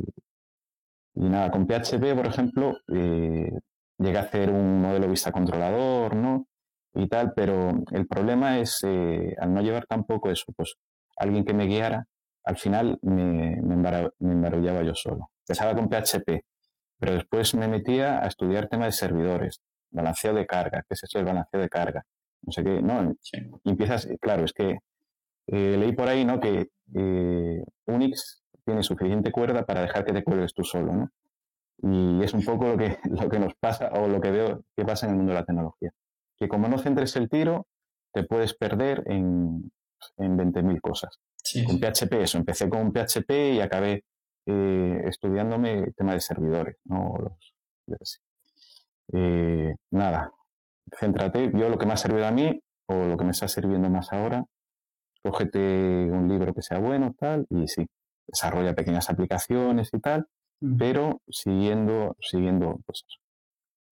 nada, 1.15 1.51
con 1.51 1.67
PHP, 1.67 2.15
por 2.15 2.27
ejemplo, 2.27 2.77
eh, 2.93 3.51
llegué 3.97 4.17
a 4.17 4.21
hacer 4.21 4.49
un 4.49 4.81
modelo 4.81 5.09
vista 5.09 5.31
controlador, 5.31 6.15
¿no? 6.15 6.47
Y 6.93 7.07
tal, 7.07 7.33
pero 7.35 7.83
el 7.91 8.07
problema 8.07 8.59
es, 8.59 8.79
eh, 8.83 9.35
al 9.39 9.53
no 9.53 9.61
llevar 9.61 9.85
tampoco 9.85 10.29
eso, 10.31 10.51
pues 10.55 10.75
alguien 11.17 11.45
que 11.45 11.53
me 11.53 11.65
guiara, 11.65 12.07
al 12.45 12.57
final 12.57 12.97
me, 13.01 13.61
me, 13.61 14.09
embarullaba 14.19 14.83
yo 14.83 14.95
solo. 14.95 15.29
Empezaba 15.47 15.75
con 15.75 15.89
PHP, 15.89 16.45
pero 16.97 17.13
después 17.13 17.53
me 17.55 17.67
metía 17.67 18.23
a 18.23 18.27
estudiar 18.27 18.67
temas 18.67 18.87
de 18.87 19.07
servidores, 19.07 19.61
balanceo 19.91 20.33
de 20.33 20.47
carga, 20.47 20.83
¿qué 20.87 20.93
es 20.93 21.03
eso 21.03 21.19
del 21.19 21.27
balanceo 21.27 21.61
de 21.61 21.69
carga? 21.69 22.03
No 22.41 22.51
sé 22.51 22.63
qué, 22.63 22.81
no, 22.81 23.15
y 23.63 23.69
empiezas, 23.69 24.07
claro, 24.21 24.45
es 24.45 24.53
que 24.53 24.79
eh, 25.47 25.77
leí 25.77 25.93
por 25.93 26.07
ahí 26.07 26.25
¿no? 26.25 26.39
que 26.39 26.69
eh, 26.95 27.63
Unix 27.85 28.38
tiene 28.69 28.83
suficiente 28.83 29.31
cuerda 29.31 29.65
para 29.65 29.81
dejar 29.81 30.05
que 30.05 30.13
te 30.13 30.23
cuelgues 30.23 30.53
tú 30.53 30.63
solo. 30.63 30.93
¿no? 30.93 31.11
Y 31.81 32.23
es 32.23 32.33
un 32.33 32.43
poco 32.43 32.67
lo 32.67 32.77
que, 32.77 32.99
lo 33.09 33.29
que 33.29 33.39
nos 33.39 33.55
pasa 33.55 33.89
o 33.93 34.07
lo 34.07 34.21
que 34.21 34.31
veo 34.31 34.63
que 34.75 34.85
pasa 34.85 35.05
en 35.05 35.13
el 35.13 35.17
mundo 35.17 35.31
de 35.33 35.39
la 35.39 35.45
tecnología. 35.45 35.91
Que 36.37 36.47
como 36.47 36.67
no 36.67 36.77
centres 36.77 37.15
el 37.15 37.29
tiro, 37.29 37.67
te 38.13 38.23
puedes 38.23 38.53
perder 38.53 39.03
en, 39.07 39.71
en 40.17 40.37
20.000 40.37 40.81
cosas. 40.81 41.19
Con 41.65 41.79
PHP 41.79 42.13
eso, 42.21 42.37
empecé 42.37 42.69
con 42.69 42.91
PHP 42.91 43.31
y 43.55 43.59
acabé 43.59 44.03
eh, 44.45 45.01
estudiándome 45.05 45.79
el 45.79 45.95
tema 45.95 46.13
de 46.13 46.21
servidores. 46.21 46.77
¿no? 46.85 47.15
Los, 47.17 48.21
eh, 49.13 49.73
nada, 49.91 50.31
céntrate. 50.99 51.51
Yo 51.55 51.69
lo 51.69 51.77
que 51.77 51.87
me 51.87 51.93
ha 51.93 51.97
servido 51.97 52.27
a 52.27 52.31
mí, 52.31 52.61
o 52.87 52.93
lo 52.93 53.17
que 53.17 53.25
me 53.25 53.31
está 53.31 53.47
sirviendo 53.47 53.89
más 53.89 54.13
ahora, 54.13 54.45
cógete 55.23 55.59
un 55.59 56.27
libro 56.27 56.53
que 56.53 56.61
sea 56.61 56.79
bueno, 56.79 57.15
tal, 57.17 57.45
y 57.49 57.67
sí, 57.67 57.85
desarrolla 58.31 58.73
pequeñas 58.73 59.09
aplicaciones 59.09 59.89
y 59.93 59.99
tal, 59.99 60.27
pero 60.77 61.21
siguiendo, 61.29 62.15
siguiendo 62.19 62.79
pues, 62.85 63.03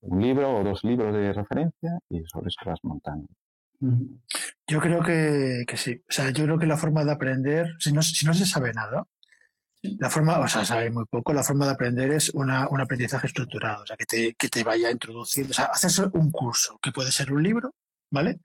un 0.01 0.21
libro 0.21 0.57
o 0.57 0.63
dos 0.63 0.83
libros 0.83 1.13
de 1.13 1.33
referencia 1.33 1.99
y 2.09 2.23
sobre 2.25 2.47
eso 2.47 2.59
vas 2.65 2.79
montando. 2.83 3.27
Yo 4.67 4.79
creo 4.79 5.03
que, 5.03 5.63
que, 5.67 5.77
sí. 5.77 6.01
O 6.09 6.11
sea, 6.11 6.31
yo 6.31 6.45
creo 6.45 6.57
que 6.57 6.65
la 6.65 6.77
forma 6.77 7.05
de 7.05 7.11
aprender, 7.11 7.75
si 7.79 7.91
no, 7.93 8.01
si 8.01 8.25
no 8.25 8.33
se 8.33 8.45
sabe 8.45 8.73
nada, 8.73 9.05
la 9.81 10.09
forma, 10.09 10.39
o 10.39 10.47
sea, 10.47 10.65
sabe 10.65 10.89
muy 10.89 11.05
poco, 11.05 11.31
la 11.33 11.43
forma 11.43 11.65
de 11.65 11.71
aprender 11.71 12.11
es 12.11 12.31
una, 12.31 12.67
un 12.69 12.81
aprendizaje 12.81 13.27
estructurado, 13.27 13.83
o 13.83 13.85
sea, 13.85 13.95
que 13.95 14.05
te, 14.05 14.33
que 14.33 14.49
te 14.49 14.63
vaya 14.63 14.89
introduciendo, 14.89 15.51
o 15.51 15.53
sea, 15.53 15.65
haces 15.65 15.99
un 15.99 16.31
curso, 16.31 16.79
que 16.81 16.91
puede 16.91 17.11
ser 17.11 17.31
un 17.31 17.43
libro, 17.43 17.75
¿vale? 18.11 18.39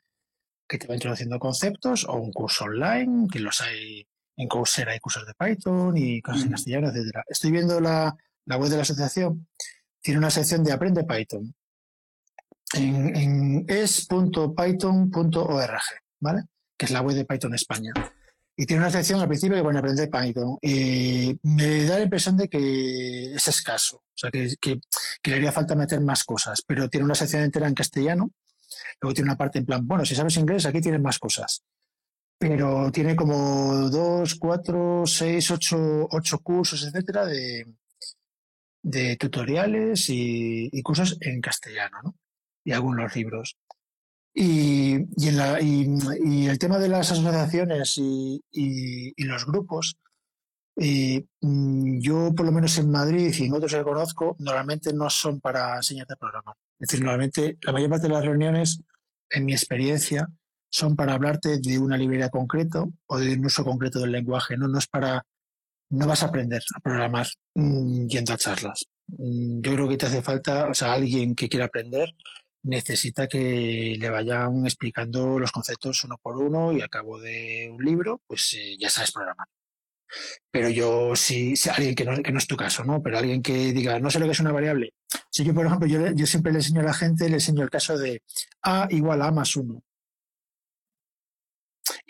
que 0.72 0.78
te 0.78 0.86
va 0.86 0.94
introduciendo 0.94 1.38
conceptos 1.38 2.06
o 2.08 2.14
un 2.14 2.32
curso 2.32 2.64
online, 2.64 3.28
que 3.30 3.40
los 3.40 3.60
hay 3.60 4.06
en 4.42 4.48
Coursera, 4.48 4.92
hay 4.92 5.00
cursos 5.00 5.26
de 5.26 5.34
Python 5.34 5.96
y 5.96 6.20
cosas 6.20 6.42
en 6.44 6.50
castellano, 6.50 6.88
etcétera. 6.88 7.24
Estoy 7.28 7.50
viendo 7.50 7.80
la, 7.80 8.16
web 8.46 8.70
de 8.70 8.76
la 8.76 8.82
asociación, 8.82 9.48
tiene 10.00 10.18
una 10.18 10.30
sección 10.30 10.62
de 10.64 10.72
Aprende 10.72 11.04
Python 11.04 11.54
en, 12.74 13.16
en 13.16 13.64
es.python.org, 13.68 15.10
¿vale? 16.20 16.42
Que 16.76 16.86
es 16.86 16.90
la 16.90 17.00
web 17.00 17.16
de 17.16 17.24
Python 17.24 17.54
España. 17.54 17.92
Y 18.54 18.66
tiene 18.66 18.82
una 18.82 18.90
sección 18.90 19.20
al 19.20 19.28
principio 19.28 19.56
que 19.56 19.62
pone 19.62 19.78
Aprende 19.78 20.08
Python. 20.08 20.58
y 20.60 21.38
me 21.42 21.84
da 21.84 21.96
la 21.98 22.04
impresión 22.04 22.36
de 22.36 22.48
que 22.48 23.34
es 23.34 23.48
escaso, 23.48 23.96
o 23.96 24.16
sea, 24.16 24.30
que, 24.30 24.54
que 24.60 24.80
le 25.30 25.36
haría 25.36 25.52
falta 25.52 25.74
meter 25.74 26.00
más 26.00 26.24
cosas, 26.24 26.62
pero 26.66 26.88
tiene 26.88 27.04
una 27.04 27.14
sección 27.14 27.42
entera 27.42 27.66
en 27.66 27.74
castellano 27.74 28.30
Luego 29.00 29.14
tiene 29.14 29.30
una 29.30 29.36
parte 29.36 29.58
en 29.58 29.66
plan, 29.66 29.86
bueno, 29.86 30.04
si 30.04 30.14
sabes 30.14 30.36
inglés, 30.36 30.66
aquí 30.66 30.80
tienes 30.80 31.00
más 31.00 31.18
cosas. 31.18 31.64
Pero 32.42 32.90
tiene 32.90 33.14
como 33.14 33.88
dos, 33.88 34.34
cuatro, 34.34 35.04
seis, 35.06 35.48
ocho, 35.52 36.08
ocho 36.10 36.40
cursos, 36.40 36.82
etcétera, 36.82 37.24
de, 37.24 37.76
de 38.82 39.16
tutoriales 39.16 40.06
y, 40.08 40.82
cursos 40.82 41.16
en 41.20 41.40
castellano, 41.40 41.98
¿no? 42.02 42.16
Y 42.64 42.72
algunos 42.72 43.14
libros. 43.14 43.56
Y, 44.34 44.96
y, 45.16 45.28
en 45.28 45.36
la, 45.36 45.60
y, 45.60 46.48
el 46.48 46.58
tema 46.58 46.80
de 46.80 46.88
las 46.88 47.12
asociaciones 47.12 47.94
y, 47.96 49.14
los 49.18 49.46
grupos, 49.46 49.96
y, 50.76 51.24
mm, 51.42 52.00
yo 52.00 52.34
por 52.34 52.44
lo 52.44 52.50
menos 52.50 52.76
en 52.76 52.90
Madrid 52.90 53.32
y 53.38 53.44
en 53.44 53.52
otros 53.52 53.72
que 53.72 53.84
conozco, 53.84 54.34
normalmente 54.40 54.92
no 54.92 55.08
son 55.10 55.40
para 55.40 55.76
enseñarte 55.76 56.14
a 56.14 56.16
programar. 56.16 56.56
Es 56.80 56.88
decir, 56.88 57.04
normalmente 57.04 57.56
la 57.62 57.72
mayor 57.72 57.90
parte 57.90 58.08
de 58.08 58.14
las 58.14 58.24
reuniones, 58.24 58.82
en 59.30 59.44
mi 59.44 59.52
experiencia, 59.52 60.28
son 60.72 60.96
para 60.96 61.12
hablarte 61.14 61.58
de 61.60 61.78
una 61.78 61.98
librería 61.98 62.30
concreta 62.30 62.84
o 63.06 63.18
de 63.18 63.34
un 63.34 63.44
uso 63.44 63.62
concreto 63.62 64.00
del 64.00 64.12
lenguaje. 64.12 64.56
No, 64.56 64.68
no 64.68 64.78
es 64.78 64.86
para, 64.86 65.24
no 65.90 66.06
vas 66.06 66.22
a 66.22 66.26
aprender 66.26 66.62
a 66.74 66.80
programar 66.80 67.26
mm, 67.54 68.06
yendo 68.06 68.32
a 68.32 68.38
charlas. 68.38 68.86
Mm, 69.08 69.60
yo 69.60 69.74
creo 69.74 69.88
que 69.88 69.98
te 69.98 70.06
hace 70.06 70.22
falta, 70.22 70.68
o 70.68 70.74
sea, 70.74 70.94
alguien 70.94 71.34
que 71.34 71.48
quiera 71.48 71.66
aprender, 71.66 72.14
necesita 72.62 73.28
que 73.28 73.96
le 73.98 74.10
vayan 74.10 74.64
explicando 74.64 75.38
los 75.38 75.52
conceptos 75.52 76.04
uno 76.04 76.16
por 76.22 76.38
uno 76.38 76.72
y 76.72 76.80
al 76.80 76.88
cabo 76.88 77.20
de 77.20 77.68
un 77.70 77.84
libro, 77.84 78.22
pues 78.26 78.54
eh, 78.54 78.76
ya 78.78 78.88
sabes 78.88 79.12
programar. 79.12 79.48
Pero 80.50 80.68
yo, 80.70 81.16
si, 81.16 81.56
si 81.56 81.68
alguien 81.68 81.94
que 81.94 82.04
no, 82.04 82.22
que 82.22 82.32
no, 82.32 82.38
es 82.38 82.46
tu 82.46 82.56
caso, 82.56 82.84
¿no? 82.84 83.02
Pero 83.02 83.18
alguien 83.18 83.42
que 83.42 83.72
diga, 83.72 83.98
no 83.98 84.10
sé 84.10 84.18
lo 84.20 84.26
que 84.26 84.32
es 84.32 84.40
una 84.40 84.52
variable. 84.52 84.94
Si 85.30 85.44
yo, 85.44 85.54
por 85.54 85.66
ejemplo, 85.66 85.86
yo, 85.86 86.12
yo 86.12 86.26
siempre 86.26 86.52
le 86.52 86.58
enseño 86.58 86.80
a 86.80 86.84
la 86.84 86.94
gente, 86.94 87.28
le 87.28 87.36
enseño 87.36 87.62
el 87.62 87.70
caso 87.70 87.98
de 87.98 88.22
A 88.62 88.86
igual 88.90 89.22
a 89.22 89.32
más 89.32 89.56
1. 89.56 89.82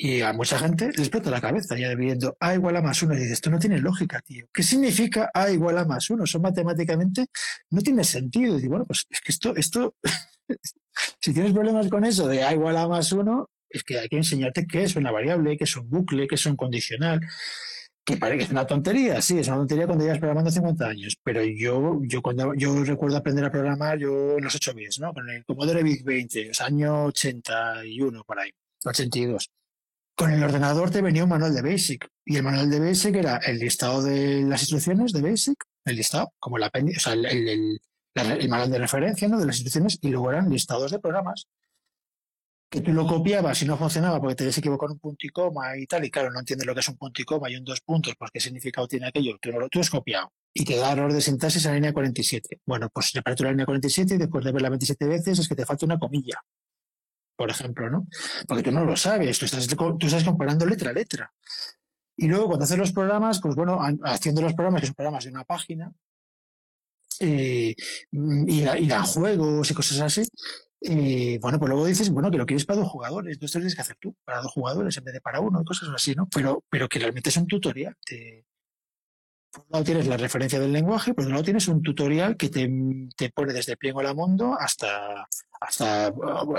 Y 0.04 0.20
a 0.20 0.32
mucha 0.32 0.58
gente 0.58 0.88
les 0.88 0.98
explota 0.98 1.30
la 1.30 1.40
cabeza 1.40 1.78
ya 1.78 1.94
viendo 1.94 2.36
A 2.40 2.54
igual 2.54 2.74
a 2.74 2.82
más 2.82 3.00
1. 3.00 3.14
Y 3.14 3.18
dices, 3.18 3.34
esto 3.34 3.50
no 3.50 3.60
tiene 3.60 3.78
lógica, 3.78 4.20
tío. 4.20 4.46
¿Qué 4.52 4.64
significa 4.64 5.30
A 5.32 5.48
igual 5.48 5.78
a 5.78 5.84
más 5.84 6.10
1? 6.10 6.24
Eso 6.24 6.40
matemáticamente 6.40 7.26
no 7.70 7.80
tiene 7.82 8.02
sentido. 8.02 8.58
Y 8.58 8.66
bueno, 8.66 8.84
pues 8.84 9.06
es 9.08 9.20
que 9.20 9.30
esto, 9.30 9.54
esto, 9.54 9.94
si 11.20 11.32
tienes 11.32 11.52
problemas 11.52 11.88
con 11.88 12.04
eso 12.04 12.26
de 12.26 12.42
A 12.42 12.52
igual 12.52 12.78
a 12.78 12.88
más 12.88 13.12
1, 13.12 13.48
es 13.70 13.84
que 13.84 14.00
hay 14.00 14.08
que 14.08 14.16
enseñarte 14.16 14.66
qué 14.66 14.82
es 14.82 14.96
una 14.96 15.12
variable, 15.12 15.56
qué 15.56 15.62
es 15.62 15.76
un 15.76 15.88
bucle, 15.88 16.26
qué 16.26 16.34
es 16.34 16.46
un 16.46 16.56
condicional 16.56 17.20
que 18.04 18.16
parece 18.16 18.38
que 18.38 18.44
es 18.46 18.50
una 18.50 18.66
tontería, 18.66 19.22
sí, 19.22 19.38
es 19.38 19.46
una 19.46 19.58
tontería 19.58 19.86
cuando 19.86 20.02
llevas 20.04 20.18
programando 20.18 20.50
50 20.50 20.84
años, 20.84 21.16
pero 21.22 21.44
yo, 21.44 22.00
yo 22.02 22.20
cuando 22.20 22.52
yo 22.54 22.82
recuerdo 22.82 23.18
aprender 23.18 23.44
a 23.44 23.52
programar 23.52 23.96
yo 24.00 24.36
en 24.36 24.42
los 24.42 24.56
8 24.56 24.74
bits, 24.74 24.98
¿no? 24.98 25.14
Con 25.14 25.30
el 25.30 25.44
Commodore 25.44 25.84
VIC 25.84 26.02
20, 26.04 26.50
o 26.50 26.54
sea, 26.54 26.66
año 26.66 27.04
81 27.04 28.24
por 28.24 28.40
ahí, 28.40 28.50
82. 28.84 29.48
Con 30.14 30.30
el 30.30 30.42
ordenador 30.42 30.90
te 30.90 31.00
venía 31.00 31.24
un 31.24 31.30
manual 31.30 31.54
de 31.54 31.62
BASIC 31.62 32.06
y 32.24 32.36
el 32.36 32.42
manual 32.42 32.70
de 32.70 32.80
BASIC 32.80 33.14
era 33.16 33.38
el 33.38 33.58
listado 33.58 34.02
de 34.02 34.42
las 34.42 34.62
instrucciones 34.62 35.12
de 35.12 35.22
BASIC, 35.22 35.64
el 35.86 35.96
listado, 35.96 36.32
como 36.38 36.58
el, 36.58 36.64
o 36.64 37.00
sea, 37.00 37.14
el, 37.14 37.80
manual 38.48 38.70
de 38.70 38.78
referencia 38.78 39.26
¿no? 39.28 39.38
de 39.38 39.46
las 39.46 39.56
instrucciones 39.56 39.98
y 40.02 40.10
luego 40.10 40.30
eran 40.30 40.50
listados 40.50 40.90
de 40.90 40.98
programas 40.98 41.46
que 42.68 42.80
tú 42.80 42.92
lo 42.92 43.06
copiabas 43.06 43.60
y 43.62 43.66
no 43.66 43.76
funcionaba 43.76 44.18
porque 44.18 44.34
te 44.34 44.44
habías 44.44 44.56
equivocado 44.56 44.94
un 44.94 44.98
punto 44.98 45.26
y 45.26 45.28
coma 45.28 45.76
y 45.76 45.86
tal, 45.86 46.04
y 46.06 46.10
claro, 46.10 46.30
no 46.30 46.40
entiendes 46.40 46.66
lo 46.66 46.72
que 46.72 46.80
es 46.80 46.88
un 46.88 46.96
punto 46.96 47.20
y 47.20 47.24
coma 47.24 47.50
y 47.50 47.56
un 47.56 47.64
dos 47.64 47.82
puntos, 47.82 48.14
pues 48.18 48.30
qué 48.32 48.40
significado 48.40 48.88
tiene 48.88 49.08
aquello, 49.08 49.36
tú, 49.40 49.52
no, 49.52 49.68
tú 49.68 49.80
has 49.80 49.90
copiado 49.90 50.32
y 50.54 50.64
te 50.64 50.76
da 50.76 50.92
error 50.92 51.12
de 51.12 51.20
sintaxis 51.20 51.64
en 51.66 51.72
la 51.72 51.74
línea 51.76 51.92
47. 51.92 52.60
Bueno, 52.66 52.88
pues 52.92 53.12
repara 53.12 53.36
la 53.40 53.50
línea 53.50 53.66
47 53.66 54.14
y 54.14 54.18
después 54.18 54.44
de 54.44 54.52
verla 54.52 54.70
27 54.70 55.06
veces 55.06 55.38
es 55.38 55.48
que 55.48 55.54
te 55.54 55.66
falta 55.66 55.84
una 55.84 55.98
comilla, 55.98 56.40
por 57.36 57.50
ejemplo, 57.50 57.90
¿no? 57.90 58.06
Porque 58.46 58.62
tú 58.62 58.72
no 58.72 58.84
lo 58.84 58.96
sabes, 58.96 59.38
tú 59.38 59.44
estás, 59.44 59.66
tú 59.66 60.06
estás 60.06 60.24
comparando 60.24 60.66
letra 60.66 60.90
a 60.90 60.92
letra. 60.92 61.32
Y 62.16 62.28
luego 62.28 62.46
cuando 62.46 62.64
haces 62.64 62.78
los 62.78 62.92
programas, 62.92 63.40
pues 63.40 63.54
bueno, 63.54 63.80
haciendo 64.04 64.42
los 64.42 64.54
programas, 64.54 64.82
que 64.82 64.86
son 64.86 64.94
programas 64.94 65.24
de 65.24 65.30
una 65.30 65.44
página, 65.44 65.92
eh, 67.20 67.74
y, 68.10 68.68
y 68.68 68.86
dan 68.88 69.04
juegos 69.04 69.70
y 69.70 69.74
cosas 69.74 70.00
así, 70.00 70.28
y 70.84 71.38
bueno, 71.38 71.60
pues 71.60 71.70
luego 71.70 71.86
dices, 71.86 72.10
bueno, 72.10 72.30
que 72.30 72.38
lo 72.38 72.44
quieres 72.44 72.64
para 72.64 72.80
dos 72.80 72.88
jugadores, 72.88 73.34
entonces 73.34 73.60
tienes 73.60 73.74
que 73.76 73.82
hacer 73.82 73.96
tú, 74.00 74.16
para 74.24 74.40
dos 74.42 74.50
jugadores 74.50 74.96
en 74.96 75.04
vez 75.04 75.14
de 75.14 75.20
para 75.20 75.38
uno, 75.40 75.64
cosas 75.64 75.88
así, 75.94 76.14
¿no? 76.14 76.28
Pero, 76.28 76.64
pero 76.68 76.88
que 76.88 76.98
realmente 76.98 77.30
es 77.30 77.36
un 77.36 77.46
tutorial. 77.46 77.96
Te, 78.04 78.44
por 79.52 79.64
un 79.64 79.72
lado 79.72 79.84
tienes 79.84 80.06
la 80.06 80.16
referencia 80.16 80.58
del 80.58 80.72
lenguaje, 80.72 81.14
por 81.14 81.24
otro 81.24 81.34
lado 81.34 81.44
tienes 81.44 81.68
un 81.68 81.82
tutorial 81.82 82.36
que 82.36 82.48
te, 82.48 82.70
te 83.16 83.30
pone 83.30 83.52
desde 83.52 83.76
pliego 83.76 84.00
a 84.00 84.04
la 84.04 84.14
mundo 84.14 84.56
hasta, 84.58 85.26
hasta 85.60 86.12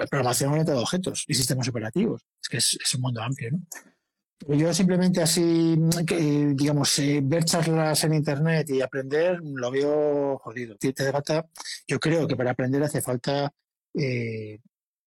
programación 0.10 0.52
orientada 0.52 0.80
a 0.80 0.82
objetos 0.82 1.26
y 1.28 1.34
sistemas 1.34 1.68
operativos. 1.68 2.22
Es 2.41 2.50
que 2.50 2.58
es, 2.58 2.78
es 2.82 2.96
un 2.96 3.02
mundo 3.02 3.22
amplio, 3.22 3.52
¿no? 3.52 3.60
Yo 4.48 4.74
simplemente 4.74 5.22
así, 5.22 5.76
digamos, 6.54 7.00
eh, 7.00 7.22
ver 7.24 7.46
charlas 7.46 8.04
en 8.04 8.14
internet 8.14 8.70
y 8.70 8.82
aprender 8.82 9.39
lo 9.41 9.72
veo 9.72 10.38
jodido. 10.39 10.76
Te 10.76 10.94
falta, 11.12 11.48
yo 11.88 12.00
creo 12.00 12.28
que 12.28 12.36
para 12.36 12.52
aprender 12.52 12.84
hace 12.84 13.02
falta 13.02 13.54
eh, 13.94 14.60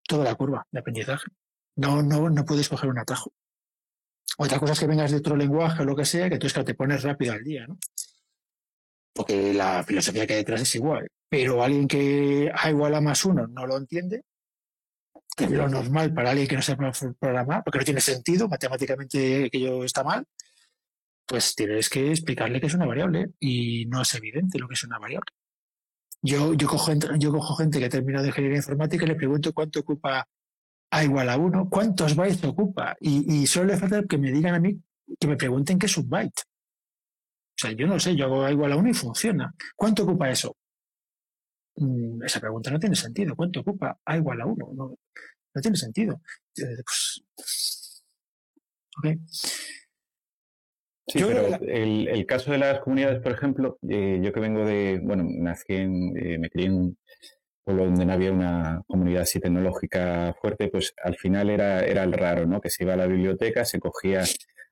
toda 0.07 0.23
la 0.23 0.35
curva 0.35 0.65
de 0.71 0.79
aprendizaje. 0.79 1.27
No, 1.75 2.01
no, 2.01 2.29
no 2.29 2.45
puedes 2.45 2.67
coger 2.67 2.89
un 2.89 2.97
atajo. 2.97 3.31
Otra 4.39 4.59
cosa 4.59 4.73
es 4.73 4.79
que 4.79 4.87
vengas 4.87 5.11
de 5.11 5.17
otro 5.17 5.35
lenguaje 5.35 5.81
o 5.81 5.85
lo 5.85 5.95
que 5.95 6.05
sea, 6.05 6.29
que 6.29 6.37
tú 6.37 6.47
es 6.47 6.53
que 6.53 6.63
te 6.63 6.75
pones 6.75 7.03
rápido 7.03 7.33
al 7.33 7.43
día, 7.43 7.65
¿no? 7.65 7.77
Porque 9.13 9.53
la 9.53 9.83
filosofía 9.83 10.27
que 10.27 10.33
hay 10.33 10.39
detrás 10.39 10.61
es 10.61 10.75
igual. 10.75 11.07
Pero 11.27 11.63
alguien 11.63 11.87
que 11.87 12.51
A 12.53 12.69
igual 12.69 12.95
a 12.95 13.01
más 13.01 13.25
uno 13.25 13.47
no 13.47 13.65
lo 13.65 13.77
entiende, 13.77 14.23
que 15.35 15.45
es 15.45 15.51
lo 15.51 15.67
normal 15.67 16.13
para 16.13 16.31
alguien 16.31 16.47
que 16.47 16.55
no 16.55 16.61
sepa 16.61 16.91
programar, 17.19 17.63
porque 17.63 17.79
no 17.79 17.85
tiene 17.85 18.01
sentido, 18.01 18.47
matemáticamente 18.47 19.45
aquello 19.45 19.83
está 19.83 20.03
mal, 20.03 20.25
pues 21.25 21.55
tienes 21.55 21.89
que 21.89 22.11
explicarle 22.11 22.61
que 22.61 22.67
es 22.67 22.73
una 22.73 22.85
variable 22.85 23.31
y 23.39 23.85
no 23.87 24.01
es 24.01 24.15
evidente 24.15 24.59
lo 24.59 24.67
que 24.67 24.75
es 24.75 24.83
una 24.83 24.99
variable. 24.99 25.31
Yo, 26.21 26.53
yo, 26.53 26.67
cojo, 26.67 26.91
yo 27.19 27.31
cojo 27.31 27.55
gente 27.55 27.79
que 27.79 27.85
ha 27.85 27.89
terminado 27.89 28.23
de 28.23 28.29
ingeniería 28.29 28.57
informática 28.57 29.05
y 29.05 29.07
le 29.07 29.15
pregunto 29.15 29.53
cuánto 29.53 29.79
ocupa 29.79 30.27
A 30.91 31.03
igual 31.03 31.29
a 31.29 31.37
1, 31.37 31.69
cuántos 31.69 32.15
bytes 32.15 32.43
ocupa. 32.45 32.95
Y, 32.99 33.41
y 33.41 33.47
solo 33.47 33.67
le 33.67 33.77
falta 33.77 34.03
que 34.03 34.17
me 34.17 34.31
digan 34.31 34.55
a 34.55 34.59
mí, 34.59 34.81
que 35.19 35.27
me 35.27 35.35
pregunten 35.35 35.77
qué 35.77 35.85
es 35.85 35.97
un 35.97 36.09
byte. 36.09 36.41
O 37.57 37.59
sea, 37.59 37.71
yo 37.71 37.87
no 37.87 37.99
sé, 37.99 38.15
yo 38.15 38.25
hago 38.25 38.45
A 38.45 38.51
igual 38.51 38.71
a 38.71 38.77
1 38.77 38.89
y 38.89 38.93
funciona. 38.93 39.53
¿Cuánto 39.75 40.03
ocupa 40.03 40.29
eso? 40.29 40.55
Mm, 41.75 42.23
esa 42.23 42.39
pregunta 42.39 42.71
no 42.71 42.79
tiene 42.79 42.95
sentido. 42.95 43.35
¿Cuánto 43.35 43.61
ocupa 43.61 43.97
A 44.05 44.17
igual 44.17 44.41
a 44.41 44.45
1? 44.45 44.73
No, 44.75 44.95
no 45.53 45.61
tiene 45.61 45.77
sentido. 45.77 46.21
Eh, 46.55 46.83
pues, 46.85 47.23
okay. 48.97 49.17
Sí, 51.07 51.19
pero 51.19 51.55
el, 51.61 52.07
el, 52.09 52.25
caso 52.25 52.51
de 52.51 52.57
las 52.57 52.81
comunidades, 52.81 53.21
por 53.21 53.31
ejemplo, 53.31 53.79
eh, 53.89 54.19
yo 54.21 54.33
que 54.33 54.41
vengo 54.41 54.65
de, 54.65 54.99
bueno, 55.01 55.23
nací 55.25 55.73
en, 55.73 56.17
eh, 56.17 56.37
me 56.37 56.49
crié 56.49 56.67
en 56.67 56.97
pueblo 57.67 57.85
donde 57.85 58.05
no 58.05 58.13
había 58.13 58.31
una 58.31 58.81
comunidad 58.87 59.23
así 59.23 59.41
tecnológica 59.41 60.33
fuerte, 60.41 60.69
pues 60.69 60.93
al 61.03 61.15
final 61.17 61.49
era, 61.49 61.81
era 61.81 62.03
el 62.03 62.13
raro, 62.13 62.45
¿no? 62.45 62.61
Que 62.61 62.69
se 62.69 62.85
iba 62.85 62.93
a 62.93 62.97
la 62.97 63.07
biblioteca, 63.07 63.65
se 63.65 63.79
cogía 63.79 64.23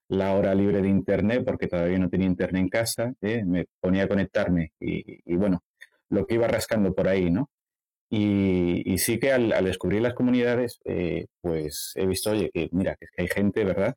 la 0.07 0.33
hora 0.33 0.55
libre 0.55 0.81
de 0.81 0.87
internet, 0.87 1.43
porque 1.45 1.67
todavía 1.67 1.99
no 1.99 2.09
tenía 2.09 2.27
internet 2.27 2.61
en 2.61 2.69
casa, 2.69 3.13
¿eh? 3.21 3.43
me 3.45 3.65
ponía 3.81 4.03
a 4.03 4.07
conectarme 4.07 4.71
y, 4.79 5.19
y, 5.25 5.35
bueno, 5.35 5.63
lo 6.09 6.25
que 6.25 6.35
iba 6.35 6.47
rascando 6.47 6.93
por 6.93 7.09
ahí, 7.09 7.29
¿no? 7.29 7.49
Y, 8.09 8.81
y 8.85 8.97
sí 8.99 9.19
que 9.19 9.33
al, 9.33 9.51
al, 9.51 9.65
descubrir 9.65 10.01
las 10.01 10.13
comunidades, 10.13 10.79
eh, 10.85 11.25
pues 11.41 11.91
he 11.95 12.05
visto, 12.07 12.31
oye, 12.31 12.49
que 12.53 12.69
mira, 12.71 12.95
que 12.95 13.07
hay 13.21 13.27
gente, 13.27 13.65
¿verdad? 13.65 13.95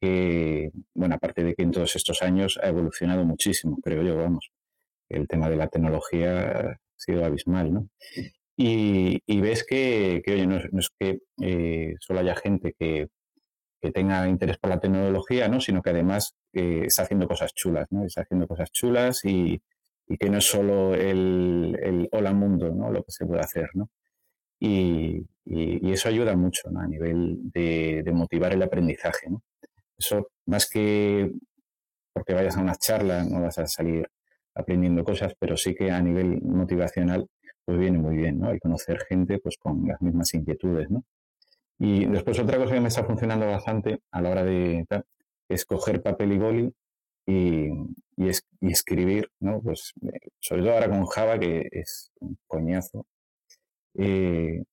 que, 0.00 0.70
bueno, 0.94 1.16
aparte 1.16 1.44
de 1.44 1.54
que 1.54 1.62
en 1.64 1.72
todos 1.72 1.96
estos 1.96 2.22
años 2.22 2.58
ha 2.62 2.68
evolucionado 2.68 3.24
muchísimo, 3.24 3.78
creo 3.82 4.02
yo, 4.02 4.16
vamos, 4.16 4.50
el 5.08 5.26
tema 5.28 5.50
de 5.50 5.56
la 5.56 5.68
tecnología 5.68 6.50
ha 6.50 6.76
sido 6.96 7.24
abismal, 7.24 7.72
¿no? 7.72 7.88
Y, 8.60 9.40
ves 9.40 9.64
que, 9.64 10.20
oye, 10.26 10.46
no 10.46 10.56
es, 10.56 10.72
no 10.72 10.80
es 10.80 10.90
que 10.98 11.20
eh, 11.40 11.94
solo 12.00 12.20
haya 12.20 12.34
gente 12.34 12.74
que, 12.76 13.06
que, 13.80 13.92
tenga 13.92 14.28
interés 14.28 14.58
por 14.58 14.70
la 14.70 14.80
tecnología, 14.80 15.48
¿no? 15.48 15.60
Sino 15.60 15.80
que 15.80 15.90
además 15.90 16.34
eh, 16.52 16.82
está 16.86 17.02
haciendo 17.02 17.28
cosas 17.28 17.54
chulas, 17.54 17.86
¿no? 17.90 18.04
Está 18.04 18.22
haciendo 18.22 18.48
cosas 18.48 18.72
chulas 18.72 19.24
y, 19.24 19.62
y 20.08 20.16
que 20.16 20.28
no 20.28 20.38
es 20.38 20.44
solo 20.44 20.94
el, 20.94 22.08
hola 22.10 22.32
mundo, 22.32 22.70
¿no? 22.74 22.90
Lo 22.90 23.04
que 23.04 23.12
se 23.12 23.26
puede 23.26 23.42
hacer, 23.42 23.70
¿no? 23.74 23.90
Y 24.60 25.24
eso 25.92 26.08
ayuda 26.08 26.34
mucho, 26.34 26.68
¿no? 26.70 26.80
A 26.80 26.88
nivel 26.88 27.38
de, 27.52 28.02
de 28.04 28.12
motivar 28.12 28.52
el 28.54 28.62
aprendizaje, 28.62 29.30
¿no? 29.30 29.42
Eso, 29.96 30.30
más 30.46 30.68
que 30.68 31.30
porque 32.12 32.34
vayas 32.34 32.56
a 32.56 32.60
una 32.60 32.74
charla, 32.74 33.22
no 33.22 33.40
vas 33.40 33.58
a 33.58 33.66
salir 33.68 34.08
aprendiendo 34.54 35.04
cosas, 35.04 35.34
pero 35.38 35.56
sí 35.56 35.74
que 35.76 35.92
a 35.92 36.00
nivel 36.02 36.42
motivacional, 36.42 37.28
pues 37.68 37.78
viene 37.78 37.98
muy 37.98 38.16
bien, 38.16 38.40
¿no? 38.40 38.54
Y 38.54 38.58
conocer 38.60 38.98
gente, 39.06 39.40
pues 39.40 39.58
con 39.58 39.86
las 39.86 40.00
mismas 40.00 40.32
inquietudes, 40.32 40.88
¿no? 40.88 41.04
Y 41.78 42.06
después 42.06 42.38
otra 42.38 42.56
cosa 42.56 42.72
que 42.72 42.80
me 42.80 42.88
está 42.88 43.04
funcionando 43.04 43.46
bastante 43.46 44.00
a 44.10 44.22
la 44.22 44.30
hora 44.30 44.42
de 44.42 44.86
tal, 44.88 45.04
es 45.50 45.66
coger 45.66 46.00
papel 46.02 46.32
y 46.32 46.38
boli 46.38 46.74
y, 47.26 47.68
y, 48.16 48.28
es, 48.28 48.46
y 48.62 48.72
escribir, 48.72 49.30
¿no? 49.40 49.60
Pues 49.60 49.92
sobre 50.40 50.62
todo 50.62 50.72
ahora 50.72 50.88
con 50.88 51.04
Java, 51.04 51.38
que 51.38 51.68
es 51.70 52.10
un 52.20 52.38
coñazo, 52.46 53.04
eh, 53.98 54.64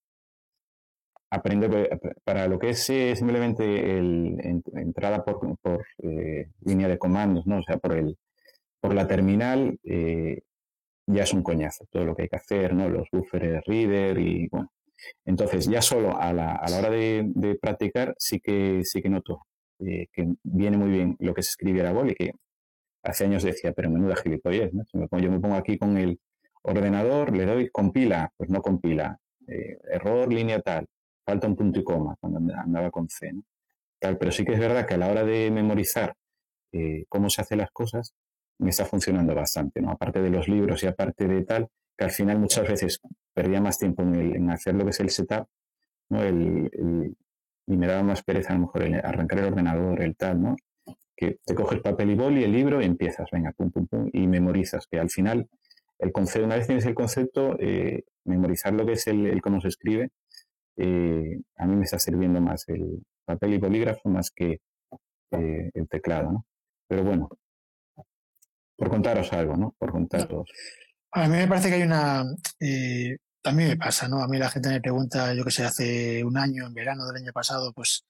aprender 1.29 1.99
para 2.23 2.47
lo 2.47 2.59
que 2.59 2.69
es 2.69 2.89
eh, 2.91 3.13
simplemente 3.17 3.97
el, 3.99 4.63
entrada 4.73 5.25
por, 5.25 5.57
por 5.57 5.85
eh, 6.01 6.47
línea 6.61 6.87
de 6.87 6.97
comandos, 6.97 7.45
¿no? 7.45 7.59
O 7.59 7.63
sea, 7.63 7.75
por 7.77 7.91
el 7.91 8.17
por 8.79 8.93
la 8.93 9.05
terminal 9.05 9.79
eh, 9.83 10.43
ya 11.07 11.23
es 11.23 11.33
un 11.33 11.43
coñazo 11.43 11.85
todo 11.91 12.05
lo 12.05 12.15
que 12.15 12.23
hay 12.23 12.29
que 12.29 12.37
hacer, 12.37 12.73
¿no? 12.73 12.89
Los 12.89 13.09
buffers 13.11 13.63
reader 13.65 14.17
y 14.19 14.47
bueno. 14.49 14.71
Entonces, 15.25 15.67
ya 15.67 15.81
solo 15.81 16.17
a 16.17 16.33
la, 16.33 16.55
a 16.55 16.69
la 16.69 16.79
hora 16.79 16.89
de, 16.89 17.57
practicar 17.61 18.15
sí 18.17 18.39
que 18.39 18.81
sí 18.83 19.01
que 19.01 19.09
noto 19.09 19.45
eh, 19.79 20.07
que 20.11 20.33
viene 20.43 20.77
muy 20.77 20.89
bien 20.89 21.15
lo 21.19 21.33
que 21.33 21.43
se 21.43 21.49
escribe 21.49 21.81
a 21.81 21.91
la 21.91 22.09
y 22.09 22.15
que 22.15 22.31
hace 23.03 23.25
años 23.25 23.43
decía, 23.43 23.73
pero 23.73 23.89
menuda 23.89 24.15
gilipollez, 24.15 24.73
¿no? 24.73 24.83
Yo 25.19 25.31
me 25.31 25.39
pongo 25.39 25.55
aquí 25.55 25.77
con 25.77 25.97
el 25.97 26.19
ordenador, 26.63 27.35
le 27.35 27.45
doy 27.45 27.69
compila, 27.69 28.31
pues 28.37 28.49
no 28.49 28.61
compila, 28.61 29.19
eh, 29.47 29.77
error, 29.91 30.31
línea 30.31 30.61
tal, 30.61 30.87
falta 31.25 31.47
un 31.47 31.55
punto 31.55 31.79
y 31.79 31.83
coma 31.83 32.15
cuando 32.19 32.39
andaba 32.55 32.89
con 32.89 33.07
C. 33.09 33.31
¿no? 33.33 33.43
Pero 33.99 34.31
sí 34.31 34.45
que 34.45 34.53
es 34.53 34.59
verdad 34.59 34.85
que 34.85 34.95
a 34.95 34.97
la 34.97 35.09
hora 35.09 35.23
de 35.23 35.51
memorizar 35.51 36.15
eh, 36.71 37.05
cómo 37.09 37.29
se 37.29 37.41
hacen 37.41 37.59
las 37.59 37.71
cosas, 37.71 38.13
me 38.59 38.69
está 38.69 38.85
funcionando 38.85 39.35
bastante, 39.35 39.81
¿no? 39.81 39.91
Aparte 39.91 40.21
de 40.21 40.29
los 40.29 40.47
libros 40.47 40.83
y 40.83 40.87
aparte 40.87 41.27
de 41.27 41.43
tal, 41.43 41.67
que 41.97 42.05
al 42.05 42.11
final 42.11 42.39
muchas 42.39 42.67
veces 42.67 42.99
perdía 43.33 43.61
más 43.61 43.77
tiempo 43.77 44.03
en, 44.03 44.49
hacer 44.49 44.75
lo 44.75 44.83
que 44.83 44.91
es 44.91 44.99
el 44.99 45.09
setup, 45.09 45.47
¿no? 46.09 46.23
El, 46.23 47.15
y 47.67 47.77
me 47.77 47.87
daba 47.87 48.03
más 48.03 48.23
pereza 48.23 48.53
a 48.53 48.55
lo 48.55 48.61
mejor 48.61 48.83
el 48.83 48.95
arrancar 48.95 49.39
el 49.39 49.45
ordenador, 49.45 50.01
el 50.01 50.15
tal, 50.15 50.41
¿no? 50.41 50.55
Que 51.15 51.39
te 51.45 51.55
coges 51.55 51.81
papel 51.81 52.11
y 52.11 52.15
boli, 52.15 52.43
el 52.43 52.51
libro 52.51 52.81
y 52.81 52.85
empiezas, 52.85 53.29
venga, 53.31 53.51
pum, 53.51 53.71
pum, 53.71 53.87
pum, 53.87 54.09
y 54.13 54.27
memorizas, 54.27 54.87
que 54.87 54.99
al 54.99 55.09
final 55.09 55.47
el 55.99 56.11
concepto, 56.11 56.45
una 56.45 56.55
vez 56.55 56.67
tienes 56.67 56.85
el 56.85 56.93
concepto, 56.93 57.55
eh, 57.59 58.03
memorizar 58.25 58.73
lo 58.73 58.85
que 58.85 58.93
es 58.93 59.07
el, 59.07 59.41
cómo 59.41 59.61
se 59.61 59.69
escribe, 59.69 60.09
eh, 60.77 61.39
a 61.57 61.65
mí 61.65 61.75
me 61.75 61.83
está 61.83 61.99
sirviendo 61.99 62.41
más 62.41 62.67
el 62.67 63.01
papel 63.25 63.53
y 63.53 63.57
bolígrafo 63.57 64.09
más 64.09 64.29
que 64.31 64.59
eh, 65.31 65.71
el 65.73 65.87
teclado, 65.87 66.31
¿no? 66.31 66.45
Pero 66.87 67.03
bueno, 67.03 67.29
por 68.75 68.89
contaros 68.89 69.31
algo, 69.33 69.55
¿no? 69.55 69.75
Por 69.77 69.91
contaros. 69.91 70.49
A 71.11 71.27
mí 71.27 71.37
me 71.37 71.47
parece 71.47 71.69
que 71.69 71.75
hay 71.75 71.83
una. 71.83 72.25
Eh, 72.59 73.17
me 73.53 73.77
pasa, 73.77 74.07
¿no? 74.07 74.21
A 74.21 74.27
mí 74.27 74.37
la 74.37 74.49
gente 74.49 74.69
me 74.69 74.81
pregunta, 74.81 75.33
yo 75.33 75.43
que 75.43 75.51
sé, 75.51 75.63
hace 75.63 76.23
un 76.23 76.37
año, 76.37 76.65
en 76.65 76.73
verano 76.73 77.05
del 77.07 77.23
año 77.23 77.31
pasado, 77.31 77.71
pues, 77.73 78.05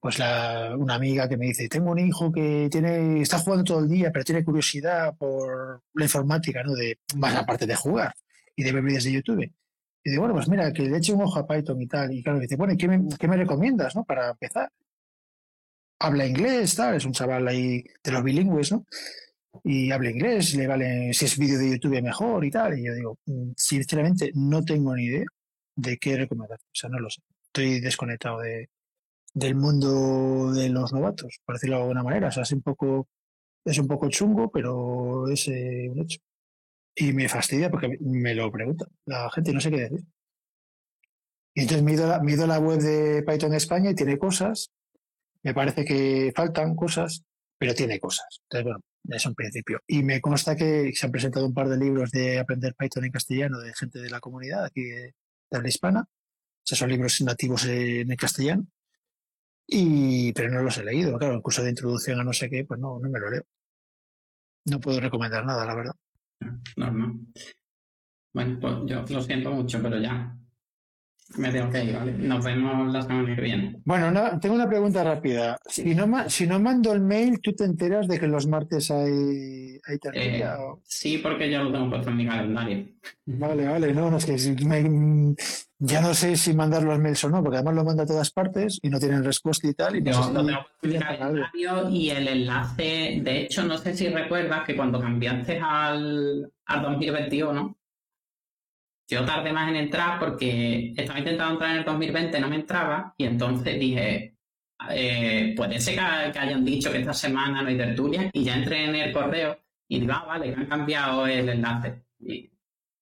pues 0.00 0.18
la, 0.18 0.74
una 0.78 0.94
amiga 0.94 1.28
que 1.28 1.36
me 1.36 1.46
dice, 1.46 1.68
tengo 1.68 1.90
un 1.90 1.98
hijo 1.98 2.30
que 2.30 2.68
tiene, 2.70 3.20
está 3.20 3.38
jugando 3.38 3.64
todo 3.64 3.80
el 3.80 3.88
día, 3.88 4.10
pero 4.12 4.24
tiene 4.24 4.44
curiosidad 4.44 5.16
por 5.16 5.82
la 5.94 6.04
informática, 6.04 6.62
¿no? 6.62 6.74
De, 6.74 7.00
más 7.16 7.34
aparte 7.34 7.66
de 7.66 7.74
jugar 7.74 8.14
y 8.54 8.62
de 8.62 8.72
ver 8.72 8.82
vídeos 8.84 9.04
de 9.04 9.12
YouTube. 9.12 9.52
Y 10.04 10.10
digo, 10.10 10.22
bueno, 10.22 10.34
pues 10.34 10.48
mira, 10.48 10.72
que 10.72 10.82
le 10.82 10.96
eche 10.96 11.12
un 11.12 11.22
ojo 11.22 11.40
a 11.40 11.46
Python 11.46 11.82
y 11.82 11.88
tal. 11.88 12.12
Y 12.12 12.22
claro, 12.22 12.38
dice, 12.38 12.56
bueno, 12.56 12.74
¿qué 12.78 12.86
me, 12.86 13.08
qué 13.18 13.26
me 13.26 13.36
recomiendas, 13.36 13.96
no? 13.96 14.04
Para 14.04 14.30
empezar. 14.30 14.70
Habla 15.98 16.26
inglés, 16.26 16.76
tal, 16.76 16.94
es 16.94 17.04
un 17.04 17.12
chaval 17.12 17.48
ahí 17.48 17.82
de 18.04 18.12
los 18.12 18.22
bilingües, 18.22 18.70
¿no? 18.70 18.84
Y 19.64 19.90
habla 19.90 20.10
inglés, 20.10 20.54
le 20.54 20.66
vale 20.66 21.12
si 21.14 21.24
es 21.24 21.38
vídeo 21.38 21.58
de 21.58 21.70
YouTube 21.70 22.02
mejor 22.02 22.44
y 22.44 22.50
tal. 22.50 22.78
Y 22.78 22.84
yo 22.86 22.94
digo, 22.94 23.18
mm, 23.26 23.52
sinceramente, 23.56 24.30
no 24.34 24.64
tengo 24.64 24.94
ni 24.94 25.04
idea 25.04 25.26
de 25.76 25.98
qué 25.98 26.16
recomendar. 26.16 26.58
O 26.58 26.74
sea, 26.74 26.90
no 26.90 26.98
lo 26.98 27.10
sé. 27.10 27.22
Estoy 27.46 27.80
desconectado 27.80 28.40
de, 28.40 28.68
del 29.34 29.54
mundo 29.54 30.52
de 30.52 30.68
los 30.70 30.92
novatos, 30.92 31.40
por 31.44 31.56
decirlo 31.56 31.76
de 31.76 31.82
alguna 31.82 32.02
manera. 32.02 32.28
O 32.28 32.32
sea, 32.32 32.42
es 32.42 32.52
un 32.52 32.62
poco, 32.62 33.08
es 33.64 33.78
un 33.78 33.86
poco 33.88 34.08
chungo, 34.08 34.50
pero 34.50 35.28
es 35.28 35.48
eh, 35.48 35.88
un 35.90 36.00
hecho. 36.00 36.20
Y 36.94 37.12
me 37.12 37.28
fastidia 37.28 37.70
porque 37.70 37.98
me 38.00 38.34
lo 38.34 38.50
pregunta 38.50 38.86
la 39.04 39.30
gente, 39.30 39.52
no 39.52 39.60
sé 39.60 39.70
qué 39.70 39.80
decir. 39.80 40.00
Y 41.54 41.62
entonces 41.62 41.82
me 41.82 42.36
la 42.46 42.58
web 42.58 42.80
de 42.80 43.22
Python 43.22 43.54
España 43.54 43.90
y 43.90 43.94
tiene 43.94 44.18
cosas. 44.18 44.70
Me 45.42 45.54
parece 45.54 45.84
que 45.84 46.32
faltan 46.34 46.74
cosas, 46.74 47.22
pero 47.58 47.74
tiene 47.74 47.98
cosas. 47.98 48.26
Entonces, 48.44 48.64
bueno, 48.64 48.80
es 49.10 49.26
un 49.26 49.34
principio. 49.34 49.80
Y 49.86 50.02
me 50.02 50.20
consta 50.20 50.56
que 50.56 50.92
se 50.94 51.06
han 51.06 51.12
presentado 51.12 51.46
un 51.46 51.54
par 51.54 51.68
de 51.68 51.78
libros 51.78 52.10
de 52.10 52.38
aprender 52.38 52.74
Python 52.74 53.04
en 53.04 53.12
castellano 53.12 53.58
de 53.58 53.74
gente 53.74 53.98
de 54.00 54.10
la 54.10 54.20
comunidad 54.20 54.64
aquí 54.64 54.82
de, 54.82 55.14
la 55.50 55.68
hispana. 55.68 56.00
O 56.00 56.62
sea, 56.62 56.76
son 56.76 56.90
libros 56.90 57.20
nativos 57.22 57.64
en, 57.66 58.08
castellano. 58.16 58.66
Y, 59.66 60.32
pero 60.32 60.50
no 60.50 60.62
los 60.62 60.78
he 60.78 60.84
leído. 60.84 61.18
Claro, 61.18 61.34
el 61.34 61.42
curso 61.42 61.62
de 61.62 61.70
introducción 61.70 62.20
a 62.20 62.24
no 62.24 62.32
sé 62.32 62.48
qué, 62.48 62.64
pues 62.64 62.80
no, 62.80 62.98
no 62.98 63.08
me 63.08 63.18
lo 63.18 63.30
leo. 63.30 63.44
No 64.66 64.80
puedo 64.80 65.00
recomendar 65.00 65.44
nada, 65.44 65.64
la 65.64 65.74
verdad. 65.74 65.94
Normal. 66.76 67.20
Bueno, 68.32 68.58
pues 68.60 68.74
yo 68.86 69.04
lo 69.08 69.22
siento 69.22 69.50
mucho, 69.50 69.80
pero 69.80 69.98
ya 69.98 70.36
me 71.34 71.50
tengo 71.50 71.70
que 71.70 71.84
ir, 71.84 71.94
¿vale? 71.94 72.12
Nos 72.12 72.44
vemos 72.44 72.92
la 72.92 73.02
semana 73.02 73.34
que 73.34 73.42
viene. 73.42 73.76
Bueno, 73.84 74.38
tengo 74.40 74.54
una 74.54 74.68
pregunta 74.68 75.02
rápida. 75.02 75.58
Si 75.66 75.94
no, 75.94 76.30
si 76.30 76.46
no 76.46 76.60
mando 76.60 76.92
el 76.92 77.00
mail, 77.00 77.40
¿tú 77.40 77.52
te 77.52 77.64
enteras 77.64 78.06
de 78.06 78.18
que 78.18 78.28
los 78.28 78.46
martes 78.46 78.90
hay, 78.90 79.78
hay 79.84 79.98
tertulia? 79.98 80.54
Eh, 80.54 80.80
sí, 80.84 81.18
porque 81.18 81.50
yo 81.50 81.64
lo 81.64 81.72
tengo 81.72 81.90
puesto 81.90 82.10
en 82.10 82.16
mi 82.16 82.26
calendario. 82.26 82.86
Vale, 83.26 83.66
vale, 83.66 83.92
no, 83.92 84.10
no 84.10 84.18
es 84.18 84.24
que 84.24 84.36
ya 85.78 86.00
no 86.00 86.14
sé 86.14 86.36
si 86.36 86.54
mandar 86.54 86.84
los 86.84 86.98
mails 86.98 87.24
o 87.24 87.28
no, 87.28 87.42
porque 87.42 87.56
además 87.56 87.74
lo 87.74 87.84
manda 87.84 88.04
a 88.04 88.06
todas 88.06 88.30
partes 88.30 88.78
y 88.82 88.88
no 88.88 88.98
tienen 88.98 89.24
respuesta 89.24 89.68
y 89.68 89.74
tal. 89.74 89.96
Y 89.96 90.04
yo 90.04 90.32
lo 90.32 90.46
tengo 90.46 90.60
en 90.82 90.90
mi 90.90 90.98
calendario 90.98 91.90
y 91.90 92.10
el 92.10 92.28
enlace, 92.28 93.20
de 93.22 93.42
hecho, 93.42 93.64
no 93.64 93.76
sé 93.76 93.94
si 93.94 94.08
recuerdas 94.08 94.64
que 94.64 94.76
cuando 94.76 95.00
cambiaste 95.00 95.60
al, 95.60 96.50
al 96.64 96.82
2021 96.82 97.76
yo 99.08 99.24
tardé 99.24 99.52
más 99.52 99.68
en 99.68 99.76
entrar 99.76 100.18
porque 100.18 100.92
estaba 100.96 101.18
intentando 101.18 101.52
entrar 101.54 101.70
en 101.72 101.78
el 101.78 101.84
2020, 101.84 102.40
no 102.40 102.48
me 102.48 102.56
entraba, 102.56 103.14
y 103.16 103.24
entonces 103.24 103.78
dije, 103.78 104.36
eh, 104.90 105.54
puede 105.56 105.80
ser 105.80 105.94
que, 105.94 106.38
hayan 106.38 106.64
dicho 106.64 106.90
que 106.90 106.98
esta 106.98 107.14
semana 107.14 107.62
no 107.62 107.68
hay 107.68 107.76
tertulia, 107.76 108.30
y 108.32 108.44
ya 108.44 108.56
entré 108.56 108.84
en 108.84 108.96
el 108.96 109.12
correo 109.12 109.58
y 109.88 110.00
digo, 110.00 110.12
ah, 110.14 110.24
vale, 110.26 110.52
que 110.52 110.60
han 110.60 110.66
cambiado 110.66 111.26
el 111.26 111.48
enlace. 111.48 112.02
Y 112.20 112.50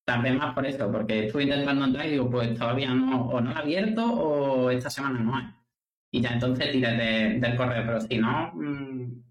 tardé 0.05 0.33
más 0.33 0.55
por 0.55 0.67
eso, 0.67 0.91
porque 0.93 1.27
estuve 1.27 1.45
intentando 1.45 1.85
entrar 1.87 2.07
y 2.07 2.11
digo, 2.11 2.31
pues 2.31 2.55
todavía 2.59 2.93
no, 2.93 3.29
o 3.29 3.41
no 3.41 3.51
lo 3.51 3.57
he 3.57 3.63
abierto 3.63 4.05
o 4.05 4.71
esta 4.71 4.91
semana 4.91 5.21
no 5.21 5.37
hay. 5.37 5.47
Y 6.11 6.21
ya 6.21 6.31
entonces 6.31 6.71
tiré 6.71 7.39
del 7.39 7.57
correo, 7.57 7.83
pero 7.87 8.01
si 8.01 8.19
no, 8.19 8.53
mm, 8.55 9.25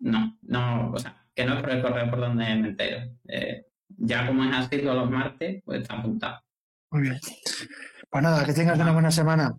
no, 0.00 0.38
no, 0.42 0.92
o 0.92 0.98
sea, 0.98 1.26
que 1.34 1.44
no 1.44 1.54
es 1.54 1.60
por 1.60 1.70
el 1.70 1.82
correo 1.82 2.10
por 2.10 2.20
donde 2.20 2.44
me 2.56 2.68
entero. 2.68 3.10
Eh, 3.28 3.66
ya 3.98 4.26
como 4.26 4.44
es 4.44 4.56
así 4.56 4.78
todos 4.78 4.96
los 4.96 5.10
martes, 5.10 5.62
pues 5.64 5.82
está 5.82 5.98
apuntado. 5.98 6.40
Muy 6.90 7.02
bien. 7.02 7.20
Pues 8.10 8.22
nada, 8.22 8.44
que 8.44 8.52
tengas 8.52 8.78
una 8.78 8.92
buena 8.92 9.10
semana. 9.10 9.54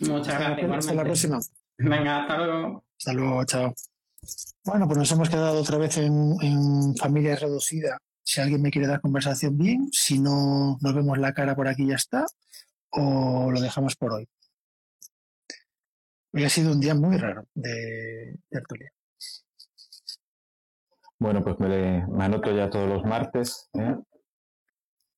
Muchas 0.00 0.38
gracias. 0.38 0.70
Hasta 0.70 0.94
la 0.94 1.04
próxima. 1.04 1.38
Venga, 1.78 2.22
hasta 2.22 2.36
luego. 2.38 2.84
Hasta 2.98 3.12
luego, 3.12 3.44
chao. 3.44 3.74
Bueno, 4.64 4.86
pues 4.86 4.98
nos 4.98 5.12
hemos 5.12 5.28
quedado 5.28 5.60
otra 5.60 5.78
vez 5.78 5.96
en, 5.98 6.36
en 6.40 6.96
familia 6.96 7.36
reducida. 7.36 7.98
Si 8.22 8.40
alguien 8.40 8.62
me 8.62 8.70
quiere 8.70 8.86
dar 8.86 9.00
conversación, 9.00 9.58
bien. 9.58 9.88
Si 9.92 10.18
no, 10.18 10.78
nos 10.80 10.94
vemos 10.94 11.18
la 11.18 11.32
cara 11.32 11.56
por 11.56 11.68
aquí 11.68 11.86
ya 11.86 11.96
está. 11.96 12.26
O 12.90 13.50
lo 13.50 13.60
dejamos 13.60 13.96
por 13.96 14.12
hoy. 14.12 14.28
Hoy 16.32 16.44
ha 16.44 16.48
sido 16.48 16.72
un 16.72 16.80
día 16.80 16.94
muy 16.94 17.16
raro 17.16 17.44
de 17.54 18.38
tertulia. 18.48 18.92
Bueno, 21.20 21.44
pues 21.44 21.58
me, 21.60 22.02
anoto 22.24 22.50
ya 22.50 22.70
todos 22.70 22.88
los 22.88 23.04
martes. 23.04 23.68
¿eh? 23.74 23.94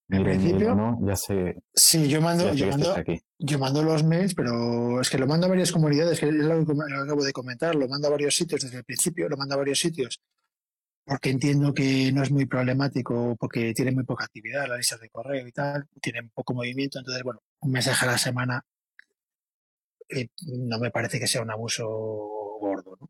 En 0.08 0.24
principio, 0.24 0.74
¿no? 0.74 0.98
ya 1.06 1.14
sé. 1.14 1.62
Sí, 1.72 2.08
yo 2.08 2.20
mando, 2.20 2.52
yo 2.52 2.66
mando, 2.66 2.94
yo 3.38 3.58
mando, 3.58 3.82
los 3.82 4.04
mails, 4.04 4.34
pero 4.34 5.00
es 5.00 5.08
que 5.08 5.16
lo 5.16 5.28
mando 5.28 5.46
a 5.46 5.50
varias 5.50 5.70
comunidades, 5.70 6.18
que 6.18 6.26
es 6.26 6.34
lo 6.34 6.66
que 6.66 6.72
acabo 6.72 7.22
de 7.22 7.32
comentar, 7.32 7.76
lo 7.76 7.88
mando 7.88 8.08
a 8.08 8.10
varios 8.10 8.34
sitios 8.34 8.60
desde 8.62 8.78
el 8.78 8.84
principio, 8.84 9.28
lo 9.28 9.36
mando 9.36 9.54
a 9.54 9.58
varios 9.58 9.78
sitios, 9.78 10.20
porque 11.04 11.30
entiendo 11.30 11.72
que 11.72 12.10
no 12.12 12.24
es 12.24 12.32
muy 12.32 12.46
problemático, 12.46 13.36
porque 13.38 13.72
tiene 13.72 13.92
muy 13.92 14.04
poca 14.04 14.24
actividad, 14.24 14.68
la 14.68 14.76
lista 14.76 14.98
de 14.98 15.08
correo 15.08 15.46
y 15.46 15.52
tal, 15.52 15.86
tiene 16.00 16.28
poco 16.34 16.52
movimiento, 16.52 16.98
entonces, 16.98 17.22
bueno, 17.22 17.40
un 17.60 17.70
mensaje 17.70 18.04
a 18.04 18.10
la 18.10 18.18
semana 18.18 18.66
eh, 20.10 20.28
no 20.46 20.78
me 20.78 20.90
parece 20.90 21.18
que 21.20 21.28
sea 21.28 21.42
un 21.42 21.50
abuso 21.52 21.88
gordo, 22.60 22.98
¿no? 23.00 23.08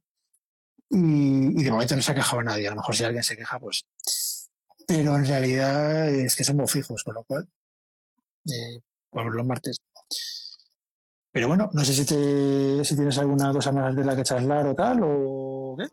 Y, 0.94 1.64
de 1.64 1.70
momento 1.70 1.96
no 1.96 2.02
se 2.02 2.12
ha 2.12 2.14
quejado 2.14 2.42
nadie. 2.42 2.66
A 2.66 2.70
lo 2.70 2.76
mejor 2.76 2.94
si 2.94 3.04
alguien 3.04 3.22
se 3.22 3.36
queja, 3.36 3.58
pues. 3.58 3.86
Pero 4.86 5.16
en 5.16 5.26
realidad 5.26 6.08
es 6.08 6.36
que 6.36 6.44
somos 6.44 6.70
fijos, 6.70 7.02
con 7.02 7.14
lo 7.14 7.24
cual. 7.24 7.48
Eh, 8.46 8.80
por 9.10 9.34
los 9.34 9.46
martes. 9.46 9.78
Pero 11.30 11.48
bueno, 11.48 11.70
no 11.72 11.84
sé 11.84 11.94
si, 11.94 12.04
te, 12.04 12.84
si 12.84 12.94
tienes 12.94 13.16
alguna 13.16 13.52
cosa 13.52 13.72
más 13.72 13.96
de 13.96 14.04
la 14.04 14.14
que 14.14 14.22
charlar 14.22 14.66
o 14.66 14.74
tal, 14.74 15.00
o 15.02 15.76
qué. 15.78 15.86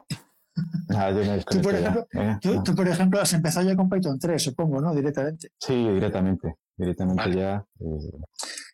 Ah, 0.90 1.14
tú, 1.50 1.62
por 1.62 1.76
ejemplo, 1.76 2.08
¿eh? 2.12 2.40
tú, 2.42 2.76
por 2.76 2.88
ejemplo, 2.88 3.22
has 3.22 3.32
empezado 3.32 3.66
ya 3.66 3.76
con 3.78 3.90
Python 3.90 4.20
3, 4.20 4.42
supongo, 4.42 4.82
¿no? 4.82 4.94
Directamente. 4.94 5.52
Sí, 5.58 5.76
directamente. 5.76 6.56
Directamente 6.76 7.34
ya. 7.34 7.66
Eh... 7.80 8.20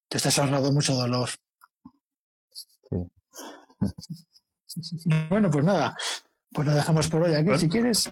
Te 0.08 0.18
estás 0.18 0.40
ahorrando 0.40 0.72
mucho 0.72 0.96
dolor. 0.96 1.30
Sí. 2.90 2.98
Bueno, 5.30 5.50
pues 5.50 5.64
nada, 5.64 5.96
pues 6.52 6.68
lo 6.68 6.74
dejamos 6.74 7.08
por 7.10 7.24
hoy 7.24 7.34
aquí 7.34 7.58
si 7.58 7.70
quieres. 7.70 8.12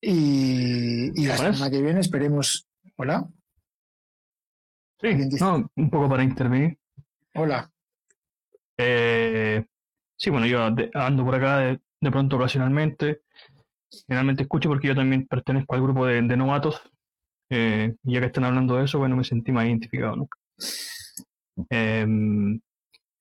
Y, 0.00 1.20
y 1.20 1.26
la 1.26 1.36
semana 1.36 1.70
que 1.70 1.82
viene 1.82 2.00
esperemos. 2.00 2.68
Hola. 2.96 3.28
Sí, 5.00 5.08
no, 5.40 5.70
un 5.74 5.90
poco 5.90 6.08
para 6.08 6.22
intervenir. 6.22 6.78
Hola. 7.34 7.70
Eh, 8.78 9.64
sí, 10.16 10.30
bueno, 10.30 10.46
yo 10.46 10.64
ando 10.64 11.24
por 11.24 11.34
acá 11.34 11.58
de, 11.58 12.10
pronto 12.10 12.36
ocasionalmente. 12.36 13.22
Generalmente 14.06 14.42
escucho 14.42 14.68
porque 14.68 14.88
yo 14.88 14.94
también 14.94 15.26
pertenezco 15.26 15.74
al 15.74 15.82
grupo 15.82 16.06
de, 16.06 16.22
novatos. 16.22 16.80
Eh, 17.50 17.94
ya 18.02 18.20
que 18.20 18.26
están 18.26 18.44
hablando 18.44 18.76
de 18.76 18.84
eso, 18.84 18.98
bueno, 18.98 19.16
me 19.16 19.24
sentí 19.24 19.52
más 19.52 19.66
identificado, 19.66 20.16
¿no? 20.16 20.28
Eh, 21.70 22.06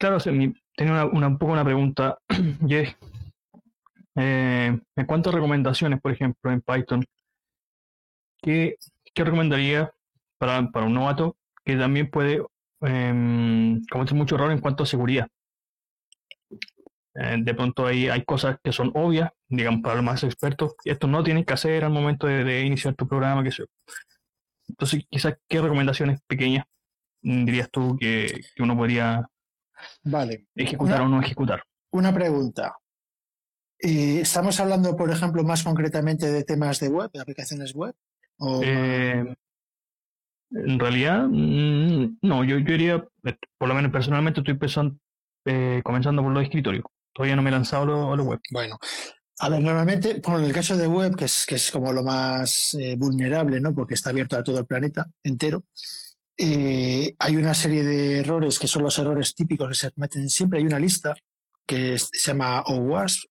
claro, 0.08 0.54
tenía 0.76 1.06
una, 1.06 1.28
un 1.28 1.38
poco 1.38 1.54
una 1.54 1.64
pregunta, 1.64 2.20
Jay. 2.68 2.96
Eh, 4.16 4.80
en 4.96 5.06
cuanto 5.06 5.30
a 5.30 5.34
recomendaciones, 5.34 6.00
por 6.00 6.12
ejemplo, 6.12 6.52
en 6.52 6.62
Python, 6.62 7.04
¿qué, 8.42 8.76
qué 9.14 9.24
recomendaría 9.24 9.92
para, 10.38 10.70
para, 10.72 10.86
un 10.86 10.94
novato 10.94 11.36
que 11.64 11.76
también 11.76 12.10
puede 12.10 12.42
eh, 12.82 13.80
cometer 13.90 14.16
mucho 14.16 14.36
error 14.36 14.52
en 14.52 14.60
cuanto 14.60 14.84
a 14.84 14.86
seguridad? 14.86 15.28
Eh, 17.16 17.38
de 17.40 17.54
pronto 17.54 17.88
hay, 17.88 18.08
hay 18.10 18.24
cosas 18.24 18.58
que 18.64 18.72
son 18.72 18.92
obvias, 18.94 19.32
digamos, 19.48 19.82
para 19.82 19.96
los 19.96 20.04
más 20.04 20.24
expertos. 20.24 20.76
Esto 20.86 21.08
no 21.08 21.24
tienes 21.24 21.46
que 21.46 21.54
hacer 21.54 21.84
al 21.84 21.92
momento 21.92 22.28
de, 22.28 22.62
iniciar 22.64 22.94
tu 22.96 23.08
programa, 23.08 23.44
que 23.44 23.52
Entonces, 24.70 25.04
quizás, 25.10 25.38
¿qué 25.48 25.62
recomendaciones 25.62 26.22
pequeñas 26.28 26.66
dirías 27.26 27.70
tú 27.72 27.98
que, 28.00 28.42
uno 28.60 28.78
podría 28.78 29.28
vale. 30.04 30.48
ejecutar 30.56 31.02
o 31.02 31.10
no 31.10 31.22
ejecutar? 31.22 31.64
Una 31.92 32.14
pregunta. 32.14 32.76
Eh, 33.80 34.22
¿Estamos 34.22 34.60
hablando, 34.60 34.96
por 34.96 35.12
ejemplo, 35.12 35.44
más 35.44 35.64
concretamente 35.64 36.32
de 36.32 36.44
temas 36.44 36.80
de 36.80 36.90
web, 36.90 37.12
de 37.14 37.22
aplicaciones 37.22 37.74
web? 37.74 37.94
Eh, 38.64 39.24
en 40.52 40.80
realidad, 40.80 41.28
mm, 41.30 42.18
no, 42.22 42.44
yo, 42.44 42.58
yo 42.60 42.74
iría, 42.74 43.08
por 43.58 43.68
lo 43.68 43.76
menos 43.76 43.92
personalmente 43.92 44.40
estoy 44.40 44.56
pensando, 44.56 44.98
eh, 45.46 45.82
comenzando 45.84 46.22
por 46.24 46.32
los 46.32 46.44
escritorios. 46.44 46.86
Todavía 47.14 47.36
no 47.36 47.42
me 47.42 47.50
he 47.50 47.54
lanzado 47.54 48.12
a 48.12 48.16
lo, 48.16 48.24
web. 48.24 48.40
Bueno, 48.52 48.78
a 49.40 49.50
ver, 49.50 49.62
normalmente, 49.62 50.22
bueno, 50.24 50.40
en 50.40 50.46
el 50.46 50.54
caso 50.54 50.76
de 50.76 50.88
web, 50.88 51.16
que 51.16 51.26
es, 51.26 51.46
que 51.46 51.56
es 51.56 51.72
como 51.72 51.94
lo 51.94 52.04
más 52.04 52.78
vulnerable, 52.98 53.62
¿no? 53.62 53.74
Porque 53.74 53.94
está 53.94 54.10
abierto 54.10 54.38
a 54.38 54.44
todo 54.44 54.60
el 54.60 54.66
planeta 54.66 55.06
entero, 55.24 55.64
hay 56.38 57.36
una 57.36 57.54
serie 57.54 57.84
de 57.84 58.20
errores 58.20 58.60
que 58.60 58.68
son 58.68 58.84
los 58.84 58.98
errores 59.00 59.34
típicos 59.36 59.70
que 59.70 59.76
se 59.76 59.92
meten 59.96 60.30
siempre. 60.30 60.60
Hay 60.60 60.66
una 60.66 60.80
lista 60.80 61.16
que 61.66 61.98
se 61.98 62.32
llama 62.32 62.62
OWASP, 62.62 63.26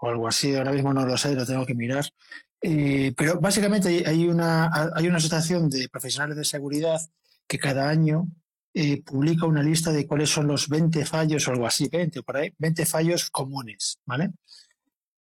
o 0.00 0.08
algo 0.08 0.28
así, 0.28 0.54
ahora 0.54 0.72
mismo 0.72 0.92
no 0.92 1.04
lo 1.04 1.16
sé, 1.16 1.34
lo 1.34 1.46
tengo 1.46 1.66
que 1.66 1.74
mirar. 1.74 2.04
Eh, 2.60 3.12
pero 3.16 3.40
básicamente 3.40 4.04
hay 4.06 4.26
una, 4.26 4.70
hay 4.94 5.06
una 5.06 5.18
asociación 5.18 5.68
de 5.68 5.88
profesionales 5.88 6.36
de 6.36 6.44
seguridad 6.44 7.00
que 7.46 7.58
cada 7.58 7.88
año 7.88 8.28
eh, 8.72 9.02
publica 9.02 9.46
una 9.46 9.62
lista 9.62 9.92
de 9.92 10.06
cuáles 10.06 10.30
son 10.30 10.46
los 10.46 10.68
20 10.68 11.04
fallos 11.04 11.46
o 11.46 11.52
algo 11.52 11.66
así, 11.66 11.88
20 11.88 12.20
o 12.20 12.22
por 12.22 12.38
ahí, 12.38 12.52
20 12.58 12.86
fallos 12.86 13.30
comunes, 13.30 13.98
¿vale? 14.06 14.30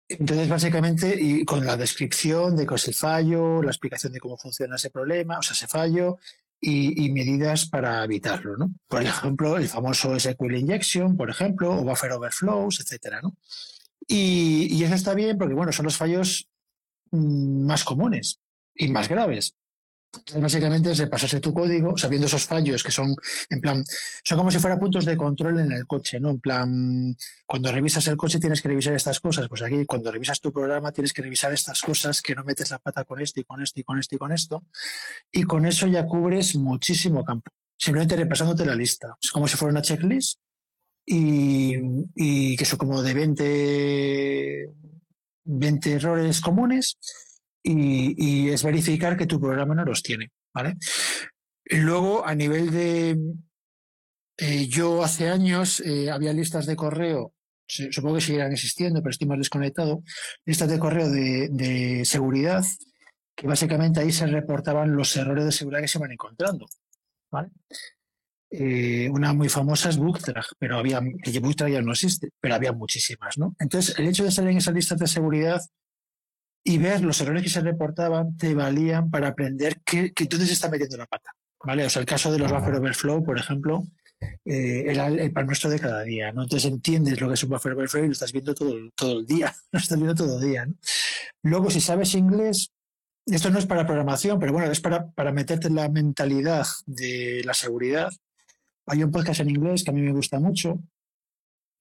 Entonces, 0.10 0.48
básicamente, 0.48 1.18
y 1.20 1.44
con 1.44 1.66
la 1.66 1.76
descripción 1.76 2.56
de 2.56 2.66
qué 2.66 2.76
es 2.76 2.88
el 2.88 2.94
fallo, 2.94 3.62
la 3.62 3.72
explicación 3.72 4.14
de 4.14 4.20
cómo 4.20 4.38
funciona 4.38 4.78
ese 4.78 4.90
problema, 4.90 5.40
o 5.40 5.42
sea, 5.42 5.54
ese 5.54 5.68
fallo, 5.68 6.18
y, 6.60 7.12
medidas 7.12 7.68
para 7.68 8.04
evitarlo, 8.04 8.58
¿no? 8.58 8.74
Por 8.88 9.04
ejemplo, 9.04 9.58
el 9.58 9.68
famoso 9.68 10.20
SQL 10.20 10.56
injection, 10.56 11.16
por 11.16 11.30
ejemplo, 11.30 11.72
o 11.72 11.84
buffer 11.84 12.12
overflows, 12.14 12.80
etcétera, 12.80 13.22
¿no? 13.22 13.36
Y, 14.08 14.84
eso 14.84 14.96
está 14.96 15.14
bien 15.14 15.38
porque, 15.38 15.54
bueno, 15.54 15.72
son 15.72 15.86
los 15.86 15.98
fallos 15.98 16.48
mm, 17.12 17.66
más 17.66 17.84
comunes 17.84 18.40
y 18.74 18.88
más 18.90 19.10
graves. 19.10 19.56
Básicamente 20.36 20.92
es 20.92 20.98
repasarse 20.98 21.40
tu 21.40 21.54
código 21.54 21.98
sabiendo 21.98 22.28
esos 22.28 22.46
fallos 22.46 22.84
que 22.84 22.92
son, 22.92 23.16
en 23.50 23.62
plan, 23.62 23.84
son 24.24 24.38
como 24.38 24.52
si 24.52 24.60
fueran 24.60 24.80
puntos 24.80 25.06
de 25.06 25.18
control 25.18 25.60
en 25.60 25.72
el 25.72 25.86
coche, 25.86 26.20
¿no? 26.20 26.32
En 26.32 26.40
plan, 26.40 27.16
cuando 27.46 27.72
revisas 27.72 28.08
el 28.08 28.18
coche 28.18 28.40
tienes 28.40 28.62
que 28.62 28.70
revisar 28.70 28.94
estas 28.94 29.20
cosas. 29.20 29.48
Pues 29.48 29.62
aquí, 29.62 29.86
cuando 29.86 30.12
revisas 30.12 30.40
tu 30.40 30.52
programa, 30.52 30.92
tienes 30.92 31.14
que 31.14 31.22
revisar 31.22 31.54
estas 31.54 31.82
cosas, 31.82 32.22
que 32.22 32.36
no 32.36 32.44
metes 32.44 32.72
la 32.72 32.80
pata 32.80 33.04
con 33.04 33.22
esto 33.22 33.40
y 33.40 33.44
con 33.44 33.62
esto 33.62 33.80
y 33.80 33.84
con 33.84 34.00
esto 34.00 34.16
y 34.16 34.18
con 34.18 34.32
esto. 34.32 34.64
Y 35.32 35.44
con 35.44 35.66
eso 35.66 35.88
ya 35.88 36.06
cubres 36.06 36.56
muchísimo 36.56 37.24
campo. 37.24 37.52
Simplemente 37.78 38.16
repasándote 38.16 38.66
la 38.66 38.76
lista. 38.76 39.18
Es 39.22 39.32
como 39.32 39.48
si 39.48 39.56
fuera 39.56 39.72
una 39.72 39.82
checklist 39.82 40.40
y, 41.06 42.56
que 42.58 42.66
son 42.66 42.80
como 42.80 43.02
de 43.02 43.14
20, 43.14 44.74
20 45.46 45.94
errores 45.94 46.42
comunes 46.42 46.98
y, 47.68 48.50
es 48.50 48.64
verificar 48.64 49.18
que 49.18 49.28
tu 49.28 49.40
programa 49.40 49.76
no 49.76 49.86
los 49.86 50.02
tiene. 50.02 50.32
¿vale? 50.54 50.76
Y 51.66 51.78
luego, 51.78 52.26
a 52.26 52.34
nivel 52.36 52.72
de... 52.72 53.18
Eh, 54.40 54.68
yo 54.68 55.04
hace 55.04 55.30
años 55.30 55.80
eh, 55.80 56.12
había 56.12 56.32
listas 56.32 56.68
de 56.68 56.76
correo, 56.76 57.34
supongo 57.66 58.16
que 58.16 58.22
seguirán 58.22 58.52
existiendo, 58.52 59.02
pero 59.02 59.10
estoy 59.10 59.28
más 59.28 59.40
desconectado, 59.40 60.04
listas 60.46 60.70
de 60.70 60.78
correo 60.78 61.10
de, 61.10 62.04
seguridad, 62.06 62.64
que 63.36 63.48
básicamente 63.48 64.00
ahí 64.00 64.12
se 64.12 64.28
reportaban 64.28 64.96
los 64.96 65.16
errores 65.18 65.46
de 65.46 65.52
seguridad 65.52 65.82
que 65.82 65.88
se 65.88 65.98
iban 65.98 66.12
encontrando. 66.12 66.68
¿vale? 67.32 67.50
Eh, 68.52 69.10
una 69.10 69.34
muy 69.34 69.50
famosa 69.50 69.90
es 69.90 69.98
Booktrack, 69.98 70.54
pero 70.60 70.78
había, 70.78 71.02
que 71.24 71.40
Booktrack 71.40 71.72
ya 71.72 71.82
no 71.82 71.94
existe, 71.94 72.30
pero 72.40 72.54
había 72.54 72.74
muchísimas, 72.74 73.40
¿no? 73.40 73.56
Entonces, 73.60 73.98
el 73.98 74.08
hecho 74.08 74.24
de 74.24 74.32
salir 74.32 74.52
en 74.52 74.58
esas 74.58 74.76
listas 74.76 75.00
de 75.00 75.08
seguridad 75.08 75.60
y 76.68 76.78
ver 76.80 77.02
los 77.02 77.22
errores 77.22 77.44
que 77.44 77.50
se 77.50 77.62
reportaban 77.62 78.36
te 78.36 78.54
valían 78.54 79.10
para 79.10 79.30
aprender 79.30 79.80
que, 79.86 80.12
que 80.12 80.26
tú 80.26 80.38
te 80.38 80.44
estás 80.44 80.70
metiendo 80.70 80.98
la 80.98 81.06
pata, 81.06 81.32
¿vale? 81.64 81.86
O 81.86 81.90
sea, 81.90 82.02
el 82.02 82.06
caso 82.06 82.30
de 82.30 82.40
los 82.40 82.52
buffer 82.52 82.76
overflow, 82.76 83.24
por 83.24 83.40
ejemplo, 83.40 83.88
eh, 84.44 84.84
era 84.86 85.08
el, 85.08 85.32
pan 85.32 85.46
nuestro 85.46 85.70
de 85.70 85.80
cada 85.80 86.04
día, 86.04 86.34
¿no? 86.34 86.44
Entonces 86.44 86.70
entiendes 86.70 87.22
lo 87.22 87.30
que 87.30 87.36
es 87.36 87.44
un 87.44 87.52
buffer 87.52 87.72
overflow 87.72 88.04
y 88.04 88.08
lo 88.08 88.12
estás 88.12 88.34
viendo 88.34 88.54
todo, 88.54 88.76
todo 88.96 89.20
el 89.22 89.26
día, 89.26 89.56
lo 89.72 89.80
estás 89.80 89.98
viendo 89.98 90.14
todo 90.14 90.40
el 90.40 90.46
día, 90.46 90.66
¿no? 90.66 90.76
Luego, 91.44 91.70
si 91.70 91.80
sabes 91.80 92.14
inglés, 92.16 92.74
esto 93.26 93.50
no 93.50 93.60
es 93.60 93.66
para 93.66 93.86
programación, 93.86 94.38
pero 94.38 94.52
bueno, 94.52 94.70
es 94.70 94.82
para, 94.82 95.10
para 95.12 95.32
meterte 95.32 95.70
en 95.70 95.76
la 95.76 95.88
mentalidad 95.88 96.66
de 96.86 97.44
la 97.46 97.54
seguridad 97.54 98.10
hay 98.88 99.04
un 99.04 99.12
podcast 99.12 99.40
en 99.40 99.52
inglés 99.52 99.86
que 99.86 99.92
a 99.92 99.94
mí 99.94 100.02
me 100.02 100.14
gusta 100.14 100.40
mucho. 100.40 100.80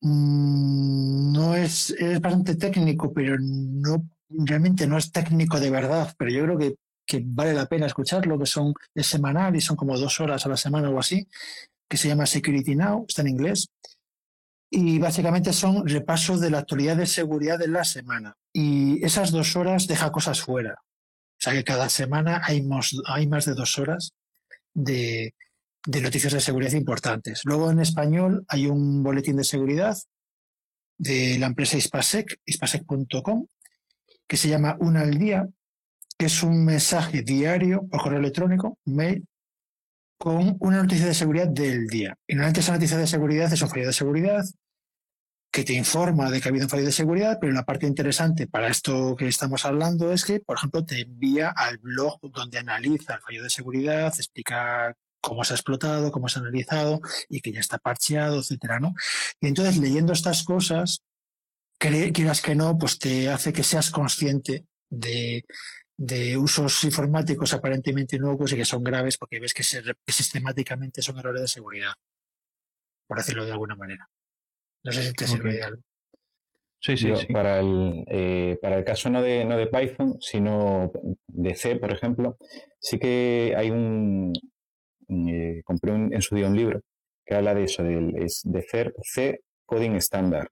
Mm, 0.00 1.32
no 1.32 1.56
es, 1.56 1.90
es 1.90 2.20
bastante 2.20 2.54
técnico, 2.54 3.12
pero 3.12 3.36
no 3.38 4.15
realmente 4.28 4.86
no 4.86 4.98
es 4.98 5.12
técnico 5.12 5.60
de 5.60 5.70
verdad. 5.70 6.14
Pero 6.18 6.30
yo 6.30 6.44
creo 6.44 6.76
que, 7.06 7.22
vale 7.24 7.54
la 7.54 7.66
pena 7.66 7.86
escucharlo, 7.86 8.38
que 8.38 8.46
son 8.46 8.74
es 8.94 9.06
semanal 9.06 9.56
y 9.56 9.60
son 9.60 9.76
como 9.76 9.98
dos 9.98 10.20
horas 10.20 10.44
a 10.44 10.48
la 10.48 10.56
semana 10.56 10.90
o 10.90 10.98
así, 10.98 11.26
que 11.88 11.96
se 11.96 12.08
llama 12.08 12.26
Security 12.26 12.74
Now, 12.74 13.06
está 13.08 13.22
en 13.22 13.28
inglés. 13.28 13.68
Y 14.68 14.98
básicamente 14.98 15.52
son 15.52 15.86
repasos 15.86 16.40
de 16.40 16.50
la 16.50 16.58
actualidad 16.58 16.96
de 16.96 17.06
seguridad 17.06 17.58
de 17.58 17.68
la 17.68 17.84
semana. 17.84 18.34
Y 18.52 19.04
esas 19.04 19.30
dos 19.30 19.54
horas 19.54 19.86
deja 19.86 20.10
cosas 20.10 20.40
fuera. 20.40 20.74
O 20.74 21.38
sea 21.38 21.52
que 21.52 21.64
cada 21.64 21.88
semana 21.88 22.40
hay 22.44 22.62
más, 22.62 22.90
hay 23.06 23.26
más 23.28 23.44
de 23.44 23.54
dos 23.54 23.78
horas 23.78 24.12
de, 24.74 25.34
de 25.86 26.00
noticias 26.00 26.32
de 26.32 26.40
seguridad 26.40 26.72
importantes. 26.72 27.42
Luego 27.44 27.70
en 27.70 27.78
español 27.78 28.44
hay 28.48 28.66
un 28.66 29.02
boletín 29.02 29.36
de 29.36 29.44
seguridad 29.44 29.96
de 30.98 31.38
la 31.38 31.46
empresa 31.46 31.76
Ispasec, 31.76 32.40
ispasec.com, 32.44 33.46
que 34.28 34.36
se 34.36 34.48
llama 34.48 34.76
Una 34.80 35.02
al 35.02 35.18
día, 35.18 35.48
que 36.18 36.26
es 36.26 36.42
un 36.42 36.64
mensaje 36.64 37.22
diario 37.22 37.86
por 37.88 38.02
correo 38.02 38.18
electrónico, 38.18 38.78
mail, 38.84 39.26
con 40.18 40.56
una 40.60 40.82
noticia 40.82 41.06
de 41.06 41.14
seguridad 41.14 41.48
del 41.48 41.88
día. 41.88 42.16
Y 42.26 42.34
normalmente 42.34 42.60
esa 42.60 42.72
noticia 42.72 42.96
de 42.96 43.06
seguridad 43.06 43.52
es 43.52 43.62
un 43.62 43.68
fallo 43.68 43.86
de 43.86 43.92
seguridad 43.92 44.44
que 45.52 45.64
te 45.64 45.72
informa 45.72 46.30
de 46.30 46.40
que 46.40 46.48
ha 46.48 46.50
habido 46.50 46.66
un 46.66 46.70
fallo 46.70 46.84
de 46.84 46.92
seguridad, 46.92 47.38
pero 47.40 47.52
la 47.52 47.64
parte 47.64 47.86
interesante 47.86 48.46
para 48.46 48.68
esto 48.68 49.16
que 49.16 49.26
estamos 49.28 49.64
hablando 49.64 50.12
es 50.12 50.24
que, 50.24 50.40
por 50.40 50.56
ejemplo, 50.58 50.84
te 50.84 51.00
envía 51.00 51.48
al 51.48 51.78
blog 51.78 52.18
donde 52.30 52.58
analiza 52.58 53.14
el 53.14 53.20
fallo 53.20 53.42
de 53.42 53.50
seguridad, 53.50 54.12
explica 54.14 54.94
cómo 55.20 55.44
se 55.44 55.54
ha 55.54 55.56
explotado, 55.56 56.12
cómo 56.12 56.28
se 56.28 56.38
ha 56.38 56.42
analizado 56.42 57.00
y 57.28 57.40
que 57.40 57.52
ya 57.52 57.60
está 57.60 57.78
parcheado, 57.78 58.40
etcétera, 58.40 58.80
¿no? 58.80 58.94
Y 59.40 59.48
entonces 59.48 59.78
leyendo 59.78 60.12
estas 60.12 60.44
cosas, 60.44 61.00
quieras 61.78 62.42
que 62.42 62.54
no, 62.54 62.76
pues 62.78 62.98
te 62.98 63.28
hace 63.28 63.52
que 63.52 63.62
seas 63.62 63.90
consciente 63.90 64.66
de, 64.88 65.44
usos 66.38 66.84
informáticos 66.84 67.54
aparentemente 67.54 68.18
nuevos 68.18 68.52
y 68.52 68.56
que 68.56 68.64
son 68.64 68.82
graves 68.82 69.18
porque 69.18 69.40
ves 69.40 69.54
que, 69.54 69.62
sistemáticamente 69.62 71.02
son 71.02 71.18
errores 71.18 71.42
de 71.42 71.48
seguridad, 71.48 71.92
por 73.06 73.18
decirlo 73.18 73.44
de 73.44 73.52
alguna 73.52 73.76
manera. 73.76 74.08
No 74.84 74.92
sé 74.92 75.02
si 75.02 75.12
te 75.12 75.26
sirve 75.26 75.54
de 75.54 75.62
algo. 75.62 75.82
Sí, 76.78 76.96
sí, 76.96 77.10
sí. 77.16 77.32
Para, 77.32 77.58
el, 77.58 78.04
eh, 78.06 78.58
para 78.60 78.78
el 78.78 78.84
caso 78.84 79.10
no 79.10 79.20
de, 79.20 79.44
no 79.44 79.56
de 79.56 79.66
Python, 79.66 80.20
sino 80.20 80.92
de 81.26 81.54
C, 81.54 81.76
por 81.76 81.90
ejemplo, 81.90 82.36
sí 82.78 82.98
que 82.98 83.54
hay 83.56 83.70
un, 83.70 84.32
eh, 85.08 85.62
compré 85.64 85.94
en 85.94 86.22
su 86.22 86.36
día 86.36 86.46
un 86.46 86.56
libro 86.56 86.82
que 87.24 87.34
habla 87.34 87.54
de 87.54 87.64
eso, 87.64 87.82
de, 87.82 88.12
es 88.18 88.42
de 88.44 88.64
C 89.02 89.40
Coding 89.64 89.96
Standard, 89.96 90.48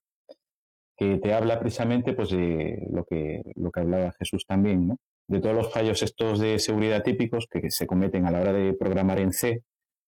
que 0.97 1.19
te 1.19 1.35
habla 1.35 1.59
precisamente 1.59 2.13
pues, 2.13 2.31
de 2.31 2.87
lo 2.91 3.05
que, 3.05 3.43
lo 3.57 3.71
que 3.71 3.81
hablaba 3.81 4.15
Jesús 4.19 4.47
también, 4.47 4.89
¿no? 4.89 4.99
de 5.27 5.41
todos 5.41 5.55
los 5.55 5.73
fallos 5.73 6.03
estos 6.03 6.39
de 6.39 6.59
seguridad 6.59 7.03
típicos 7.03 7.47
que, 7.51 7.71
se 7.71 7.87
cometen 7.87 8.27
a 8.27 8.31
la 8.31 8.41
hora 8.41 8.53
de 8.53 8.75
programar 8.75 9.19
en 9.21 9.33
C, 9.33 9.63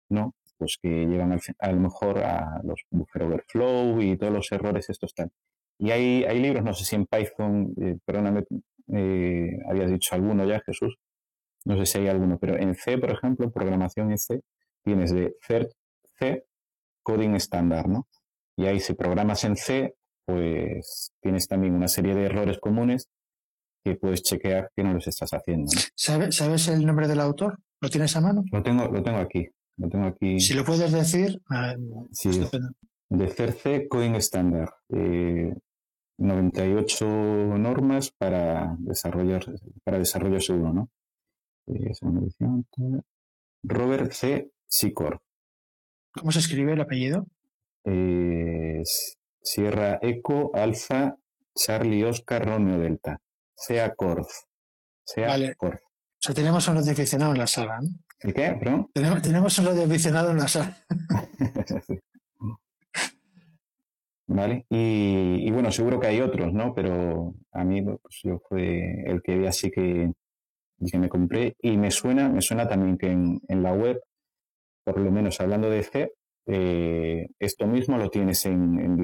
¿no? 0.10 0.36
pues 0.57 0.78
que 0.82 0.90
llevan 0.90 1.38
a 1.60 1.72
lo 1.72 1.80
mejor 1.80 2.20
a 2.20 2.62
los 2.64 2.82
buffer 2.90 3.24
overflow 3.24 4.02
y 4.02 4.18
todos 4.18 4.32
los 4.32 4.52
errores 4.52 4.90
estos 4.90 5.12
están. 5.12 5.32
Y 5.78 5.91
hay, 5.91 6.24
hay 6.24 6.40
libros, 6.40 6.64
no 6.64 6.74
sé 6.74 6.86
si 6.86 6.95
en 6.95 7.06
Python, 7.06 7.74
eh, 7.82 7.98
perdóname, 8.06 8.45
eh, 8.94 9.60
habías 9.68 9.91
dicho 9.91 10.16
alguno 10.16 10.45
ya, 10.45 10.62
Jesús, 10.62 10.98
no 11.66 11.78
sé 11.78 11.86
si 11.86 11.98
hay 11.98 12.07
alguno, 12.07 12.38
pero 12.40 12.57
en 12.57 12.76
C, 12.76 12.98
por 12.98 13.12
ejemplo, 13.12 13.52
programación 13.52 14.12
en 14.12 14.18
C, 14.18 14.41
tienes 14.84 15.12
de 15.12 15.36
CERT 15.41 15.72
C 16.18 16.45
Coding 17.03 17.36
Standard, 17.36 17.88
¿no? 17.88 18.07
Y 18.56 18.68
ahí 18.68 18.80
si 18.80 18.94
programas 18.94 19.44
en 19.44 19.57
C, 19.57 19.94
pues 20.26 21.11
tienes 21.22 21.47
también 21.47 21.73
una 21.73 21.88
serie 21.88 22.15
de 22.15 22.26
errores 22.26 22.60
comunes 22.60 23.10
que 23.84 23.95
puedes 23.95 24.23
chequear 24.23 24.72
que 24.76 24.84
no 24.84 24.93
los 24.93 25.07
estás 25.07 25.31
haciendo. 25.31 25.72
¿Sabes 25.95 26.68
el 26.68 26.85
nombre 26.85 27.07
del 27.07 27.19
autor? 27.19 27.60
¿Lo 27.81 27.89
tienes 27.89 28.15
a 28.15 28.22
mano? 28.22 28.43
Lo 28.52 28.64
tengo, 28.64 28.88
lo 28.88 29.03
tengo 29.03 29.19
aquí. 29.19 29.47
Lo 29.77 29.89
tengo 29.89 30.07
aquí. 30.07 30.39
Si 30.39 30.53
lo 30.53 30.64
puedes 30.64 30.91
decir. 30.91 31.41
sí, 32.11 32.31
de 33.10 33.52
C 33.52 33.88
Coding 33.88 34.15
Standard. 34.15 34.69
98 36.18 37.06
normas 37.57 38.11
para 38.11 38.76
desarrollar 38.80 39.45
para 39.84 39.99
desarrollo 39.99 40.39
seguro, 40.39 40.73
¿no? 40.73 40.89
Robert 43.64 44.11
C. 44.14 44.49
Sicor. 44.68 45.22
¿Cómo 46.14 46.31
se 46.31 46.39
escribe 46.39 46.73
el 46.73 46.81
apellido? 46.81 47.27
Sierra 49.45 49.99
Eco 50.01 50.51
Alfa 50.55 51.15
Charlie 51.53 52.03
Oscar 52.03 52.45
Romeo 52.45 52.80
Delta. 52.80 53.22
Sea 53.55 53.93
Corf. 53.93 54.27
Sea 55.05 55.27
vale. 55.27 55.55
O 55.61 55.72
sea, 56.19 56.34
tenemos 56.34 56.67
un 56.67 56.77
aficionado 56.77 57.31
en 57.31 57.38
la 57.38 57.47
sala. 57.47 57.80
¿no? 57.80 57.89
¿El 58.19 58.34
qué? 58.34 58.55
¿Perdón? 58.59 58.89
Tenemos, 58.91 59.22
tenemos 59.22 59.59
un 59.59 59.67
aficionado 59.67 60.31
en 60.31 60.38
la 60.38 60.47
sala. 60.47 60.76
¿Vale? 64.27 64.65
Y, 64.69 65.51
bueno, 65.51 65.72
seguro 65.72 65.99
que 65.99 66.07
hay 66.07 66.19
otros, 66.19 66.51
¿no? 66.51 66.73
Pero 66.73 67.35
a 67.51 67.63
mí 67.63 67.84
pues, 67.84 68.22
yo 68.23 68.39
fue 68.49 69.03
el 69.05 69.22
que 69.22 69.38
vi 69.38 69.45
así 69.45 69.69
que, 69.69 70.11
que 70.91 70.97
me 70.97 71.09
compré 71.09 71.55
y 71.61 71.77
me 71.77 71.91
suena, 71.91 72.27
me 72.30 72.41
suena 72.41 72.67
también 72.67 72.97
que 72.97 73.11
en, 73.11 73.39
la 73.63 73.72
web, 73.73 74.01
por 74.84 74.99
lo 74.99 75.11
menos 75.11 75.39
hablando 75.39 75.69
de 75.69 75.84
C, 75.84 76.11
eh, 76.47 77.27
esto 77.38 77.67
mismo 77.67 77.99
lo 77.99 78.09
tienes 78.09 78.47
en, 78.47 78.80
en 78.80 78.97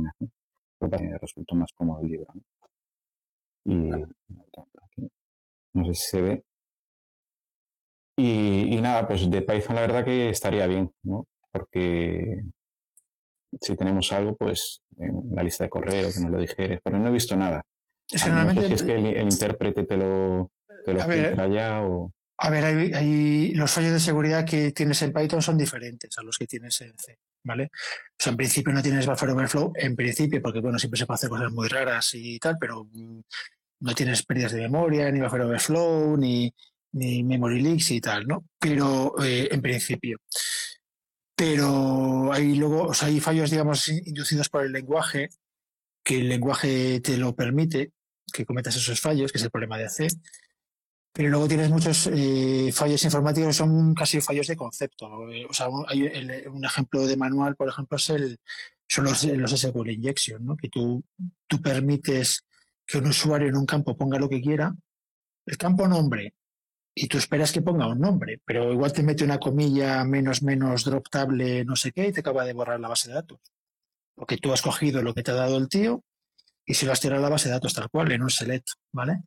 me 0.00 1.18
resultó 1.18 1.54
más 1.54 1.72
cómodo 1.72 2.02
el 2.02 2.08
libro. 2.08 2.32
Y 3.64 3.90
no 5.74 5.84
sé 5.84 5.94
si 5.94 6.08
se 6.08 6.22
ve. 6.22 6.44
Y, 8.18 8.80
nada, 8.80 9.06
pues 9.06 9.30
de 9.30 9.42
Python 9.42 9.74
la 9.74 9.82
verdad 9.82 10.04
que 10.04 10.30
estaría 10.30 10.66
bien, 10.66 10.90
¿no? 11.02 11.26
Porque 11.52 12.44
si 13.60 13.76
tenemos 13.76 14.10
algo, 14.12 14.34
pues 14.36 14.80
en 14.96 15.34
la 15.34 15.42
lista 15.42 15.64
de 15.64 15.70
correo, 15.70 16.10
que 16.12 16.20
nos 16.20 16.30
lo 16.30 16.38
dijeres, 16.38 16.80
pero 16.82 16.98
no 16.98 17.08
he 17.08 17.12
visto 17.12 17.36
nada. 17.36 17.62
Es 18.10 18.24
que, 18.24 18.30
no 18.30 18.54
sé 18.54 18.66
si 18.68 18.72
es 18.72 18.82
que 18.82 18.94
el, 18.94 19.20
intérprete 19.20 19.84
te 19.84 19.96
lo, 19.96 20.50
te 20.84 20.94
lo 20.94 21.48
ya 21.48 21.82
o... 21.82 22.12
A 22.38 22.50
ver, 22.50 22.64
hay, 22.64 23.52
los 23.54 23.70
fallos 23.70 23.92
de 23.92 24.00
seguridad 24.00 24.44
que 24.44 24.72
tienes 24.72 25.00
en 25.02 25.12
Python 25.12 25.42
son 25.42 25.58
diferentes 25.58 26.16
a 26.18 26.22
los 26.22 26.36
que 26.38 26.46
tienes 26.46 26.80
en 26.82 26.96
C, 26.98 27.18
¿vale? 27.46 27.70
O 27.72 28.18
sea, 28.18 28.32
en 28.32 28.36
principio 28.36 28.72
no 28.72 28.82
tienes 28.82 29.06
buffer 29.06 29.30
overflow, 29.30 29.72
en 29.76 29.94
principio, 29.96 30.42
porque 30.42 30.60
bueno, 30.60 30.78
siempre 30.78 30.98
se 30.98 31.06
puede 31.06 31.16
hacer 31.16 31.30
cosas 31.30 31.52
muy 31.52 31.68
raras 31.68 32.10
y 32.14 32.38
tal, 32.38 32.56
pero 32.60 32.84
mm, 32.92 33.20
no 33.80 33.94
tienes 33.94 34.24
pérdidas 34.24 34.52
de 34.52 34.62
memoria, 34.62 35.10
ni 35.10 35.20
buffer 35.20 35.42
overflow, 35.42 36.16
ni, 36.16 36.52
ni 36.92 37.22
memory 37.22 37.62
leaks 37.62 37.92
y 37.92 38.00
tal, 38.00 38.26
¿no? 38.26 38.44
Pero 38.58 39.14
eh, 39.22 39.48
en 39.50 39.62
principio. 39.62 40.18
Pero 41.34 42.32
hay 42.32 42.54
luego, 42.56 42.84
o 42.84 42.94
sea, 42.94 43.08
hay 43.08 43.20
fallos, 43.20 43.50
digamos, 43.50 43.88
inducidos 43.88 44.48
por 44.48 44.64
el 44.64 44.72
lenguaje, 44.72 45.28
que 46.02 46.20
el 46.20 46.28
lenguaje 46.28 47.00
te 47.00 47.16
lo 47.16 47.34
permite, 47.34 47.92
que 48.32 48.44
cometas 48.46 48.76
esos 48.76 49.00
fallos, 49.00 49.30
que 49.30 49.38
es 49.38 49.44
el 49.44 49.50
problema 49.50 49.78
de 49.78 49.88
C 49.88 50.08
pero 51.16 51.30
luego 51.30 51.48
tienes 51.48 51.70
muchos 51.70 52.10
eh, 52.12 52.70
fallos 52.74 53.02
informáticos 53.02 53.48
que 53.48 53.54
son 53.54 53.94
casi 53.94 54.20
fallos 54.20 54.46
de 54.48 54.54
concepto. 54.54 55.08
O 55.48 55.52
sea, 55.52 55.68
hay 55.88 56.02
un 56.46 56.62
ejemplo 56.62 57.06
de 57.06 57.16
manual, 57.16 57.56
por 57.56 57.70
ejemplo, 57.70 57.96
es 57.96 58.10
el, 58.10 58.38
son 58.86 59.06
los, 59.06 59.24
los 59.24 59.50
SQL 59.50 59.92
injection, 59.92 60.44
¿no? 60.44 60.56
que 60.58 60.68
tú, 60.68 61.02
tú 61.46 61.62
permites 61.62 62.44
que 62.86 62.98
un 62.98 63.06
usuario 63.06 63.48
en 63.48 63.56
un 63.56 63.64
campo 63.64 63.96
ponga 63.96 64.18
lo 64.18 64.28
que 64.28 64.42
quiera, 64.42 64.76
el 65.46 65.56
campo 65.56 65.88
nombre, 65.88 66.34
y 66.94 67.08
tú 67.08 67.16
esperas 67.16 67.50
que 67.50 67.62
ponga 67.62 67.88
un 67.88 67.98
nombre, 67.98 68.42
pero 68.44 68.70
igual 68.70 68.92
te 68.92 69.02
mete 69.02 69.24
una 69.24 69.38
comilla 69.38 70.04
menos 70.04 70.42
menos 70.42 70.84
drop 70.84 71.08
table 71.08 71.64
no 71.64 71.76
sé 71.76 71.92
qué 71.92 72.08
y 72.08 72.12
te 72.12 72.20
acaba 72.20 72.44
de 72.44 72.52
borrar 72.52 72.78
la 72.78 72.88
base 72.88 73.08
de 73.08 73.14
datos. 73.14 73.40
Porque 74.14 74.36
tú 74.36 74.52
has 74.52 74.60
cogido 74.60 75.02
lo 75.02 75.14
que 75.14 75.22
te 75.22 75.30
ha 75.30 75.34
dado 75.34 75.56
el 75.56 75.68
tío 75.68 76.04
y 76.66 76.74
se 76.74 76.84
lo 76.84 76.92
has 76.92 77.00
tirado 77.00 77.20
a 77.20 77.24
la 77.24 77.30
base 77.30 77.48
de 77.48 77.54
datos 77.54 77.72
tal 77.72 77.88
cual, 77.88 78.12
en 78.12 78.22
un 78.22 78.30
select, 78.30 78.68
¿vale? 78.92 79.22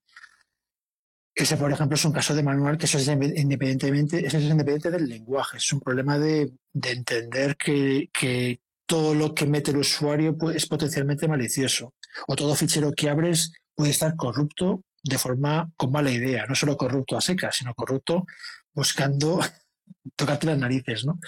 Ese, 1.40 1.56
por 1.56 1.72
ejemplo, 1.72 1.96
es 1.96 2.04
un 2.04 2.12
caso 2.12 2.36
de 2.36 2.44
manual 2.44 2.78
que 2.78 2.86
eso 2.86 2.98
es 2.98 3.08
independientemente, 3.08 4.26
eso 4.26 4.38
es 4.38 4.44
independiente 4.44 4.92
del 4.92 5.08
lenguaje. 5.08 5.56
Es 5.56 5.72
un 5.72 5.80
problema 5.80 6.20
de, 6.20 6.52
entender 6.74 7.56
que, 7.56 8.60
todo 8.86 9.14
lo 9.14 9.34
que 9.34 9.46
mete 9.46 9.72
el 9.72 9.78
usuario 9.78 10.36
es 10.54 10.66
potencialmente 10.66 11.30
malicioso. 11.30 11.94
O 12.28 12.36
todo 12.36 12.56
fichero 12.56 12.92
que 12.92 13.10
abres 13.10 13.54
puede 13.74 13.92
estar 13.92 14.16
corrupto 14.18 14.84
de 15.02 15.18
forma 15.18 15.72
con 15.78 15.92
mala 15.92 16.12
idea. 16.12 16.46
No 16.46 16.56
solo 16.56 16.76
corrupto 16.76 17.16
a 17.16 17.22
secas, 17.22 17.56
sino 17.56 17.74
corrupto 17.74 18.26
buscando 18.74 19.40
tocarte 20.18 20.48
las 20.48 20.58
narices, 20.58 21.06
¿no? 21.06 21.20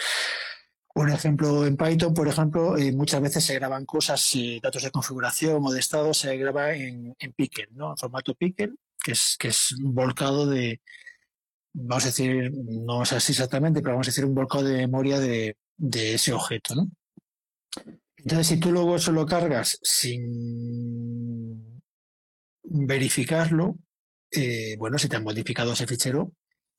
Un 0.96 1.10
ejemplo 1.10 1.66
en 1.66 1.78
Python, 1.78 2.14
por 2.14 2.28
ejemplo, 2.28 2.78
eh, 2.78 2.92
muchas 2.92 3.22
veces 3.22 3.46
se 3.46 3.54
graban 3.54 3.86
cosas, 3.86 4.30
eh, 4.36 4.60
datos 4.62 4.84
de 4.84 4.92
configuración 4.92 5.62
o 5.64 5.72
de 5.72 5.80
estado 5.80 6.14
se 6.14 6.36
graba 6.36 6.74
en, 6.74 7.16
en 7.18 7.32
Pickle, 7.32 7.70
¿no? 7.72 7.92
En 7.92 7.98
formato 7.98 8.34
Pickle, 8.34 8.74
que 9.04 9.14
es, 9.14 9.36
que 9.40 9.50
es 9.50 9.74
un 9.84 9.94
volcado 9.94 10.48
de, 10.48 10.82
vamos 11.74 12.04
a 12.04 12.08
decir, 12.08 12.52
no 12.54 13.04
es 13.04 13.14
así 13.14 13.32
exactamente, 13.32 13.82
pero 13.82 13.94
vamos 13.94 14.08
a 14.08 14.12
decir 14.12 14.26
un 14.26 14.36
volcado 14.36 14.66
de 14.66 14.78
memoria 14.78 15.20
de, 15.20 15.56
ese 15.94 16.34
objeto, 16.34 16.76
¿no? 16.76 16.92
Entonces, 18.18 18.48
si 18.48 18.60
tú 18.60 18.72
luego 18.72 18.98
eso 18.98 19.12
lo 19.12 19.26
cargas 19.26 19.80
sin 19.82 21.82
verificarlo, 22.64 23.78
eh, 24.32 24.76
bueno, 24.78 25.00
si 25.00 25.10
te 25.10 25.16
han 25.16 25.24
modificado 25.24 25.74
ese 25.74 25.88
fichero, 25.88 26.32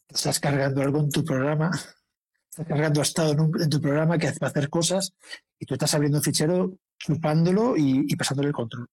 estás 0.09 0.39
cargando 0.39 0.83
algo 0.83 1.01
en 1.01 1.11
tu 1.11 1.25
programa, 1.25 1.71
estás 2.51 2.67
cargando 2.67 3.03
estado 3.03 3.33
en, 3.33 3.69
tu 3.69 3.81
programa 3.81 4.19
que 4.19 4.29
hace 4.29 4.45
hacer 4.45 4.69
cosas 4.69 5.15
y 5.59 5.67
tú 5.67 5.75
estás 5.75 5.95
abriendo 5.95 6.19
un 6.19 6.25
fichero, 6.25 6.79
chupándolo 6.97 7.77
y 7.77 8.15
pasándole 8.15 8.49
el 8.49 8.55
control 8.55 8.89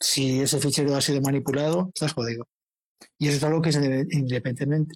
si 0.00 0.40
ese 0.40 0.58
fichero 0.60 0.94
ha 0.94 1.00
sido 1.00 1.20
manipulado, 1.20 1.90
estás 1.94 2.12
jodido. 2.12 2.46
Y 3.18 3.28
eso 3.28 3.36
es 3.36 3.44
algo 3.44 3.62
que 3.62 3.70
es 3.70 3.76
independiente, 3.76 4.94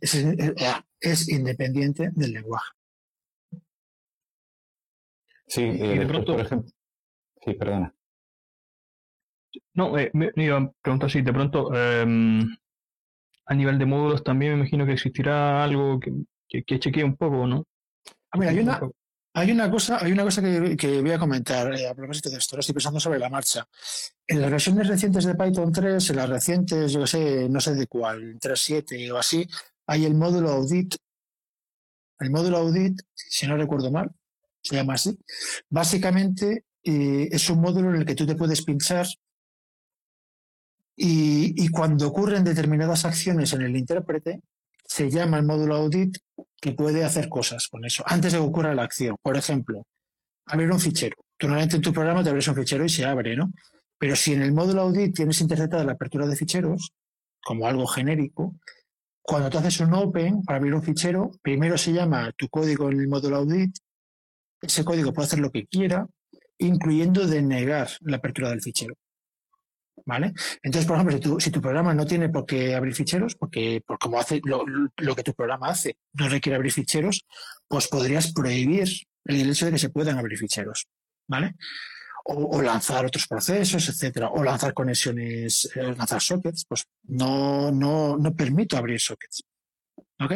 es, 1.00 1.28
independiente 1.28 2.10
del 2.14 2.32
lenguaje. 2.32 2.70
Sí, 5.46 5.62
eh, 5.62 6.06
por 6.06 6.40
ejemplo. 6.40 6.72
Sí, 7.44 7.54
perdona. 7.54 7.94
No, 9.74 9.98
eh, 9.98 10.10
me, 10.12 10.30
iba 10.36 10.58
a 10.58 10.72
preguntar 10.82 11.10
si 11.10 11.22
de 11.22 11.32
pronto 11.32 11.74
em, 11.74 12.56
a 13.46 13.54
nivel 13.54 13.78
de 13.78 13.86
módulos 13.86 14.22
también 14.22 14.52
me 14.52 14.58
imagino 14.60 14.86
que 14.86 14.92
existirá 14.92 15.64
algo 15.64 15.98
que, 15.98 16.12
que, 16.62 16.78
chequee 16.78 17.02
un 17.02 17.16
poco, 17.16 17.46
¿no? 17.46 17.66
Ah, 18.30 18.38
mira, 18.38 18.52
hay 18.52 18.60
una, 18.60 18.80
hay 19.32 19.52
una 19.52 19.70
cosa, 19.70 19.98
hay 20.02 20.12
una 20.12 20.24
cosa 20.24 20.42
que, 20.42 21.00
voy 21.00 21.10
a 21.12 21.18
comentar 21.18 21.72
eh, 21.74 21.88
a 21.88 21.94
propósito 21.94 22.30
de 22.30 22.38
esto. 22.38 22.56
Ahora 22.56 22.60
estoy 22.60 22.74
pensando 22.74 22.98
sobre 22.98 23.18
la 23.18 23.28
marcha. 23.28 23.66
En 24.26 24.40
las 24.40 24.50
versiones 24.50 24.88
recientes 24.88 25.24
de 25.24 25.34
Python 25.34 25.72
3, 25.72 26.10
en 26.10 26.16
las 26.16 26.28
recientes, 26.28 26.92
yo 26.92 27.06
sé, 27.06 27.48
no 27.48 27.60
sé 27.60 27.74
de 27.74 27.86
cuál, 27.86 28.38
3.7 28.38 29.12
o 29.12 29.18
así, 29.18 29.46
hay 29.86 30.04
el 30.04 30.14
módulo 30.14 30.50
audit. 30.50 30.96
El 32.18 32.30
módulo 32.30 32.58
audit, 32.58 33.00
si 33.14 33.46
no 33.46 33.56
recuerdo 33.56 33.90
mal, 33.90 34.10
se 34.62 34.76
llama 34.76 34.94
así. 34.94 35.16
Básicamente 35.68 36.64
eh, 36.82 37.28
es 37.30 37.48
un 37.50 37.60
módulo 37.60 37.90
en 37.90 38.00
el 38.00 38.06
que 38.06 38.14
tú 38.14 38.26
te 38.26 38.34
puedes 38.34 38.62
pinchar 38.64 39.06
y, 40.96 41.64
y 41.64 41.68
cuando 41.68 42.08
ocurren 42.08 42.44
determinadas 42.44 43.04
acciones 43.04 43.52
en 43.52 43.62
el 43.62 43.76
intérprete, 43.76 44.42
se 44.90 45.08
llama 45.08 45.38
el 45.38 45.44
módulo 45.44 45.76
audit 45.76 46.18
que 46.60 46.72
puede 46.72 47.04
hacer 47.04 47.28
cosas 47.28 47.68
con 47.68 47.84
eso 47.84 48.02
antes 48.06 48.32
de 48.32 48.38
que 48.38 48.44
ocurra 48.44 48.74
la 48.74 48.82
acción. 48.82 49.14
Por 49.22 49.36
ejemplo, 49.36 49.86
abrir 50.46 50.68
un 50.72 50.80
fichero. 50.80 51.14
Tú 51.38 51.46
normalmente 51.46 51.76
en 51.76 51.82
tu 51.82 51.92
programa 51.92 52.24
te 52.24 52.30
abres 52.30 52.48
un 52.48 52.56
fichero 52.56 52.84
y 52.84 52.88
se 52.88 53.04
abre, 53.04 53.36
¿no? 53.36 53.52
Pero 53.98 54.16
si 54.16 54.32
en 54.32 54.42
el 54.42 54.52
módulo 54.52 54.82
audit 54.82 55.14
tienes 55.14 55.40
interpretada 55.40 55.84
la 55.84 55.92
apertura 55.92 56.26
de 56.26 56.34
ficheros 56.34 56.90
como 57.40 57.68
algo 57.68 57.86
genérico, 57.86 58.56
cuando 59.22 59.48
tú 59.48 59.58
haces 59.58 59.78
un 59.78 59.94
open 59.94 60.42
para 60.42 60.58
abrir 60.58 60.74
un 60.74 60.82
fichero, 60.82 61.30
primero 61.40 61.78
se 61.78 61.92
llama 61.92 62.32
tu 62.36 62.48
código 62.48 62.90
en 62.90 62.98
el 62.98 63.06
módulo 63.06 63.36
audit, 63.36 63.72
ese 64.60 64.84
código 64.84 65.12
puede 65.12 65.26
hacer 65.26 65.38
lo 65.38 65.52
que 65.52 65.68
quiera, 65.68 66.04
incluyendo 66.58 67.28
denegar 67.28 67.90
la 68.00 68.16
apertura 68.16 68.50
del 68.50 68.60
fichero. 68.60 68.96
¿Vale? 70.06 70.32
Entonces, 70.62 70.86
por 70.86 70.96
ejemplo, 70.96 71.40
si 71.40 71.50
tu, 71.50 71.60
programa 71.60 71.94
no 71.94 72.06
tiene 72.06 72.28
por 72.28 72.46
qué 72.46 72.74
abrir 72.74 72.94
ficheros, 72.94 73.34
porque 73.34 73.82
por 73.86 73.98
como 73.98 74.18
hace 74.18 74.40
lo, 74.44 75.14
que 75.14 75.22
tu 75.22 75.34
programa 75.34 75.68
hace 75.68 75.96
no 76.14 76.28
requiere 76.28 76.56
abrir 76.56 76.72
ficheros, 76.72 77.26
pues 77.68 77.88
podrías 77.88 78.32
prohibir 78.32 78.88
el 79.24 79.50
hecho 79.50 79.66
de 79.66 79.72
que 79.72 79.78
se 79.78 79.90
puedan 79.90 80.18
abrir 80.18 80.38
ficheros, 80.38 80.88
¿vale? 81.28 81.54
O, 82.24 82.62
lanzar 82.62 83.04
otros 83.06 83.26
procesos, 83.26 83.88
etcétera, 83.88 84.28
o 84.28 84.42
lanzar 84.42 84.72
conexiones, 84.72 85.70
eh, 85.74 85.94
lanzar 85.96 86.20
sockets, 86.20 86.64
pues 86.66 86.84
no, 87.04 87.70
no, 87.72 88.16
no 88.16 88.34
permito 88.34 88.76
abrir 88.76 89.00
sockets. 89.00 89.42
¿Ok? 90.20 90.32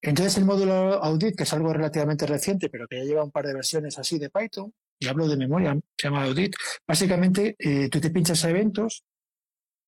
Entonces 0.00 0.36
el 0.38 0.44
módulo 0.44 1.02
audit, 1.02 1.36
que 1.36 1.42
es 1.42 1.52
algo 1.52 1.72
relativamente 1.72 2.26
reciente, 2.26 2.68
pero 2.68 2.86
que 2.86 2.98
ya 2.98 3.04
lleva 3.04 3.24
un 3.24 3.32
par 3.32 3.46
de 3.46 3.54
versiones 3.54 3.98
así 3.98 4.18
de 4.18 4.30
Python, 4.30 4.72
y 4.98 5.06
hablo 5.06 5.28
de 5.28 5.36
memoria, 5.36 5.78
se 5.96 6.08
llama 6.08 6.24
audit, 6.24 6.54
básicamente 6.86 7.56
eh, 7.58 7.88
tú 7.88 8.00
te 8.00 8.10
pinchas 8.10 8.44
a 8.44 8.50
eventos 8.50 9.04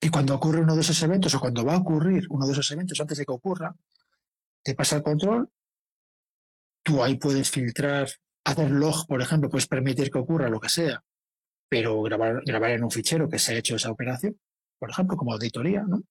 y 0.00 0.08
cuando 0.08 0.34
ocurre 0.34 0.60
uno 0.60 0.74
de 0.74 0.80
esos 0.80 1.02
eventos 1.02 1.34
o 1.34 1.40
cuando 1.40 1.64
va 1.64 1.74
a 1.74 1.78
ocurrir 1.78 2.26
uno 2.30 2.46
de 2.46 2.52
esos 2.52 2.70
eventos 2.70 3.00
antes 3.00 3.18
de 3.18 3.24
que 3.24 3.32
ocurra, 3.32 3.74
te 4.62 4.74
pasa 4.74 4.96
el 4.96 5.02
control, 5.02 5.50
tú 6.82 7.02
ahí 7.02 7.16
puedes 7.16 7.50
filtrar, 7.50 8.08
hacer 8.44 8.70
log, 8.70 9.06
por 9.06 9.20
ejemplo, 9.20 9.50
puedes 9.50 9.66
permitir 9.66 10.10
que 10.10 10.18
ocurra 10.18 10.48
lo 10.48 10.60
que 10.60 10.68
sea, 10.68 11.02
pero 11.68 12.02
grabar, 12.02 12.42
grabar 12.44 12.70
en 12.70 12.84
un 12.84 12.90
fichero 12.90 13.28
que 13.28 13.38
se 13.38 13.54
ha 13.54 13.58
hecho 13.58 13.76
esa 13.76 13.90
operación, 13.90 14.38
por 14.78 14.90
ejemplo, 14.90 15.16
como 15.16 15.32
auditoría, 15.32 15.84
¿no? 15.86 16.02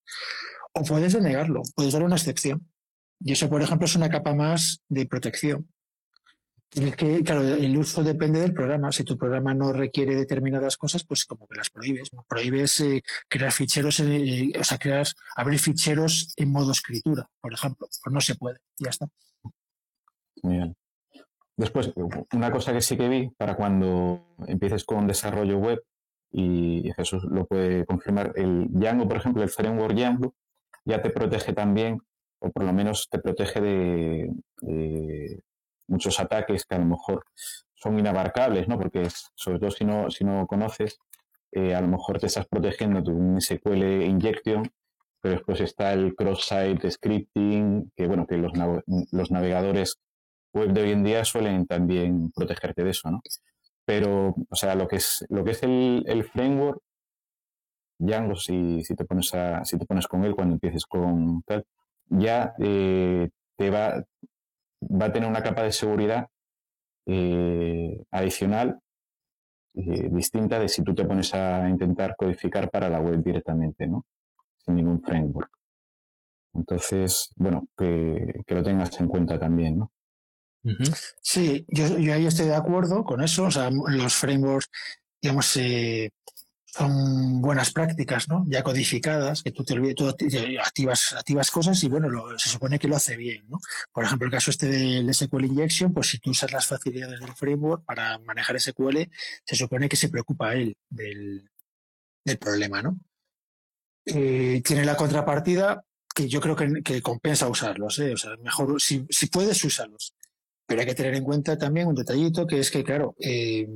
O 0.73 0.84
puedes 0.84 1.13
denegarlo, 1.13 1.63
puedes 1.76 1.93
dar 1.93 2.03
una 2.03 2.15
excepción. 2.15 2.71
Y 3.19 3.34
eso, 3.34 3.49
por 3.49 3.61
ejemplo, 3.61 3.85
es 3.85 3.95
una 3.95 4.09
capa 4.09 4.34
más 4.34 4.81
de 4.88 5.05
protección. 5.05 5.67
Es 6.71 6.95
que, 6.95 7.23
claro, 7.23 7.41
el 7.41 7.75
uso 7.77 8.03
depende 8.03 8.39
del 8.39 8.53
programa. 8.53 8.91
Si 8.91 9.03
tu 9.03 9.17
programa 9.17 9.53
no 9.55 9.73
requiere 9.73 10.15
determinadas 10.15 10.77
cosas, 10.77 11.03
pues 11.03 11.25
como 11.25 11.47
que 11.47 11.55
las 11.55 11.69
prohíbes. 11.69 12.11
Prohíbes 12.27 12.79
eh, 12.81 13.01
crear 13.27 13.51
ficheros, 13.51 13.99
eh, 14.01 14.51
o 14.59 14.63
sea, 14.63 14.77
crear, 14.77 15.07
abrir 15.35 15.59
ficheros 15.59 16.33
en 16.37 16.51
modo 16.51 16.71
escritura, 16.71 17.27
por 17.41 17.53
ejemplo. 17.53 17.87
Pues 17.87 18.13
no 18.13 18.21
se 18.21 18.35
puede, 18.35 18.59
ya 18.77 18.91
está. 18.91 19.07
Muy 20.43 20.57
bien. 20.57 20.75
Después, 21.57 21.91
una 22.33 22.51
cosa 22.51 22.71
que 22.71 22.81
sí 22.81 22.95
que 22.95 23.09
vi 23.09 23.29
para 23.31 23.55
cuando 23.55 24.35
empieces 24.47 24.85
con 24.85 25.07
desarrollo 25.07 25.57
web, 25.57 25.83
y 26.31 26.91
Jesús 26.95 27.23
lo 27.23 27.45
puede 27.47 27.85
confirmar, 27.85 28.33
el 28.35 28.67
Django, 28.69 29.07
por 29.07 29.17
ejemplo, 29.17 29.41
el 29.41 29.49
framework 29.49 29.95
Django, 29.95 30.35
ya 30.85 31.01
te 31.01 31.09
protege 31.09 31.53
también, 31.53 31.99
o 32.39 32.51
por 32.51 32.63
lo 32.63 32.71
menos 32.71 33.07
te 33.09 33.19
protege 33.19 33.59
de, 33.59 35.41
muchos 35.89 36.19
ataques 36.19 36.65
que 36.65 36.75
a 36.75 36.79
lo 36.79 36.85
mejor 36.85 37.25
son 37.75 37.97
inabarcables, 37.97 38.67
¿no? 38.67 38.77
Porque 38.77 39.07
sobre 39.35 39.59
todo 39.59 39.71
si 39.71 39.85
no, 39.85 40.09
si 40.11 40.23
no 40.23 40.45
conoces, 40.47 40.99
eh, 41.51 41.73
a 41.73 41.81
lo 41.81 41.87
mejor 41.87 42.19
te 42.19 42.27
estás 42.27 42.47
protegiendo 42.47 43.01
de 43.01 43.11
un 43.11 43.41
SQL 43.41 44.03
injection, 44.03 44.69
pero 45.21 45.35
después 45.35 45.61
está 45.61 45.93
el 45.93 46.15
cross-site 46.15 46.89
scripting, 46.91 47.91
que 47.95 48.07
bueno, 48.07 48.27
que 48.27 48.37
los, 48.37 48.53
los 49.11 49.31
navegadores 49.31 49.99
web 50.53 50.71
de 50.73 50.81
hoy 50.81 50.91
en 50.91 51.03
día 51.03 51.25
suelen 51.25 51.65
también 51.65 52.31
protegerte 52.31 52.83
de 52.83 52.91
eso, 52.91 53.09
¿no? 53.11 53.21
Pero, 53.85 54.35
o 54.49 54.55
sea, 54.55 54.75
lo 54.75 54.87
que 54.87 54.97
es, 54.97 55.25
lo 55.29 55.43
que 55.43 55.51
es 55.51 55.63
el, 55.63 56.03
el 56.07 56.23
framework, 56.23 56.81
Django, 57.97 58.35
si, 58.35 58.83
si, 58.83 58.95
te 58.95 59.03
pones 59.03 59.33
a, 59.33 59.65
si 59.65 59.77
te 59.77 59.85
pones 59.85 60.07
con 60.07 60.23
él 60.23 60.33
cuando 60.35 60.53
empieces 60.53 60.85
con 60.85 61.41
tal, 61.43 61.65
ya 62.07 62.53
eh, 62.59 63.29
te 63.57 63.69
va, 63.69 64.03
va 64.81 65.06
a 65.06 65.11
tener 65.11 65.30
una 65.30 65.43
capa 65.43 65.64
de 65.64 65.72
seguridad 65.72 66.27
eh, 67.06 68.03
adicional 68.11 68.80
eh, 69.76 70.10
distinta 70.11 70.60
de 70.60 70.68
si 70.68 70.84
tú 70.84 70.93
te 70.93 71.06
pones 71.06 71.34
a 71.34 71.68
intentar 71.69 72.15
codificar 72.18 72.69
para 72.69 72.89
la 72.89 72.99
web 72.99 73.23
directamente, 73.23 73.88
¿no? 73.88 74.06
Sin 74.57 74.76
ningún 74.76 75.01
framework. 75.01 75.51
Entonces, 76.53 77.31
bueno, 77.35 77.68
que, 77.77 78.41
que 78.45 78.56
lo 78.56 78.64
tengas 78.64 78.99
en 78.99 79.07
cuenta 79.07 79.39
también, 79.39 79.80
¿no? 79.80 79.91
Sí, 81.22 81.65
yo, 81.69 81.85
ahí 81.85 82.26
estoy 82.26 82.47
de 82.47 82.56
acuerdo 82.56 83.03
con 83.03 83.22
eso. 83.22 83.45
O 83.45 83.51
sea, 83.51 83.69
los 83.72 84.14
frameworks, 84.14 84.69
digamos, 85.22 85.56
eh, 85.57 86.11
son 86.71 87.41
buenas 87.41 87.71
prácticas, 87.71 88.27
¿no? 88.27 88.45
Ya 88.47 88.63
codificadas, 88.63 89.43
que 89.43 89.51
tú 89.51 89.63
te 89.63 89.73
olvides, 89.73 89.95
tú 89.95 90.07
activas, 90.07 91.13
activas 91.13 91.51
cosas 91.51 91.83
y 91.83 91.89
bueno, 91.89 92.09
se 92.37 92.49
supone 92.49 92.79
que 92.79 92.87
lo 92.87 92.95
hace 92.95 93.17
bien, 93.17 93.45
¿no? 93.47 93.59
Por 93.91 94.03
ejemplo, 94.03 94.25
el 94.25 94.31
caso 94.31 94.51
este 94.51 94.67
del 94.67 95.13
SQL 95.13 95.45
Injection, 95.45 95.93
pues 95.93 96.07
si 96.07 96.19
tú 96.19 96.31
usas 96.31 96.51
las 96.51 96.67
facilidades 96.67 97.19
del 97.19 97.33
framework 97.33 97.83
para 97.85 98.19
manejar 98.19 98.59
SQL, 98.59 99.09
se 99.43 99.55
supone 99.55 99.89
que 99.89 99.95
se 99.95 100.09
preocupa 100.09 100.53
él 100.53 100.77
del, 100.89 101.49
del 102.23 102.37
problema, 102.37 102.81
¿no? 102.81 102.99
Eh, 104.05 104.61
tiene 104.63 104.85
la 104.85 104.95
contrapartida 104.95 105.83
que 106.13 106.27
yo 106.27 106.41
creo 106.41 106.55
que, 106.55 107.01
compensa 107.01 107.47
usarlos, 107.47 107.99
¿eh? 107.99 108.13
O 108.13 108.17
sea, 108.17 108.35
mejor, 108.37 108.81
si, 108.81 109.05
si 109.09 109.27
puedes, 109.27 109.63
usarlos. 109.63 110.13
Pero 110.65 110.81
hay 110.81 110.87
que 110.87 110.95
tener 110.95 111.15
en 111.15 111.23
cuenta 111.23 111.57
también 111.57 111.87
un 111.87 111.95
detallito 111.95 112.45
que 112.45 112.59
es 112.59 112.69
que, 112.69 112.83
claro, 112.83 113.15
eh, 113.19 113.67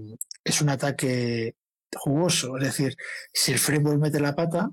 es 0.44 0.62
un 0.62 0.70
ataque 0.70 1.56
jugoso. 1.96 2.58
Es 2.58 2.64
decir, 2.64 2.96
si 3.34 3.52
el 3.52 3.60
framework 3.60 4.00
mete 4.00 4.20
la 4.20 4.36
pata, 4.36 4.70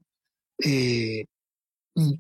eh, 0.65 1.25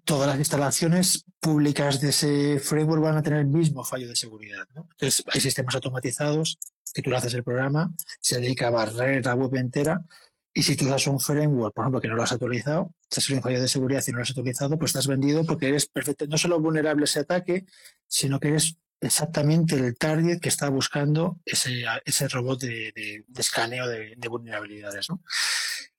todas 0.05 0.29
las 0.29 0.39
instalaciones 0.39 1.25
públicas 1.39 2.01
de 2.01 2.11
ese 2.11 2.61
framework 2.61 3.03
van 3.03 3.17
a 3.17 3.23
tener 3.23 3.41
el 3.41 3.47
mismo 3.47 3.85
fallo 3.85 4.09
de 4.09 4.17
seguridad. 4.17 4.67
Entonces, 4.75 5.25
hay 5.33 5.41
sistemas 5.41 5.75
automatizados 5.75 6.59
que 6.93 7.03
tú 7.03 7.11
le 7.11 7.17
haces 7.17 7.35
el 7.35 7.45
programa, 7.45 7.93
se 8.21 8.41
dedica 8.41 8.67
a 8.67 8.71
barrer 8.71 9.25
la 9.25 9.35
web 9.35 9.55
entera. 9.57 10.05
Y 10.53 10.65
si 10.65 10.77
tú 10.77 10.87
das 10.87 11.07
un 11.07 11.21
framework, 11.21 11.73
por 11.73 11.85
ejemplo, 11.85 12.01
que 12.01 12.09
no 12.09 12.17
lo 12.17 12.25
has 12.25 12.33
actualizado, 12.33 12.93
estás 13.09 13.31
en 13.31 13.37
un 13.37 13.43
fallo 13.43 13.61
de 13.61 13.69
seguridad 13.69 14.03
y 14.07 14.11
no 14.11 14.19
lo 14.19 14.23
has 14.23 14.31
actualizado, 14.31 14.77
pues 14.79 14.91
estás 14.91 15.07
vendido 15.07 15.45
porque 15.45 15.69
eres 15.69 15.87
perfecto, 15.87 16.27
no 16.27 16.37
solo 16.37 16.59
vulnerable 16.61 17.05
a 17.05 17.05
ese 17.05 17.21
ataque, 17.21 17.67
sino 18.09 18.41
que 18.41 18.49
eres 18.49 18.77
exactamente 19.01 19.77
el 19.77 19.97
target 19.97 20.41
que 20.41 20.49
está 20.49 20.69
buscando 20.69 21.39
ese, 21.45 21.85
ese 22.05 22.29
robot 22.29 22.61
de, 22.61 23.25
escaneo 23.37 23.87
de, 23.89 24.29
vulnerabilidades. 24.29 25.11
¿no? 25.11 25.23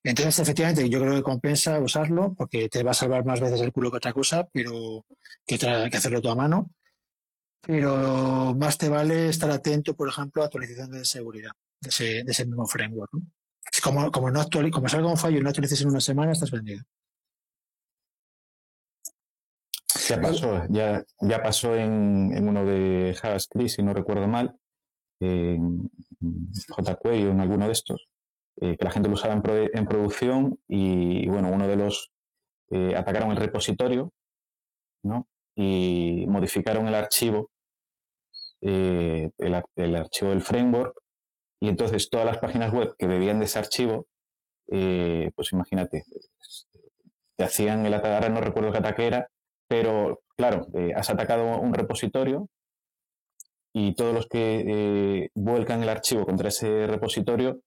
Entonces, 0.04 0.40
efectivamente, 0.40 0.90
yo 0.90 1.00
creo 1.00 1.16
que 1.16 1.24
compensa 1.24 1.80
usarlo 1.80 2.34
porque 2.36 2.70
te 2.70 2.84
va 2.84 2.92
a 2.92 2.96
salvar 2.96 3.26
más 3.26 3.40
veces 3.40 3.62
el 3.62 3.72
culo 3.72 3.92
que 3.92 3.98
otra 3.98 4.14
cosa, 4.14 4.48
pero 4.52 5.06
que, 5.46 5.58
que 5.58 5.98
hacerlo 5.98 6.22
tú 6.22 6.30
a 6.30 6.36
mano. 6.36 6.72
Pero 7.62 8.56
más 8.56 8.78
te 8.78 8.90
vale 8.90 9.30
estar 9.30 9.52
atento, 9.52 9.96
por 9.96 10.10
ejemplo, 10.10 10.42
a 10.42 10.46
actualizaciones 10.46 11.00
de 11.00 11.06
seguridad 11.06 11.52
de 11.80 11.90
ese, 11.90 12.24
de 12.24 12.32
ese 12.32 12.46
mismo 12.46 12.66
framework. 12.66 13.12
¿no? 13.14 13.22
Como, 13.84 14.12
como, 14.12 14.32
no 14.32 14.46
como 14.72 14.90
salga 14.90 15.08
un 15.08 15.18
fallo 15.18 15.38
y 15.38 15.42
no 15.42 15.50
actualices 15.50 15.82
en 15.82 15.90
una 15.90 16.02
semana, 16.02 16.32
estás 16.32 16.52
vendido. 16.52 16.84
Ya 20.12 20.22
pasó, 20.22 20.66
ya, 20.70 21.06
ya 21.22 21.42
pasó 21.42 21.74
en, 21.74 22.34
en 22.36 22.50
uno 22.50 22.66
de 22.66 23.16
JavaScript, 23.18 23.70
si 23.70 23.82
no 23.82 23.94
recuerdo 23.94 24.28
mal, 24.28 24.58
en 25.22 25.90
jQuery 26.68 27.24
o 27.28 27.32
en 27.32 27.40
alguno 27.40 27.68
de 27.68 27.72
estos, 27.72 28.10
eh, 28.60 28.76
que 28.76 28.84
la 28.84 28.92
gente 28.92 29.08
lo 29.08 29.14
usaba 29.14 29.34
en, 29.34 29.42
en 29.74 29.86
producción 29.86 30.60
y, 30.68 31.30
bueno, 31.30 31.50
uno 31.50 31.66
de 31.66 31.78
los 31.78 32.12
eh, 32.72 32.94
atacaron 32.94 33.32
el 33.32 33.38
repositorio 33.38 34.12
¿no? 35.04 35.30
y 35.56 36.26
modificaron 36.28 36.90
el 36.90 36.96
archivo, 36.96 37.50
eh, 38.60 39.30
el, 39.38 39.64
el, 39.78 39.96
archivo 39.96 40.32
del 40.32 40.42
framework, 40.42 40.94
y 41.62 41.70
entonces 41.70 42.10
todas 42.10 42.26
las 42.26 42.40
páginas 42.40 42.74
web 42.74 42.94
que 42.98 43.08
bebían 43.08 43.40
de 43.40 43.46
ese 43.46 43.60
archivo, 43.60 44.08
pues 44.68 45.54
imagínate, 45.54 46.04
te 47.38 47.44
hacían 47.46 47.86
el 47.86 47.94
ataque, 47.94 48.16
ahora 48.16 48.30
no 48.30 48.42
recuerdo 48.42 48.74
qué 48.74 48.80
ataque 48.80 49.08
era, 49.08 49.30
pero, 49.72 50.20
claro, 50.36 50.68
eh, 50.74 50.92
has 50.94 51.10
atacado 51.10 51.58
un 51.62 51.74
repositorio 51.74 52.50
y 53.74 53.96
todos 53.96 54.14
los 54.14 54.28
que 54.28 54.66
eh, 54.68 55.30
vuelcan 55.34 55.82
el 55.82 55.88
archivo 55.88 56.26
contra 56.26 56.50
ese 56.50 56.88
repositorio 56.88 57.62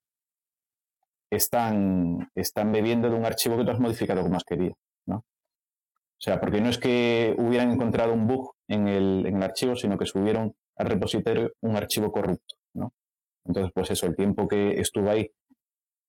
están, 1.30 2.30
están 2.34 2.72
bebiendo 2.72 3.08
de 3.08 3.16
un 3.16 3.24
archivo 3.24 3.56
que 3.56 3.64
tú 3.64 3.70
has 3.70 3.80
modificado 3.80 4.20
como 4.20 4.36
has 4.36 4.44
querido. 4.44 4.74
¿no? 5.06 5.16
O 5.16 6.20
sea, 6.20 6.38
porque 6.40 6.60
no 6.60 6.68
es 6.68 6.76
que 6.76 7.34
hubieran 7.38 7.70
encontrado 7.70 8.12
un 8.12 8.26
bug 8.26 8.54
en 8.68 8.86
el, 8.86 9.24
en 9.24 9.36
el 9.36 9.42
archivo, 9.42 9.74
sino 9.74 9.96
que 9.96 10.04
subieron 10.04 10.54
al 10.76 10.86
repositorio 10.86 11.52
un 11.62 11.74
archivo 11.74 12.12
corrupto. 12.12 12.56
¿no? 12.74 12.92
Entonces, 13.46 13.72
pues 13.74 13.90
eso, 13.92 14.06
el 14.06 14.14
tiempo 14.14 14.46
que 14.46 14.78
estuvo 14.78 15.08
ahí 15.08 15.26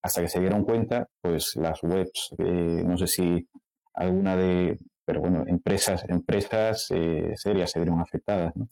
hasta 0.02 0.22
que 0.22 0.28
se 0.28 0.42
dieron 0.42 0.66
cuenta, 0.66 1.08
pues 1.22 1.56
las 1.56 1.82
webs, 1.84 2.36
eh, 2.40 2.84
no 2.86 2.98
sé 2.98 3.08
si 3.08 3.48
alguna 3.94 4.36
de, 4.36 4.78
pero 5.06 5.22
bueno, 5.22 5.44
empresas, 5.48 6.04
empresas 6.10 6.88
eh, 6.90 7.34
serias 7.36 7.72
se 7.72 7.80
vieron 7.80 8.00
afectadas, 8.00 8.56
¿no? 8.56 8.68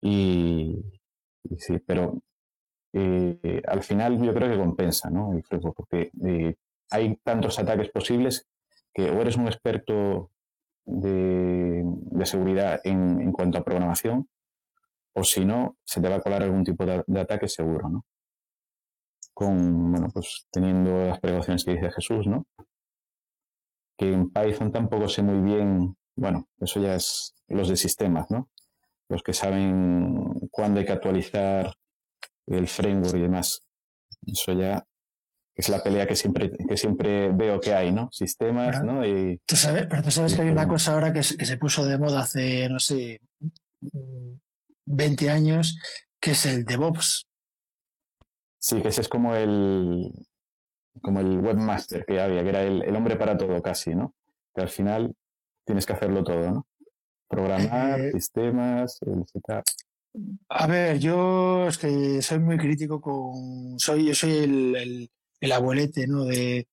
Y, 0.00 0.76
sí, 1.58 1.78
pero 1.80 2.22
eh, 2.92 3.62
al 3.66 3.82
final 3.82 4.22
yo 4.22 4.32
creo 4.32 4.50
que 4.50 4.58
compensa, 4.58 5.10
¿no? 5.10 5.32
El 5.32 5.42
porque 5.74 6.10
eh, 6.24 6.54
hay 6.90 7.16
tantos 7.24 7.58
ataques 7.58 7.90
posibles 7.90 8.46
que 8.94 9.10
o 9.10 9.20
eres 9.20 9.36
un 9.36 9.46
experto 9.46 10.30
de, 10.84 11.84
seguridad 12.24 12.80
en, 12.84 13.32
cuanto 13.32 13.58
a 13.58 13.64
programación, 13.64 14.28
o 15.14 15.24
si 15.24 15.44
no, 15.44 15.76
se 15.84 16.00
te 16.00 16.08
va 16.08 16.16
a 16.16 16.20
colar 16.20 16.42
algún 16.42 16.64
tipo 16.64 16.86
de, 16.86 17.02
de 17.06 17.20
ataque 17.20 17.48
seguro, 17.48 17.88
¿no? 17.88 18.04
Con, 19.34 19.92
bueno, 19.92 20.08
pues 20.12 20.46
teniendo 20.50 21.06
las 21.06 21.20
precauciones 21.20 21.64
que 21.64 21.72
dice 21.72 21.90
Jesús, 21.90 22.26
¿no? 22.26 22.46
Que 23.96 24.12
en 24.12 24.30
Python 24.30 24.72
tampoco 24.72 25.08
sé 25.08 25.22
muy 25.22 25.40
bien, 25.40 25.96
bueno, 26.14 26.48
eso 26.60 26.80
ya 26.80 26.94
es 26.94 27.34
los 27.48 27.68
de 27.68 27.76
sistemas, 27.76 28.30
¿no? 28.30 28.50
Los 29.08 29.22
que 29.22 29.32
saben 29.32 30.48
cuándo 30.50 30.80
hay 30.80 30.86
que 30.86 30.92
actualizar 30.92 31.74
el 32.46 32.66
framework 32.66 33.16
y 33.16 33.20
demás. 33.20 33.62
Eso 34.26 34.52
ya 34.52 34.84
es 35.54 35.68
la 35.68 35.82
pelea 35.82 36.06
que 36.06 36.16
siempre, 36.16 36.50
que 36.50 36.76
siempre 36.76 37.30
veo 37.32 37.60
que 37.60 37.74
hay, 37.74 37.92
¿no? 37.92 38.10
Sistemas, 38.12 38.84
¿no? 38.84 39.06
Y, 39.06 39.40
¿Tú 39.46 39.56
sabes, 39.56 39.86
pero 39.86 40.02
tú 40.02 40.10
sabes 40.10 40.34
que 40.34 40.42
hay 40.42 40.50
una 40.50 40.68
cosa 40.68 40.94
ahora 40.94 41.12
que, 41.12 41.20
que 41.20 41.46
se 41.46 41.56
puso 41.56 41.86
de 41.86 41.98
moda 41.98 42.20
hace, 42.20 42.68
no 42.68 42.78
sé, 42.78 43.20
20 44.86 45.30
años, 45.30 45.78
que 46.20 46.32
es 46.32 46.46
el 46.46 46.64
DevOps. 46.64 47.26
Sí, 48.58 48.82
que 48.82 48.88
ese 48.88 49.02
es 49.02 49.08
como 49.08 49.34
el, 49.34 50.10
como 51.02 51.20
el 51.20 51.38
webmaster 51.38 52.04
que 52.04 52.20
había, 52.20 52.42
que 52.42 52.48
era 52.48 52.62
el, 52.62 52.94
hombre 52.94 53.16
para 53.16 53.36
todo 53.36 53.60
casi, 53.62 53.94
¿no? 53.94 54.14
Que 54.54 54.62
al 54.62 54.68
final 54.68 55.14
tienes 55.64 55.86
que 55.86 55.92
hacerlo 55.92 56.24
todo, 56.24 56.50
¿no? 56.50 56.66
Programar, 57.28 58.00
eh, 58.00 58.12
sistemas, 58.12 58.98
el 59.02 59.24
A 60.48 60.66
ver, 60.66 60.98
yo 60.98 61.66
es 61.68 61.78
que 61.78 62.22
soy 62.22 62.38
muy 62.38 62.56
crítico 62.56 63.00
con. 63.00 63.78
Soy, 63.78 64.06
yo 64.06 64.14
soy 64.14 64.32
el, 64.32 65.10
el, 65.40 65.52
abuelete, 65.52 66.06
¿no? 66.06 66.24
De 66.24 66.68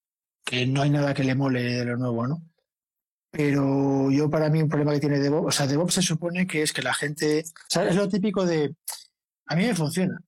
que 0.46 0.66
no 0.68 0.82
hay 0.82 0.90
nada 0.90 1.14
que 1.14 1.24
le 1.24 1.36
mole 1.36 1.64
de 1.64 1.86
lo 1.86 1.98
nuevo, 1.98 2.28
¿no? 2.28 2.44
Pero 3.32 4.12
yo 4.12 4.30
para 4.30 4.50
mí 4.50 4.62
un 4.62 4.70
problema 4.70 4.94
que 4.94 5.00
tiene 5.00 5.20
DevOps, 5.20 5.48
o 5.48 5.52
sea, 5.52 5.66
DevOps 5.66 5.96
se 5.96 6.02
supone 6.04 6.46
que 6.46 6.62
es 6.62 6.72
que 6.72 6.84
la 6.84 6.94
gente, 6.94 7.44
o 7.48 7.66
sea, 7.68 7.88
es 7.88 7.96
lo 7.96 8.08
típico 8.08 8.46
de, 8.46 8.76
a 9.48 9.56
mí 9.56 9.66
me 9.66 9.76
funciona. 9.76 10.22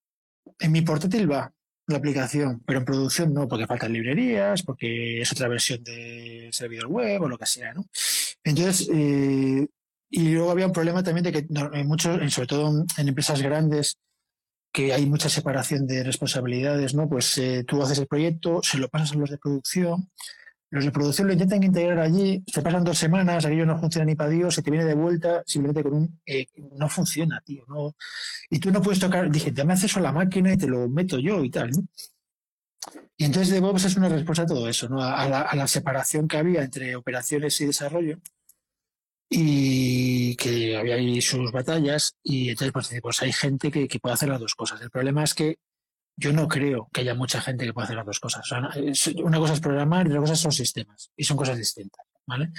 En 0.59 0.72
mi 0.72 0.81
portátil 0.81 1.31
va 1.31 1.55
la 1.88 1.98
aplicación, 1.98 2.62
pero 2.66 2.80
en 2.80 2.86
producción 2.86 3.34
no, 3.34 3.48
porque 3.48 3.68
faltan 3.68 3.94
librerías, 3.94 4.64
porque 4.64 5.22
es 5.22 5.32
otra 5.32 5.48
versión 5.48 5.84
de 5.84 6.49
servidor 6.52 6.88
web 6.88 7.22
o 7.22 7.30
lo 7.30 7.38
que 7.38 7.45
sea, 7.45 7.74
¿no? 7.74 7.86
Entonces, 8.44 8.90
eh, 8.91 9.68
y 10.10 10.30
luego 10.30 10.52
había 10.52 10.68
un 10.68 10.72
problema 10.72 11.03
también 11.03 11.24
de 11.24 11.32
que 11.32 11.48
muchos, 11.84 12.34
sobre 12.34 12.48
todo 12.48 12.86
en 12.98 13.07
empresas 13.07 13.41
grandes, 13.41 13.98
que 14.72 14.94
hay 14.94 15.06
mucha 15.06 15.30
separación 15.30 15.88
de 15.88 16.03
responsabilidades, 16.03 16.94
¿no? 16.95 17.07
Pues 17.07 17.38
eh, 17.38 17.64
tú 17.66 17.82
haces 17.82 17.99
el 17.99 18.07
proyecto, 18.07 18.62
se 18.62 18.78
lo 18.78 18.90
pasas 18.90 19.14
a 19.14 19.16
los 19.16 19.30
de 19.30 19.38
producción, 19.38 20.10
los 20.76 20.85
de 20.85 20.91
producción 20.91 21.27
lo 21.27 21.34
intentan 21.34 21.64
integrar 21.64 21.99
allí, 21.99 22.43
se 22.45 22.61
pasan 22.61 22.84
dos 22.84 22.97
semanas, 22.97 23.45
aquello 23.45 23.65
no 23.65 23.80
funciona 23.80 24.06
ni 24.06 24.15
para 24.15 24.30
Dios, 24.30 24.53
se 24.53 24.61
te 24.61 24.69
viene 24.69 24.85
de 24.85 24.93
vuelta 24.93 25.41
simplemente 25.45 25.84
con 25.84 25.93
un... 25.93 26.22
Eh, 26.26 26.45
no 26.77 26.89
funciona, 26.89 27.41
tío. 27.43 27.64
No, 27.68 27.95
y 28.49 28.60
tú 28.60 28.72
no 28.72 28.81
puedes 28.81 28.99
tocar, 28.99 29.31
dije, 29.31 29.52
dame 29.52 29.73
acceso 29.73 29.99
a 29.99 30.03
la 30.03 30.11
máquina 30.11 30.53
y 30.53 30.57
te 30.57 30.68
lo 30.68 30.88
meto 30.89 31.18
yo 31.18 31.43
y 31.43 31.49
tal, 31.49 31.72
¿no? 31.72 31.85
Y 33.18 33.26
entonces 33.26 33.53
DevOps 33.53 33.85
es 33.85 33.95
una 33.95 34.10
respuesta 34.10 34.43
a 34.43 34.47
todo 34.47 34.68
eso, 34.68 34.89
¿no? 34.89 35.02
A 35.02 35.27
la, 35.27 35.68
separación 35.68 36.27
que 36.27 36.38
había 36.38 36.64
entre 36.64 36.95
operaciones 36.95 37.60
y 37.61 37.65
desarrollo 37.65 38.19
y 39.30 40.35
que 40.35 40.77
había 40.77 40.95
ahí 40.95 41.22
sus 41.22 41.52
batallas 41.52 42.15
y 42.22 42.49
entonces 42.49 42.72
pues, 42.73 42.93
pues 43.02 43.22
hay 43.22 43.31
gente 43.31 43.72
que, 43.72 43.88
puede 43.99 44.14
hacer 44.14 44.30
las 44.30 44.39
dos 44.39 44.56
cosas. 44.56 44.81
El 44.81 44.89
problema 44.89 45.23
es 45.23 45.34
que 45.34 45.57
yo 46.17 46.31
no 46.31 46.47
creo 46.47 46.89
que 46.93 47.01
haya 47.01 47.13
mucha 47.13 47.41
gente 47.41 47.65
que 47.65 47.73
pueda 47.73 47.85
hacer 47.85 47.97
las 47.97 48.05
dos 48.05 48.19
cosas. 48.19 48.49
una 49.23 49.37
cosa 49.37 49.53
es 49.53 49.59
programar 49.59 50.07
y 50.07 50.09
otra 50.09 50.21
cosa 50.21 50.35
son 50.35 50.51
sistemas 50.51 51.11
y 51.15 51.23
son 51.23 51.37
cosas 51.37 51.57
distintas, 51.57 52.05
¿vale? 52.25 52.51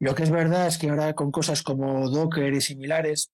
Lo 0.00 0.14
que 0.14 0.24
es 0.24 0.30
verdad 0.30 0.66
es 0.66 0.76
que 0.76 0.90
ahora 0.90 1.14
con 1.14 1.30
cosas 1.30 1.62
como 1.62 2.08
Docker 2.10 2.52
y 2.52 2.60
similares, 2.60 3.30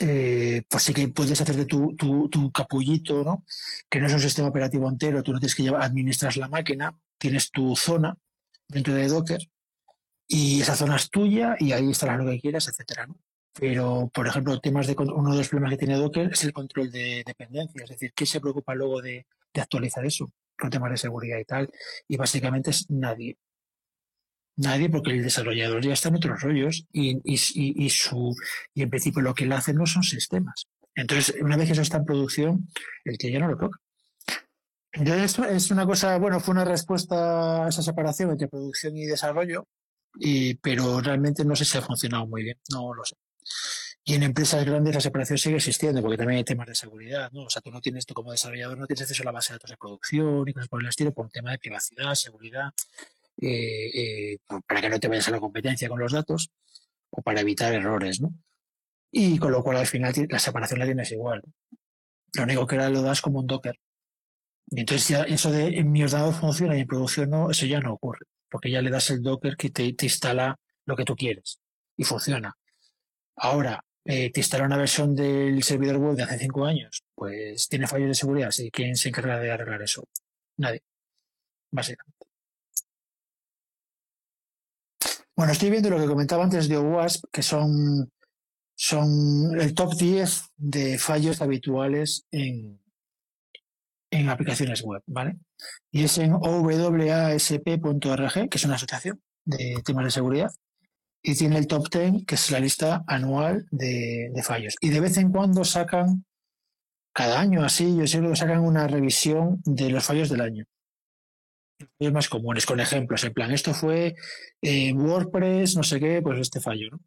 eh, 0.00 0.62
pues 0.68 0.82
sí 0.82 0.94
que 0.94 1.08
puedes 1.08 1.40
hacerte 1.40 1.66
tu, 1.66 1.96
tu, 1.96 2.52
capullito, 2.52 3.24
¿no? 3.24 3.44
Que 3.88 4.00
no 4.00 4.06
es 4.06 4.12
un 4.12 4.20
sistema 4.20 4.48
operativo 4.48 4.88
entero, 4.88 5.22
tú 5.22 5.32
no 5.32 5.40
tienes 5.40 5.54
que 5.54 5.62
llevar, 5.62 5.82
administras 5.82 6.36
la 6.36 6.48
máquina, 6.48 6.96
tienes 7.18 7.50
tu 7.50 7.74
zona 7.74 8.16
dentro 8.68 8.94
de 8.94 9.08
Docker 9.08 9.40
y 10.28 10.60
esa 10.60 10.76
zona 10.76 10.96
es 10.96 11.10
tuya 11.10 11.56
y 11.58 11.72
ahí 11.72 11.84
instalas 11.84 12.18
lo 12.18 12.30
que 12.30 12.40
quieras, 12.40 12.68
etcétera, 12.68 13.06
¿no? 13.06 13.16
Pero, 13.58 14.10
por 14.12 14.26
ejemplo, 14.26 14.58
temas 14.60 14.86
de 14.88 14.96
uno 14.98 15.30
de 15.30 15.38
los 15.38 15.48
problemas 15.48 15.72
que 15.72 15.78
tiene 15.78 15.94
Docker 15.94 16.30
es 16.32 16.42
el 16.44 16.52
control 16.52 16.90
de 16.90 17.22
dependencia, 17.24 17.84
es 17.84 17.90
decir, 17.90 18.12
¿quién 18.14 18.26
se 18.26 18.40
preocupa 18.40 18.74
luego 18.74 19.00
de, 19.00 19.26
actualizar 19.54 20.04
eso 20.04 20.32
con 20.58 20.70
temas 20.70 20.90
de 20.90 20.96
seguridad 20.96 21.38
y 21.38 21.44
tal? 21.44 21.70
Y 22.08 22.16
básicamente 22.16 22.70
es 22.70 22.90
nadie. 22.90 23.38
Nadie, 24.56 24.88
porque 24.88 25.10
el 25.10 25.22
desarrollador 25.22 25.84
ya 25.84 25.92
está 25.92 26.08
en 26.08 26.16
otros 26.16 26.40
rollos 26.40 26.86
y, 26.92 27.20
y, 27.24 27.90
su, 27.90 28.36
y 28.72 28.82
en 28.82 28.90
principio 28.90 29.22
lo 29.22 29.34
que 29.34 29.44
él 29.44 29.52
hace 29.52 29.72
no 29.72 29.86
son 29.86 30.02
sistemas. 30.02 30.66
Entonces, 30.96 31.36
una 31.40 31.56
vez 31.56 31.66
que 31.66 31.72
eso 31.72 31.82
está 31.82 31.98
en 31.98 32.04
producción, 32.04 32.68
el 33.04 33.18
que 33.18 33.32
ya 33.32 33.40
no 33.40 33.48
lo 33.48 33.56
toca. 33.56 33.78
Entonces, 34.92 35.38
es 35.50 35.70
una 35.72 35.86
cosa, 35.86 36.18
bueno, 36.18 36.38
fue 36.38 36.52
una 36.52 36.64
respuesta 36.64 37.64
a 37.64 37.68
esa 37.68 37.82
separación 37.82 38.30
entre 38.30 38.48
producción 38.48 38.96
y 38.96 39.06
desarrollo, 39.06 39.66
pero 40.62 41.00
realmente 41.00 41.44
no 41.44 41.56
sé 41.56 41.64
si 41.64 41.78
ha 41.78 41.82
funcionado 41.82 42.26
muy 42.26 42.44
bien, 42.44 42.58
no 42.70 42.94
lo 42.94 43.04
sé. 43.04 43.16
Y 44.04 44.14
en 44.14 44.22
empresas 44.22 44.64
grandes 44.64 44.94
la 44.94 45.00
separación 45.00 45.38
sigue 45.38 45.56
existiendo, 45.56 46.02
porque 46.02 46.18
también 46.18 46.38
hay 46.38 46.44
temas 46.44 46.66
de 46.66 46.74
seguridad, 46.74 47.30
¿no? 47.32 47.44
O 47.44 47.50
sea, 47.50 47.62
tú 47.62 47.70
no 47.70 47.80
tienes, 47.80 48.04
tú 48.04 48.14
como 48.14 48.32
desarrollador 48.32 48.78
no 48.78 48.86
tienes 48.86 49.02
acceso 49.02 49.22
a 49.22 49.26
la 49.26 49.32
base 49.32 49.52
de 49.52 49.56
datos 49.56 49.70
de 49.70 49.76
producción 49.76 50.48
y 50.48 50.52
cosas 50.52 50.68
por 50.68 50.82
el 50.82 50.88
estilo, 50.88 51.12
por 51.12 51.26
un 51.26 51.30
tema 51.30 51.52
de 51.52 51.58
privacidad, 51.58 52.14
seguridad, 52.14 52.70
eh, 53.40 54.32
eh, 54.32 54.38
para 54.66 54.80
que 54.80 54.90
no 54.90 55.00
te 55.00 55.08
vayas 55.08 55.28
a 55.28 55.30
la 55.30 55.40
competencia 55.40 55.88
con 55.88 55.98
los 55.98 56.12
datos 56.12 56.50
o 57.10 57.22
para 57.22 57.40
evitar 57.40 57.72
errores, 57.72 58.20
¿no? 58.20 58.34
Y 59.10 59.38
con 59.38 59.52
lo 59.52 59.62
cual 59.62 59.78
al 59.78 59.86
final 59.86 60.12
la 60.28 60.38
separación 60.38 60.80
la 60.80 60.86
tienes 60.86 61.12
igual. 61.12 61.42
Lo 62.34 62.42
único 62.42 62.66
que 62.66 62.76
ahora 62.76 62.90
lo 62.90 63.02
das 63.02 63.20
como 63.22 63.40
un 63.40 63.46
Docker. 63.46 63.78
Y 64.66 64.80
entonces 64.80 65.08
ya 65.08 65.22
eso 65.22 65.50
de 65.52 65.78
en 65.78 65.92
mi 65.92 66.02
ordenador 66.02 66.34
funciona 66.34 66.76
y 66.76 66.80
en 66.80 66.86
producción 66.86 67.30
no, 67.30 67.50
eso 67.50 67.66
ya 67.66 67.80
no 67.80 67.92
ocurre 67.94 68.26
porque 68.54 68.70
ya 68.70 68.80
le 68.80 68.90
das 68.90 69.10
el 69.10 69.20
Docker 69.20 69.56
que 69.56 69.70
te, 69.70 69.96
instala 70.00 70.60
lo 70.86 70.94
que 70.94 71.04
tú 71.04 71.16
quieres 71.16 71.58
y 71.96 72.04
funciona. 72.04 72.56
Ahora, 73.36 73.84
eh, 74.04 74.30
te 74.30 74.40
instala 74.40 74.64
una 74.66 74.76
versión 74.76 75.14
del 75.14 75.62
servidor 75.62 75.96
web 75.98 76.16
de 76.16 76.24
hace 76.24 76.38
cinco 76.38 76.64
años, 76.66 77.04
pues 77.14 77.68
tiene 77.68 77.86
fallos 77.86 78.08
de 78.08 78.14
seguridad. 78.14 78.50
¿Y 78.58 78.70
quién 78.70 78.96
se 78.96 79.08
encarga 79.08 79.38
de 79.38 79.50
arreglar 79.50 79.82
eso? 79.82 80.04
Nadie, 80.58 80.82
básicamente. 81.70 82.26
Bueno, 85.36 85.52
estoy 85.52 85.70
viendo 85.70 85.90
lo 85.90 85.98
que 85.98 86.06
comentaba 86.06 86.44
antes 86.44 86.68
de 86.68 86.76
OWASP, 86.76 87.24
que 87.32 87.42
son, 87.42 88.12
son 88.76 89.58
el 89.60 89.74
top 89.74 89.94
10 89.94 90.42
de 90.56 90.96
fallos 90.98 91.40
habituales 91.42 92.24
en, 92.30 92.80
en 94.10 94.28
aplicaciones 94.28 94.82
web, 94.82 95.02
¿vale? 95.06 95.38
Y 95.90 96.04
es 96.04 96.18
en 96.18 96.34
owasp.org, 96.34 96.88
que 98.48 98.58
es 98.58 98.64
una 98.64 98.76
asociación 98.76 99.20
de 99.44 99.82
temas 99.84 100.04
de 100.04 100.10
seguridad, 100.12 100.50
y 101.26 101.34
tiene 101.34 101.56
el 101.56 101.66
top 101.66 101.88
10, 101.88 102.26
que 102.26 102.34
es 102.34 102.50
la 102.50 102.60
lista 102.60 103.02
anual 103.06 103.66
de, 103.70 104.30
fallos. 104.44 104.76
Y 104.82 104.90
de 104.90 105.00
vez 105.00 105.16
en 105.16 105.32
cuando 105.32 105.64
sacan, 105.64 106.26
cada 107.14 107.40
año 107.40 107.64
así, 107.64 107.96
yo 107.96 108.02
que 108.02 108.36
sacan 108.36 108.60
una 108.60 108.86
revisión 108.86 109.62
de 109.64 109.88
los 109.88 110.04
fallos 110.04 110.28
del 110.28 110.42
año. 110.42 110.66
Los 111.98 112.12
más 112.12 112.28
comunes, 112.28 112.66
con 112.66 112.78
ejemplos, 112.78 113.24
en 113.24 113.32
plan, 113.32 113.52
esto 113.52 113.72
fue 113.72 114.14
en 114.60 115.00
WordPress, 115.00 115.76
no 115.76 115.82
sé 115.82 115.98
qué, 115.98 116.20
pues 116.20 116.38
este 116.40 116.60
fallo, 116.60 116.90
¿no? 116.92 117.00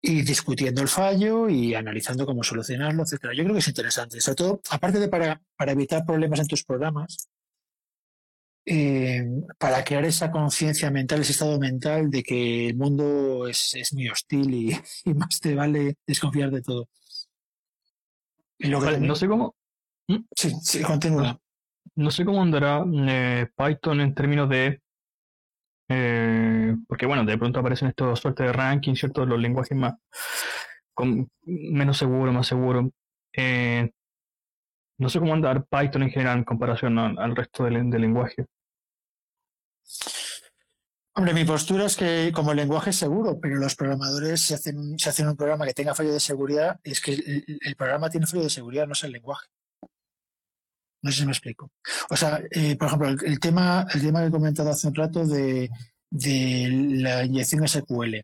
y 0.00 0.22
discutiendo 0.22 0.80
el 0.80 0.88
fallo 0.88 1.48
y 1.48 1.74
analizando 1.74 2.24
cómo 2.24 2.42
solucionarlo, 2.42 3.02
etcétera. 3.02 3.34
Yo 3.34 3.42
creo 3.42 3.54
que 3.54 3.60
es 3.60 3.68
interesante, 3.68 4.20
sobre 4.20 4.36
todo, 4.36 4.60
aparte 4.70 5.00
de 5.00 5.08
para, 5.08 5.42
para 5.56 5.72
evitar 5.72 6.06
problemas 6.06 6.40
en 6.40 6.46
tus 6.46 6.64
programas, 6.64 7.28
eh, 8.70 9.26
para 9.58 9.82
crear 9.84 10.04
esa 10.04 10.30
conciencia 10.30 10.90
mental, 10.90 11.20
ese 11.20 11.32
estado 11.32 11.58
mental 11.58 12.10
de 12.10 12.22
que 12.22 12.68
el 12.68 12.76
mundo 12.76 13.48
es, 13.48 13.74
es 13.74 13.92
muy 13.92 14.08
hostil 14.08 14.54
y, 14.54 14.76
más 15.14 15.40
te 15.40 15.54
vale 15.54 15.96
desconfiar 16.06 16.50
de 16.50 16.62
todo. 16.62 16.88
no 18.58 19.14
sé 19.14 19.28
cómo. 19.28 19.54
¿Mm? 20.08 20.24
Sí, 20.34 20.52
sí, 20.62 20.82
continúa. 20.82 21.40
No 21.94 22.10
sé 22.10 22.24
cómo 22.24 22.42
andará 22.42 22.84
eh, 23.08 23.46
Python 23.56 24.00
en 24.00 24.14
términos 24.14 24.48
de 24.48 24.80
eh, 25.90 26.76
porque 26.86 27.06
bueno, 27.06 27.24
de 27.24 27.38
pronto 27.38 27.60
aparecen 27.60 27.88
estos 27.88 28.20
suertes 28.20 28.46
de 28.46 28.52
ranking, 28.52 28.94
¿cierto? 28.94 29.24
Los 29.24 29.40
lenguajes 29.40 29.76
más 29.76 29.94
con, 30.94 31.28
menos 31.44 31.96
seguros, 31.96 32.34
más 32.34 32.46
seguros. 32.46 32.90
Eh, 33.32 33.90
no 34.98 35.08
sé 35.08 35.18
cómo 35.20 35.32
andar 35.32 35.64
Python 35.66 36.02
en 36.02 36.10
general 36.10 36.38
en 36.38 36.44
comparación 36.44 36.98
al, 36.98 37.36
resto 37.36 37.64
del, 37.64 37.88
lenguaje. 37.88 38.46
Hombre, 41.18 41.34
mi 41.34 41.44
postura 41.44 41.86
es 41.86 41.96
que 41.96 42.30
como 42.32 42.54
lenguaje 42.54 42.90
es 42.90 42.96
seguro, 42.96 43.40
pero 43.40 43.56
los 43.56 43.74
programadores 43.74 44.40
se 44.40 44.54
hacen, 44.54 44.78
un 44.78 45.36
programa 45.36 45.66
que 45.66 45.74
tenga 45.74 45.92
fallo 45.92 46.12
de 46.12 46.20
seguridad, 46.20 46.78
es 46.84 47.00
que 47.00 47.12
el, 47.12 47.74
programa 47.76 48.08
tiene 48.08 48.28
fallo 48.28 48.44
de 48.44 48.50
seguridad, 48.50 48.86
no 48.86 48.92
es 48.92 49.02
el 49.02 49.10
lenguaje. 49.10 49.48
No 51.02 51.10
sé 51.10 51.18
si 51.18 51.26
me 51.26 51.32
explico. 51.32 51.72
O 52.10 52.16
sea, 52.16 52.40
eh, 52.52 52.76
por 52.76 52.86
ejemplo, 52.86 53.08
el, 53.08 53.40
tema, 53.40 53.84
el 53.92 54.00
tema 54.00 54.20
que 54.20 54.28
he 54.28 54.30
comentado 54.30 54.70
hace 54.70 54.86
un 54.86 54.94
rato 54.94 55.26
de, 55.26 55.68
la 56.12 57.24
inyección 57.24 57.66
SQL. 57.66 58.14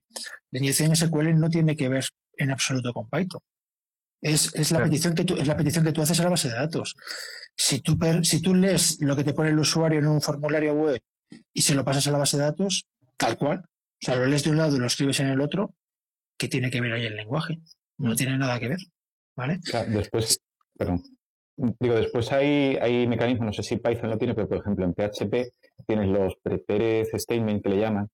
La 0.52 0.58
inyección 0.60 0.94
SQL 0.94 1.36
no 1.36 1.50
tiene 1.50 1.74
que 1.74 1.88
ver 1.88 2.04
en 2.36 2.52
absoluto 2.52 2.92
con 2.92 3.10
Python. 3.10 3.40
Es, 4.22 4.70
la 4.70 4.84
petición 4.84 5.16
que 5.16 5.24
tú, 5.24 5.34
es 5.34 5.48
la 5.48 5.56
petición 5.56 5.84
que 5.84 5.92
tú 5.92 6.00
haces 6.00 6.20
a 6.20 6.22
la 6.22 6.30
base 6.30 6.48
de 6.48 6.54
datos. 6.54 6.94
Si 7.56 7.80
tú, 7.80 7.98
si 8.22 8.40
tú 8.40 8.54
lees 8.54 9.00
lo 9.00 9.16
que 9.16 9.24
te 9.24 9.34
pone 9.34 9.50
el 9.50 9.58
usuario 9.58 9.98
en 9.98 10.06
un 10.06 10.22
formulario 10.22 10.74
web 10.74 11.02
y 11.54 11.62
se 11.62 11.74
lo 11.74 11.84
pasas 11.84 12.06
a 12.08 12.10
la 12.10 12.18
base 12.18 12.36
de 12.36 12.42
datos, 12.42 12.86
tal 13.16 13.38
cual, 13.38 13.60
o 13.60 14.04
sea, 14.04 14.16
lo 14.16 14.26
lees 14.26 14.44
de 14.44 14.50
un 14.50 14.58
lado 14.58 14.76
y 14.76 14.80
lo 14.80 14.86
escribes 14.86 15.20
en 15.20 15.28
el 15.28 15.40
otro, 15.40 15.74
¿qué 16.36 16.48
tiene 16.48 16.70
que 16.70 16.80
ver 16.80 16.92
ahí 16.92 17.06
el 17.06 17.16
lenguaje? 17.16 17.60
No 17.96 18.12
mm. 18.12 18.16
tiene 18.16 18.36
nada 18.36 18.60
que 18.60 18.68
ver. 18.68 18.78
¿Vale? 19.36 19.58
después, 19.88 20.40
perdón, 20.76 21.02
Digo, 21.56 21.94
después 21.94 22.32
hay, 22.32 22.76
hay 22.80 23.06
mecanismos, 23.06 23.46
no 23.46 23.52
sé 23.52 23.62
si 23.62 23.76
Python 23.76 24.10
lo 24.10 24.18
tiene, 24.18 24.34
pero 24.34 24.48
por 24.48 24.58
ejemplo 24.58 24.84
en 24.84 24.92
PHP 24.92 25.52
tienes 25.86 26.08
los 26.08 26.34
prepared 26.42 27.06
statement 27.14 27.62
que 27.62 27.68
le 27.68 27.78
llaman, 27.78 28.08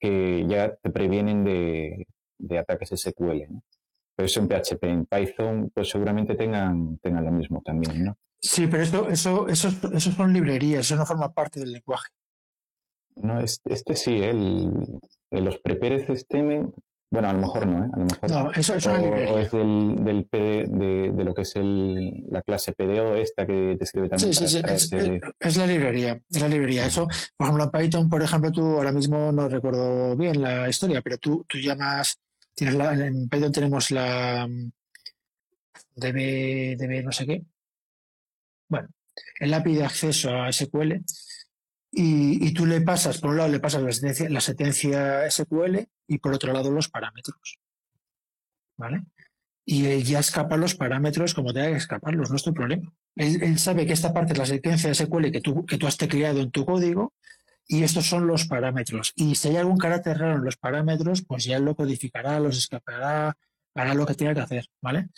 que 0.00 0.44
ya 0.48 0.74
te 0.74 0.90
previenen 0.90 1.44
de, 1.44 2.58
ataques 2.58 2.90
SQL. 2.96 3.48
¿no? 3.48 3.62
Pero 4.16 4.26
eso 4.26 4.40
en 4.40 4.48
PHP, 4.48 4.84
en 4.84 5.06
Python, 5.06 5.70
pues 5.72 5.88
seguramente 5.88 6.34
tengan, 6.34 6.98
tengan 6.98 7.24
lo 7.24 7.30
mismo 7.30 7.62
también, 7.64 8.04
¿no? 8.04 8.18
Sí, 8.40 8.66
pero 8.66 8.82
eso, 8.82 9.08
eso, 9.08 9.48
eso, 9.48 9.68
eso 9.92 10.12
son 10.12 10.32
librerías, 10.32 10.80
eso 10.80 10.96
no 10.96 11.06
forma 11.06 11.32
parte 11.32 11.60
del 11.60 11.72
lenguaje. 11.72 12.08
No, 13.16 13.40
este, 13.40 13.72
este 13.72 13.96
sí, 13.96 14.16
el, 14.22 14.70
los 15.30 15.58
prepared 15.58 16.04
statement 16.16 16.74
Bueno, 17.10 17.28
a 17.28 17.32
lo 17.32 17.40
mejor 17.40 17.66
no, 17.66 17.84
¿eh? 17.84 17.90
A 17.92 17.98
lo 17.98 18.04
mejor. 18.06 18.30
No, 18.30 18.52
eso, 18.52 18.74
es 18.74 18.86
una 18.86 19.00
o, 19.00 19.38
es 19.38 19.52
del, 19.52 20.04
del 20.04 20.24
PD, 20.26 20.66
de, 20.66 21.12
de, 21.12 21.24
lo 21.24 21.32
que 21.32 21.42
es 21.42 21.54
el, 21.56 22.24
la 22.28 22.42
clase 22.42 22.72
PDO 22.72 23.14
esta 23.16 23.46
que 23.46 23.76
te 23.78 23.84
escribe 23.84 24.08
también. 24.08 24.34
Sí, 24.34 24.48
sí, 24.48 24.60
sí. 24.76 25.20
Es, 25.38 25.56
la 25.56 25.66
librería. 25.66 26.20
Es 26.28 26.40
la 26.40 26.48
librería. 26.48 26.86
Eso, 26.86 27.06
por 27.36 27.46
ejemplo, 27.46 27.64
en 27.64 27.70
Python, 27.70 28.08
por 28.08 28.22
ejemplo, 28.22 28.50
tú 28.50 28.62
ahora 28.62 28.90
mismo 28.90 29.30
no 29.30 29.48
recuerdo 29.48 30.16
bien 30.16 30.42
la 30.42 30.68
historia, 30.68 31.00
pero 31.02 31.18
tú, 31.18 31.44
tú 31.48 31.58
llamas. 31.58 32.18
Tienes 32.54 32.74
la, 32.76 32.94
en 32.94 33.28
Python 33.28 33.52
tenemos 33.52 33.90
la. 33.92 34.48
DB, 35.96 36.76
DB 36.76 37.04
no 37.04 37.12
sé 37.12 37.26
qué. 37.26 37.44
Bueno, 38.68 38.88
el 39.38 39.54
API 39.54 39.74
de 39.76 39.84
acceso 39.84 40.30
a 40.30 40.50
SQL 40.50 41.04
y, 41.96 42.52
tú 42.52 42.66
le 42.66 42.80
pasas, 42.80 43.18
por 43.18 43.30
un 43.30 43.36
lado 43.38 43.48
le 43.48 43.60
pasas 43.60 43.82
la 43.82 43.92
sentencia, 43.92 44.28
la 44.28 44.40
sentencia 44.40 45.30
SQL 45.30 45.78
y 46.08 46.18
por 46.18 46.34
otro 46.34 46.52
lado 46.52 46.70
los 46.70 46.88
parámetros. 46.88 47.58
¿Vale? 48.76 49.02
Y 49.64 49.86
él 49.86 50.04
ya 50.04 50.18
escapa 50.18 50.56
los 50.56 50.74
parámetros 50.74 51.34
como 51.34 51.52
tenga 51.52 51.70
que 51.70 51.76
escaparlos, 51.76 52.30
no 52.30 52.36
es 52.36 52.42
tu 52.42 52.52
problema. 52.52 52.92
Él, 53.16 53.58
sabe 53.58 53.86
que 53.86 53.92
esta 53.92 54.12
parte 54.12 54.32
es 54.32 54.38
la 54.38 54.46
sentencia 54.46 54.92
SQL 54.92 55.30
que 55.30 55.40
tú, 55.40 55.64
que 55.64 55.78
tú 55.78 55.86
has 55.86 55.96
tecleado 55.96 56.40
en 56.40 56.50
tu 56.50 56.66
código 56.66 57.14
y 57.66 57.82
estos 57.82 58.06
son 58.06 58.26
los 58.26 58.46
parámetros. 58.46 59.12
Y 59.14 59.36
si 59.36 59.48
hay 59.48 59.56
algún 59.56 59.78
carácter 59.78 60.18
raro 60.18 60.36
en 60.36 60.44
los 60.44 60.56
parámetros, 60.56 61.24
pues 61.26 61.44
ya 61.44 61.56
él 61.56 61.64
lo 61.64 61.74
codificará, 61.74 62.40
los 62.40 62.58
escapará, 62.58 63.36
hará 63.74 63.94
lo 63.94 64.04
que 64.04 64.14
tiene 64.14 64.34
que 64.34 64.40
hacer, 64.40 64.66
¿vale? 64.82 65.08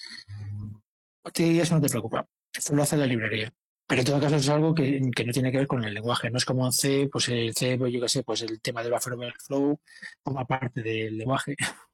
Y 1.35 1.59
eso 1.59 1.75
no 1.75 1.81
te 1.81 1.89
preocupa. 1.89 2.27
Esto 2.55 2.75
lo 2.75 2.83
hace 2.83 2.97
la 2.97 3.07
librería. 3.07 3.53
Pero 3.87 4.01
en 4.01 4.07
todo 4.07 4.21
caso 4.21 4.37
es 4.37 4.49
algo 4.49 4.75
que, 4.75 5.01
no 5.01 5.33
tiene 5.33 5.53
que 5.53 5.59
ver 5.59 5.67
con 5.67 5.85
el 5.85 5.95
lenguaje. 5.95 6.31
No 6.31 6.39
es 6.39 6.45
como 6.45 6.67
en 6.67 6.73
C, 6.73 7.09
pues 7.11 7.29
el 7.29 7.55
C, 7.55 7.79
pues 7.79 7.93
yo 7.93 8.01
qué 8.01 8.09
sé, 8.09 8.23
pues 8.25 8.43
el 8.43 8.61
tema 8.61 8.83
del 8.83 8.93
buffer 8.93 9.13
overflow 9.13 9.79
forma 10.25 10.45
parte 10.45 10.83
del 10.83 11.17
lenguaje. 11.17 11.55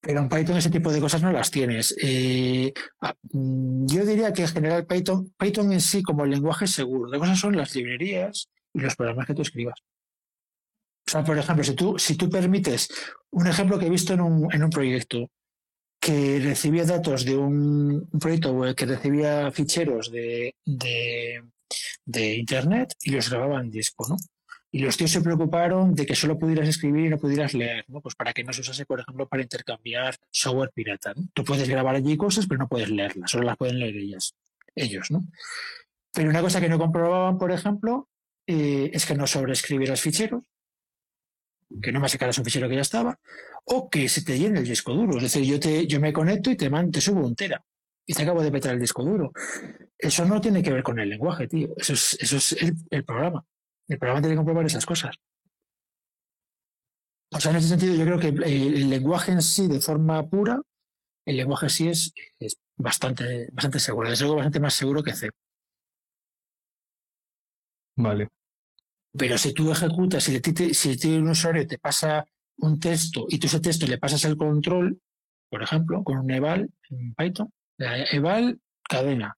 Pero 0.00 0.20
en 0.20 0.28
Python 0.28 0.56
ese 0.56 0.70
tipo 0.70 0.92
de 0.92 1.00
cosas 1.00 1.20
no 1.20 1.32
las 1.32 1.50
tienes. 1.50 1.96
Eh, 2.00 2.72
ah, 3.00 3.12
mm, 3.32 3.86
yo 3.86 4.06
diría 4.06 4.32
que 4.32 4.42
en 4.42 4.48
general 4.48 4.86
Python, 4.86 5.34
Python 5.36 5.72
en 5.72 5.80
sí 5.80 6.00
como 6.02 6.24
el 6.24 6.30
lenguaje 6.30 6.68
seguro. 6.68 7.10
De 7.10 7.18
cosas 7.18 7.40
son 7.40 7.56
las 7.56 7.74
librerías 7.74 8.48
y 8.72 8.80
los 8.80 8.94
programas 8.94 9.26
que 9.26 9.34
tú 9.34 9.42
escribas. 9.42 9.80
O 11.08 11.10
sea, 11.10 11.24
por 11.24 11.36
ejemplo, 11.36 11.64
si 11.64 11.74
tú, 11.74 11.98
si 11.98 12.16
tú 12.16 12.30
permites, 12.30 12.88
un 13.30 13.48
ejemplo 13.48 13.78
que 13.80 13.86
he 13.86 13.90
visto 13.90 14.12
en 14.12 14.20
un, 14.20 14.52
en 14.52 14.62
un 14.62 14.70
proyecto, 14.70 15.28
que 16.06 16.38
recibía 16.38 16.84
datos 16.84 17.24
de 17.24 17.36
un, 17.36 18.08
proyecto 18.20 18.52
web 18.52 18.76
que 18.76 18.86
recibía 18.86 19.50
ficheros 19.50 20.12
de, 20.12 20.54
Internet 22.14 22.94
y 23.02 23.10
los 23.10 23.28
grababa 23.28 23.60
en 23.60 23.72
disco, 23.72 24.06
¿no? 24.08 24.16
Y 24.70 24.78
los 24.80 24.96
tíos 24.96 25.10
se 25.10 25.20
preocuparon 25.20 25.96
de 25.96 26.06
que 26.06 26.14
solo 26.14 26.38
pudieras 26.38 26.68
escribir 26.68 27.06
y 27.06 27.08
no 27.08 27.18
pudieras 27.18 27.54
leer, 27.54 27.84
¿no? 27.88 28.00
Pues 28.00 28.14
para 28.14 28.32
que 28.32 28.44
no 28.44 28.52
se 28.52 28.60
usase, 28.60 28.86
por 28.86 29.00
ejemplo, 29.00 29.26
para 29.26 29.42
intercambiar 29.42 30.16
software 30.30 30.70
pirata. 30.72 31.12
Tú 31.34 31.42
puedes 31.42 31.68
grabar 31.68 31.96
allí 31.96 32.16
cosas, 32.16 32.46
pero 32.46 32.58
no 32.58 32.68
puedes 32.68 32.88
leerlas, 32.88 33.28
solo 33.28 33.44
las 33.44 33.56
pueden 33.56 33.80
leer 33.80 33.96
ellas, 33.96 34.36
ellos, 34.76 35.10
¿no? 35.10 35.24
Pero 36.12 36.30
una 36.30 36.40
cosa 36.40 36.60
que 36.60 36.68
no 36.68 36.78
comprobaban, 36.78 37.36
por 37.36 37.50
ejemplo, 37.50 38.08
eh, 38.46 38.90
es 38.92 39.06
que 39.06 39.16
no 39.16 39.26
sobreescribieras 39.26 40.00
ficheros, 40.00 40.44
que 41.82 41.92
no 41.92 42.00
me 42.00 42.08
sacaras 42.08 42.38
un 42.38 42.44
fichero 42.44 42.68
que 42.68 42.76
ya 42.76 42.80
estaba, 42.80 43.18
o 43.64 43.88
que 43.90 44.08
se 44.08 44.22
te 44.22 44.38
llene 44.38 44.60
el 44.60 44.66
disco 44.66 44.92
duro. 44.92 45.16
Es 45.16 45.24
decir, 45.24 45.44
yo, 45.44 45.58
te, 45.58 45.86
yo 45.86 46.00
me 46.00 46.12
conecto 46.12 46.50
y 46.50 46.56
te, 46.56 46.70
man, 46.70 46.90
te 46.90 47.00
subo 47.00 47.26
un 47.26 47.34
tera 47.34 47.64
y 48.06 48.14
te 48.14 48.22
acabo 48.22 48.42
de 48.42 48.52
petar 48.52 48.74
el 48.74 48.80
disco 48.80 49.02
duro. 49.02 49.32
Eso 49.98 50.24
no 50.24 50.40
tiene 50.40 50.62
que 50.62 50.72
ver 50.72 50.82
con 50.82 50.98
el 51.00 51.08
lenguaje, 51.08 51.48
tío. 51.48 51.68
Eso 51.76 51.94
es, 51.94 52.16
eso 52.20 52.36
es 52.36 52.56
el, 52.90 53.04
programa. 53.04 53.44
El 53.88 53.98
programa 53.98 54.20
tiene 54.20 54.34
que 54.34 54.38
comprobar 54.38 54.66
esas 54.66 54.86
cosas. 54.86 55.16
O 57.32 57.40
sea, 57.40 57.50
en 57.50 57.56
ese 57.56 57.68
sentido, 57.68 57.94
yo 57.94 58.04
creo 58.04 58.18
que 58.18 58.28
el, 58.28 58.88
lenguaje 58.88 59.32
en 59.32 59.42
sí, 59.42 59.66
de 59.66 59.80
forma 59.80 60.24
pura, 60.28 60.60
el 61.26 61.36
lenguaje 61.36 61.68
sí 61.68 61.88
es, 61.88 62.12
es 62.38 62.56
bastante, 62.76 63.48
bastante 63.52 63.80
seguro. 63.80 64.08
Es 64.10 64.22
algo 64.22 64.36
bastante 64.36 64.60
más 64.60 64.74
seguro 64.74 65.02
que 65.02 65.12
C. 65.12 65.30
Vale. 67.96 68.28
Pero 69.18 69.38
si 69.38 69.52
tú 69.52 69.70
ejecutas, 69.70 70.24
si, 70.24 70.40
si 70.72 71.16
un 71.16 71.28
usuario 71.28 71.66
te 71.66 71.78
pasa 71.78 72.26
un 72.58 72.78
texto 72.80 73.26
y 73.28 73.38
tú 73.38 73.46
ese 73.46 73.60
texto 73.60 73.86
le 73.86 73.98
pasas 73.98 74.24
el 74.24 74.36
control, 74.36 75.00
por 75.48 75.62
ejemplo, 75.62 76.02
con 76.02 76.18
un 76.18 76.30
eval 76.30 76.70
en 76.90 77.14
Python, 77.14 77.52
eval 77.78 78.60
cadena. 78.82 79.36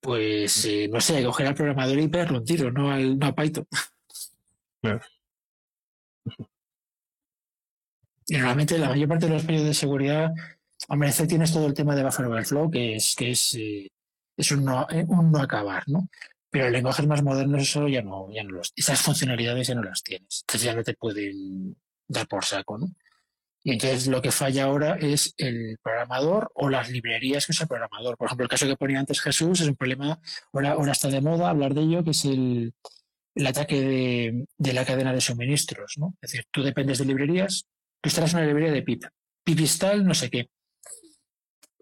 Pues 0.00 0.64
eh, 0.66 0.88
no 0.88 1.00
sé, 1.00 1.24
coger 1.24 1.48
al 1.48 1.54
programador 1.54 1.98
y 1.98 2.08
pegarle 2.08 2.38
un 2.38 2.44
tiro, 2.44 2.70
no, 2.70 2.92
al, 2.92 3.18
no 3.18 3.26
a 3.26 3.34
Python. 3.34 3.66
Y 8.28 8.34
normalmente 8.36 8.78
la 8.78 8.88
mayor 8.88 9.08
parte 9.08 9.26
de 9.26 9.32
los 9.32 9.44
periodos 9.44 9.68
de 9.68 9.74
seguridad, 9.74 10.30
hombre, 10.88 11.12
C 11.12 11.26
tienes 11.26 11.52
todo 11.52 11.66
el 11.66 11.74
tema 11.74 11.94
de 11.94 12.02
buffer 12.02 12.26
overflow, 12.26 12.70
que 12.70 12.96
es, 12.96 13.14
que 13.16 13.30
es, 13.32 13.54
eh, 13.54 13.88
es 14.36 14.50
un, 14.50 14.64
no, 14.64 14.86
eh, 14.90 15.04
un 15.08 15.30
no 15.30 15.40
acabar, 15.40 15.84
¿no? 15.86 16.08
Pero 16.50 16.70
lenguajes 16.70 17.06
más 17.06 17.22
modernos 17.22 17.62
eso 17.62 17.88
ya 17.88 18.02
no, 18.02 18.28
ya 18.32 18.42
no 18.44 18.50
los, 18.50 18.72
esas 18.76 19.00
funcionalidades 19.00 19.68
ya 19.68 19.74
no 19.74 19.82
las 19.82 20.02
tienes. 20.02 20.42
Entonces 20.42 20.62
ya 20.62 20.74
no 20.74 20.82
te 20.82 20.94
pueden 20.94 21.76
dar 22.08 22.26
por 22.28 22.44
saco, 22.44 22.78
¿no? 22.78 22.86
Y 23.62 23.72
entonces 23.72 24.06
lo 24.06 24.22
que 24.22 24.30
falla 24.30 24.64
ahora 24.64 24.96
es 25.00 25.34
el 25.38 25.76
programador 25.82 26.52
o 26.54 26.68
las 26.68 26.88
librerías 26.88 27.44
que 27.44 27.50
usa 27.50 27.64
el 27.64 27.68
programador. 27.68 28.16
Por 28.16 28.26
ejemplo, 28.26 28.44
el 28.44 28.48
caso 28.48 28.66
que 28.66 28.76
ponía 28.76 29.00
antes 29.00 29.20
Jesús 29.20 29.60
es 29.60 29.66
un 29.66 29.74
problema, 29.74 30.20
ahora, 30.52 30.72
ahora 30.72 30.92
está 30.92 31.08
de 31.08 31.20
moda 31.20 31.50
hablar 31.50 31.74
de 31.74 31.80
ello, 31.80 32.04
que 32.04 32.10
es 32.10 32.24
el, 32.26 32.74
el 33.34 33.46
ataque 33.46 33.80
de, 33.80 34.46
de, 34.56 34.72
la 34.72 34.84
cadena 34.84 35.12
de 35.12 35.20
suministros, 35.20 35.94
¿no? 35.96 36.14
Es 36.22 36.30
decir, 36.30 36.46
tú 36.52 36.62
dependes 36.62 36.98
de 36.98 37.06
librerías, 37.06 37.66
tú 38.00 38.08
instalas 38.08 38.34
una 38.34 38.46
librería 38.46 38.70
de 38.70 38.82
pip, 38.82 39.02
pipistal 39.42 40.04
no 40.04 40.14
sé 40.14 40.30
qué. 40.30 40.48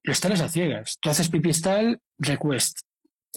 Lo 0.05 0.13
instalas 0.13 0.41
a 0.41 0.49
ciegas. 0.49 0.99
Tú 1.01 1.11
haces 1.11 1.29
pipistal 1.29 2.01
request. 2.19 2.81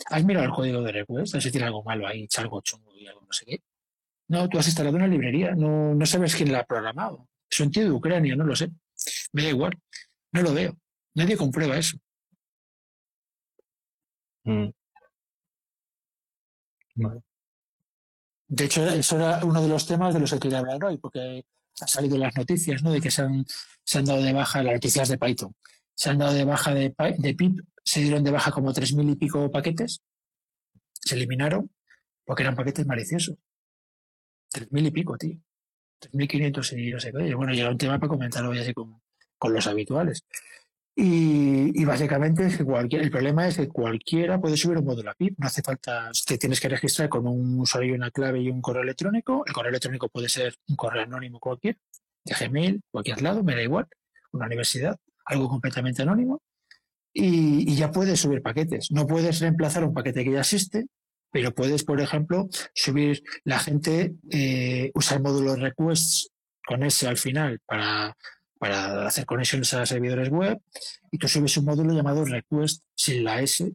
¿Has 0.05 0.23
mirado 0.23 0.45
el 0.45 0.51
código 0.51 0.81
de 0.81 0.91
request? 0.91 1.33
A 1.33 1.37
ver 1.37 1.43
si 1.43 1.51
tiene 1.51 1.67
algo 1.67 1.83
malo 1.83 2.07
ahí, 2.07 2.27
algo 2.37 2.61
chungo 2.61 2.93
y 2.95 3.07
algo 3.07 3.21
no 3.21 3.33
sé 3.33 3.45
qué. 3.45 3.61
No, 4.29 4.47
tú 4.49 4.59
has 4.59 4.67
instalado 4.67 4.95
una 4.97 5.07
librería, 5.07 5.55
no, 5.55 5.95
no 5.95 6.05
sabes 6.05 6.35
quién 6.35 6.51
la 6.51 6.59
ha 6.59 6.65
programado. 6.65 7.27
Es 7.49 7.59
un 7.59 7.71
tío 7.71 7.83
de 7.83 7.91
Ucrania, 7.91 8.35
no 8.35 8.43
lo 8.43 8.55
sé. 8.55 8.69
Me 9.33 9.43
da 9.43 9.49
igual, 9.49 9.73
no 10.33 10.41
lo 10.41 10.53
veo. 10.53 10.77
Nadie 11.15 11.37
comprueba 11.37 11.77
eso. 11.77 11.97
Mm. 14.45 14.69
De 18.49 18.65
hecho, 18.65 18.87
eso 18.87 19.15
era 19.17 19.43
uno 19.45 19.61
de 19.61 19.67
los 19.67 19.85
temas 19.85 20.13
de 20.13 20.19
los 20.21 20.31
que 20.31 20.39
quería 20.39 20.59
hablar 20.59 20.83
hoy, 20.83 20.97
porque 20.97 21.45
han 21.81 21.87
salido 21.87 22.17
las 22.17 22.35
noticias, 22.35 22.81
¿no? 22.81 22.91
De 22.91 23.01
que 23.01 23.11
se 23.11 23.21
han, 23.21 23.45
se 23.83 23.99
han 23.99 24.05
dado 24.05 24.21
de 24.21 24.33
baja 24.33 24.63
las 24.63 24.73
noticias 24.73 25.09
de 25.09 25.17
Python. 25.17 25.53
Se 25.97 26.11
han 26.11 26.19
dado 26.19 26.33
de 26.33 26.45
baja 26.45 26.73
de, 26.73 26.93
de 27.17 27.33
PIP 27.33 27.59
se 27.87 28.01
dieron 28.01 28.21
de 28.21 28.31
baja 28.31 28.51
como 28.51 28.73
tres 28.73 28.93
mil 28.93 29.09
y 29.09 29.15
pico 29.15 29.49
paquetes, 29.49 30.01
se 30.91 31.15
eliminaron 31.15 31.71
porque 32.25 32.43
eran 32.43 32.53
paquetes 32.53 32.85
maliciosos. 32.85 33.37
Tres 34.49 34.69
mil 34.73 34.85
y 34.85 34.91
pico, 34.91 35.17
tío. 35.17 35.39
Tres 35.97 36.13
mil 36.13 36.27
quinientos 36.27 36.73
y 36.73 36.91
no 36.91 36.99
sé 36.99 37.13
qué. 37.13 37.33
Bueno, 37.33 37.53
llega 37.53 37.69
un 37.69 37.77
tema 37.77 37.97
para 37.97 38.09
comentarlo 38.09 38.49
hoy 38.49 38.59
así 38.59 38.73
con, 38.73 39.01
con 39.37 39.53
los 39.53 39.65
habituales. 39.67 40.25
Y, 40.99 41.85
básicamente 41.85 42.47
es 42.47 42.57
que 42.57 42.65
cualquier, 42.65 43.03
el 43.03 43.11
problema 43.11 43.47
es 43.47 43.55
que 43.55 43.69
cualquiera 43.69 44.41
puede 44.41 44.57
subir 44.57 44.79
un 44.79 44.85
módulo 44.85 45.11
a 45.11 45.13
PIP. 45.13 45.39
No 45.39 45.47
hace 45.47 45.61
falta, 45.61 46.11
te 46.25 46.37
tienes 46.37 46.59
que 46.59 46.67
registrar 46.67 47.07
con 47.07 47.25
un 47.25 47.61
usuario, 47.61 47.95
una 47.95 48.11
clave 48.11 48.41
y 48.41 48.49
un 48.49 48.61
correo 48.61 48.83
electrónico. 48.83 49.43
El 49.45 49.53
correo 49.53 49.69
electrónico 49.69 50.09
puede 50.09 50.27
ser 50.27 50.55
un 50.67 50.75
correo 50.75 51.03
anónimo 51.03 51.39
cualquier, 51.39 51.77
de 52.25 52.35
Gmail, 52.35 52.81
cualquier 52.91 53.21
lado, 53.21 53.43
me 53.43 53.55
da 53.55 53.61
igual. 53.61 53.87
Una 54.33 54.47
universidad, 54.47 54.99
algo 55.27 55.49
completamente 55.49 56.01
anónimo 56.01 56.41
y, 57.19 57.75
ya 57.75 57.91
puedes 57.91 58.19
subir 58.19 58.43
paquetes. 58.43 58.91
No 58.91 59.07
puedes 59.07 59.39
reemplazar 59.39 59.83
un 59.83 59.93
paquete 59.93 60.23
que 60.23 60.33
ya 60.33 60.41
existe, 60.41 60.85
pero 61.31 61.53
puedes, 61.53 61.83
por 61.83 61.99
ejemplo, 61.99 62.47
subir 62.75 63.23
la 63.43 63.57
gente, 63.57 64.13
eh, 64.29 64.91
usa 64.93 65.17
el 65.17 65.23
módulo 65.23 65.55
requests 65.55 66.29
con 66.65 66.83
ese 66.83 67.07
al 67.07 67.17
final 67.17 67.59
para, 67.65 68.15
para 68.59 69.07
hacer 69.07 69.25
conexiones 69.25 69.73
a 69.73 69.85
servidores 69.85 70.29
web 70.29 70.59
y 71.11 71.17
tú 71.17 71.27
subes 71.27 71.57
un 71.57 71.65
módulo 71.65 71.93
llamado 71.93 72.23
request 72.23 72.83
sin 72.95 73.23
la 73.23 73.41
S. 73.41 73.73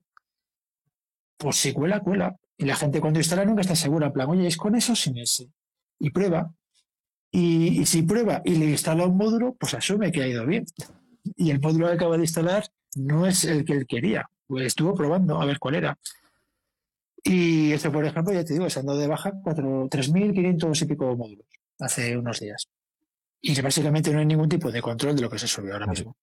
Pues 1.36 1.56
si 1.56 1.72
cuela, 1.72 2.00
cuela. 2.00 2.36
Y 2.56 2.64
la 2.64 2.76
gente 2.76 3.00
cuando 3.00 3.18
instala 3.18 3.44
nunca 3.44 3.62
está 3.62 3.74
segura, 3.74 4.06
en 4.06 4.12
plan, 4.12 4.28
oye, 4.30 4.46
¿es 4.46 4.56
con 4.56 4.76
eso 4.76 4.92
o 4.92 4.96
sin 4.96 5.18
S? 5.18 5.48
Y 5.98 6.10
prueba. 6.10 6.54
Y, 7.32 7.80
y 7.80 7.86
si 7.86 8.02
prueba 8.02 8.40
y 8.44 8.54
le 8.54 8.66
instala 8.66 9.06
un 9.06 9.16
módulo, 9.16 9.56
pues 9.58 9.74
asume 9.74 10.12
que 10.12 10.22
ha 10.22 10.28
ido 10.28 10.46
bien. 10.46 10.64
Y 11.36 11.50
el 11.50 11.60
módulo 11.60 11.86
que 11.88 11.94
acaba 11.94 12.16
de 12.16 12.24
instalar 12.24 12.64
no 12.96 13.26
es 13.26 13.44
el 13.44 13.64
que 13.64 13.74
él 13.74 13.86
quería. 13.86 14.28
Pues 14.46 14.66
estuvo 14.66 14.94
probando 14.94 15.40
a 15.40 15.46
ver 15.46 15.58
cuál 15.58 15.76
era. 15.76 15.98
Y 17.24 17.72
esto, 17.72 17.92
por 17.92 18.04
ejemplo, 18.04 18.32
ya 18.32 18.44
te 18.44 18.54
digo, 18.54 18.68
se 18.68 18.80
han 18.80 18.86
dado 18.86 18.98
de 18.98 19.06
baja 19.06 19.32
3.500 19.32 20.82
y 20.82 20.84
pico 20.86 21.16
módulos 21.16 21.46
hace 21.78 22.16
unos 22.16 22.40
días. 22.40 22.68
Y 23.40 23.60
básicamente 23.60 24.12
no 24.12 24.18
hay 24.18 24.26
ningún 24.26 24.48
tipo 24.48 24.70
de 24.70 24.82
control 24.82 25.16
de 25.16 25.22
lo 25.22 25.30
que 25.30 25.38
se 25.38 25.48
subió 25.48 25.72
ahora 25.72 25.86
mismo. 25.86 26.16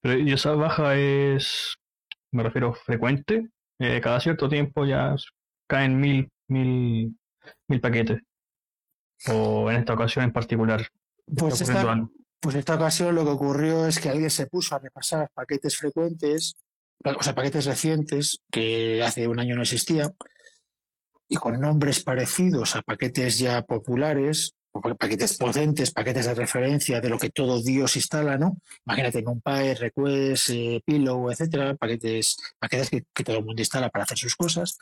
Pero 0.00 0.18
¿y 0.18 0.32
esa 0.32 0.52
baja 0.52 0.96
es, 0.96 1.76
me 2.30 2.42
refiero, 2.42 2.74
frecuente? 2.74 3.48
Eh, 3.78 4.00
cada 4.02 4.20
cierto 4.20 4.48
tiempo 4.48 4.84
ya 4.84 5.14
caen 5.66 5.98
mil, 5.98 6.30
mil, 6.48 7.16
mil 7.68 7.80
paquetes. 7.80 8.20
¿O 9.28 9.70
en 9.70 9.78
esta 9.78 9.94
ocasión 9.94 10.24
en 10.24 10.32
particular? 10.32 10.86
Pues 11.26 11.60
esta, 11.60 12.06
pues 12.44 12.56
esta 12.56 12.74
ocasión 12.74 13.14
lo 13.14 13.24
que 13.24 13.30
ocurrió 13.30 13.86
es 13.86 13.98
que 13.98 14.10
alguien 14.10 14.28
se 14.28 14.46
puso 14.46 14.74
a 14.74 14.78
repasar 14.78 15.30
paquetes 15.32 15.78
frecuentes, 15.78 16.56
o 17.02 17.22
sea, 17.22 17.34
paquetes 17.34 17.64
recientes 17.64 18.42
que 18.52 19.02
hace 19.02 19.26
un 19.26 19.40
año 19.40 19.56
no 19.56 19.62
existían, 19.62 20.14
y 21.26 21.36
con 21.36 21.58
nombres 21.58 22.04
parecidos 22.04 22.76
a 22.76 22.82
paquetes 22.82 23.38
ya 23.38 23.62
populares, 23.62 24.52
paquetes 24.98 25.38
potentes, 25.38 25.90
paquetes 25.90 26.26
de 26.26 26.34
referencia 26.34 27.00
de 27.00 27.08
lo 27.08 27.18
que 27.18 27.30
todo 27.30 27.62
Dios 27.62 27.96
instala, 27.96 28.36
¿no? 28.36 28.58
Imagínate 28.84 29.22
NumPy, 29.22 29.72
Request, 29.80 30.50
eh, 30.50 30.82
Pillow, 30.84 31.30
etcétera, 31.30 31.74
paquetes, 31.76 32.36
paquetes 32.58 32.90
que, 32.90 33.24
todo 33.24 33.38
el 33.38 33.44
mundo 33.46 33.62
instala 33.62 33.88
para 33.88 34.04
hacer 34.04 34.18
sus 34.18 34.36
cosas. 34.36 34.76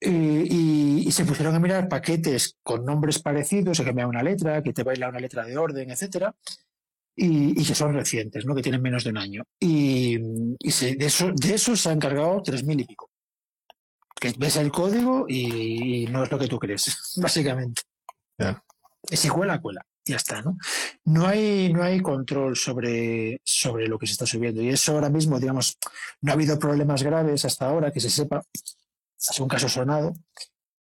Y, 0.00 1.10
se 1.12 1.24
pusieron 1.24 1.54
a 1.54 1.60
mirar 1.60 1.88
paquetes 1.88 2.56
con 2.62 2.84
nombres 2.84 3.20
parecidos, 3.20 3.76
se 3.76 3.84
cambia 3.84 4.06
una 4.06 4.22
letra, 4.22 4.62
que 4.62 4.72
te 4.72 4.82
baila 4.82 5.08
una 5.08 5.20
letra 5.20 5.44
de 5.44 5.56
orden, 5.56 5.90
etcétera, 5.90 6.34
y, 7.16 7.64
que 7.64 7.74
son 7.74 7.94
recientes, 7.94 8.46
¿no? 8.46 8.54
que 8.54 8.62
tienen 8.62 8.82
menos 8.82 9.04
de 9.04 9.10
un 9.10 9.18
año. 9.18 9.44
Y, 9.58 10.18
de, 10.18 10.96
eso, 11.00 11.32
de 11.32 11.54
eso 11.54 11.76
se 11.76 11.90
han 11.90 11.98
cargado 11.98 12.42
tres 12.42 12.64
mil 12.64 12.80
y 12.80 12.84
pico. 12.84 13.10
Que 14.20 14.34
ves 14.38 14.56
el 14.56 14.70
código 14.70 15.26
y, 15.28 16.06
no 16.10 16.24
es 16.24 16.30
lo 16.30 16.38
que 16.38 16.48
tú 16.48 16.58
crees, 16.58 17.14
básicamente. 17.16 17.82
Si 19.02 19.28
cuela, 19.28 19.60
cuela. 19.60 19.84
Ya 20.04 20.16
está, 20.16 20.40
¿no? 20.40 20.56
No 21.04 21.26
hay, 21.26 21.72
no 21.72 21.82
hay 21.82 22.00
control 22.00 22.56
sobre, 22.56 23.40
sobre 23.44 23.86
lo 23.86 23.98
que 23.98 24.06
se 24.06 24.12
está 24.12 24.26
subiendo. 24.26 24.62
Y 24.62 24.70
eso 24.70 24.92
ahora 24.92 25.10
mismo, 25.10 25.38
digamos, 25.38 25.76
no 26.22 26.32
ha 26.32 26.34
habido 26.34 26.58
problemas 26.58 27.02
graves 27.02 27.44
hasta 27.44 27.68
ahora, 27.68 27.92
que 27.92 28.00
se 28.00 28.08
sepa. 28.08 28.42
Sido 29.20 29.44
un 29.44 29.50
caso 29.50 29.68
sonado, 29.68 30.14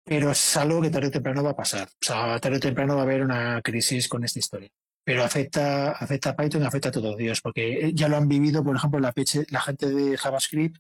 pero 0.04 0.32
es 0.32 0.58
algo 0.58 0.82
que 0.82 0.90
tarde 0.90 1.08
o 1.08 1.12
temprano 1.12 1.44
va 1.44 1.52
a 1.52 1.56
pasar. 1.56 1.88
O 1.88 2.06
sea, 2.06 2.40
tarde 2.40 2.58
o 2.58 2.60
temprano 2.60 2.96
va 2.96 3.02
a 3.02 3.04
haber 3.04 3.22
una 3.22 3.62
crisis 3.62 4.08
con 4.08 4.24
esta 4.24 4.40
historia. 4.40 4.70
Pero 5.04 5.24
afecta, 5.24 5.92
afecta 5.92 6.32
a 6.32 6.36
Python, 6.36 6.64
afecta 6.64 6.90
a 6.90 6.92
todos 6.92 7.16
Dios, 7.18 7.40
porque 7.42 7.92
ya 7.94 8.08
lo 8.08 8.18
han 8.18 8.28
vivido, 8.28 8.64
por 8.64 8.76
ejemplo, 8.76 9.00
la, 9.00 9.14
gente 9.62 9.90
de 9.92 10.18
JavaScript 10.18 10.78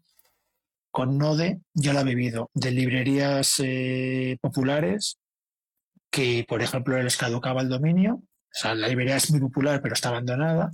con 0.90 1.20
Node 1.20 1.62
ya 1.74 1.94
lo 1.94 2.00
ha 2.00 2.04
vivido, 2.04 2.50
de 2.54 2.72
librerías 2.72 3.62
eh, 3.64 4.38
populares 4.42 5.20
que, 6.10 6.46
por 6.48 6.64
ejemplo, 6.64 7.02
les 7.02 7.18
caducaba 7.18 7.62
el 7.62 7.70
dominio. 7.70 8.16
O 8.16 8.58
sea, 8.58 8.74
la 8.74 8.88
librería 8.88 9.18
es 9.18 9.30
muy 9.30 9.40
popular, 9.40 9.82
pero 9.84 9.94
está 9.94 10.10
abandonada. 10.10 10.72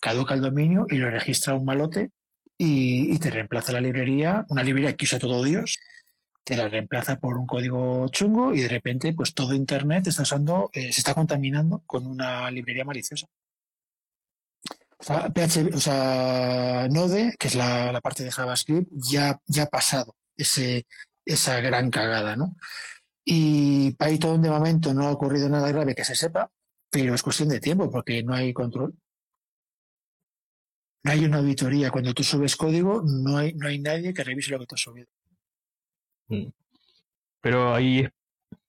Caduca 0.00 0.32
el 0.32 0.40
dominio 0.40 0.86
y 0.88 0.96
lo 0.96 1.10
registra 1.10 1.54
un 1.54 1.66
malote 1.66 2.10
y, 2.56 3.18
te 3.18 3.30
reemplaza 3.30 3.72
la 3.72 3.80
librería, 3.80 4.44
una 4.48 4.62
librería 4.62 4.94
que 4.96 5.04
usa 5.04 5.18
todo 5.18 5.42
Dios, 5.42 5.78
te 6.44 6.56
la 6.56 6.68
reemplaza 6.68 7.18
por 7.18 7.38
un 7.38 7.46
código 7.46 8.06
chungo 8.08 8.54
y 8.54 8.60
de 8.60 8.68
repente, 8.68 9.14
pues 9.14 9.34
todo 9.34 9.54
Internet 9.54 10.06
está 10.06 10.22
usando, 10.22 10.70
eh, 10.74 10.92
se 10.92 11.00
está 11.00 11.14
contaminando 11.14 11.82
con 11.86 12.06
una 12.06 12.50
librería 12.50 12.84
maliciosa. 12.84 13.26
O 14.98 15.02
sea, 15.02 15.32
PHP, 15.32 15.74
o 15.74 15.80
sea 15.80 16.88
Node, 16.90 17.34
que 17.38 17.48
es 17.48 17.54
la, 17.54 18.00
parte 18.02 18.24
de 18.24 18.30
JavaScript, 18.30 18.90
ya, 18.92 19.40
ya 19.46 19.64
ha 19.64 19.66
pasado 19.66 20.16
ese, 20.36 20.86
esa 21.24 21.60
gran 21.60 21.90
cagada, 21.90 22.36
¿no? 22.36 22.56
Y 23.24 23.92
Python 23.92 24.42
de 24.42 24.50
momento 24.50 24.92
no 24.94 25.06
ha 25.06 25.10
ocurrido 25.10 25.48
nada 25.48 25.68
grave 25.72 25.94
que 25.94 26.04
se 26.04 26.14
sepa, 26.14 26.50
pero 26.90 27.14
es 27.14 27.22
cuestión 27.22 27.48
de 27.48 27.60
tiempo 27.60 27.90
porque 27.90 28.22
no 28.22 28.34
hay 28.34 28.52
control. 28.52 28.94
No 31.02 31.12
hay 31.12 31.24
una 31.24 31.38
auditoría. 31.38 31.90
Cuando 31.90 32.14
tú 32.14 32.22
subes 32.22 32.56
código, 32.56 33.02
no 33.02 33.36
hay, 33.38 33.52
no 33.54 33.68
hay 33.68 33.78
nadie 33.78 34.14
que 34.14 34.24
revise 34.24 34.52
lo 34.52 34.60
que 34.60 34.66
tú 34.66 34.74
has 34.74 34.80
subido. 34.80 35.08
Mm. 36.28 36.46
Pero 37.40 37.74
ahí 37.74 38.08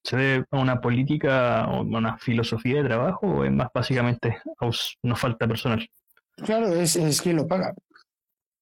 se 0.03 0.43
a 0.51 0.57
una 0.57 0.79
política 0.81 1.67
o 1.69 1.81
una 1.81 2.17
filosofía 2.17 2.81
de 2.81 2.89
trabajo 2.89 3.27
o 3.27 3.43
es 3.43 3.51
más 3.51 3.69
básicamente 3.73 4.37
nos 4.59 5.19
falta 5.19 5.47
personal. 5.47 5.87
Claro, 6.37 6.73
es, 6.73 6.95
es 6.95 7.21
quién 7.21 7.37
lo 7.37 7.47
paga. 7.47 7.73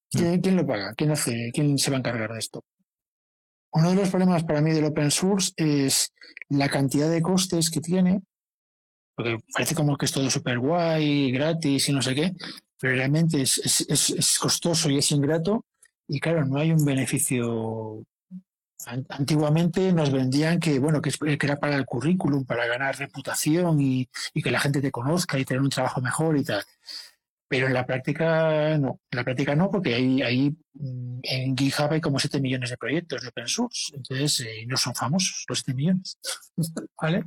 ¿Quién, 0.09 0.41
¿Quién, 0.41 0.55
lo 0.55 0.65
paga? 0.65 0.93
¿Quién, 0.93 1.11
hace, 1.11 1.51
¿Quién 1.53 1.77
se 1.79 1.89
va 1.89 1.97
a 1.97 1.99
encargar 1.99 2.31
de 2.31 2.39
esto? 2.39 2.63
Uno 3.71 3.89
de 3.89 3.95
los 3.95 4.09
problemas 4.09 4.43
para 4.43 4.61
mí 4.61 4.71
del 4.71 4.85
open 4.85 5.09
source 5.09 5.51
es 5.57 6.13
la 6.49 6.69
cantidad 6.69 7.09
de 7.09 7.23
costes 7.23 7.71
que 7.71 7.81
tiene, 7.81 8.21
porque 9.15 9.37
parece 9.51 9.73
como 9.73 9.97
que 9.97 10.05
es 10.05 10.11
todo 10.11 10.29
súper 10.29 10.59
guay, 10.59 11.31
gratis 11.31 11.89
y 11.89 11.93
no 11.93 12.01
sé 12.01 12.13
qué, 12.13 12.31
pero 12.79 12.95
realmente 12.95 13.41
es, 13.41 14.37
costoso 14.39 14.89
y 14.89 14.97
es 14.97 15.11
ingrato 15.11 15.65
y 16.07 16.19
claro, 16.19 16.45
no 16.45 16.59
hay 16.59 16.71
un 16.71 16.83
beneficio. 16.85 18.03
Antiguamente 18.85 19.93
nos 19.93 20.11
vendían 20.11 20.59
que, 20.59 20.77
bueno, 20.79 21.01
que, 21.01 21.11
era 21.41 21.57
para 21.57 21.75
el 21.75 21.85
currículum, 21.85 22.45
para 22.45 22.67
ganar 22.67 22.97
reputación 22.97 23.79
y, 23.81 24.09
que 24.33 24.51
la 24.51 24.59
gente 24.59 24.81
te 24.81 24.91
conozca 24.91 25.39
y 25.39 25.45
tener 25.45 25.61
un 25.61 25.69
trabajo 25.69 26.01
mejor 26.01 26.37
y 26.37 26.43
tal. 26.43 26.63
Pero 27.47 27.67
en 27.67 27.73
la 27.73 27.85
práctica 27.85 28.77
no, 28.77 28.99
en 29.11 29.17
la 29.17 29.23
práctica 29.23 29.55
no, 29.55 29.69
porque 29.69 29.95
hay, 29.95 30.49
mm, 30.73 31.19
en 31.23 31.57
GitHub 31.57 31.91
hay 31.91 32.01
como 32.01 32.19
7 32.19 32.41
millones 32.41 32.71
de 32.71 32.77
proyectos 32.77 33.21
de 33.21 33.27
open 33.29 33.47
source, 33.47 33.95
entonces 33.95 34.39
eh, 34.41 34.65
no 34.67 34.75
son 34.75 34.95
famosos 34.95 35.45
los 35.47 35.59
7 35.59 35.73
millones, 35.75 36.17
¿vale? 37.01 37.25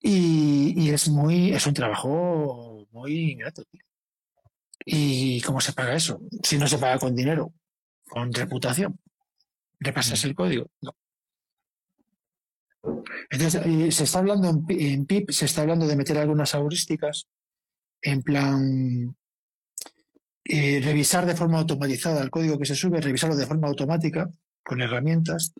Y, 0.00 0.90
es 0.90 1.08
muy, 1.08 1.52
es 1.52 1.66
un 1.66 1.74
trabajo 1.74 2.86
muy 2.92 3.32
ingrato, 3.32 3.64
¿Y 4.90 5.42
cómo 5.42 5.60
se 5.60 5.74
paga 5.74 5.94
eso? 5.94 6.22
Si 6.42 6.56
no 6.56 6.66
se 6.66 6.78
paga 6.78 6.98
con 6.98 7.14
dinero, 7.14 7.52
con 8.08 8.32
reputación. 8.32 8.98
¿Repasas 9.80 10.24
el 10.24 10.34
código? 10.34 10.70
No. 10.80 10.94
Entonces, 13.30 13.62
eh, 13.64 13.92
se 13.92 14.04
está 14.04 14.18
hablando 14.20 14.48
en, 14.48 14.64
en 14.68 15.06
PIP, 15.06 15.30
se 15.30 15.44
está 15.44 15.62
hablando 15.62 15.86
de 15.86 15.96
meter 15.96 16.18
algunas 16.18 16.54
heurísticas 16.54 17.26
en 18.02 18.22
plan 18.22 19.16
eh, 20.44 20.80
revisar 20.82 21.26
de 21.26 21.36
forma 21.36 21.58
automatizada 21.58 22.22
el 22.22 22.30
código 22.30 22.58
que 22.58 22.64
se 22.64 22.74
sube, 22.74 23.00
revisarlo 23.00 23.36
de 23.36 23.46
forma 23.46 23.68
automática 23.68 24.30
con 24.64 24.80
herramientas 24.80 25.52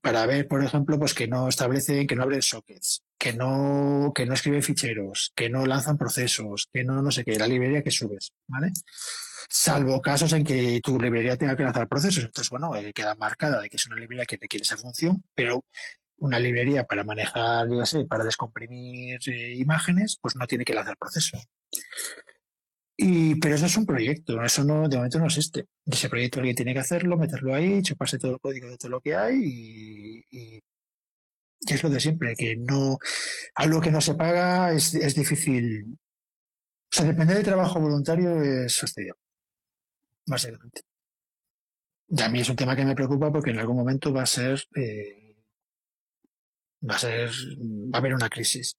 para 0.00 0.24
ver, 0.24 0.48
por 0.48 0.64
ejemplo, 0.64 0.98
pues 0.98 1.12
que 1.12 1.28
no 1.28 1.48
establecen, 1.48 2.06
que 2.06 2.16
no 2.16 2.22
abren 2.22 2.40
sockets, 2.40 3.02
que 3.18 3.34
no, 3.34 4.10
que 4.14 4.24
no 4.24 4.32
escriben 4.32 4.62
ficheros, 4.62 5.32
que 5.36 5.50
no 5.50 5.66
lanzan 5.66 5.98
procesos, 5.98 6.68
que 6.72 6.82
no 6.82 7.02
no 7.02 7.10
sé 7.10 7.24
qué, 7.24 7.38
la 7.38 7.46
librería 7.46 7.82
que 7.82 7.90
subes, 7.90 8.32
¿vale? 8.46 8.72
Salvo 9.54 10.00
casos 10.00 10.32
en 10.32 10.44
que 10.44 10.80
tu 10.82 10.98
librería 10.98 11.36
tenga 11.36 11.54
que 11.54 11.62
lanzar 11.62 11.86
procesos. 11.86 12.24
Entonces, 12.24 12.48
bueno, 12.48 12.74
eh, 12.74 12.90
queda 12.94 13.14
marcada 13.16 13.60
de 13.60 13.68
que 13.68 13.76
es 13.76 13.86
una 13.86 13.96
librería 13.96 14.24
que 14.24 14.38
requiere 14.38 14.62
esa 14.62 14.78
función, 14.78 15.22
pero 15.34 15.66
una 16.16 16.38
librería 16.38 16.84
para 16.84 17.04
manejar, 17.04 17.68
yo 17.68 17.84
sé, 17.84 18.06
para 18.06 18.24
descomprimir 18.24 19.20
eh, 19.28 19.54
imágenes, 19.56 20.18
pues 20.22 20.36
no 20.36 20.46
tiene 20.46 20.64
que 20.64 20.72
lanzar 20.72 20.96
procesos. 20.96 21.46
Y, 22.96 23.34
pero 23.40 23.56
eso 23.56 23.66
es 23.66 23.76
un 23.76 23.84
proyecto, 23.84 24.42
eso 24.42 24.64
no, 24.64 24.88
de 24.88 24.96
momento 24.96 25.18
no 25.18 25.26
existe. 25.26 25.66
Ese 25.84 26.08
proyecto 26.08 26.38
alguien 26.40 26.56
tiene 26.56 26.72
que 26.72 26.80
hacerlo, 26.80 27.18
meterlo 27.18 27.54
ahí, 27.54 27.82
chuparse 27.82 28.18
todo 28.18 28.32
el 28.32 28.40
código 28.40 28.68
de 28.70 28.78
todo 28.78 28.90
lo 28.90 29.00
que 29.02 29.14
hay 29.14 29.36
y, 29.36 30.24
y, 30.30 30.60
es 31.66 31.82
lo 31.82 31.90
de 31.90 32.00
siempre, 32.00 32.34
que 32.36 32.56
no, 32.56 32.98
algo 33.54 33.82
que 33.82 33.90
no 33.90 34.00
se 34.00 34.14
paga 34.14 34.72
es, 34.72 34.94
es 34.94 35.14
difícil. 35.14 35.98
O 36.90 36.96
sea, 36.96 37.04
depender 37.04 37.36
del 37.36 37.44
trabajo 37.44 37.80
voluntario 37.80 38.42
es 38.42 38.82
sostenido, 40.26 40.58
básicamente. 40.58 40.82
Y 42.08 42.22
a 42.22 42.28
mí 42.28 42.40
es 42.40 42.48
un 42.48 42.56
tema 42.56 42.76
que 42.76 42.84
me 42.84 42.94
preocupa 42.94 43.32
porque 43.32 43.50
en 43.50 43.58
algún 43.58 43.76
momento 43.76 44.12
va 44.12 44.22
a 44.22 44.26
ser, 44.26 44.62
eh, 44.76 45.36
va 46.88 46.96
a 46.96 46.98
ser, 46.98 47.30
va 47.30 47.96
a 47.96 47.98
haber 47.98 48.14
una 48.14 48.28
crisis. 48.28 48.76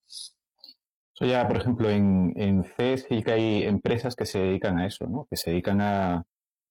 Eso 1.16 1.26
ya, 1.26 1.48
por 1.48 1.58
ejemplo, 1.58 1.90
en, 1.90 2.34
en 2.36 2.64
C 2.64 2.98
sí 2.98 3.24
que 3.24 3.32
hay 3.32 3.64
empresas 3.64 4.16
que 4.16 4.26
se 4.26 4.40
dedican 4.40 4.78
a 4.80 4.88
eso, 4.88 5.08
¿no? 5.08 5.28
que 5.30 5.38
se 5.38 5.52
dedican 5.52 5.80
a, 5.82 6.24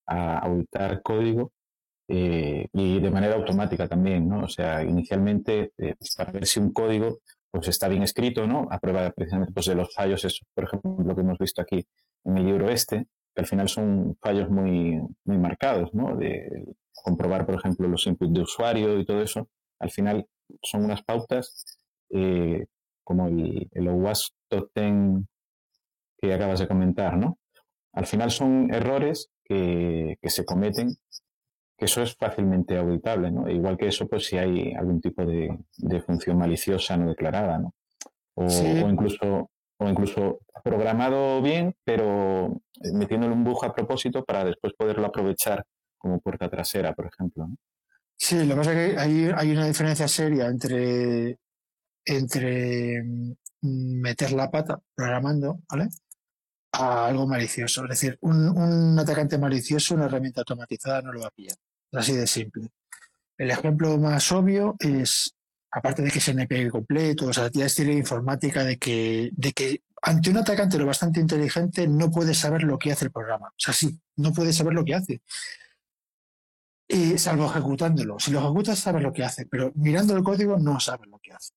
a 0.06 0.38
auditar 0.38 1.02
código 1.02 1.52
eh, 2.08 2.68
y 2.72 3.00
de 3.00 3.10
manera 3.10 3.36
automática 3.36 3.88
también, 3.88 4.28
¿no? 4.28 4.44
O 4.44 4.48
sea, 4.48 4.82
inicialmente 4.82 5.72
eh, 5.78 5.94
pues, 5.98 6.14
para 6.16 6.32
ver 6.32 6.46
si 6.46 6.60
un 6.60 6.72
código 6.72 7.20
pues 7.50 7.68
está 7.68 7.88
bien 7.88 8.02
escrito, 8.02 8.46
¿no? 8.46 8.66
A 8.70 8.78
prueba 8.78 9.10
precisamente 9.12 9.52
pues, 9.52 9.66
de 9.66 9.74
los 9.74 9.94
fallos, 9.94 10.24
eso, 10.24 10.44
por 10.54 10.64
ejemplo, 10.64 10.96
lo 10.98 11.14
que 11.14 11.20
hemos 11.20 11.38
visto 11.38 11.62
aquí 11.62 11.86
en 12.24 12.38
el 12.38 12.46
libro 12.46 12.68
este, 12.68 13.06
que 13.34 13.40
al 13.40 13.46
final 13.46 13.68
son 13.68 14.16
fallos 14.20 14.50
muy, 14.50 15.00
muy 15.24 15.38
marcados, 15.38 15.92
¿no? 15.94 16.16
De 16.16 16.74
comprobar, 16.92 17.46
por 17.46 17.54
ejemplo, 17.54 17.88
los 17.88 18.06
inputs 18.06 18.32
de 18.32 18.40
usuario 18.42 18.98
y 18.98 19.04
todo 19.04 19.22
eso. 19.22 19.48
Al 19.78 19.90
final 19.90 20.26
son 20.62 20.84
unas 20.84 21.02
pautas 21.02 21.64
eh, 22.10 22.66
como 23.04 23.28
el, 23.28 23.68
el 23.72 23.88
OWASP 23.88 24.34
Top 24.48 24.70
10 24.74 25.24
que 26.18 26.32
acabas 26.32 26.60
de 26.60 26.68
comentar, 26.68 27.16
¿no? 27.16 27.38
Al 27.92 28.06
final 28.06 28.30
son 28.30 28.72
errores 28.72 29.30
que, 29.44 30.16
que, 30.20 30.30
se 30.30 30.44
cometen, 30.44 30.94
que 31.76 31.86
eso 31.86 32.02
es 32.02 32.14
fácilmente 32.16 32.76
auditable, 32.76 33.30
¿no? 33.30 33.50
Igual 33.50 33.76
que 33.76 33.88
eso, 33.88 34.06
pues 34.06 34.26
si 34.26 34.38
hay 34.38 34.72
algún 34.72 35.00
tipo 35.00 35.24
de, 35.24 35.58
de 35.78 36.00
función 36.02 36.38
maliciosa 36.38 36.96
no 36.96 37.08
declarada, 37.08 37.58
¿no? 37.58 37.74
O, 38.34 38.46
o, 38.46 38.88
incluso 38.88 39.50
o 39.82 39.88
incluso 39.88 40.40
programado 40.62 41.42
bien, 41.42 41.74
pero 41.84 42.62
metiéndole 42.92 43.32
un 43.32 43.44
bug 43.44 43.64
a 43.64 43.74
propósito 43.74 44.24
para 44.24 44.44
después 44.44 44.72
poderlo 44.74 45.06
aprovechar 45.06 45.64
como 45.98 46.20
puerta 46.20 46.48
trasera, 46.48 46.92
por 46.92 47.06
ejemplo. 47.06 47.48
Sí, 48.16 48.44
lo 48.44 48.54
que 48.54 48.56
pasa 48.56 48.72
es 48.72 48.94
que 48.94 49.00
hay, 49.00 49.30
hay 49.34 49.52
una 49.52 49.66
diferencia 49.66 50.06
seria 50.06 50.46
entre 50.46 51.38
entre 52.04 53.02
mm, 53.02 54.00
meter 54.00 54.32
la 54.32 54.50
pata 54.50 54.80
programando, 54.94 55.60
¿vale? 55.70 55.88
A 56.72 57.06
algo 57.06 57.26
malicioso. 57.26 57.84
Es 57.84 57.90
decir, 57.90 58.18
un, 58.22 58.48
un 58.48 58.98
atacante 58.98 59.38
malicioso, 59.38 59.94
una 59.94 60.06
herramienta 60.06 60.40
automatizada 60.40 61.02
no 61.02 61.12
lo 61.12 61.20
va 61.20 61.28
a 61.28 61.30
pillar. 61.30 61.56
Así 61.92 62.16
de 62.16 62.26
simple. 62.26 62.70
El 63.36 63.50
ejemplo 63.50 63.96
más 63.98 64.32
obvio 64.32 64.76
es, 64.78 65.34
aparte 65.72 66.02
de 66.02 66.10
que 66.10 66.18
es 66.18 66.28
NPI 66.28 66.68
completo, 66.68 67.26
o 67.26 67.32
sea, 67.32 67.50
ya 67.50 67.66
es 67.66 67.78
informática 67.78 68.62
de 68.62 68.76
que, 68.78 69.30
de 69.32 69.52
que 69.52 69.82
ante 70.02 70.30
un 70.30 70.36
atacante 70.36 70.78
lo 70.78 70.86
bastante 70.86 71.20
inteligente 71.20 71.88
no 71.88 72.10
puede 72.10 72.34
saber 72.34 72.62
lo 72.64 72.78
que 72.78 72.92
hace 72.92 73.06
el 73.06 73.12
programa. 73.12 73.48
O 73.48 73.58
sea, 73.58 73.72
sí, 73.72 73.98
no 74.16 74.32
puede 74.32 74.52
saber 74.52 74.74
lo 74.74 74.84
que 74.84 74.94
hace. 74.94 75.22
Y, 76.88 77.16
salvo 77.16 77.46
ejecutándolo. 77.46 78.18
Si 78.18 78.30
lo 78.30 78.40
ejecutas, 78.40 78.78
sabes 78.78 79.02
lo 79.02 79.12
que 79.12 79.24
hace, 79.24 79.46
pero 79.46 79.72
mirando 79.74 80.14
el 80.14 80.22
código 80.22 80.58
no 80.58 80.78
sabes 80.78 81.08
lo 81.08 81.18
que 81.18 81.32
hace. 81.32 81.52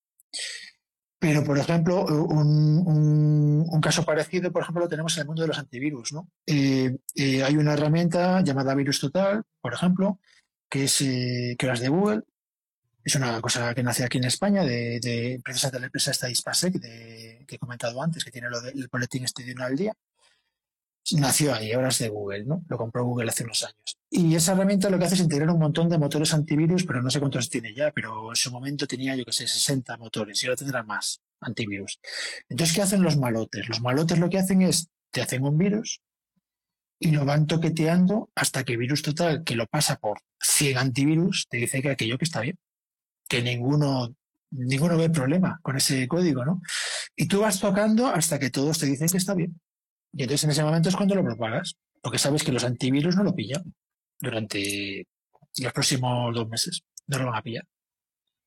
Pero, 1.20 1.44
por 1.44 1.58
ejemplo, 1.58 2.06
un, 2.06 3.82
caso 3.82 4.06
parecido, 4.06 4.52
por 4.52 4.62
ejemplo, 4.62 4.84
lo 4.84 4.90
tenemos 4.90 5.16
en 5.18 5.22
el 5.22 5.28
mundo 5.28 5.42
de 5.42 5.48
los 5.50 5.60
antivirus. 5.60 6.14
¿no? 6.14 6.30
Eh, 6.46 6.98
eh, 7.16 7.44
hay 7.44 7.58
una 7.58 7.74
herramienta 7.74 8.42
llamada 8.42 8.76
Virus 8.76 9.00
Total, 9.00 9.44
por 9.60 9.74
ejemplo, 9.74 10.20
que 10.70 10.86
es 10.86 11.02
eh, 11.02 11.56
que 11.58 11.68
las 11.68 11.80
de 11.80 11.90
Google. 11.90 12.24
Es 13.06 13.16
una 13.16 13.40
cosa 13.40 13.74
que 13.74 13.84
nace 13.84 14.04
aquí 14.04 14.18
en 14.18 14.26
España, 14.26 14.66
de, 14.66 15.00
de 15.00 15.40
precisamente 15.44 15.78
de 15.78 15.82
la 15.82 15.86
empresa 15.86 16.12
esta 16.12 16.30
Ispasec, 16.30 16.74
de, 16.74 17.46
que 17.48 17.56
he 17.56 17.60
comentado 17.60 18.02
antes, 18.02 18.26
que 18.26 18.32
tiene 18.32 18.50
lo 18.50 18.60
del 18.60 18.90
boletín 18.92 19.24
este 19.24 19.56
al 19.58 19.76
día 19.78 19.94
nació 21.14 21.54
ahí, 21.54 21.72
ahora 21.72 21.90
es 21.90 22.00
de 22.00 22.10
Google, 22.10 22.46
¿no? 22.46 22.64
Lo 22.68 22.78
compró 22.78 23.04
Google 23.06 23.30
hace 23.30 23.44
unos 23.44 23.64
años. 23.64 23.98
Y 24.10 24.36
esa 24.36 24.54
herramienta 24.54 24.90
lo 24.90 24.98
que 24.98 25.06
hace 25.06 25.16
es 25.16 25.22
integrar 25.22 25.50
un 25.52 25.60
montón 25.60 25.88
de 25.90 25.98
motores 25.98 26.34
antivirus, 26.34 26.86
pero 26.86 27.02
no 27.02 27.10
sé 27.10 27.20
cuántos 27.20 27.50
tiene 27.50 27.74
ya, 27.76 27.92
pero 27.92 28.32
en 28.32 28.36
su 28.36 28.52
momento 28.52 28.88
tenía, 28.88 29.16
yo 29.16 29.24
que 29.24 29.32
sé, 29.32 29.48
60 29.48 29.98
motores 29.98 30.42
y 30.44 30.48
ahora 30.48 30.58
tendrá 30.58 30.84
más 30.84 31.22
antivirus. 31.42 32.00
Entonces, 32.50 32.76
¿qué 32.76 32.82
hacen 32.82 33.04
los 33.04 33.18
malotes? 33.18 33.70
Los 33.70 33.82
malotes 33.82 34.18
lo 34.18 34.30
que 34.30 34.40
hacen 34.40 34.64
es, 34.64 34.90
te 35.12 35.22
hacen 35.22 35.44
un 35.44 35.58
virus 35.58 36.02
y 37.00 37.12
lo 37.12 37.26
van 37.26 37.46
toqueteando 37.46 38.32
hasta 38.36 38.64
que 38.64 38.78
Virus 38.78 39.02
Total, 39.02 39.44
que 39.44 39.56
lo 39.56 39.68
pasa 39.68 39.98
por 39.98 40.22
100 40.40 40.78
antivirus, 40.78 41.48
te 41.50 41.58
dice 41.58 41.82
que 41.82 41.92
aquello 41.92 42.18
que 42.18 42.26
está 42.26 42.42
bien, 42.42 42.58
que 43.28 43.42
ninguno 43.42 44.16
ninguno 44.52 44.98
ve 44.98 45.10
problema 45.10 45.60
con 45.62 45.78
ese 45.78 46.08
código, 46.08 46.46
¿no? 46.46 46.62
Y 47.16 47.28
tú 47.28 47.42
vas 47.42 47.60
tocando 47.60 48.08
hasta 48.08 48.40
que 48.40 48.50
todos 48.50 48.80
te 48.80 48.86
dicen 48.86 49.08
que 49.08 49.18
está 49.18 49.34
bien. 49.34 49.60
Y 50.14 50.24
entonces 50.24 50.46
en 50.46 50.52
ese 50.52 50.64
momento 50.64 50.90
es 50.90 50.96
cuando 50.96 51.16
lo 51.16 51.24
propagas, 51.24 51.76
porque 52.02 52.18
sabes 52.18 52.44
que 52.44 52.52
los 52.52 52.64
antivirus 52.64 53.16
no 53.16 53.24
lo 53.24 53.36
pillan 53.36 53.74
durante 54.20 55.08
los 55.58 55.74
próximos 55.74 56.34
dos 56.34 56.48
meses, 56.48 56.84
no 57.08 57.20
lo 57.20 57.26
van 57.26 57.36
a 57.36 57.42
pillar. 57.42 57.66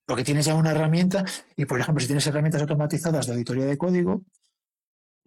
Porque 0.07 0.25
tienes 0.25 0.47
ya 0.47 0.55
una 0.55 0.71
herramienta, 0.71 1.25
y 1.57 1.67
por 1.67 1.79
ejemplo, 1.79 2.01
si 2.01 2.07
tienes 2.07 2.27
herramientas 2.27 2.63
automatizadas 2.63 3.27
de 3.27 3.33
auditoría 3.35 3.67
de 3.67 3.77
código, 3.77 4.23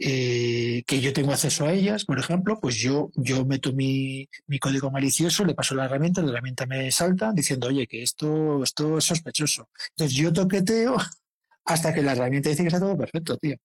eh, 0.04 0.84
que 0.88 1.00
yo 1.00 1.14
tengo 1.14 1.32
acceso 1.32 1.66
a 1.66 1.74
ellas, 1.74 2.06
por 2.06 2.18
ejemplo, 2.18 2.60
pues 2.60 2.76
yo, 2.76 3.12
yo 3.16 3.46
meto 3.46 3.72
mi, 3.72 4.28
mi, 4.48 4.58
código 4.58 4.90
malicioso, 4.90 5.46
le 5.46 5.54
paso 5.54 5.76
la 5.76 5.86
herramienta, 5.86 6.24
la 6.24 6.32
herramienta 6.32 6.66
me 6.66 6.92
salta 6.92 7.32
diciendo, 7.34 7.68
oye, 7.68 7.86
que 7.86 8.02
esto, 8.02 8.64
esto 8.64 8.98
es 8.98 9.04
sospechoso. 9.06 9.70
Entonces 9.92 10.18
yo 10.18 10.34
toqueteo 10.34 10.98
hasta 11.66 11.94
que 11.94 12.02
la 12.02 12.14
herramienta 12.14 12.50
dice 12.50 12.64
que 12.64 12.70
está 12.70 12.80
todo 12.80 12.98
perfecto, 12.98 13.38
tío. 13.38 13.56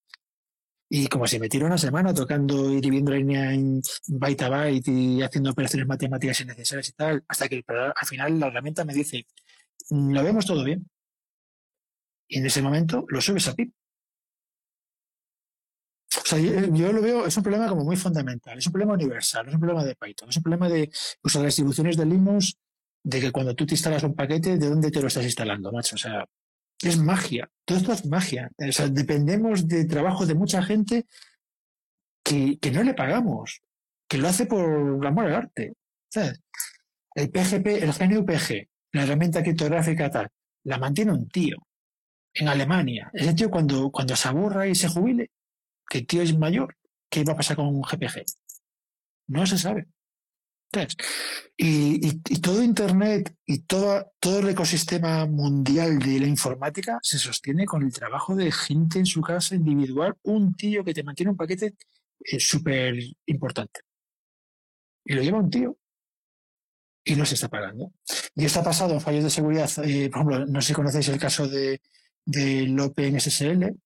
Y 0.89 1.07
como 1.09 1.27
si 1.27 1.39
me 1.41 1.49
tiro 1.49 1.67
una 1.67 1.79
semana 1.79 2.13
tocando 2.13 2.71
y 2.71 2.81
dividiendo 2.81 3.13
la 3.13 3.19
línea 3.19 3.53
en 3.53 3.81
byte 4.07 4.43
a 4.43 4.49
byte 4.51 4.89
y 4.91 5.23
haciendo 5.23 5.51
operaciones 5.51 5.89
matemáticas 5.89 6.41
innecesarias 6.43 6.89
y 6.91 6.93
tal, 6.93 7.25
hasta 7.27 7.49
que 7.49 7.65
al 7.67 8.07
final 8.07 8.39
la 8.39 8.49
herramienta 8.49 8.85
me 8.85 8.95
dice, 8.95 9.27
lo 9.91 10.23
vemos 10.23 10.45
todo 10.47 10.63
bien. 10.65 10.89
Y 12.29 12.39
en 12.39 12.47
ese 12.47 12.61
momento 12.63 13.05
lo 13.09 13.21
subes 13.21 13.49
a 13.49 13.55
PIP. 13.55 13.73
O 16.23 16.27
sea, 16.27 16.39
yo, 16.39 16.93
lo 16.93 17.03
veo, 17.03 17.27
es 17.27 17.37
un 17.37 17.43
problema 17.43 17.69
como 17.69 17.85
muy 17.85 17.97
fundamental, 17.97 18.59
es 18.59 18.67
un 18.67 18.73
problema 18.73 18.95
universal, 18.95 19.47
es 19.49 19.55
un 19.55 19.61
problema 19.61 19.85
de 19.85 19.95
Python, 19.95 20.29
es 20.29 20.37
un 20.37 20.43
problema 20.43 20.69
de 20.69 20.91
usar 21.23 21.43
las 21.43 21.51
distribuciones 21.51 21.97
de 21.97 22.07
Linux, 22.07 22.57
de 23.05 23.21
que 23.21 23.31
cuando 23.31 23.55
tú 23.55 23.67
te 23.67 23.75
instalas 23.75 24.03
un 24.03 24.15
paquete, 24.15 24.57
¿de 24.57 24.69
dónde 24.69 24.91
te 24.91 25.01
lo 25.01 25.07
estás 25.07 25.25
instalando, 25.25 25.71
macho? 25.71 25.95
O 25.95 25.99
sea, 25.99 26.25
es 26.83 26.99
magia. 26.99 27.49
Todo 27.65 27.79
esto 27.79 27.93
es 27.93 28.07
magia. 28.07 28.51
O 28.59 28.73
sea, 28.73 28.89
dependemos 28.89 29.69
de 29.69 29.85
trabajo 29.85 30.27
de 30.27 30.35
mucha 30.35 30.63
gente 30.63 31.07
que, 32.23 32.59
no 32.73 32.83
le 32.83 32.95
pagamos, 32.95 33.63
que 34.09 34.19
lo 34.19 34.29
hace 34.29 34.47
por 34.47 35.07
amor 35.07 35.27
al 35.27 35.35
arte. 35.35 35.75
El 37.15 37.31
PGP, 37.31 37.83
el 37.83 37.93
GNU-PG, 37.93 38.69
la 38.93 39.03
herramienta 39.05 39.43
criptográfica 39.43 40.11
tal, 40.11 40.29
la 40.65 40.79
mantiene 40.79 41.13
un 41.13 41.29
tío 41.29 41.57
en 42.35 42.49
Alemania. 42.49 43.11
Ese 43.13 43.35
tío 43.35 43.51
cuando, 43.51 43.91
cuando 43.91 44.17
se 44.17 44.29
aburra 44.29 44.67
y 44.67 44.75
se 44.75 44.89
jubile, 44.89 45.31
que 45.89 45.99
el 45.99 46.07
tío 46.07 46.23
es 46.23 46.37
mayor, 46.37 46.77
¿qué 47.11 47.25
va 47.25 47.33
a 47.35 47.37
pasar 47.37 47.57
con 47.57 47.67
un 47.67 47.83
GPG? 47.83 48.25
No 49.29 49.47
se 49.47 49.59
sabe. 49.59 49.89
Y, 51.57 52.21
todo 52.41 52.63
Internet 52.63 53.35
y 53.47 53.61
todo, 53.61 54.13
el 54.23 54.49
ecosistema 54.49 55.27
mundial 55.27 55.99
de 55.99 56.21
la 56.21 56.27
informática 56.27 56.99
se 57.03 57.19
sostiene 57.19 57.65
con 57.65 57.83
el 57.83 57.93
trabajo 57.93 58.35
de 58.37 58.53
gente 58.53 58.99
en 58.99 59.07
su 59.07 59.23
casa 59.23 59.55
individual, 59.55 60.15
un 60.23 60.55
tío 60.55 60.85
que 60.85 60.93
te 60.93 61.03
mantiene 61.03 61.31
un 61.31 61.37
paquete 61.37 61.75
eh, 62.21 62.41
súper 62.41 62.95
importante. 63.27 63.81
Y 65.05 65.15
lo 65.15 65.23
lleva 65.23 65.39
un 65.39 65.51
tío 65.51 65.79
y 67.05 67.15
no 67.15 67.25
se 67.25 67.35
está 67.35 67.49
pagando. 67.49 67.93
Y 68.35 68.45
está 68.45 68.63
pasado 68.63 68.95
en 68.95 69.01
fallos 69.01 69.25
de 69.25 69.31
seguridad. 69.31 69.71
Eh, 69.85 70.11
por 70.11 70.21
ejemplo, 70.21 70.47
no 70.47 70.61
sé 70.61 70.69
si 70.69 70.75
conocéis 70.75 71.09
el 71.09 71.19
caso 71.19 71.49
de, 71.49 71.81
del 72.25 72.79
OpenSSL, 72.79 73.77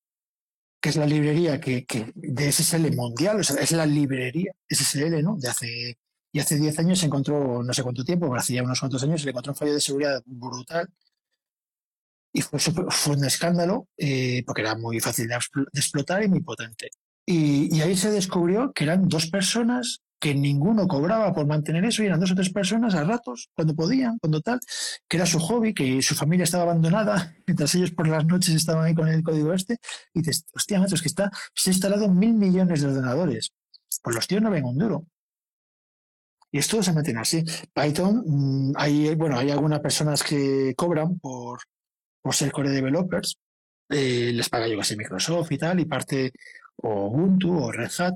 que 0.81 0.89
es 0.89 0.97
la 0.97 1.07
librería 1.07 1.61
que, 1.61 1.85
que 1.85 2.13
de 2.15 2.51
SSL 2.51 2.95
mundial, 2.95 3.41
o 3.41 3.45
sea, 3.45 3.57
es 3.57 3.73
la 3.73 3.87
librería 3.87 4.53
SSL, 4.69 5.23
¿no? 5.23 5.37
De 5.37 5.49
hace 5.49 5.99
y 6.33 6.39
hace 6.39 6.57
10 6.57 6.79
años 6.79 6.99
se 6.99 7.07
encontró, 7.07 7.63
no 7.63 7.73
sé 7.73 7.83
cuánto 7.83 8.05
tiempo, 8.05 8.29
pero 8.29 8.39
hace 8.41 8.55
ya 8.55 8.63
unos 8.63 8.79
cuantos 8.79 9.03
años, 9.03 9.21
se 9.21 9.31
encontró 9.31 9.53
un 9.53 9.57
fallo 9.57 9.75
de 9.75 9.81
seguridad 9.81 10.23
brutal. 10.27 10.89
Y 12.33 12.43
fue, 12.43 12.61
fue 12.61 13.17
un 13.17 13.25
escándalo 13.25 13.89
eh, 13.97 14.45
porque 14.47 14.63
era 14.63 14.77
muy 14.77 15.01
fácil 15.01 15.27
de, 15.27 15.35
explotar 15.73 16.23
y 16.23 16.29
muy 16.29 16.41
potente. 16.41 16.91
Y, 17.27 17.81
ahí 17.81 17.97
se 17.97 18.11
descubrió 18.13 18.73
que 18.73 18.85
eran 18.85 19.09
dos 19.09 19.27
personas 19.27 20.03
que 20.21 20.35
ninguno 20.35 20.87
cobraba 20.87 21.33
por 21.33 21.47
mantener 21.47 21.85
eso 21.87 22.03
y 22.03 22.07
eran 22.07 22.21
dos 22.21 22.33
o 22.33 22.35
tres 22.35 22.51
personas 22.51 22.95
a 22.95 23.05
ratos, 23.05 23.49
cuando 23.57 23.75
podían, 23.75 24.19
cuando 24.19 24.41
tal, 24.41 24.61
que 25.09 25.17
era 25.17 25.27
su 25.27 25.39
hobby, 25.39 25.73
que 25.73 26.03
su 26.03 26.15
familia 26.15 26.45
estaba 26.45 26.65
abandonada, 26.65 27.35
mientras 27.47 27.75
ellos 27.75 27.91
por 27.93 28.07
las 28.07 28.27
noches 28.27 28.55
estaban 28.55 28.85
ahí 28.85 28.95
con 28.95 29.09
el 29.09 29.23
código 29.23 29.53
este, 29.55 29.79
y 30.13 30.21
dices, 30.21 30.45
hostia, 30.55 30.79
macho, 30.79 30.95
es 30.95 31.03
que 31.03 31.09
está, 31.09 31.31
se 31.55 31.71
ha 31.71 31.73
instalado 31.73 32.09
mil 32.09 32.35
millones 32.35 32.83
de 32.83 32.89
ordenadores. 32.89 33.51
Pues 34.03 34.15
los 34.15 34.27
tíos 34.29 34.43
no 34.43 34.51
ven 34.51 34.65
un 34.65 34.79
duro. 34.79 35.07
Y 36.53 36.59
esto 36.59 36.83
se 36.83 36.93
mantiene 36.93 37.21
así. 37.21 37.45
Python, 37.73 38.23
mm, 38.27 38.73
hay, 38.77 39.15
bueno, 39.15 39.39
hay 39.39 39.51
algunas 39.51 39.81
personas 39.81 40.23
que 40.23 40.75
cobran 40.77 41.19
por, 41.19 41.61
por 42.23 42.35
ser 42.35 42.53
core 42.53 42.71
developers, 42.71 43.39
eh, 43.89 44.33
les 44.33 44.49
paga 44.49 44.69
yo 44.69 44.77
casi 44.79 44.97
Microsoft 44.97 45.51
y 45.53 45.59
tal, 45.59 45.81
y 45.81 45.85
parte 45.85 46.33
o 46.77 47.07
Ubuntu 47.07 47.57
o 47.59 47.73
Red 47.73 47.91
Hat, 47.99 48.15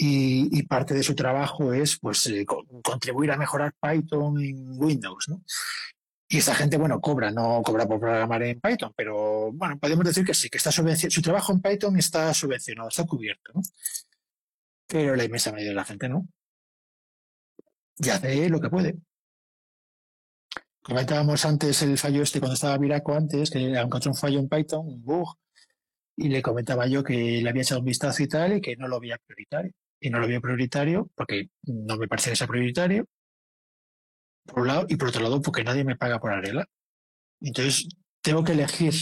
y, 0.00 0.62
parte 0.62 0.94
de 0.94 1.02
su 1.02 1.14
trabajo 1.14 1.72
es 1.72 1.98
pues 1.98 2.26
eh, 2.28 2.46
contribuir 2.46 3.32
a 3.32 3.36
mejorar 3.36 3.74
Python 3.80 4.40
en 4.40 4.80
Windows, 4.80 5.28
¿no? 5.28 5.42
Y 6.30 6.38
esta 6.38 6.54
gente, 6.54 6.76
bueno, 6.76 7.00
cobra, 7.00 7.30
no 7.30 7.62
cobra 7.64 7.86
por 7.86 7.98
programar 7.98 8.42
en 8.42 8.60
Python, 8.60 8.92
pero 8.94 9.50
bueno, 9.52 9.78
podemos 9.78 10.04
decir 10.04 10.24
que 10.24 10.34
sí, 10.34 10.48
que 10.48 10.58
está 10.58 10.70
su 10.70 11.22
trabajo 11.22 11.52
en 11.52 11.60
Python 11.60 11.96
está 11.98 12.32
subvencionado, 12.32 12.88
está 12.88 13.04
cubierto, 13.04 13.52
¿no? 13.54 13.62
Pero 14.86 15.16
la 15.16 15.24
inmensa 15.24 15.50
mayoría 15.50 15.70
de 15.70 15.74
la 15.74 15.84
gente 15.84 16.08
no 16.08 16.28
y 17.98 18.08
hace 18.10 18.48
lo 18.48 18.60
que 18.60 18.70
puede. 18.70 18.96
Comentábamos 20.82 21.44
antes 21.44 21.82
el 21.82 21.98
fallo 21.98 22.22
este 22.22 22.38
cuando 22.40 22.54
estaba 22.54 22.78
Miraco 22.78 23.14
antes, 23.14 23.50
que 23.50 23.58
encontró 23.58 24.10
un 24.10 24.16
fallo 24.16 24.38
en 24.38 24.48
Python, 24.48 24.86
un 24.86 25.02
bug, 25.02 25.36
y 26.16 26.28
le 26.28 26.42
comentaba 26.42 26.86
yo 26.86 27.04
que 27.04 27.40
le 27.42 27.48
había 27.48 27.62
echado 27.62 27.80
un 27.80 27.86
vistazo 27.86 28.22
y 28.22 28.28
tal, 28.28 28.56
y 28.56 28.60
que 28.60 28.76
no 28.76 28.88
lo 28.88 29.00
veía 29.00 29.18
prioritario. 29.18 29.72
Y 30.00 30.10
no 30.10 30.20
lo 30.20 30.26
veía 30.26 30.40
prioritario 30.40 31.10
porque 31.14 31.50
no 31.64 31.96
me 31.96 32.08
parece 32.08 32.30
que 32.30 32.36
sea 32.36 32.46
prioritario, 32.46 33.06
por 34.44 34.60
un 34.60 34.68
lado, 34.68 34.86
y 34.88 34.96
por 34.96 35.08
otro 35.08 35.22
lado, 35.22 35.42
porque 35.42 35.64
nadie 35.64 35.84
me 35.84 35.96
paga 35.96 36.18
por 36.18 36.32
arreglar. 36.32 36.68
Entonces, 37.40 37.88
tengo 38.22 38.44
que 38.44 38.52
elegir 38.52 38.94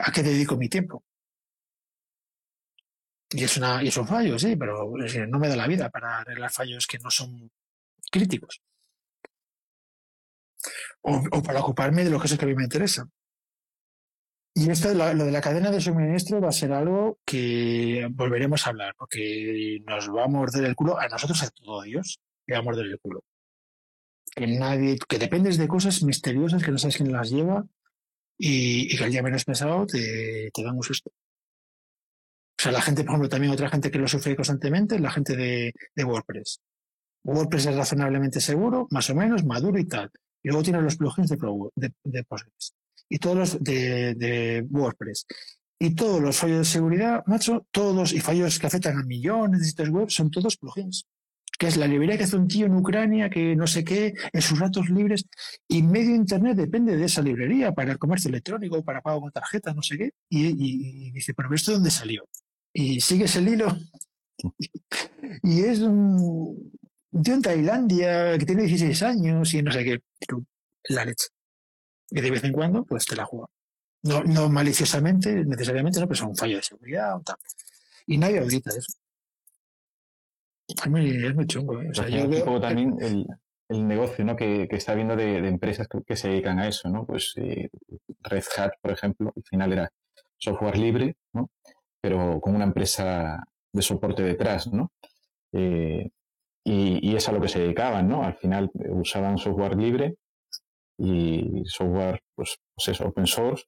a 0.00 0.12
qué 0.12 0.22
dedico 0.22 0.56
mi 0.56 0.68
tiempo. 0.68 1.04
Y 3.30 3.44
es, 3.44 3.56
una, 3.58 3.82
y 3.82 3.88
es 3.88 3.96
un 3.96 4.06
fallo, 4.06 4.38
sí, 4.38 4.56
pero 4.56 4.90
no 5.28 5.38
me 5.38 5.48
da 5.48 5.56
la 5.56 5.66
vida 5.66 5.90
para 5.90 6.20
arreglar 6.20 6.50
fallos 6.50 6.86
que 6.86 6.98
no 6.98 7.10
son 7.10 7.50
críticos. 8.10 8.62
O, 11.02 11.42
para 11.42 11.60
ocuparme 11.60 12.04
de 12.04 12.10
los 12.10 12.22
cosas 12.22 12.38
que 12.38 12.44
a 12.46 12.48
mí 12.48 12.54
me 12.54 12.64
interesan. 12.64 13.12
Y 14.58 14.70
esto, 14.70 14.92
lo, 14.92 15.24
de 15.24 15.30
la 15.30 15.40
cadena 15.40 15.70
de 15.70 15.80
suministro 15.80 16.40
va 16.40 16.48
a 16.48 16.52
ser 16.52 16.72
algo 16.72 17.20
que 17.24 18.08
volveremos 18.10 18.66
a 18.66 18.70
hablar, 18.70 18.92
porque 18.98 19.80
nos 19.86 20.08
va 20.12 20.24
a 20.24 20.28
morder 20.28 20.64
el 20.64 20.74
culo, 20.74 20.98
a 20.98 21.06
nosotros, 21.06 21.40
a 21.44 21.50
todos 21.50 21.84
Dios, 21.84 22.18
le 22.44 22.54
va 22.54 22.58
a 22.58 22.64
morder 22.64 22.86
el 22.86 22.98
culo. 22.98 23.22
Que 24.34 24.48
nadie, 24.48 24.98
que 25.08 25.18
dependes 25.18 25.58
de 25.58 25.68
cosas 25.68 26.02
misteriosas 26.02 26.64
que 26.64 26.72
no 26.72 26.78
sabes 26.78 26.96
quién 26.96 27.12
las 27.12 27.30
lleva, 27.30 27.64
y, 28.36 28.96
que 28.96 29.04
el 29.04 29.12
día 29.12 29.22
menos 29.22 29.44
pensado 29.44 29.86
te, 29.86 30.50
te 30.52 30.64
dan 30.64 30.74
un 30.74 30.82
susto. 30.82 31.10
O 31.10 32.60
sea, 32.60 32.72
la 32.72 32.82
gente, 32.82 33.04
por 33.04 33.12
ejemplo, 33.12 33.28
también 33.28 33.52
otra 33.52 33.70
gente 33.70 33.92
que 33.92 33.98
lo 34.00 34.08
sufre 34.08 34.34
constantemente 34.34 34.98
la 34.98 35.12
gente 35.12 35.36
de, 35.36 35.72
WordPress. 36.04 36.60
WordPress 37.22 37.66
es 37.66 37.76
razonablemente 37.76 38.40
seguro, 38.40 38.88
más 38.90 39.08
o 39.10 39.14
menos, 39.14 39.44
maduro 39.44 39.78
y 39.78 39.86
tal. 39.86 40.10
Y 40.42 40.48
luego 40.48 40.64
tienes 40.64 40.82
los 40.82 40.96
plugins 40.96 41.30
de, 41.30 41.92
de 42.02 42.24
Postgres. 42.24 42.74
Y 43.08 43.18
todos 43.18 43.36
los 43.36 43.62
de, 43.62 44.14
de, 44.14 44.66
WordPress. 44.68 45.26
Y 45.80 45.94
todos 45.94 46.20
los 46.20 46.36
fallos 46.36 46.58
de 46.58 46.64
seguridad, 46.64 47.22
macho, 47.26 47.66
todos, 47.70 48.12
y 48.12 48.20
fallos 48.20 48.58
que 48.58 48.66
afectan 48.66 48.98
a 48.98 49.04
millones 49.04 49.60
de 49.60 49.66
sitios 49.66 49.90
web, 49.90 50.10
son 50.10 50.30
todos 50.30 50.56
plugins. 50.56 51.06
Que 51.58 51.66
es 51.66 51.76
la 51.76 51.86
librería 51.86 52.16
que 52.16 52.24
hace 52.24 52.36
un 52.36 52.46
tío 52.46 52.66
en 52.66 52.74
Ucrania, 52.74 53.30
que 53.30 53.56
no 53.56 53.66
sé 53.66 53.82
qué, 53.84 54.14
en 54.32 54.42
sus 54.42 54.58
ratos 54.58 54.90
libres. 54.90 55.26
Y 55.66 55.82
medio 55.82 56.14
Internet 56.14 56.56
depende 56.56 56.96
de 56.96 57.04
esa 57.04 57.22
librería 57.22 57.72
para 57.72 57.92
el 57.92 57.98
comercio 57.98 58.28
electrónico, 58.28 58.84
para 58.84 59.00
pago 59.00 59.22
con 59.22 59.32
tarjeta, 59.32 59.74
no 59.74 59.82
sé 59.82 59.98
qué. 59.98 60.10
Y, 60.28 60.46
y, 60.46 61.08
y 61.08 61.10
dice, 61.12 61.34
pero 61.34 61.52
¿esto 61.54 61.72
dónde 61.72 61.90
salió? 61.90 62.24
y 62.72 63.00
sigues 63.00 63.34
el 63.36 63.48
hilo. 63.48 63.76
y 65.42 65.62
es 65.62 65.80
un 65.80 66.72
tío 67.22 67.34
en 67.34 67.42
Tailandia 67.42 68.38
que 68.38 68.46
tiene 68.46 68.62
16 68.62 69.02
años 69.02 69.52
y 69.54 69.62
no 69.62 69.72
sé 69.72 69.84
qué. 69.84 69.98
La 70.88 71.04
leche. 71.04 71.26
Y 72.10 72.20
de 72.20 72.30
vez 72.30 72.44
en 72.44 72.52
cuando, 72.52 72.84
pues 72.84 73.06
te 73.06 73.16
la 73.16 73.24
juega. 73.24 73.48
No, 74.02 74.22
no 74.22 74.48
maliciosamente, 74.48 75.44
necesariamente, 75.44 76.00
no, 76.00 76.06
pero 76.06 76.14
es 76.14 76.22
un 76.22 76.36
fallo 76.36 76.56
de 76.56 76.62
seguridad 76.62 77.16
o 77.16 77.20
tal. 77.20 77.36
Y 78.06 78.16
nadie 78.16 78.38
audita 78.38 78.70
eso. 78.70 78.92
Es 80.66 80.86
muy, 80.88 81.24
es 81.24 81.34
muy 81.34 81.46
chungo. 81.46 81.80
¿eh? 81.80 81.88
O 81.90 81.94
sea, 81.94 82.08
yo 82.08 82.28
veo, 82.28 82.60
también 82.60 82.96
el, 83.00 83.26
el, 83.68 83.86
negocio 83.86 84.24
¿no? 84.24 84.36
que, 84.36 84.68
que 84.68 84.76
está 84.76 84.92
habiendo 84.92 85.16
de, 85.16 85.40
de 85.40 85.48
empresas 85.48 85.88
que, 86.06 86.16
se 86.16 86.28
dedican 86.28 86.58
a 86.58 86.68
eso. 86.68 86.88
¿no? 86.88 87.04
Pues 87.04 87.32
eh, 87.36 87.68
Red 88.20 88.44
Hat, 88.56 88.72
por 88.80 88.92
ejemplo, 88.92 89.32
al 89.34 89.42
final 89.42 89.72
era 89.72 89.92
software 90.36 90.78
libre, 90.78 91.16
¿no? 91.32 91.50
pero 92.00 92.40
con 92.40 92.54
una 92.54 92.64
empresa 92.64 93.42
de 93.72 93.82
soporte 93.82 94.22
detrás, 94.22 94.72
¿no? 94.72 94.92
Eh, 95.52 96.08
y, 96.64 97.10
y, 97.10 97.16
es 97.16 97.28
a 97.28 97.32
lo 97.32 97.40
que 97.40 97.48
se 97.48 97.60
dedicaban, 97.60 98.08
¿no? 98.08 98.22
Al 98.22 98.34
final 98.34 98.70
usaban 98.90 99.38
software 99.38 99.76
libre 99.76 100.16
y 100.98 101.62
software, 101.66 102.20
pues, 102.34 102.58
pues 102.74 103.00
open 103.00 103.26
source, 103.26 103.64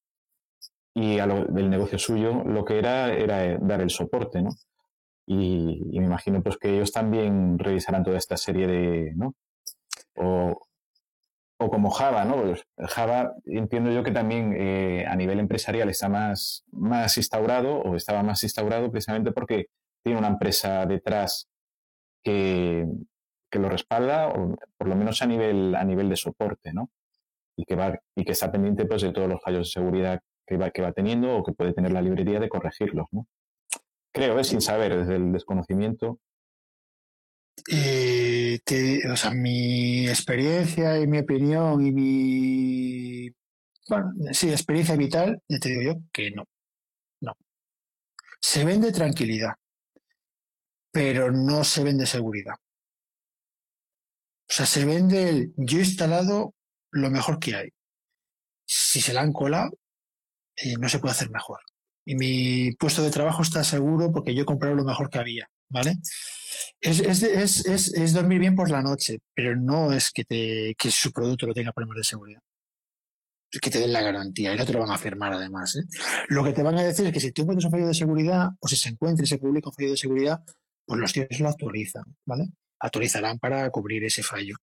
y 0.95 1.19
a 1.19 1.27
lo 1.27 1.45
del 1.47 1.71
negocio 1.71 1.99
suyo 1.99 2.43
lo 2.45 2.65
que 2.65 2.79
era 2.79 3.13
era 3.13 3.59
dar 3.59 3.81
el 3.81 3.91
soporte, 3.91 4.43
¿no? 4.43 4.51
Y, 5.27 5.81
y, 5.93 6.01
me 6.01 6.07
imagino 6.07 6.43
pues 6.43 6.57
que 6.59 6.75
ellos 6.75 6.93
también 6.93 7.59
revisarán 7.59 8.03
toda 8.03 8.19
esta 8.19 8.37
serie 8.37 8.67
de, 8.67 9.13
¿no? 9.15 9.35
O, 10.17 10.59
o 11.59 11.71
como 11.71 11.91
Java, 11.91 12.25
¿no? 12.25 12.43
Pues 12.43 12.65
Java 12.79 13.35
entiendo 13.45 13.93
yo 13.93 14.03
que 14.03 14.11
también 14.11 14.55
eh, 14.57 15.05
a 15.07 15.15
nivel 15.15 15.39
empresarial 15.39 15.89
está 15.91 16.09
más, 16.09 16.65
más 16.73 17.17
instaurado 17.17 17.77
o 17.81 17.97
estaba 17.97 18.23
más 18.23 18.43
instaurado 18.43 18.91
precisamente 18.91 19.31
porque 19.33 19.67
tiene 20.03 20.19
una 20.19 20.29
empresa 20.29 20.87
detrás 20.87 21.49
que, 22.25 22.87
que 23.51 23.59
lo 23.59 23.69
respalda, 23.69 24.29
o 24.29 24.57
por 24.77 24.89
lo 24.89 24.97
menos 24.97 25.23
a 25.23 25.27
nivel, 25.27 25.75
a 25.75 25.85
nivel 25.85 26.09
de 26.09 26.17
soporte, 26.17 26.73
¿no? 26.73 26.91
Y 27.61 27.65
que, 27.65 27.77
va, 27.77 27.99
y 28.17 28.25
que 28.25 28.33
está 28.33 28.51
pendiente 28.51 28.87
pues, 28.87 29.03
de 29.03 29.13
todos 29.13 29.29
los 29.29 29.43
fallos 29.43 29.69
de 29.69 29.81
seguridad 29.81 30.21
que 30.47 30.57
va, 30.57 30.71
que 30.71 30.81
va 30.81 30.93
teniendo 30.93 31.37
o 31.37 31.45
que 31.45 31.53
puede 31.53 31.75
tener 31.75 31.93
la 31.93 32.01
librería 32.01 32.41
de 32.41 32.49
corregirlos, 32.49 33.07
¿no? 33.13 33.27
Creo, 34.13 34.39
¿eh? 34.39 34.45
sin 34.45 34.61
saber, 34.61 34.97
desde 34.97 35.17
el 35.17 35.31
desconocimiento, 35.31 36.19
eh, 37.71 38.59
o 39.13 39.17
sea, 39.17 39.33
mi 39.33 40.09
experiencia 40.09 40.99
y 40.99 41.07
mi 41.07 41.19
opinión 41.19 41.87
y 41.87 41.93
mi, 41.93 43.31
bueno, 43.89 44.13
sí, 44.33 44.51
experiencia 44.51 44.97
vital, 44.97 45.43
ya 45.49 45.59
te 45.59 45.69
digo 45.69 45.83
yo 45.83 46.01
que 46.13 46.31
no, 46.31 46.45
no. 47.21 47.37
Se 48.41 48.65
vende 48.65 48.93
tranquilidad, 48.93 49.55
pero 50.93 51.31
no 51.31 51.65
se 51.65 51.85
vende 51.85 52.07
seguridad. 52.07 52.55
O 52.55 54.53
sea, 54.53 54.67
se 54.67 54.85
vende 54.85 55.29
el 55.29 55.55
yo 55.57 55.79
he 55.79 55.83
instalado 55.83 56.55
lo 56.91 57.11
mejor 57.11 57.39
que 57.39 57.57
hay. 57.57 57.71
Si 58.67 59.01
se 59.01 59.13
la 59.13 59.23
han 59.23 59.33
colado, 59.33 59.71
eh, 60.57 60.75
no 60.79 60.89
se 60.89 60.99
puede 60.99 61.13
hacer 61.13 61.31
mejor. 61.31 61.61
Y 62.05 62.15
mi 62.15 62.73
puesto 62.73 63.03
de 63.03 63.11
trabajo 63.11 63.43
está 63.43 63.63
seguro 63.65 64.11
porque 64.13 64.35
yo 64.35 64.43
he 64.43 64.47
comprado 64.47 64.75
lo 64.75 64.85
mejor 64.85 65.11
que 65.11 65.19
había, 65.19 65.49
¿vale? 65.69 65.97
Es, 66.81 67.01
es, 67.01 67.23
es, 67.67 67.95
es, 67.95 68.13
dormir 68.13 68.41
bien 68.41 68.57
por 68.57 68.71
la 68.71 68.83
noche, 68.83 69.19
pero 69.35 69.55
no 69.55 69.93
es 69.93 70.11
que, 70.11 70.25
te, 70.25 70.75
que 70.79 70.91
su 70.91 71.13
producto 71.13 71.47
lo 71.47 71.55
tenga 71.55 71.73
problemas 71.73 71.99
de 71.99 72.05
seguridad. 72.05 72.41
Es 73.53 73.61
que 73.61 73.71
te 73.71 73.81
den 73.81 73.93
la 73.93 74.01
garantía 74.01 74.55
y 74.55 74.57
no 74.57 74.65
te 74.65 74.73
lo 74.73 74.81
van 74.81 74.91
a 74.91 74.99
firmar 74.99 75.33
además. 75.33 75.77
¿eh? 75.77 75.83
Lo 76.29 76.45
que 76.45 76.53
te 76.53 76.63
van 76.63 76.79
a 76.79 76.83
decir 76.83 77.07
es 77.07 77.13
que 77.13 77.21
si 77.21 77.33
tú 77.33 77.43
encuentras 77.43 77.67
un 77.67 77.73
fallo 77.73 77.89
de 77.89 77.95
seguridad 77.95 78.49
o 78.61 78.69
si 78.69 78.77
se 78.77 78.91
encuentra 78.91 79.25
y 79.25 79.29
se 79.29 79.39
publica 79.39 79.69
un 79.69 79.75
fallo 79.75 79.91
de 79.91 79.97
seguridad, 79.97 80.41
pues 80.87 81.01
los 81.01 81.13
tíos 81.13 81.41
lo 81.41 81.49
actualizan, 81.49 82.05
¿vale? 82.25 82.49
Actualizarán 82.79 83.39
para 83.39 83.69
cubrir 83.71 84.05
ese 84.05 84.23
fallo. 84.23 84.57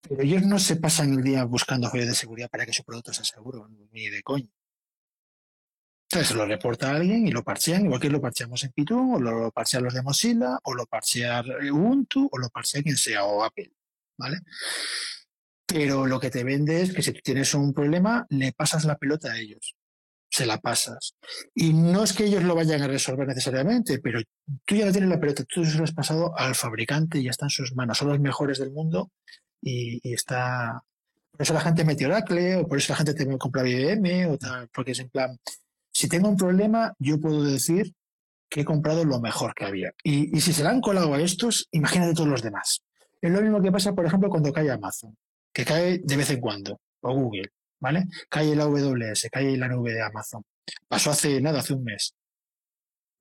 Pero 0.00 0.22
ellos 0.22 0.42
no 0.42 0.58
se 0.58 0.76
pasan 0.76 1.14
el 1.14 1.22
día 1.22 1.44
buscando 1.44 1.90
fallos 1.90 2.06
de 2.08 2.14
seguridad 2.14 2.48
para 2.48 2.64
que 2.64 2.72
su 2.72 2.84
producto 2.84 3.12
sea 3.12 3.24
seguro, 3.24 3.68
ni 3.90 4.08
de 4.08 4.22
coño. 4.22 4.50
Entonces 6.10 6.34
lo 6.34 6.46
reporta 6.46 6.90
a 6.90 6.96
alguien 6.96 7.26
y 7.26 7.30
lo 7.30 7.44
parchean, 7.44 7.84
igual 7.84 8.00
que 8.00 8.08
lo 8.08 8.20
parcheamos 8.20 8.64
en 8.64 8.72
Python, 8.72 9.10
o 9.14 9.20
lo 9.20 9.50
parchean 9.50 9.84
los 9.84 9.92
de 9.92 10.02
Mozilla, 10.02 10.58
o 10.62 10.74
lo 10.74 10.86
parchea 10.86 11.44
Ubuntu, 11.70 12.28
o 12.32 12.38
lo 12.38 12.48
parchea 12.48 12.82
quien 12.82 12.96
sea, 12.96 13.24
o 13.24 13.44
Apple, 13.44 13.70
¿vale? 14.16 14.38
Pero 15.66 16.06
lo 16.06 16.18
que 16.18 16.30
te 16.30 16.44
vende 16.44 16.80
es 16.80 16.94
que 16.94 17.02
si 17.02 17.12
tú 17.12 17.20
tienes 17.22 17.52
un 17.52 17.74
problema, 17.74 18.26
le 18.30 18.52
pasas 18.52 18.86
la 18.86 18.96
pelota 18.96 19.32
a 19.32 19.38
ellos. 19.38 19.76
Se 20.30 20.46
la 20.46 20.58
pasas. 20.58 21.14
Y 21.54 21.74
no 21.74 22.04
es 22.04 22.14
que 22.14 22.24
ellos 22.24 22.42
lo 22.42 22.54
vayan 22.54 22.80
a 22.80 22.88
resolver 22.88 23.28
necesariamente, 23.28 23.98
pero 23.98 24.20
tú 24.64 24.76
ya 24.76 24.86
no 24.86 24.92
tienes 24.92 25.10
la 25.10 25.20
pelota, 25.20 25.44
tú 25.44 25.62
se 25.66 25.76
lo 25.76 25.84
has 25.84 25.92
pasado 25.92 26.32
al 26.38 26.54
fabricante 26.54 27.18
y 27.18 27.24
ya 27.24 27.30
está 27.32 27.44
en 27.46 27.50
sus 27.50 27.74
manos. 27.74 27.98
Son 27.98 28.08
los 28.08 28.20
mejores 28.20 28.58
del 28.58 28.70
mundo 28.70 29.10
y, 29.60 30.00
y 30.08 30.14
está. 30.14 30.82
Por 31.32 31.42
eso 31.42 31.54
la 31.54 31.60
gente 31.60 31.84
mete 31.84 32.06
Oracle, 32.06 32.56
o 32.56 32.66
por 32.66 32.78
eso 32.78 32.92
la 32.92 32.96
gente 32.96 33.14
te 33.14 33.38
compra 33.38 33.68
IBM, 33.68 34.26
o 34.26 34.38
tal, 34.38 34.68
porque 34.68 34.92
es 34.92 34.98
en 34.98 35.08
plan, 35.08 35.38
si 35.92 36.08
tengo 36.08 36.28
un 36.28 36.36
problema, 36.36 36.94
yo 36.98 37.20
puedo 37.20 37.44
decir 37.44 37.94
que 38.50 38.62
he 38.62 38.64
comprado 38.64 39.04
lo 39.04 39.20
mejor 39.20 39.54
que 39.54 39.64
había. 39.64 39.92
Y, 40.02 40.36
y 40.36 40.40
si 40.40 40.52
se 40.52 40.62
le 40.62 40.70
han 40.70 40.80
colado 40.80 41.14
a 41.14 41.20
estos, 41.20 41.68
imagínate 41.70 42.14
todos 42.14 42.28
los 42.28 42.42
demás. 42.42 42.82
Es 43.20 43.30
lo 43.30 43.42
mismo 43.42 43.60
que 43.60 43.72
pasa, 43.72 43.94
por 43.94 44.06
ejemplo, 44.06 44.30
cuando 44.30 44.52
cae 44.52 44.70
Amazon, 44.70 45.16
que 45.52 45.64
cae 45.64 46.00
de 46.02 46.16
vez 46.16 46.30
en 46.30 46.40
cuando, 46.40 46.80
o 47.00 47.14
Google, 47.14 47.50
¿vale? 47.80 48.04
Cae 48.28 48.54
la 48.54 48.64
AWS, 48.64 49.28
cae 49.30 49.56
la 49.56 49.68
nube 49.68 49.92
de 49.92 50.02
Amazon. 50.02 50.42
Pasó 50.86 51.10
hace 51.10 51.40
nada, 51.40 51.60
hace 51.60 51.74
un 51.74 51.84
mes. 51.84 52.14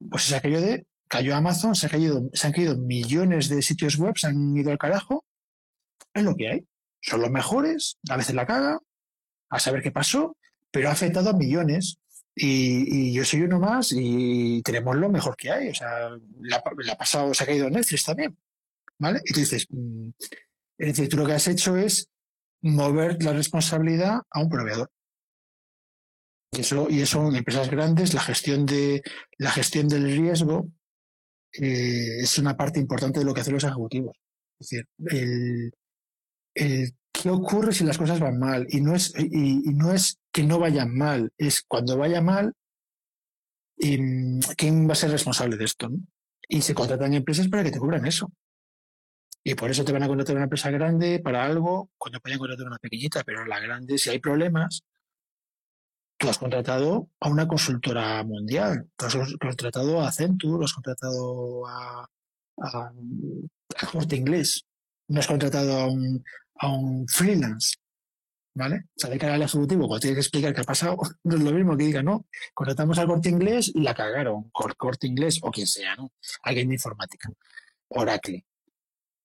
Pues 0.10 0.24
se 0.24 0.36
aquello 0.36 0.62
de, 0.62 0.86
cayó 1.08 1.36
Amazon, 1.36 1.76
se, 1.76 1.88
ha 1.88 1.90
caído, 1.90 2.30
se 2.34 2.48
han 2.48 2.54
caído 2.54 2.78
millones 2.78 3.50
de 3.50 3.62
sitios 3.62 3.98
web, 3.98 4.14
se 4.18 4.28
han 4.28 4.56
ido 4.56 4.72
al 4.72 4.78
carajo. 4.78 5.26
Es 6.18 6.24
lo 6.24 6.36
que 6.36 6.50
hay. 6.50 6.68
Son 7.02 7.22
los 7.22 7.32
mejores, 7.32 7.98
a 8.10 8.18
veces 8.18 8.36
la 8.36 8.46
caga, 8.46 8.80
a 9.50 9.60
saber 9.60 9.82
qué 9.82 9.92
pasó, 9.92 10.36
pero 10.72 10.90
ha 10.90 10.94
afectado 10.94 11.30
a 11.30 11.34
millones. 11.34 12.00
Y, 12.36 13.14
yo 13.14 13.26
soy 13.26 13.42
uno 13.42 13.60
más 13.60 13.92
y 13.96 14.62
tenemos 14.62 14.96
lo 14.96 15.10
mejor 15.10 15.36
que 15.36 15.52
hay. 15.52 15.70
O 15.70 15.74
sea, 15.74 16.10
la, 16.42 16.64
la 16.78 16.98
pasado, 16.98 17.34
se 17.34 17.44
ha 17.44 17.48
caído 17.48 17.70
Netflix 17.70 18.04
también. 18.06 18.38
¿Vale? 19.00 19.22
Y 19.26 19.34
tú 19.34 19.40
dices, 19.40 19.66
mm, 19.70 20.10
es 20.78 21.10
tú 21.10 21.18
lo 21.18 21.26
que 21.26 21.34
has 21.34 21.48
hecho 21.48 21.76
es 21.78 22.10
mover 22.62 23.22
la 23.24 23.34
responsabilidad 23.34 24.22
a 24.30 24.40
un 24.40 24.50
proveedor. 24.50 24.92
Y 26.52 26.62
eso, 26.62 26.88
y 26.90 27.02
eso 27.02 27.28
en 27.28 27.36
empresas 27.36 27.70
grandes, 27.70 28.14
la 28.14 28.22
gestión 28.22 28.66
de 28.66 29.02
la 29.38 29.52
gestión 29.52 29.88
del 29.88 30.06
riesgo 30.06 30.70
eh, 31.54 32.22
es 32.22 32.38
una 32.38 32.56
parte 32.56 32.80
importante 32.80 33.20
de 33.20 33.26
lo 33.26 33.34
que 33.34 33.42
hacen 33.42 33.54
los 33.54 33.64
ejecutivos. 33.64 34.18
Es 34.60 34.70
decir, 34.70 34.88
el, 35.12 35.72
el 36.58 36.94
qué 37.12 37.30
ocurre 37.30 37.74
si 37.74 37.84
las 37.84 37.98
cosas 37.98 38.20
van 38.20 38.40
mal. 38.40 38.68
Y 38.70 38.82
no 38.82 38.96
es, 38.96 39.14
y, 39.18 39.62
no 39.74 39.94
es 39.94 40.20
que 40.32 40.44
no 40.44 40.60
vayan 40.60 40.96
mal, 40.96 41.32
es 41.38 41.64
cuando 41.68 41.98
vaya 41.98 42.22
mal, 42.22 42.54
¿quién 43.78 44.88
va 44.88 44.94
a 44.94 44.96
ser 44.96 45.12
responsable 45.12 45.58
de 45.58 45.66
esto? 45.66 45.90
Y 46.48 46.62
se 46.62 46.74
contratan 46.76 47.14
empresas 47.14 47.48
para 47.48 47.64
que 47.64 47.72
te 47.72 47.80
cubran 47.80 48.06
eso. 48.06 48.32
Y 49.44 49.56
por 49.56 49.72
eso 49.72 49.86
te 49.86 49.94
van 49.94 50.04
a 50.04 50.08
contratar 50.08 50.36
una 50.36 50.44
empresa 50.44 50.70
grande 50.72 51.20
para 51.20 51.46
algo, 51.46 51.90
cuando 51.98 52.20
pueden 52.20 52.40
contratar 52.40 52.68
una 52.68 52.80
pequeñita, 52.80 53.24
pero 53.24 53.46
la 53.46 53.60
grande, 53.60 53.98
si 53.98 54.10
hay 54.10 54.20
problemas, 54.20 54.84
tú 56.18 56.28
has 56.30 56.38
contratado 56.38 57.10
a 57.20 57.30
una 57.30 57.48
consultora 57.48 58.24
mundial, 58.24 58.90
tú 58.98 59.06
has 59.06 59.16
contratado 59.40 60.02
a 60.02 60.08
Accenture, 60.08 60.66
has 60.66 60.74
contratado 60.74 61.66
a, 61.66 62.10
a, 62.58 62.92
a 63.78 63.88
Corte 63.92 64.18
Inglés, 64.18 64.66
no 65.08 65.20
has 65.20 65.28
contratado 65.28 65.80
a 65.80 65.88
un, 65.88 66.24
a 66.60 66.68
un 66.70 67.08
freelance. 67.08 67.76
¿vale? 68.58 68.86
Sabe 68.96 69.20
que 69.20 69.28
al 69.28 69.42
ejecutivo 69.42 69.88
cuando 69.88 70.00
tiene 70.00 70.16
que 70.16 70.22
explicar 70.22 70.54
qué 70.54 70.62
ha 70.62 70.64
pasado, 70.64 70.98
no 71.24 71.36
es 71.36 71.42
lo 71.42 71.52
mismo 71.52 71.78
que 71.78 71.86
diga, 71.86 72.04
no, 72.04 72.26
contratamos 72.54 72.98
al 72.98 73.08
corte 73.08 73.30
inglés 73.30 73.72
y 73.74 73.82
la 73.82 73.94
cagaron, 73.94 74.50
corte 74.50 75.08
inglés 75.08 75.40
o 75.44 75.52
quien 75.52 75.68
sea, 75.68 75.96
¿no? 75.96 76.12
Alguien 76.42 76.68
de 76.70 76.76
informática, 76.76 77.30
Oracle, 77.90 78.46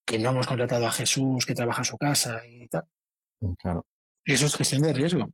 que 0.05 0.19
no 0.19 0.31
hemos 0.31 0.47
contratado 0.47 0.87
a 0.87 0.93
Jesús 0.93 1.47
que 1.47 1.55
trabaja 1.55 1.81
en 1.81 1.85
su 1.87 1.97
casa 1.97 2.47
y 2.47 2.69
tal. 2.69 2.85
Claro. 3.59 3.87
Y 4.25 4.35
eso 4.35 4.47
es 4.47 4.55
gestión 4.55 4.83
de 4.83 4.93
riesgo. 4.93 5.33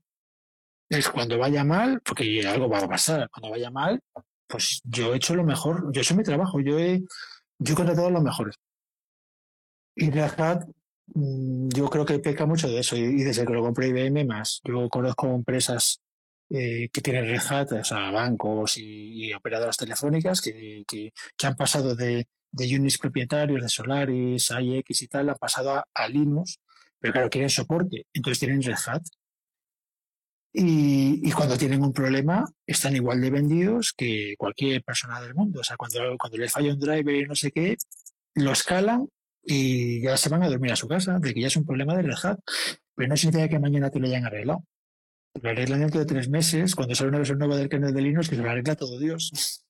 es 0.89 1.09
cuando 1.09 1.37
vaya 1.37 1.65
mal, 1.65 2.01
porque 2.03 2.47
algo 2.47 2.69
va 2.69 2.79
a 2.79 2.89
pasar, 2.89 3.29
cuando 3.31 3.51
vaya 3.51 3.71
mal, 3.71 4.01
pues 4.47 4.81
yo 4.85 5.13
he 5.13 5.17
hecho 5.17 5.35
lo 5.35 5.45
mejor, 5.45 5.93
yo 5.93 6.01
he 6.01 6.03
hecho 6.03 6.15
mi 6.15 6.23
trabajo, 6.23 6.61
yo 6.61 6.79
he, 6.79 7.03
yo 7.59 7.73
he 7.73 7.77
contratado 7.77 8.07
a 8.07 8.13
los 8.13 8.23
mejores. 8.23 8.55
Y 9.97 10.11
Red 10.11 10.41
Hat, 10.41 10.65
mm, 10.65 10.73
yo 11.15 11.89
creo 11.89 12.05
que 12.05 12.19
peca 12.19 12.47
mucho 12.47 12.69
de 12.69 12.81
eso, 12.81 12.97
y, 12.97 13.23
desde 13.25 13.47
que 13.47 13.53
lo 13.53 13.63
compré 13.63 13.89
IBM 13.89 14.25
más. 14.27 14.61
Yo 14.65 14.89
conozco 14.89 15.27
empresas 15.29 16.01
eh, 16.51 16.89
que 16.93 17.01
tienen 17.01 17.27
Red 17.27 17.43
Hat, 17.49 17.73
o 17.73 17.85
sea, 17.85 18.11
bancos 18.11 18.79
y, 18.79 19.33
operadoras 19.33 19.77
telefónicas 19.77 20.41
que, 20.41 20.85
que, 20.87 21.13
han 21.47 21.57
pasado 21.57 21.95
de, 21.95 22.27
de 22.53 22.77
Unix 22.77 22.99
propietarios, 22.99 23.63
de 23.63 23.69
Solaris, 23.69 24.51
IX 24.51 25.03
y 25.03 25.09
tal, 25.09 25.31
han 25.31 25.37
pasado 25.37 25.85
a, 25.93 26.09
Linux, 26.09 26.61
pero 26.99 27.13
claro, 27.13 27.31
quieren 27.31 27.51
soporte, 27.51 28.07
entonces 28.13 28.41
tienen 28.41 28.63
Red 28.63 28.79
Hat 28.87 29.03
y, 30.53 31.31
cuando 31.33 31.59
tienen 31.59 31.83
un 31.83 31.93
problema, 31.93 32.45
están 32.67 32.97
igual 32.97 33.21
de 33.21 33.31
vendidos 33.31 33.93
que 33.97 34.35
cualquier 34.39 34.83
persona 34.83 35.21
del 35.21 35.35
mundo. 35.35 35.61
O 35.61 35.65
sea, 35.65 35.77
cuando, 35.77 36.01
cuando 36.19 36.39
les 36.39 36.51
falla 36.51 36.73
un 36.73 36.81
driver 36.81 37.15
y 37.15 37.27
no 37.27 37.35
sé 37.35 37.53
qué, 37.53 37.77
lo 38.35 38.53
escalan 38.53 39.09
y 39.43 40.03
ya 40.03 40.17
se 40.17 40.29
van 40.29 40.43
a 40.43 40.49
dormir 40.49 40.73
a 40.73 40.77
su 40.77 40.89
casa, 40.89 41.19
de 41.19 41.35
que 41.35 41.41
ya 41.41 41.47
es 41.47 41.57
un 41.57 41.65
problema 41.65 41.97
de 41.97 42.15
Hat. 42.23 42.39
Pero 42.95 43.09
no 43.09 43.17
significa 43.17 43.49
que 43.49 43.59
mañana 43.59 43.91
te 43.91 43.99
lo 43.99 44.07
hayan 44.07 44.27
arreglado. 44.27 44.65
Lo 45.41 45.51
arreglan 45.51 45.81
dentro 45.81 46.01
de 46.01 46.07
tres 46.07 46.29
meses, 46.29 46.75
cuando 46.75 46.95
sale 46.95 47.11
una 47.11 47.19
versión 47.19 47.39
nueva 47.39 47.57
del 47.57 47.69
kernel 47.69 47.95
de 47.95 48.03
Linux, 48.03 48.29
que 48.29 48.37
se 48.37 48.43
lo 48.43 48.51
arregla 48.51 48.75
todo 48.75 48.99
Dios. 48.99 49.65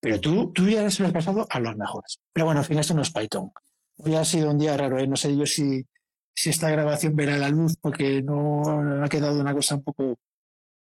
Pero 0.00 0.20
tú, 0.20 0.52
tú 0.52 0.68
ya 0.68 0.90
se 0.90 1.02
lo 1.02 1.08
has 1.08 1.12
pasado 1.12 1.46
a 1.48 1.60
los 1.60 1.76
mejores. 1.76 2.20
Pero 2.32 2.46
bueno, 2.46 2.60
al 2.60 2.66
final 2.66 2.80
esto 2.80 2.94
no 2.94 3.02
es 3.02 3.12
Python. 3.12 3.52
Hoy 3.98 4.14
ha 4.14 4.24
sido 4.24 4.50
un 4.50 4.58
día 4.58 4.76
raro, 4.76 4.98
¿eh? 4.98 5.06
no 5.06 5.16
sé 5.16 5.36
yo 5.36 5.46
si, 5.46 5.86
si 6.34 6.50
esta 6.50 6.70
grabación 6.70 7.14
verá 7.14 7.36
la 7.38 7.48
luz, 7.48 7.76
porque 7.80 8.22
no 8.22 9.02
ha 9.02 9.08
quedado 9.08 9.40
una 9.40 9.54
cosa 9.54 9.76
un 9.76 9.84
poco. 9.84 10.18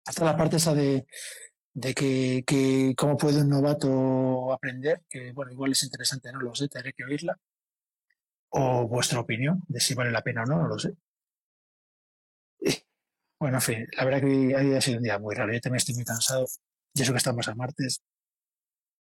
Hasta 0.07 0.25
la 0.25 0.37
parte 0.37 0.57
esa 0.57 0.75
de, 0.75 1.07
de 1.77 1.95
que, 1.95 2.45
que, 2.47 2.95
cómo 2.97 3.17
puede 3.17 3.43
un 3.43 3.51
novato 3.51 4.53
aprender, 4.53 5.03
que 5.09 5.33
bueno, 5.33 5.53
igual 5.53 5.73
es 5.73 5.83
interesante, 5.83 6.33
no 6.33 6.41
lo 6.41 6.55
sé, 6.55 6.69
tendré 6.69 6.93
que 6.93 7.05
oírla. 7.05 7.39
O 8.59 8.89
vuestra 8.89 9.21
opinión 9.21 9.63
de 9.69 9.81
si 9.81 9.95
vale 9.95 10.11
la 10.11 10.23
pena 10.23 10.43
o 10.43 10.47
no, 10.47 10.63
no 10.63 10.69
lo 10.69 10.79
sé. 10.79 10.95
Bueno, 13.39 13.59
en 13.59 13.63
fin, 13.63 13.87
la 13.95 14.05
verdad 14.07 14.23
que 14.23 14.77
ha 14.77 14.81
sido 14.81 14.97
un 14.97 15.03
día 15.03 15.19
muy 15.19 15.35
raro. 15.35 15.53
Yo 15.53 15.61
también 15.61 15.77
estoy 15.77 15.95
muy 15.95 16.05
cansado. 16.05 16.47
Y 16.95 17.03
eso 17.03 17.13
que 17.13 17.19
estamos 17.19 17.47
a 17.49 17.55
martes. 17.55 18.01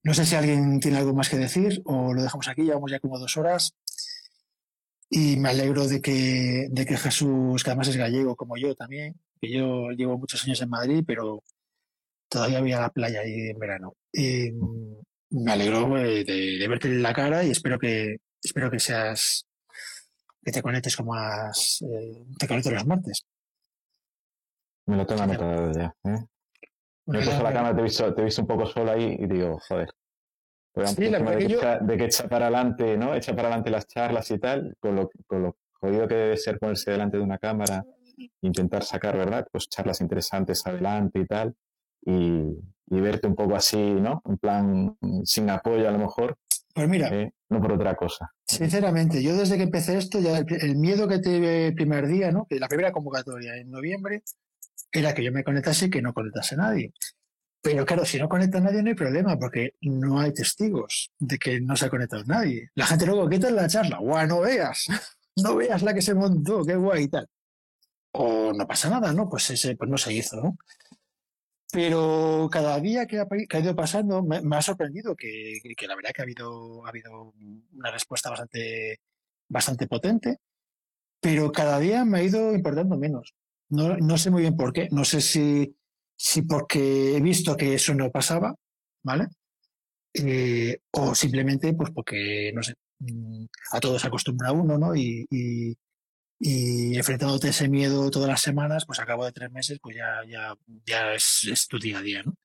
No 0.04 0.14
sé 0.14 0.26
si 0.26 0.36
alguien 0.36 0.82
tiene 0.82 0.98
algo 0.98 1.14
más 1.14 1.30
que 1.30 1.38
decir 1.38 1.82
o 1.86 2.14
lo 2.14 2.22
dejamos 2.22 2.50
aquí. 2.50 2.64
Llevamos 2.64 2.92
ya 2.92 3.00
como 3.00 3.18
dos 3.18 3.38
horas. 3.38 3.74
Y 5.10 5.38
me 5.38 5.50
alegro 5.50 5.88
de 5.88 6.02
que, 6.02 6.68
de 6.70 6.86
que 6.86 6.98
Jesús, 6.98 7.64
que 7.64 7.70
además 7.70 7.88
es 7.88 7.96
gallego 7.96 8.36
como 8.36 8.58
yo 8.58 8.76
también, 8.76 9.16
que 9.40 9.50
yo 9.50 9.92
llevo 9.92 10.18
muchos 10.18 10.44
años 10.44 10.62
en 10.62 10.70
Madrid, 10.70 11.04
pero 11.08 11.42
todavía 12.28 12.60
voy 12.60 12.74
a 12.74 12.82
la 12.82 12.90
playa 12.90 13.22
ahí 13.22 13.52
en 13.52 13.60
verano. 13.60 13.96
Y 14.12 14.52
me 15.30 15.52
alegro 15.52 15.98
eh, 15.98 16.26
de, 16.26 16.68
verte 16.68 16.90
en 16.90 17.02
la 17.02 17.14
cara 17.14 17.44
y 17.46 17.52
espero 17.52 17.80
que, 17.80 18.18
espero 18.46 18.72
que 18.72 18.80
seas, 18.80 19.48
que 20.44 20.52
te 20.52 20.62
conectes 20.62 20.96
como 20.96 21.14
más, 21.14 21.82
eh, 21.82 22.26
te 22.38 22.48
conectes 22.48 22.74
los 22.74 22.86
martes. 22.86 23.26
Me 24.88 24.98
lo 24.98 25.06
tengo 25.06 25.24
anotado 25.24 25.72
ya. 25.72 25.96
¿eh? 26.04 26.26
Me 27.08 27.20
he 27.20 27.24
puesto 27.24 27.44
la 27.44 27.54
cámara, 27.54 27.76
te 27.76 27.82
he, 27.82 27.84
visto, 27.84 28.14
te 28.14 28.22
he 28.22 28.26
visto 28.26 28.42
un 28.42 28.48
poco 28.48 28.66
solo 28.66 28.92
ahí 28.92 29.18
y 29.20 29.28
digo, 29.28 29.60
joder, 29.68 29.90
sí, 30.86 31.10
la 31.10 31.20
de, 31.20 31.38
que 31.38 31.54
echa, 31.54 31.80
de 31.80 31.98
que 31.98 32.06
echa 32.06 32.28
para 32.28 32.48
adelante, 32.48 32.98
¿no? 32.98 33.16
Echa 33.16 33.36
para 33.36 33.48
adelante 33.48 33.70
las 33.70 33.88
charlas 33.88 34.30
y 34.32 34.40
tal, 34.40 34.76
con 34.80 34.96
lo, 34.96 35.10
con 35.28 35.44
lo 35.44 35.58
jodido 35.74 36.08
que 36.08 36.16
debe 36.16 36.38
ser 36.38 36.60
ponerse 36.60 36.92
delante 36.92 37.18
de 37.18 37.24
una 37.24 37.38
cámara, 37.38 37.84
intentar 38.42 38.84
sacar, 38.84 39.18
¿verdad? 39.18 39.48
Pues 39.52 39.70
charlas 39.70 40.02
interesantes 40.02 40.66
adelante 40.66 41.20
y 41.20 41.26
tal, 41.26 41.56
y, 42.02 42.42
y 42.88 43.02
verte 43.02 43.28
un 43.28 43.36
poco 43.36 43.56
así, 43.56 43.78
¿no? 43.78 44.22
En 44.26 44.38
plan, 44.38 44.98
sin 45.24 45.50
apoyo 45.50 45.88
a 45.88 45.92
lo 45.92 46.00
mejor. 46.00 46.38
Pues 46.74 46.90
mira. 46.90 47.10
Eh, 47.10 47.32
no 47.50 47.62
por 47.62 47.74
otra 47.74 47.96
cosa. 47.96 48.32
Sinceramente, 48.46 49.22
yo 49.22 49.36
desde 49.36 49.58
que 49.58 49.64
empecé 49.64 49.98
esto, 49.98 50.20
ya 50.20 50.38
el, 50.38 50.76
miedo 50.76 51.08
que 51.08 51.20
tuve 51.20 51.68
el 51.68 51.76
primer 51.76 52.08
día, 52.08 52.32
¿no? 52.32 52.48
La 52.50 52.68
primera 52.68 52.92
convocatoria 52.92 53.56
en 53.56 53.70
noviembre, 53.70 54.24
era 54.92 55.14
que 55.14 55.24
yo 55.24 55.32
me 55.32 55.44
conectase 55.44 55.86
y 55.86 55.90
que 55.90 56.02
no 56.02 56.14
conectase 56.14 56.56
nadie. 56.56 56.94
Pero 57.62 57.86
claro, 57.86 58.06
si 58.06 58.20
no 58.20 58.30
conecta 58.30 58.60
nadie 58.60 58.84
no 58.84 58.90
hay 58.90 58.96
problema, 58.96 59.38
porque 59.38 59.74
no 59.82 60.20
hay 60.20 60.32
testigos 60.34 61.12
de 61.20 61.38
que 61.38 61.60
no 61.60 61.76
se 61.76 61.86
ha 61.86 61.90
conectado 61.90 62.24
nadie. 62.26 62.70
La 62.76 62.86
gente 62.86 63.06
luego, 63.06 63.28
¿qué 63.28 63.40
tal 63.40 63.56
la 63.56 63.68
charla? 63.68 63.98
¡Guau, 63.98 64.28
no 64.28 64.42
veas! 64.42 64.86
No 65.38 65.58
veas 65.58 65.84
la 65.84 65.94
que 65.94 66.02
se 66.02 66.14
montó, 66.14 66.64
qué 66.64 66.78
guay 66.78 67.04
y 67.04 67.08
tal. 67.10 67.28
O 68.14 68.54
no 68.54 68.66
pasa 68.66 68.90
nada, 68.90 69.12
¿no? 69.12 69.28
Pues 69.28 69.50
ese 69.50 69.76
pues 69.76 69.90
no 69.90 69.98
se 69.98 70.14
hizo, 70.14 70.38
¿no? 70.38 70.58
Pero 71.76 72.48
cada 72.50 72.80
día 72.80 73.06
que 73.06 73.20
ha, 73.20 73.60
ido 73.60 73.76
pasando 73.76 74.24
me, 74.24 74.40
ha 74.56 74.62
sorprendido 74.62 75.14
que, 75.14 75.60
la 75.86 75.96
verdad 75.96 76.12
que 76.16 76.22
ha 76.22 76.24
habido, 76.24 76.86
ha 76.86 76.90
habido 76.90 77.34
una 77.74 77.92
respuesta 77.92 78.30
bastante, 78.30 79.02
bastante 79.50 79.86
potente, 79.86 80.38
pero 81.20 81.52
cada 81.52 81.78
día 81.80 82.06
me 82.06 82.20
ha 82.20 82.24
ido 82.24 82.56
importando 82.56 82.98
menos. 82.98 83.34
No, 83.68 83.98
no 83.98 84.18
sé 84.18 84.32
muy 84.32 84.44
bien 84.44 84.56
por 84.56 84.72
qué. 84.72 84.88
No 84.92 85.04
sé 85.04 85.20
si 85.20 85.76
si 86.18 86.44
porque 86.44 87.18
he 87.18 87.22
visto 87.22 87.56
que 87.58 87.74
eso 87.74 87.94
no 87.94 88.12
pasaba, 88.12 88.56
¿vale? 89.04 89.28
Eh, 90.14 90.78
o 90.92 91.14
simplemente 91.14 91.74
pues 91.74 91.92
porque, 91.92 92.52
no 92.54 92.64
sé, 92.64 92.76
mm, 93.00 93.46
a 93.74 93.80
todos 93.80 94.06
acostumbra 94.06 94.52
uno, 94.52 94.78
¿no? 94.78 94.96
Y, 94.96 95.26
y, 95.30 95.76
y, 96.40 96.96
enfrentándote 96.98 97.50
ese 97.50 97.70
miedo 97.70 98.10
todas 98.12 98.30
las 98.30 98.42
semanas, 98.42 98.86
pues 98.86 99.00
a 99.00 99.06
cabo 99.06 99.26
de 99.26 99.32
tres 99.32 99.52
meses, 99.52 99.80
pues 99.82 99.96
ya, 99.96 100.22
ya, 100.28 100.56
ya 100.86 101.14
es, 101.14 101.68
tu 101.70 101.80
día 101.80 102.00
a 102.00 102.02
día, 102.02 102.24
¿no? 102.24 102.36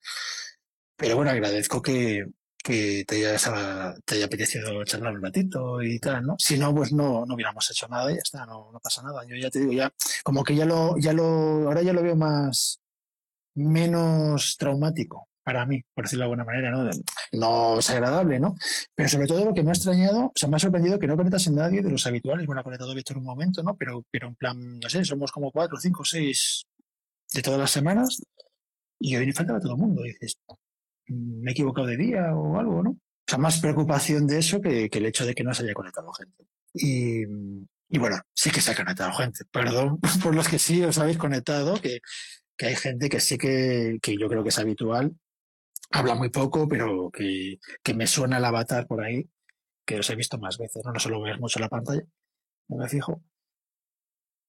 Pero 0.95 1.15
bueno, 1.15 1.31
agradezco 1.31 1.81
que, 1.81 2.25
que 2.63 3.03
te 3.07 3.27
haya, 3.27 3.95
te 4.05 4.15
haya 4.15 4.25
apetecido 4.25 4.83
charlar 4.85 5.13
un 5.15 5.23
ratito 5.23 5.81
y 5.81 5.99
tal, 5.99 6.25
¿no? 6.25 6.35
Si 6.37 6.57
no, 6.57 6.73
pues 6.75 6.93
no, 6.93 7.25
no 7.25 7.35
hubiéramos 7.35 7.69
hecho 7.71 7.87
nada 7.87 8.11
y 8.11 8.15
ya 8.15 8.21
está, 8.23 8.45
no, 8.45 8.71
no 8.71 8.79
pasa 8.79 9.01
nada. 9.01 9.25
Yo 9.27 9.35
ya 9.35 9.49
te 9.49 9.59
digo, 9.59 9.73
ya, 9.73 9.91
como 10.23 10.43
que 10.43 10.55
ya 10.55 10.65
lo, 10.65 10.97
ya 10.97 11.13
lo, 11.13 11.23
ahora 11.67 11.81
ya 11.81 11.93
lo 11.93 12.03
veo 12.03 12.15
más, 12.15 12.81
menos 13.55 14.57
traumático 14.57 15.30
para 15.43 15.65
mí, 15.65 15.81
por 15.93 16.05
decirlo 16.05 16.23
de 16.23 16.25
alguna 16.25 16.45
manera, 16.45 16.71
¿no? 16.71 16.89
No 17.33 17.79
es 17.79 17.89
agradable, 17.89 18.39
¿no? 18.39 18.55
Pero 18.95 19.09
sobre 19.09 19.27
todo 19.27 19.45
lo 19.45 19.53
que 19.53 19.63
me 19.63 19.71
ha 19.71 19.73
extrañado, 19.73 20.25
o 20.25 20.31
sea, 20.35 20.49
me 20.49 20.55
ha 20.55 20.59
sorprendido 20.59 20.99
que 20.99 21.07
no 21.07 21.17
conectas 21.17 21.47
en 21.47 21.55
nadie 21.55 21.81
de 21.81 21.89
los 21.89 22.05
habituales. 22.05 22.45
Bueno, 22.45 22.61
ha 22.61 22.63
conectado 22.63 22.93
Víctor 22.93 23.17
un 23.17 23.25
momento, 23.25 23.63
¿no? 23.63 23.75
Pero, 23.75 24.03
pero 24.11 24.27
en 24.27 24.35
plan, 24.35 24.79
no 24.79 24.89
sé, 24.89 25.03
somos 25.03 25.31
como 25.31 25.51
cuatro, 25.51 25.77
cinco, 25.79 26.05
seis 26.05 26.65
de 27.33 27.41
todas 27.41 27.59
las 27.59 27.71
semanas 27.71 28.21
y 28.99 29.15
hoy 29.15 29.25
me 29.25 29.33
faltaba 29.33 29.59
todo 29.59 29.73
el 29.73 29.79
mundo. 29.79 30.03
dices, 30.03 30.37
mm, 31.07 31.41
me 31.41 31.51
he 31.51 31.53
equivocado 31.53 31.87
de 31.87 31.97
día 31.97 32.35
o 32.35 32.59
algo, 32.59 32.83
¿no? 32.83 32.91
O 32.91 33.27
sea, 33.27 33.37
más 33.37 33.59
preocupación 33.59 34.27
de 34.27 34.39
eso 34.39 34.61
que, 34.61 34.89
que 34.89 34.99
el 34.99 35.05
hecho 35.05 35.25
de 35.25 35.33
que 35.33 35.43
no 35.43 35.53
se 35.53 35.63
haya 35.63 35.73
conectado 35.73 36.11
gente. 36.13 36.45
Y, 36.73 37.23
y 37.89 37.97
bueno, 37.97 38.17
sí 38.33 38.51
que 38.51 38.61
se 38.61 38.71
ha 38.71 38.75
conectado 38.75 39.13
gente. 39.13 39.45
Perdón 39.51 39.99
por 40.23 40.35
los 40.35 40.47
que 40.47 40.59
sí 40.59 40.83
os 40.83 40.97
habéis 40.97 41.17
conectado, 41.17 41.79
que 41.81 41.99
que 42.61 42.67
hay 42.67 42.75
gente 42.75 43.09
que 43.09 43.19
sí 43.19 43.39
que, 43.39 43.97
que 44.03 44.15
yo 44.15 44.29
creo 44.29 44.43
que 44.43 44.49
es 44.49 44.59
habitual, 44.59 45.15
habla 45.91 46.15
muy 46.15 46.29
poco, 46.29 46.67
pero 46.67 47.09
que, 47.11 47.59
que, 47.83 47.93
me 47.93 48.07
suena 48.07 48.37
el 48.37 48.45
avatar 48.45 48.87
por 48.87 49.03
ahí, 49.03 49.29
que 49.85 49.99
os 49.99 50.09
he 50.09 50.15
visto 50.15 50.37
más 50.37 50.57
veces, 50.57 50.83
no, 50.85 50.91
no 50.91 50.99
solo 50.99 51.21
ver 51.21 51.39
mucho 51.39 51.59
la 51.59 51.69
pantalla, 51.69 52.03
no 52.69 52.77
me 52.77 52.89
fijo. 52.89 53.21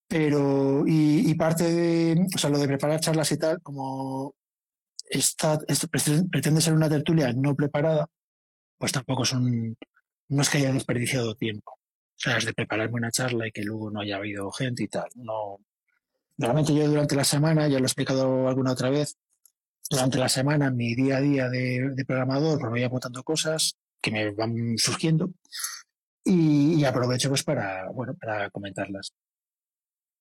Pero, 0.08 0.84
y, 0.86 1.34
parte 1.34 1.64
de, 1.64 2.26
o 2.34 2.38
sea, 2.38 2.50
lo 2.50 2.58
de 2.58 2.68
preparar 2.68 3.00
charlas 3.00 3.32
y 3.32 3.38
tal, 3.38 3.62
como 3.62 4.34
está, 5.08 5.58
pretende 6.30 6.60
ser 6.60 6.74
una 6.74 6.88
tertulia 6.88 7.32
no 7.32 7.54
preparada, 7.54 8.06
pues 8.78 8.92
tampoco 8.92 9.24
son, 9.24 9.76
no 10.28 10.42
es 10.42 10.50
que 10.50 10.58
haya 10.58 10.72
desperdiciado 10.72 11.34
tiempo. 11.34 11.72
O 11.72 12.18
sea, 12.22 12.36
es 12.36 12.44
de 12.44 12.52
prepararme 12.54 12.96
una 12.96 13.10
charla 13.10 13.48
y 13.48 13.52
que 13.52 13.62
luego 13.62 13.90
no 13.90 14.00
haya 14.00 14.16
habido 14.16 14.50
gente 14.52 14.84
y 14.84 14.88
tal. 14.88 15.08
No, 15.14 15.58
Normalmente 16.36 16.74
yo 16.74 16.88
durante 16.88 17.14
la 17.14 17.24
semana, 17.24 17.68
ya 17.68 17.78
lo 17.78 17.84
he 17.84 17.86
explicado 17.86 18.48
alguna 18.48 18.72
otra 18.72 18.90
vez, 18.90 19.16
durante 19.92 20.18
la 20.18 20.28
semana, 20.28 20.70
mi 20.70 20.94
día 20.94 21.18
a 21.18 21.20
día 21.20 21.48
de, 21.50 22.04
programador, 22.06 22.58
pues 22.58 22.70
voy 22.70 22.82
apuntando 22.82 23.22
cosas 23.22 23.76
que 24.00 24.10
me 24.10 24.30
van 24.32 24.76
surgiendo 24.78 25.34
y, 26.24 26.82
aprovecho 26.84 27.28
pues 27.28 27.44
para, 27.44 27.90
bueno, 27.90 28.14
para 28.14 28.48
comentarlas. 28.50 29.12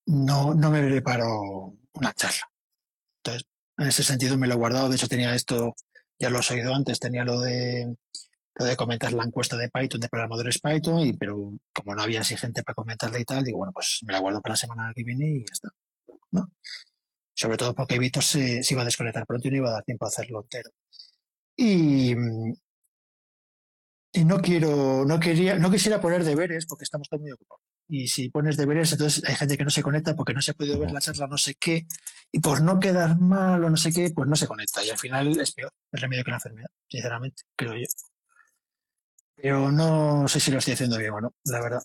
No, 0.07 0.53
no 0.53 0.72
me 0.72 0.85
preparo 0.85 1.73
una 1.93 2.14
charla. 2.14 2.52
Entonces, 3.23 3.48
en 3.77 3.88
ese 3.88 4.03
sentido 4.03 4.38
me 4.38 4.48
lo 4.48 4.56
he 4.56 4.57
guardado. 4.57 4.89
De 4.89 4.95
hecho, 4.95 5.07
tenía 5.07 5.34
esto, 5.34 5.73
ya 6.19 6.30
lo 6.30 6.39
he 6.41 6.53
oído 6.53 6.76
antes, 6.76 6.99
tenía 6.99 7.23
lo 7.23 7.39
de, 7.39 7.95
lo 8.56 8.65
de 8.65 8.76
comentar 8.76 9.14
la 9.14 9.23
encuesta 9.23 9.56
de 9.56 9.69
Python, 9.69 10.02
de 10.02 10.10
programadores 10.10 10.60
Python, 10.60 10.99
y, 10.99 11.14
pero 11.14 11.53
como 11.73 11.95
no 11.95 12.02
había 12.02 12.22
así 12.22 12.35
gente 12.35 12.61
para 12.64 12.76
comentarla 12.76 13.19
y 13.19 13.26
tal, 13.26 13.43
digo, 13.45 13.60
bueno, 13.60 13.72
pues 13.73 14.02
me 14.06 14.11
la 14.11 14.19
guardo 14.19 14.41
para 14.41 14.53
la 14.53 14.57
semana 14.57 14.91
que 14.93 15.03
viene 15.03 15.30
y 15.30 15.39
ya 15.39 15.53
está. 15.53 15.69
¿no? 16.31 16.52
Sobre 17.34 17.58
todo 17.58 17.74
porque 17.74 17.99
Víctor 17.99 18.24
se, 18.24 18.64
se, 18.64 18.74
iba 18.74 18.82
a 18.82 18.86
desconectar 18.86 19.26
pronto 19.26 19.48
y 19.48 19.52
no 19.52 19.58
iba 19.58 19.70
a 19.70 19.74
dar 19.74 19.84
tiempo 19.84 20.06
a 20.06 20.10
hacerlo 20.10 20.41
entero. 20.41 20.70
Y, 21.56 22.14
y 24.14 24.26
no 24.26 24.40
quiero, 24.41 25.06
no 25.06 25.20
quería, 25.20 25.58
no 25.58 25.72
quisiera 25.72 26.02
poner 26.02 26.24
deberes 26.24 26.66
porque 26.66 26.84
estamos 26.84 27.08
todos 27.08 27.22
muy 27.22 27.32
ocupados. 27.32 27.64
Y 27.88 28.08
si 28.08 28.30
pones 28.30 28.56
deberes, 28.58 28.91
entonces 28.91 29.24
hay 29.28 29.36
gente 29.36 29.58
que 29.58 29.64
no 29.66 29.70
se 29.70 29.84
conecta 29.84 30.16
porque 30.16 30.34
no 30.34 30.41
se 30.41 30.52
ha 30.52 30.53
podido 30.53 30.80
ver 30.80 30.91
la 30.91 31.02
charla, 31.02 31.28
no 31.28 31.38
sé 31.38 31.56
qué, 31.56 31.88
y 32.32 32.40
por 32.40 32.62
no 32.62 32.80
quedar 32.80 33.20
mal 33.20 33.64
o 33.64 33.70
no 33.70 33.78
sé 33.78 33.91
qué, 33.91 34.12
pues 34.16 34.30
no 34.30 34.36
se 34.36 34.48
conecta. 34.48 34.84
Y 34.84 34.90
al 34.90 34.98
final 34.98 35.40
es 35.40 35.52
peor, 35.52 35.74
es 35.91 36.02
remedio 36.02 36.24
que 36.24 36.30
una 36.30 36.38
enfermedad, 36.38 36.70
sinceramente, 36.90 37.44
creo 37.56 37.76
yo. 37.76 37.86
Pero 39.36 39.72
no 39.72 40.28
sé 40.28 40.40
si 40.40 40.52
lo 40.52 40.60
estoy 40.60 40.76
haciendo 40.76 40.98
bien 40.98 41.12
o 41.12 41.22
no, 41.22 41.34
la 41.45 41.62
verdad. 41.62 41.82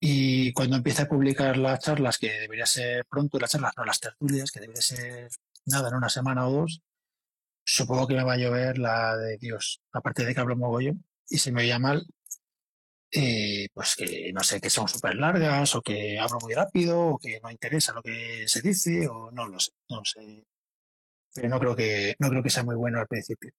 Y 0.00 0.52
cuando 0.54 0.76
empiece 0.76 1.02
a 1.02 1.08
publicar 1.08 1.58
las 1.58 1.80
charlas, 1.80 2.18
que 2.18 2.30
debería 2.40 2.64
ser 2.66 3.04
pronto, 3.06 3.38
las 3.38 3.50
charlas, 3.50 3.74
no 3.76 3.84
las 3.84 4.00
tertulias, 4.00 4.50
que 4.50 4.60
debería 4.60 4.80
ser 4.80 5.28
nada, 5.66 5.90
en 5.90 5.96
una 5.96 6.08
semana 6.08 6.48
o 6.48 6.52
dos, 6.52 6.82
supongo 7.64 8.06
que 8.08 8.14
me 8.14 8.24
va 8.24 8.34
a 8.34 8.36
llover 8.38 8.78
la 8.78 9.16
de 9.16 9.36
Dios, 9.38 9.82
aparte 9.92 10.24
de 10.24 10.34
que 10.34 10.40
hablo 10.40 10.56
mogollón, 10.56 11.04
y 11.28 11.38
si 11.38 11.52
me 11.52 11.62
oía 11.62 11.78
mal, 11.78 12.06
eh, 13.12 13.68
pues 13.74 13.96
que 13.96 14.32
no 14.32 14.42
sé, 14.42 14.60
que 14.60 14.70
son 14.70 14.88
súper 14.88 15.16
largas, 15.16 15.74
o 15.74 15.82
que 15.82 16.18
hablo 16.18 16.38
muy 16.42 16.54
rápido, 16.54 17.00
o 17.00 17.18
que 17.18 17.40
no 17.42 17.50
interesa 17.50 17.92
lo 17.92 18.02
que 18.02 18.44
se 18.48 18.62
dice, 18.62 19.08
o 19.08 19.30
no 19.32 19.48
lo 19.48 19.58
sé, 19.60 19.72
no 19.90 20.04
sé. 20.04 20.44
Pero 21.34 21.48
no 21.48 21.60
creo 21.60 21.76
que, 21.76 22.14
no 22.18 22.28
creo 22.30 22.42
que 22.42 22.50
sea 22.50 22.64
muy 22.64 22.76
bueno 22.76 23.00
al 23.00 23.06
principio. 23.08 23.52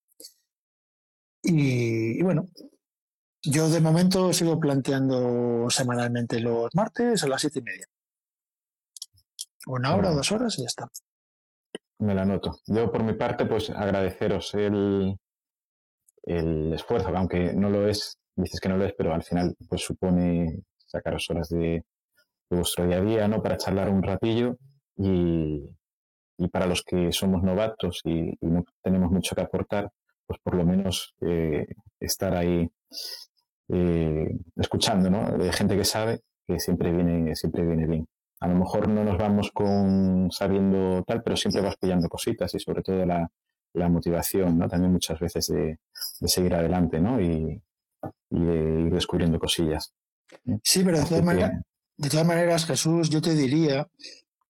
y 1.42 2.22
bueno, 2.22 2.48
yo 3.42 3.68
de 3.68 3.80
momento 3.80 4.32
sigo 4.32 4.58
planteando 4.58 5.68
semanalmente 5.68 6.40
los 6.40 6.74
martes 6.74 7.22
a 7.24 7.28
las 7.28 7.40
siete 7.40 7.58
y 7.60 7.62
media. 7.62 7.86
Una 9.66 9.94
hora, 9.94 10.10
dos 10.10 10.32
horas 10.32 10.58
y 10.58 10.62
ya 10.62 10.66
está. 10.66 10.88
Me 11.98 12.14
la 12.14 12.24
noto. 12.24 12.58
Yo 12.66 12.90
por 12.90 13.02
mi 13.04 13.14
parte, 13.14 13.46
pues 13.46 13.70
agradeceros 13.70 14.54
el, 14.54 15.16
el 16.24 16.72
esfuerzo, 16.72 17.08
aunque 17.16 17.52
no 17.52 17.70
lo 17.70 17.88
es, 17.88 18.18
dices 18.34 18.60
que 18.60 18.68
no 18.68 18.76
lo 18.76 18.84
es, 18.84 18.94
pero 18.96 19.14
al 19.14 19.22
final 19.22 19.54
pues 19.68 19.82
supone 19.82 20.62
sacaros 20.78 21.30
horas 21.30 21.48
de, 21.48 21.84
vuestro 22.50 22.86
día 22.86 22.98
a 22.98 23.00
día, 23.00 23.28
¿no? 23.28 23.42
Para 23.42 23.56
charlar 23.56 23.88
un 23.88 24.02
ratillo 24.02 24.56
y, 24.96 25.68
y 26.38 26.48
para 26.48 26.66
los 26.66 26.82
que 26.82 27.12
somos 27.12 27.42
novatos 27.42 28.00
y, 28.04 28.36
no 28.40 28.64
tenemos 28.82 29.10
mucho 29.10 29.34
que 29.34 29.42
aportar, 29.42 29.90
pues 30.26 30.38
por 30.42 30.54
lo 30.54 30.64
menos 30.64 31.14
eh, 31.20 31.66
estar 32.00 32.34
ahí 32.34 32.68
eh, 33.68 34.28
escuchando, 34.56 35.10
¿no? 35.10 35.36
De 35.38 35.52
gente 35.52 35.76
que 35.76 35.84
sabe 35.84 36.20
que 36.46 36.58
siempre 36.58 36.92
viene, 36.92 37.34
siempre 37.36 37.64
viene 37.64 37.86
bien. 37.86 38.06
A 38.40 38.48
lo 38.48 38.56
mejor 38.56 38.88
no 38.88 39.04
nos 39.04 39.16
vamos 39.18 39.50
con 39.52 40.30
sabiendo 40.32 41.04
tal, 41.04 41.22
pero 41.22 41.36
siempre 41.36 41.62
vas 41.62 41.76
pillando 41.76 42.08
cositas 42.08 42.52
y 42.54 42.58
sobre 42.58 42.82
todo 42.82 43.04
la, 43.06 43.28
motivación, 43.88 44.58
¿no? 44.58 44.68
También 44.68 44.92
muchas 44.92 45.18
veces 45.20 45.46
de, 45.46 45.78
seguir 46.28 46.54
adelante, 46.54 47.00
¿no? 47.00 47.20
Y, 47.20 47.62
de 48.30 48.80
ir 48.86 48.92
descubriendo 48.92 49.38
cosillas. 49.38 49.94
Sí, 50.62 50.82
pero 50.84 50.98
de 50.98 51.04
todas, 51.04 51.52
de 51.96 52.08
todas 52.08 52.26
maneras, 52.26 52.66
Jesús, 52.66 53.10
yo 53.10 53.22
te 53.22 53.34
diría 53.34 53.86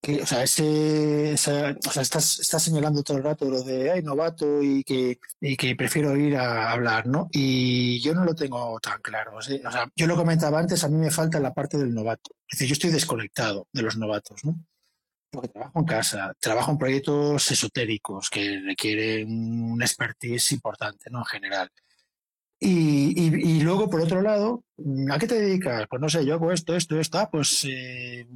que, 0.03 0.21
o 0.21 0.27
sea, 0.27 0.43
ese, 0.43 1.35
o 1.35 1.37
sea, 1.37 1.71
estás, 2.03 2.41
estás, 2.41 2.63
señalando 2.63 3.05
todo 3.05 3.19
el 3.19 3.23
rato 3.23 3.49
lo 3.49 3.63
de, 3.63 3.93
ay, 3.93 4.03
novato 4.03 4.61
y 4.61 4.83
que, 4.83 5.21
y 5.41 5.57
que 5.57 5.77
prefiero 5.77 6.17
ir 6.17 6.37
a 6.37 6.73
hablar, 6.73 7.07
¿no? 7.07 7.29
Y 7.31 8.01
yo 8.01 8.13
no 8.13 8.25
lo 8.25 8.35
tengo 8.35 8.81
tan 8.81 9.01
claro. 9.01 9.37
O 9.37 9.41
sea, 9.41 9.61
yo 9.95 10.07
lo 10.09 10.17
comentaba 10.17 10.59
antes, 10.59 10.83
a 10.83 10.89
mí 10.89 10.97
me 10.97 11.13
falta 11.13 11.39
la 11.39 11.55
parte 11.55 11.79
del 11.79 11.95
novato. 11.95 12.33
Es 12.49 12.59
decir, 12.59 12.67
yo 12.69 12.73
estoy 12.73 12.91
desconectado 12.91 13.69
de 13.73 13.83
los 13.83 13.97
novatos, 13.97 14.45
¿no? 14.45 14.59
Porque 15.31 15.49
trabajo 15.49 15.79
en 15.79 15.85
casa, 15.85 16.35
trabajo 16.41 16.73
en 16.73 16.79
proyectos 16.79 17.51
esotéricos 17.53 18.29
que 18.29 18.61
requieren 18.67 19.73
un 19.73 19.83
expertise 19.83 20.51
importante, 20.51 21.11
¿no? 21.11 21.21
En 21.21 21.27
general. 21.27 21.71
Y, 22.59 23.15
y, 23.21 23.57
y, 23.57 23.61
luego, 23.61 23.89
por 23.89 24.01
otro 24.01 24.21
lado, 24.21 24.65
¿a 25.11 25.19
qué 25.19 25.27
te 25.29 25.41
dedicas? 25.41 25.87
Pues 25.89 26.03
no 26.03 26.09
sé, 26.09 26.25
yo 26.27 26.35
hago 26.35 26.51
esto, 26.53 26.75
esto, 26.75 26.99
esto. 26.99 27.19
Ah, 27.19 27.29
pues 27.31 27.65
eh, 27.69 28.27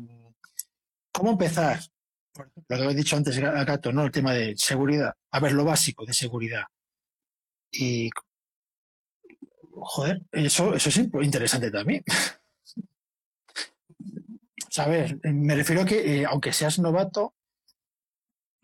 ¿Cómo 1.17 1.31
empezar? 1.31 1.81
lo 2.69 2.77
que 2.77 2.85
he 2.85 2.95
dicho 2.95 3.17
antes, 3.17 3.39
Gato, 3.39 3.91
¿no? 3.91 4.05
El 4.05 4.11
tema 4.11 4.35
de 4.35 4.55
seguridad. 4.59 5.15
A 5.31 5.41
ver, 5.41 5.53
lo 5.53 5.65
básico 5.65 6.05
de 6.05 6.13
seguridad. 6.13 6.65
Y, 7.73 8.11
joder, 9.73 10.21
eso, 10.31 10.75
eso 10.75 10.91
es 10.91 10.97
interesante 10.99 11.71
también. 11.71 12.05
¿Sabes? 14.71 15.15
Me 15.23 15.55
refiero 15.55 15.83
a 15.83 15.85
que, 15.87 16.21
eh, 16.21 16.27
aunque 16.27 16.53
seas 16.53 16.79
novato, 16.79 17.35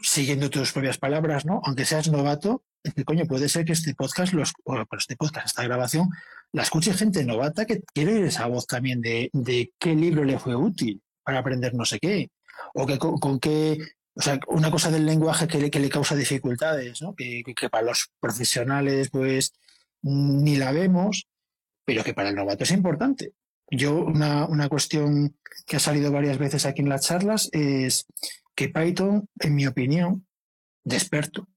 siguiendo 0.02 0.50
tus 0.50 0.72
propias 0.72 0.98
palabras, 0.98 1.46
¿no? 1.46 1.62
Aunque 1.64 1.86
seas 1.86 2.10
novato, 2.10 2.64
que 2.94 3.04
coño, 3.04 3.24
puede 3.24 3.48
ser 3.48 3.64
que 3.64 3.72
este 3.72 3.94
podcast, 3.94 4.34
los, 4.34 4.52
este 4.98 5.16
podcast, 5.16 5.46
esta 5.46 5.62
grabación, 5.62 6.10
la 6.52 6.64
escuche 6.64 6.92
gente 6.92 7.24
novata 7.24 7.64
que 7.64 7.80
quiere 7.94 8.26
esa 8.26 8.46
voz 8.46 8.66
también 8.66 9.00
de, 9.00 9.30
de 9.32 9.72
qué 9.78 9.94
libro 9.94 10.22
le 10.22 10.38
fue 10.38 10.54
útil 10.54 11.00
para 11.22 11.38
aprender 11.38 11.74
no 11.74 11.84
sé 11.84 11.98
qué, 11.98 12.30
o 12.74 12.86
que 12.86 12.98
con, 12.98 13.38
qué, 13.40 13.78
o 14.14 14.22
sea, 14.22 14.38
una 14.48 14.70
cosa 14.70 14.90
del 14.90 15.06
lenguaje 15.06 15.46
que 15.48 15.58
le, 15.58 15.70
que 15.70 15.80
le 15.80 15.88
causa 15.88 16.14
dificultades, 16.14 17.02
¿no? 17.02 17.14
Que, 17.14 17.42
para 17.70 17.86
los 17.86 18.10
profesionales, 18.20 19.10
pues, 19.10 19.54
ni 20.02 20.56
la 20.56 20.72
vemos, 20.72 21.28
pero 21.84 22.04
que 22.04 22.14
para 22.14 22.30
el 22.30 22.34
novato 22.34 22.64
es 22.64 22.70
importante. 22.70 23.32
Yo, 23.70 24.04
una, 24.04 24.46
una 24.46 24.68
cuestión 24.68 25.36
que 25.66 25.76
ha 25.76 25.80
salido 25.80 26.12
varias 26.12 26.38
veces 26.38 26.66
aquí 26.66 26.82
en 26.82 26.88
las 26.88 27.06
charlas 27.06 27.48
es 27.52 28.06
que 28.54 28.68
Python, 28.68 29.28
en 29.40 29.54
mi 29.54 29.66
opinión, 29.66 30.26
de 30.84 30.96
experto, 30.96 31.48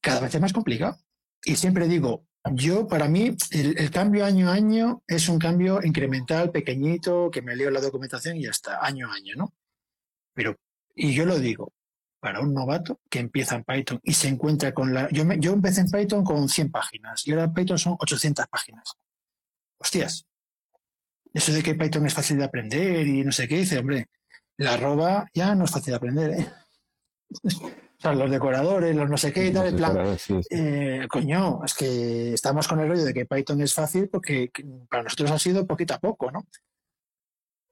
cada 0.00 0.20
vez 0.20 0.34
es 0.34 0.40
más 0.40 0.52
complicado. 0.52 0.98
Y 1.44 1.56
siempre 1.56 1.88
digo, 1.88 2.26
yo, 2.52 2.86
para 2.86 3.08
mí, 3.08 3.36
el, 3.50 3.90
cambio 3.90 4.24
año 4.24 4.50
a 4.50 4.54
año 4.54 5.02
es 5.06 5.28
un 5.28 5.38
cambio 5.38 5.80
incremental, 5.82 6.50
pequeñito, 6.50 7.30
que 7.30 7.42
me 7.42 7.54
leo 7.54 7.70
la 7.70 7.80
documentación 7.80 8.36
y 8.36 8.44
ya 8.44 8.50
está, 8.50 8.84
año 8.84 9.10
a 9.10 9.14
año, 9.14 9.34
¿no? 9.36 9.54
Pero, 10.34 10.56
y 10.94 11.14
yo 11.14 11.24
lo 11.24 11.38
digo, 11.38 11.72
para 12.20 12.40
un 12.40 12.52
novato 12.52 13.00
que 13.10 13.20
empieza 13.20 13.56
en 13.56 13.64
Python 13.64 14.00
y 14.02 14.14
se 14.14 14.28
encuentra 14.28 14.72
con 14.74 14.92
la... 14.92 15.08
Yo, 15.10 15.24
yo 15.34 15.52
empecé 15.52 15.82
en 15.82 15.90
Python 15.90 16.24
con 16.24 16.48
100 16.48 16.70
páginas 16.70 17.26
y 17.26 17.32
ahora 17.32 17.52
Python 17.52 17.78
son 17.78 17.96
800 17.98 18.46
páginas. 18.48 18.92
Hostias. 19.78 20.26
Eso 21.32 21.52
de 21.52 21.62
que 21.62 21.74
Python 21.74 22.06
es 22.06 22.14
fácil 22.14 22.38
de 22.38 22.44
aprender 22.44 23.06
y 23.06 23.24
no 23.24 23.32
sé 23.32 23.48
qué, 23.48 23.58
dice, 23.58 23.78
hombre, 23.78 24.08
la 24.56 24.74
arroba 24.74 25.28
ya 25.32 25.54
no 25.54 25.64
es 25.64 25.70
fácil 25.70 25.92
de 25.92 25.96
aprender, 25.96 26.30
¿eh? 26.30 26.52
O 28.02 28.04
sea, 28.04 28.14
los 28.14 28.32
decoradores, 28.32 28.96
los 28.96 29.08
no 29.08 29.16
sé 29.16 29.32
qué 29.32 29.46
y 29.46 29.52
tal, 29.52 29.68
en 29.68 29.76
plan, 29.76 29.96
eh, 30.50 31.06
coño, 31.08 31.64
es 31.64 31.72
que 31.72 32.32
estamos 32.32 32.66
con 32.66 32.80
el 32.80 32.88
rollo 32.88 33.04
de 33.04 33.14
que 33.14 33.26
Python 33.26 33.60
es 33.60 33.74
fácil 33.74 34.08
porque 34.08 34.50
para 34.90 35.04
nosotros 35.04 35.30
ha 35.30 35.38
sido 35.38 35.64
poquito 35.68 35.94
a 35.94 36.00
poco, 36.00 36.32
¿no? 36.32 36.44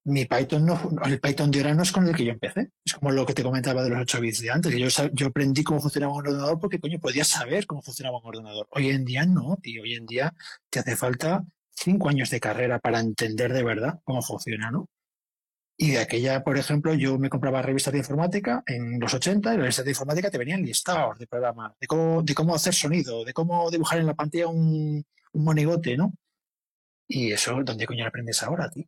Mi 0.05 0.27
Python 0.27 0.65
no, 0.65 0.81
el 1.05 1.19
Python 1.21 1.51
de 1.51 1.59
ahora 1.59 1.75
no 1.75 1.83
es 1.83 1.91
con 1.91 2.07
el 2.07 2.15
que 2.15 2.25
yo 2.25 2.31
empecé. 2.31 2.71
Es 2.85 2.95
como 2.95 3.11
lo 3.11 3.27
que 3.27 3.35
te 3.35 3.43
comentaba 3.43 3.83
de 3.83 3.91
los 3.91 4.03
8 4.03 4.21
bits 4.21 4.41
de 4.41 4.51
antes, 4.53 4.73
que 4.73 4.79
yo, 4.79 4.89
yo 5.13 5.27
aprendí 5.27 5.65
cómo 5.65 5.81
funcionaba 5.81 6.13
un 6.13 6.21
ordenador 6.21 6.61
porque, 6.61 6.79
coño, 6.79 7.01
podía 7.01 7.25
saber 7.25 7.67
cómo 7.67 7.83
funcionaba 7.83 8.19
un 8.19 8.27
ordenador. 8.29 8.69
Hoy 8.71 8.91
en 8.91 9.05
día 9.05 9.27
no, 9.27 9.59
tío. 9.61 9.83
Hoy 9.83 9.95
en 9.95 10.07
día 10.07 10.33
te 10.71 10.79
hace 10.79 10.95
falta 10.95 11.45
cinco 11.71 12.09
años 12.09 12.31
de 12.31 12.39
carrera 12.39 12.79
para 12.79 13.01
entender 13.01 13.53
de 13.53 13.65
verdad 13.65 13.99
cómo 14.05 14.23
funciona, 14.23 14.71
¿no? 14.71 14.89
Y 15.83 15.93
de 15.93 15.99
aquella, 15.99 16.45
por 16.45 16.59
ejemplo, 16.59 16.93
yo 16.93 17.19
me 17.19 17.31
compraba 17.31 17.63
revistas 17.63 17.95
de 17.95 18.01
informática 18.01 18.63
en 18.67 19.01
los 19.01 19.15
80 19.15 19.49
y 19.49 19.57
las 19.57 19.63
revistas 19.63 19.85
de 19.87 19.93
informática 19.93 20.31
te 20.31 20.37
venían 20.37 20.63
listados 20.63 21.19
de 21.19 21.27
programas, 21.27 21.73
de 21.81 21.87
cómo, 21.87 22.23
de 22.23 22.35
cómo 22.35 22.55
hacer 22.55 22.75
sonido, 22.75 23.25
de 23.25 23.33
cómo 23.33 23.71
dibujar 23.71 23.99
en 23.99 24.05
la 24.05 24.13
pantalla 24.13 24.49
un, 24.49 25.03
monigote, 25.33 25.97
¿no? 25.97 26.13
Y 27.09 27.33
eso, 27.33 27.63
¿dónde 27.65 27.87
coño 27.87 28.07
aprendes 28.07 28.43
ahora, 28.43 28.69
tío? 28.69 28.85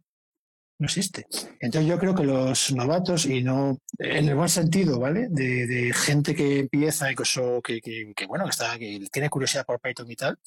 No 0.81 0.85
existe. 0.85 1.27
Entonces 1.60 1.89
yo 1.89 1.98
creo 1.98 2.14
que 2.14 2.24
los 2.24 2.74
novatos, 2.74 3.24
y 3.24 3.43
no 3.43 3.78
en 3.98 4.28
el 4.28 4.35
buen 4.35 4.51
sentido, 4.51 5.01
¿vale? 5.01 5.28
De, 5.31 5.94
gente 5.94 6.35
que 6.35 6.59
empieza 6.59 7.10
y 7.10 7.14
que, 7.14 7.81
que, 7.81 8.12
que, 8.14 8.27
bueno, 8.27 8.44
que, 8.44 8.51
está, 8.51 8.78
que 8.78 9.06
tiene 9.10 9.31
curiosidad 9.31 9.64
por 9.64 9.81
Python 9.81 10.10
y 10.10 10.16
tal, 10.16 10.39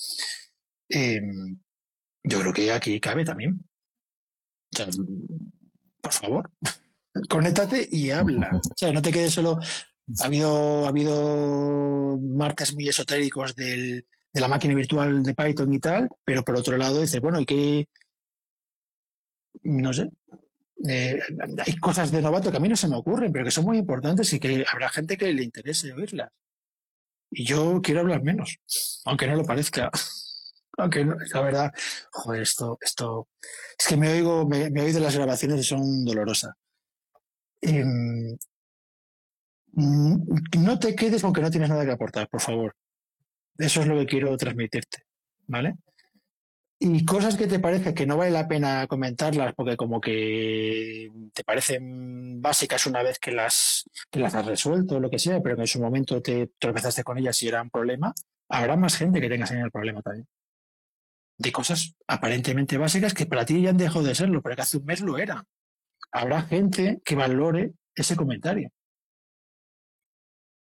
em, 0.90 1.58
yo 2.24 2.40
creo 2.40 2.54
que 2.54 2.72
aquí 2.72 3.00
cabe 3.00 3.26
también. 3.26 3.66
O 4.72 4.78
sea, 4.78 4.88
por 6.06 6.14
favor, 6.14 6.52
conéctate 7.30 7.90
y 7.92 8.12
habla. 8.12 8.52
O 8.54 8.74
sea, 8.76 8.94
no 8.94 9.02
te 9.02 9.12
quedes 9.12 9.34
solo. 9.34 9.60
Ha 10.22 10.26
habido, 10.26 10.86
ha 10.86 10.90
habido 10.90 12.20
martes 12.22 12.76
muy 12.76 12.88
esotéricos 12.88 13.56
del, 13.56 14.06
de 14.32 14.42
la 14.42 14.48
máquina 14.48 14.76
virtual 14.76 15.24
de 15.24 15.34
Python 15.34 15.74
y 15.74 15.80
tal, 15.80 16.08
pero 16.24 16.44
por 16.44 16.56
otro 16.56 16.78
lado 16.78 17.02
dices, 17.02 17.20
bueno, 17.20 17.40
¿y 17.40 17.46
qué? 17.48 17.88
No 19.64 19.92
sé. 19.94 20.12
Eh, 20.88 21.20
hay 21.66 21.76
cosas 21.78 22.12
de 22.12 22.22
novato 22.22 22.52
que 22.52 22.58
a 22.58 22.60
mí 22.60 22.70
no 22.70 22.76
se 22.76 22.88
me 22.88 22.98
ocurren, 22.98 23.32
pero 23.32 23.46
que 23.46 23.52
son 23.52 23.66
muy 23.66 23.80
importantes 23.80 24.32
y 24.34 24.40
que 24.40 24.64
habrá 24.72 24.90
gente 24.90 25.18
que 25.18 25.34
le 25.34 25.44
interese 25.44 25.92
oírlas. 25.92 26.32
Y 27.32 27.46
yo 27.46 27.82
quiero 27.82 28.02
hablar 28.02 28.22
menos, 28.22 28.60
aunque 29.06 29.26
no 29.26 29.36
lo 29.36 29.44
parezca. 29.44 29.90
Aunque 30.78 31.06
la 31.06 31.42
verdad, 31.42 31.74
joder, 32.12 32.42
esto, 32.42 32.78
esto, 32.82 33.30
es 33.78 33.88
que 33.88 33.98
me 33.98 34.10
oigo, 34.10 34.48
me, 34.48 34.70
me 34.70 34.82
oído 34.82 35.00
las 35.00 35.16
grabaciones 35.16 35.60
y 35.60 35.64
son 35.64 36.04
dolorosas. 36.04 36.54
Em, 37.62 38.38
no 39.76 40.80
te 40.80 40.96
quedes 40.96 41.22
con 41.22 41.34
que 41.34 41.42
no 41.42 41.52
tienes 41.52 41.70
nada 41.70 41.86
que 41.86 41.92
aportar, 41.92 42.28
por 42.30 42.42
favor. 42.42 42.76
Eso 43.58 43.82
es 43.82 43.88
lo 43.88 43.98
que 43.98 44.06
quiero 44.06 44.36
transmitirte, 44.38 45.04
¿vale? 45.48 45.76
Y 46.78 47.06
cosas 47.06 47.38
que 47.38 47.48
te 47.48 47.60
parece 47.60 47.94
que 47.94 48.06
no 48.06 48.18
vale 48.18 48.32
la 48.32 48.48
pena 48.48 48.86
comentarlas 48.88 49.54
porque 49.56 49.78
como 49.78 50.02
que 50.02 51.10
te 51.34 51.44
parecen 51.44 52.42
básicas 52.42 52.86
una 52.86 53.02
vez 53.02 53.18
que 53.18 53.32
las, 53.32 53.90
que 54.12 54.20
las 54.20 54.36
has 54.36 54.46
resuelto 54.46 54.98
o 54.98 55.00
lo 55.00 55.10
que 55.10 55.20
sea, 55.20 55.42
pero 55.42 55.56
que 55.56 55.62
en 55.62 55.68
su 55.68 55.80
momento 55.80 56.22
te 56.22 56.52
tropezaste 56.60 57.04
con 57.04 57.18
ellas 57.18 57.42
y 57.44 57.48
era 57.48 57.62
un 57.62 57.70
problema, 57.70 58.14
habrá 58.50 58.76
más 58.76 58.98
gente 58.98 59.22
que 59.22 59.30
tenga 59.30 59.46
ese 59.46 59.60
el 59.60 59.72
problema 59.72 60.02
también. 60.02 60.28
De 61.38 61.52
cosas 61.52 61.96
aparentemente 62.08 62.78
básicas 62.78 63.14
que 63.14 63.26
para 63.26 63.46
ti 63.46 63.62
ya 63.62 63.70
han 63.70 63.78
dejado 63.78 64.04
de 64.04 64.16
serlo, 64.16 64.42
pero 64.42 64.56
que 64.56 64.62
hace 64.62 64.78
un 64.78 64.86
mes 64.86 65.02
lo 65.02 65.18
era. 65.18 65.46
Habrá 66.12 66.44
gente 66.44 67.02
que 67.04 67.16
valore 67.16 67.74
ese 67.94 68.16
comentario. 68.16 68.70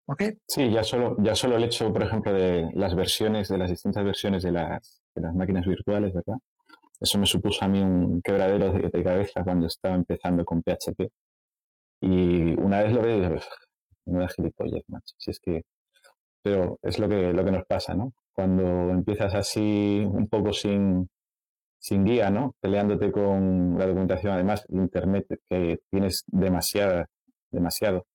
¿Ok? 0.09 0.23
Sí, 0.47 0.71
ya 0.71 0.83
solo, 0.83 1.17
ya 1.19 1.35
solo 1.35 1.57
el 1.57 1.65
hecho, 1.65 1.91
por 1.91 2.01
ejemplo, 2.01 2.31
de 2.33 2.69
las 2.73 2.95
versiones, 2.95 3.49
de 3.49 3.57
las 3.57 3.69
distintas 3.69 4.05
versiones 4.05 4.41
de 4.41 4.53
las, 4.53 5.01
de 5.13 5.21
las 5.21 5.35
máquinas 5.35 5.65
virtuales, 5.65 6.13
¿verdad? 6.13 6.37
Eso 6.99 7.19
me 7.19 7.25
supuso 7.25 7.63
a 7.65 7.67
mí 7.67 7.81
un 7.81 8.21
quebradero 8.21 8.71
de, 8.71 9.03
cabeza 9.03 9.43
cuando 9.43 9.67
estaba 9.67 9.95
empezando 9.95 10.43
con 10.45 10.63
PHP. 10.63 11.11
Y 12.01 12.53
una 12.59 12.83
vez 12.83 12.93
lo 12.93 13.01
veo 13.01 13.17
y 13.17 13.21
digo, 13.21 13.35
no 14.05 14.19
da 14.19 14.27
gilipollas, 14.29 14.83
macho. 14.87 15.15
Pero 16.41 16.79
es 16.81 16.99
lo 16.99 17.09
que, 17.09 17.33
lo 17.33 17.43
que 17.43 17.51
nos 17.51 17.65
pasa, 17.65 17.93
¿no? 17.93 18.13
Cuando 18.37 18.91
empiezas 18.91 19.33
así 19.33 20.05
un 20.05 20.27
poco 20.27 20.53
sin, 20.53 21.09
sin 21.79 22.05
guía, 22.05 22.29
¿no? 22.29 22.53
Peleándote 22.61 23.11
con 23.11 23.79
la 23.79 23.87
documentación, 23.87 24.33
además, 24.33 24.63
Internet, 24.69 25.25
que 25.49 25.79
tienes 25.89 26.23
demasiada, 26.27 27.07
demasiado, 27.49 28.05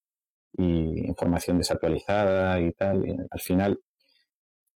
y 0.57 1.07
información 1.09 1.59
desactualizada 1.59 2.61
y 2.61 2.71
tal, 2.73 3.27
al 3.29 3.41
final 3.41 3.81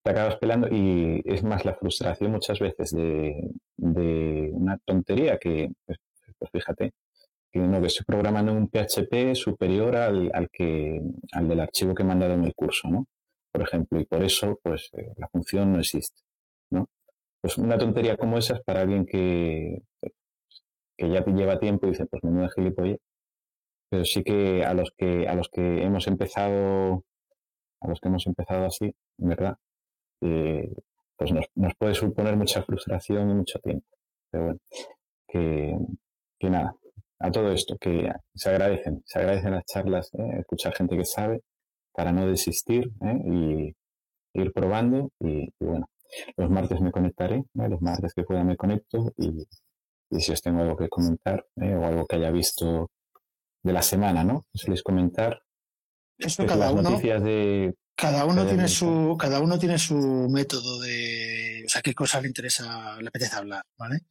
te 0.04 0.12
acabas 0.12 0.38
pelando 0.38 0.68
y 0.72 1.22
es 1.26 1.44
más 1.44 1.64
la 1.64 1.76
frustración 1.76 2.32
muchas 2.32 2.60
veces 2.60 2.90
de, 2.92 3.52
una 3.78 4.80
tontería 4.84 5.38
que, 5.38 5.70
pues, 5.86 6.00
pues, 6.40 6.52
fíjate, 6.52 6.94
que 7.52 7.60
uno 7.60 7.82
que 7.82 7.88
estoy 7.88 8.06
programando 8.06 8.52
un 8.52 8.68
PHP 8.68 9.36
superior 9.36 9.96
al, 9.96 10.32
al, 10.34 10.50
que, 10.52 11.02
al 11.34 11.48
del 11.48 11.60
archivo 11.60 11.94
que 11.94 12.02
he 12.02 12.06
mandado 12.06 12.34
en 12.34 12.46
el 12.46 12.56
curso, 12.56 12.90
¿no? 12.90 13.06
Por 13.56 13.64
ejemplo, 13.64 14.02
y 14.02 14.06
por 14.06 14.22
eso, 14.22 14.60
pues, 14.62 14.90
eh, 14.98 15.14
la 15.16 15.30
función 15.30 15.72
no 15.72 15.80
existe, 15.80 16.22
¿no? 16.72 16.90
Pues 17.40 17.58
una 17.58 17.78
tontería 17.78 18.18
como 18.18 18.38
esa 18.38 18.56
es 18.56 18.62
para 18.64 18.82
alguien 18.82 19.06
que, 19.06 19.82
que 20.98 21.10
ya 21.10 21.24
lleva 21.24 21.58
tiempo 21.58 21.88
y 21.88 21.92
dice, 21.92 22.06
pues 22.06 22.22
menuda 22.26 22.50
gilipollas, 22.54 22.98
pero 23.90 24.04
sí 24.04 24.24
que 24.26 24.66
a 24.66 24.74
los 24.74 24.92
que, 24.98 25.26
a 25.30 25.36
los 25.36 25.48
que 25.48 25.84
hemos 25.84 26.08
empezado, 26.08 27.06
a 27.80 27.88
los 27.88 28.02
que 28.02 28.10
hemos 28.10 28.28
empezado 28.28 28.66
así, 28.66 28.94
verdad, 29.16 29.56
eh, 30.20 30.70
pues 31.16 31.32
nos, 31.32 31.46
nos, 31.56 31.76
puede 31.76 31.96
suponer 31.96 32.36
mucha 32.36 32.62
frustración 32.62 33.30
y 33.32 33.36
mucho 33.36 33.60
tiempo. 33.60 33.88
Pero 34.32 34.44
bueno, 34.46 34.60
que, 35.30 35.78
que 36.40 36.50
nada, 36.50 36.76
a 37.20 37.32
todo 37.32 37.54
esto, 37.54 37.78
que 37.78 38.12
se 38.34 38.50
agradecen, 38.50 39.02
se 39.06 39.20
agradecen 39.20 39.54
las 39.54 39.66
charlas, 39.66 40.14
¿eh? 40.16 40.40
escuchar 40.40 40.76
gente 40.76 40.98
que 40.98 41.06
sabe 41.06 41.42
para 41.96 42.12
no 42.12 42.28
desistir 42.28 42.92
¿eh? 43.02 43.20
y 43.26 44.42
ir 44.42 44.52
probando 44.54 45.12
y, 45.20 45.50
bueno, 45.60 45.90
los 46.38 46.50
martes 46.50 46.82
me 46.82 46.92
conectaré, 46.92 47.44
los 47.54 47.82
martes 47.82 48.14
que 48.14 48.24
pueda 48.24 48.44
me 48.44 48.58
conecto 48.58 49.14
y, 49.18 49.48
y 50.10 50.20
si 50.20 50.32
os 50.32 50.42
tengo 50.42 50.62
algo 50.62 50.78
que 50.78 50.90
comentar 50.90 51.46
o 51.56 51.86
algo 51.86 52.06
que 52.06 52.18
haya 52.18 52.32
visto 52.32 52.92
de 53.64 53.74
la 53.74 53.82
semana, 53.82 54.24
¿no? 54.24 54.46
Sueles 54.54 54.84
comentar. 54.84 55.42
Eso 56.18 56.46
cada 56.46 56.72
uno. 56.72 56.84
Noticias 56.84 57.24
de 57.24 57.74
cada 57.96 58.26
uno 58.26 58.46
tiene 58.46 58.68
su, 58.68 59.16
cada 59.18 59.40
uno 59.40 59.58
tiene 59.58 59.80
su 59.80 59.96
método 60.30 60.82
de, 60.82 61.64
o 61.66 61.70
sea, 61.70 61.82
qué 61.82 61.94
cosa 61.94 62.20
le 62.20 62.28
interesa, 62.28 62.98
le 63.00 63.08
apetece 63.08 63.38
hablar, 63.38 63.64
¿vale? 63.78 64.02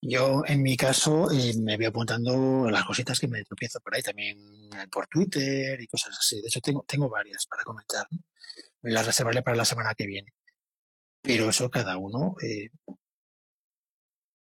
Yo, 0.00 0.42
en 0.46 0.62
mi 0.62 0.76
caso, 0.76 1.30
eh, 1.32 1.54
me 1.58 1.76
voy 1.76 1.86
apuntando 1.86 2.70
las 2.70 2.84
cositas 2.84 3.18
que 3.18 3.26
me 3.26 3.42
tropiezo 3.44 3.80
por 3.80 3.94
ahí, 3.94 4.02
también 4.02 4.38
por 4.90 5.08
Twitter 5.08 5.80
y 5.80 5.86
cosas 5.88 6.16
así. 6.18 6.40
De 6.40 6.46
hecho, 6.46 6.60
tengo, 6.60 6.84
tengo 6.86 7.08
varias 7.08 7.46
para 7.46 7.64
comentar. 7.64 8.06
Me 8.82 8.92
las 8.92 9.06
reservaré 9.06 9.42
para 9.42 9.56
la 9.56 9.64
semana 9.64 9.94
que 9.94 10.06
viene. 10.06 10.32
Pero 11.22 11.50
eso 11.50 11.68
cada 11.68 11.96
uno 11.98 12.36
eh, 12.42 12.70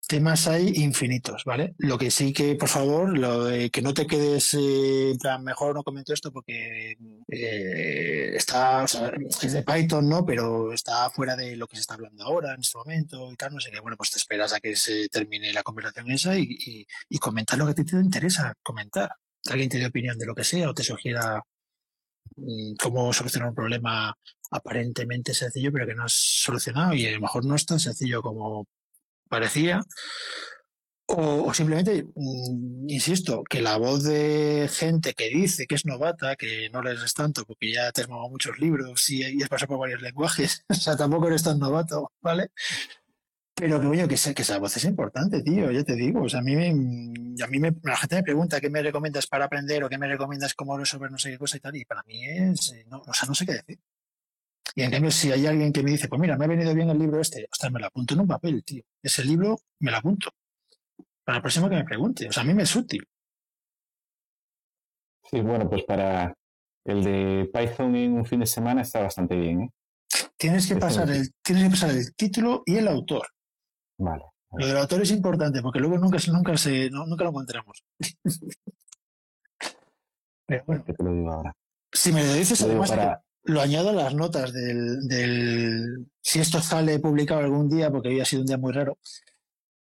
temas 0.09 0.49
hay 0.49 0.73
infinitos, 0.77 1.45
¿vale? 1.45 1.75
Lo 1.77 1.99
que 1.99 2.11
sí 2.11 2.33
que, 2.33 2.55
por 2.57 2.71
favor, 2.71 3.17
lo 3.17 3.47
que 3.71 3.83
no 3.83 3.93
te 3.93 4.07
quedes, 4.07 4.55
eh, 4.59 5.15
mejor 5.43 5.75
no 5.75 5.85
comento 5.85 6.15
esto 6.15 6.33
porque 6.33 6.97
eh, 7.29 8.33
está, 8.35 8.85
o 8.85 8.89
sea, 8.89 9.13
es 9.43 9.53
de 9.53 9.63
Python, 9.63 10.09
¿no? 10.09 10.25
Pero 10.25 10.73
está 10.73 11.11
fuera 11.11 11.37
de 11.37 11.57
lo 11.57 11.69
que 11.69 11.77
se 11.77 11.83
está 11.83 11.95
hablando 11.95 12.25
ahora, 12.25 12.55
en 12.55 12.61
este 12.61 12.79
momento 12.79 13.31
y 13.31 13.37
tal, 13.37 13.55
no 13.55 13.61
sé 13.61 13.71
qué. 13.71 13.81
Bueno, 13.81 13.99
pues 13.99 14.11
te 14.11 14.19
esperas 14.19 14.55
a 14.55 14.61
que 14.61 14.75
se 14.77 15.09
termine 15.11 15.53
la 15.53 15.63
conversación 15.63 16.11
esa 16.11 16.39
y, 16.39 16.87
y, 17.11 17.19
comentar 17.19 17.59
lo 17.59 17.67
que 17.67 17.73
a 17.73 17.85
te 17.85 17.97
interesa 17.97 18.55
comentar. 18.63 19.11
Alguien 19.51 19.69
te 19.69 19.79
dé 19.79 19.87
opinión 19.87 20.19
de 20.19 20.27
lo 20.27 20.35
que 20.35 20.45
sea 20.45 20.71
o 20.71 20.75
te 20.75 20.85
sugiera 20.85 21.43
mm, 22.37 22.75
cómo 22.81 23.13
solucionar 23.13 23.51
un 23.51 23.55
problema 23.55 24.17
aparentemente 24.51 25.35
sencillo, 25.35 25.71
pero 25.73 25.87
que 25.87 25.95
no 25.95 26.05
has 26.05 26.15
solucionado 26.15 26.95
y 26.95 27.07
a 27.07 27.13
lo 27.13 27.21
mejor 27.21 27.45
no 27.45 27.55
es 27.55 27.67
tan 27.67 27.79
sencillo 27.79 28.23
como 28.23 28.67
parecía. 29.29 29.81
O, 31.11 31.55
simplemente, 31.55 32.05
mm, 32.15 32.91
insisto, 32.91 33.43
que 33.43 33.63
la 33.63 33.79
voz 33.79 34.05
de 34.05 34.69
gente 34.71 35.15
que 35.15 35.31
dice 35.31 35.67
que 35.67 35.75
es 35.75 35.87
novata, 35.87 36.37
que 36.37 36.69
no 36.71 36.83
lees 36.83 37.15
tanto 37.15 37.47
porque 37.47 37.73
ya 37.73 37.91
te 37.93 38.03
has 38.03 38.09
mamado 38.11 38.29
muchos 38.29 38.59
libros 38.59 39.09
y, 39.09 39.43
has 39.43 39.49
pasado 39.49 39.69
por 39.69 39.79
varios 39.79 40.03
lenguajes, 40.03 40.65
o 40.69 40.75
sea, 40.75 40.97
tampoco 40.99 41.29
eres 41.29 41.43
tan 41.43 41.59
novato, 41.59 42.13
¿vale? 42.21 42.51
Pero 43.55 43.81
que, 43.81 44.07
que, 44.07 44.35
que 44.35 44.43
esa 44.43 44.59
voz 44.59 44.77
es 44.77 44.85
importante, 44.85 45.43
tío, 45.43 45.71
ya 45.73 45.83
te 45.83 45.97
digo. 45.97 46.23
O 46.23 46.29
sea, 46.29 46.41
a 46.41 46.43
mí, 46.43 46.55
a 46.55 47.47
mí 47.47 47.59
la 47.83 47.97
gente 47.97 48.17
me 48.17 48.23
pregunta 48.23 48.61
qué 48.61 48.71
me 48.71 48.83
recomiendas 48.83 49.27
para 49.27 49.47
aprender 49.47 49.83
o 49.85 49.89
qué 49.89 49.99
me 49.99 50.09
recomiendas 50.09 50.55
cómo 50.55 50.77
resolver 50.79 51.11
no 51.11 51.19
sé 51.19 51.31
qué 51.31 51.39
cosa 51.39 51.57
y 51.57 51.61
tal, 51.61 51.75
y 51.77 51.85
para 51.85 52.03
mí 52.05 52.25
es, 52.25 52.73
eh, 52.73 52.85
no, 52.89 53.03
o 53.05 53.15
sea, 53.15 53.27
no 53.27 53.35
sé 53.35 53.47
qué 53.47 53.55
decir. 53.55 53.79
Y 54.75 54.83
en 54.83 54.91
cambio, 54.91 55.11
si 55.11 55.33
hay 55.33 55.47
alguien 55.47 55.73
que 55.73 55.83
me 55.83 55.91
dice, 55.91 56.09
pues 56.09 56.21
mira, 56.21 56.37
me 56.37 56.45
ha 56.45 56.49
venido 56.49 56.75
bien 56.75 56.91
el 56.91 56.99
libro 56.99 57.21
este, 57.21 57.49
ostras, 57.51 57.73
me 57.73 57.81
lo 57.81 57.87
apunto 57.87 58.15
en 58.15 58.21
un 58.21 58.27
papel, 58.27 58.63
tío. 58.65 58.83
Ese 59.03 59.25
libro 59.25 59.59
me 59.81 59.91
lo 59.91 59.97
apunto. 59.97 60.31
Para 61.25 61.37
el 61.37 61.43
próximo 61.43 61.69
que 61.69 61.77
me 61.77 61.85
pregunte. 61.85 62.29
O 62.29 62.33
sea, 62.33 62.43
a 62.43 62.47
mí 62.47 62.55
me 62.55 62.63
es 62.63 62.75
útil. 62.77 63.07
Sí, 65.31 65.41
bueno, 65.41 65.69
pues 65.69 65.85
para 65.85 66.35
el 66.85 67.05
de 67.05 67.51
Python 67.53 67.95
en 67.97 68.15
un 68.15 68.25
fin 68.25 68.41
de 68.41 68.47
semana 68.47 68.83
está 68.83 69.01
bastante 69.01 69.37
bien. 69.37 69.63
¿eh? 69.63 69.71
Tienes, 70.37 70.67
que 70.67 70.77
pasar 70.77 71.11
el, 71.11 71.33
tienes 71.43 71.65
que 71.65 71.71
pasar 71.71 71.91
el 71.91 72.15
título 72.15 72.63
y 72.65 72.77
el 72.77 72.89
autor. 72.89 73.27
Vale. 73.99 74.25
Lo 74.53 74.67
del 74.67 74.79
autor 74.79 75.03
es 75.03 75.11
importante 75.11 75.61
porque 75.61 75.81
luego 75.81 75.99
nunca, 75.99 76.17
nunca, 76.29 76.57
se, 76.57 76.89
nunca 76.91 77.25
lo 77.25 77.31
encontramos. 77.31 77.85
Pero 80.47 80.65
bueno. 80.65 80.83
te 80.85 81.05
lo 81.05 81.13
digo 81.13 81.31
ahora. 81.31 81.53
Si 81.93 82.11
me 82.11 82.25
lo 82.25 82.33
dices, 82.33 82.63
además, 82.63 82.91
lo 83.45 83.61
añado 83.61 83.91
a 83.91 83.93
las 83.93 84.15
notas 84.15 84.53
del, 84.53 86.07
Si 86.21 86.41
esto 86.41 86.61
sale 86.61 86.99
publicado 86.99 87.41
algún 87.41 87.69
día, 87.69 87.91
porque 87.91 88.09
hoy 88.09 88.21
ha 88.21 88.25
sido 88.25 88.43
un 88.43 88.47
día 88.47 88.59
muy 88.59 88.73
raro. 88.73 88.99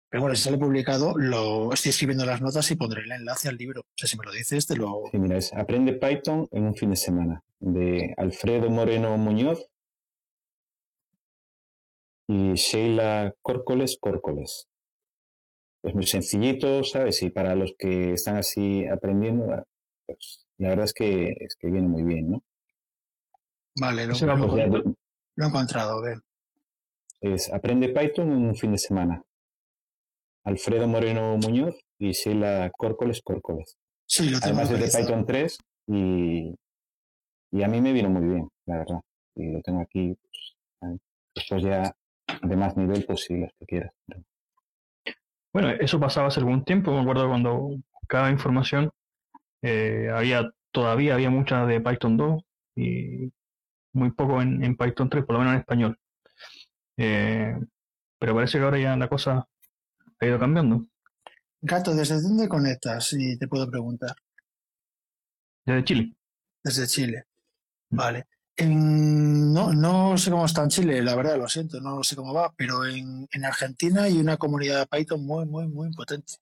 Pero 0.09 0.21
bueno, 0.21 0.35
si 0.35 0.43
sale 0.43 0.57
publicado, 0.57 1.17
lo 1.17 1.73
estoy 1.73 1.89
escribiendo 1.89 2.25
las 2.25 2.41
notas 2.41 2.69
y 2.71 2.75
pondré 2.75 3.01
el 3.01 3.11
enlace 3.11 3.49
al 3.49 3.57
libro. 3.57 3.81
O 3.81 3.93
sea, 3.95 4.07
si 4.07 4.17
me 4.17 4.25
lo 4.25 4.31
dices, 4.31 4.65
te 4.65 4.75
lo. 4.75 5.03
Sí, 5.11 5.17
mira, 5.17 5.37
es 5.37 5.53
Aprende 5.53 5.93
Python 5.93 6.47
en 6.51 6.63
un 6.63 6.75
fin 6.75 6.91
de 6.91 6.95
semana, 6.95 7.43
de 7.59 8.13
Alfredo 8.17 8.69
Moreno 8.69 9.17
Muñoz 9.17 9.67
y 12.27 12.53
Sheila 12.53 13.33
Córcoles 13.41 13.97
Córcoles. 13.99 14.67
Es 15.83 15.93
muy 15.93 16.05
sencillito, 16.05 16.83
¿sabes? 16.83 17.21
Y 17.23 17.29
para 17.29 17.55
los 17.55 17.73
que 17.77 18.13
están 18.13 18.37
así 18.37 18.85
aprendiendo, 18.85 19.45
pues 20.05 20.45
la 20.57 20.69
verdad 20.69 20.85
es 20.85 20.93
que, 20.93 21.35
es 21.39 21.55
que 21.59 21.69
viene 21.69 21.87
muy 21.87 22.03
bien, 22.03 22.31
¿no? 22.31 22.43
Vale, 23.79 24.07
lo, 24.07 24.13
he 24.13 25.45
encontrado, 25.45 26.01
bien. 26.01 26.21
Es 27.21 27.51
Aprende 27.53 27.89
Python 27.89 28.31
en 28.31 28.45
un 28.47 28.55
fin 28.55 28.71
de 28.71 28.77
semana. 28.77 29.23
Alfredo 30.45 30.87
Moreno 30.87 31.37
Muñoz 31.37 31.75
y 31.99 32.11
Sheila 32.11 32.71
Córcoles 32.75 33.21
Córcoles. 33.21 33.77
Sí, 34.05 34.29
lo 34.29 34.39
tengo 34.39 34.59
Además 34.59 34.71
es 34.71 34.93
de 34.93 34.99
Python 34.99 35.25
3 35.25 35.57
y, 35.87 36.55
y 37.51 37.63
a 37.63 37.67
mí 37.67 37.81
me 37.81 37.91
vino 37.91 38.09
muy 38.09 38.27
bien, 38.27 38.49
la 38.65 38.77
verdad. 38.77 39.01
Y 39.35 39.51
lo 39.51 39.61
tengo 39.61 39.81
aquí, 39.81 40.15
pues, 40.15 40.97
después 41.35 41.63
ya 41.63 41.95
de 42.41 42.55
más 42.55 42.77
nivel 42.77 43.05
posible, 43.05 43.51
si 43.59 43.65
quieras. 43.65 43.91
Bueno, 45.53 45.69
eso 45.69 45.99
pasaba 45.99 46.27
hace 46.27 46.39
algún 46.39 46.63
tiempo, 46.63 46.91
me 46.91 47.01
acuerdo 47.01 47.27
cuando 47.27 47.69
cada 48.07 48.31
información 48.31 48.91
eh, 49.61 50.09
había, 50.13 50.49
todavía 50.71 51.15
había 51.15 51.29
mucha 51.29 51.65
de 51.65 51.81
Python 51.81 52.17
2 52.17 52.43
y 52.75 53.31
muy 53.97 54.11
poco 54.11 54.41
en, 54.41 54.77
Python 54.77 55.09
3, 55.09 55.25
por 55.25 55.33
lo 55.33 55.39
menos 55.39 55.55
en 55.55 55.59
español. 55.59 55.99
Eh, 56.97 57.57
pero 58.19 58.35
parece 58.35 58.57
que 58.57 58.63
ahora 58.63 58.79
ya 58.79 58.95
la 58.95 59.09
cosa 59.09 59.47
ha 60.19 60.25
ido 60.25 60.39
cambiando. 60.39 60.85
Gato, 61.61 61.95
¿desde 61.95 62.21
dónde 62.21 62.47
conectas? 62.47 63.07
Si 63.07 63.37
te 63.37 63.47
puedo 63.47 63.69
preguntar. 63.69 64.15
Desde 65.65 65.83
Chile. 65.83 66.15
Desde 66.63 66.87
Chile. 66.87 67.25
Vale. 67.89 68.25
no, 68.59 69.73
no 69.73 70.17
sé 70.17 70.31
cómo 70.31 70.45
está 70.45 70.63
en 70.63 70.69
Chile, 70.69 71.01
la 71.01 71.15
verdad, 71.15 71.37
lo 71.37 71.47
siento, 71.47 71.79
no 71.79 72.03
sé 72.03 72.15
cómo 72.15 72.33
va, 72.33 72.53
pero 72.55 72.85
en, 72.85 73.27
Argentina 73.43 74.03
hay 74.03 74.17
una 74.17 74.37
comunidad 74.37 74.79
de 74.79 74.97
Python 74.97 75.25
muy, 75.25 75.45
muy, 75.45 75.67
muy 75.67 75.91
potente. 75.91 76.33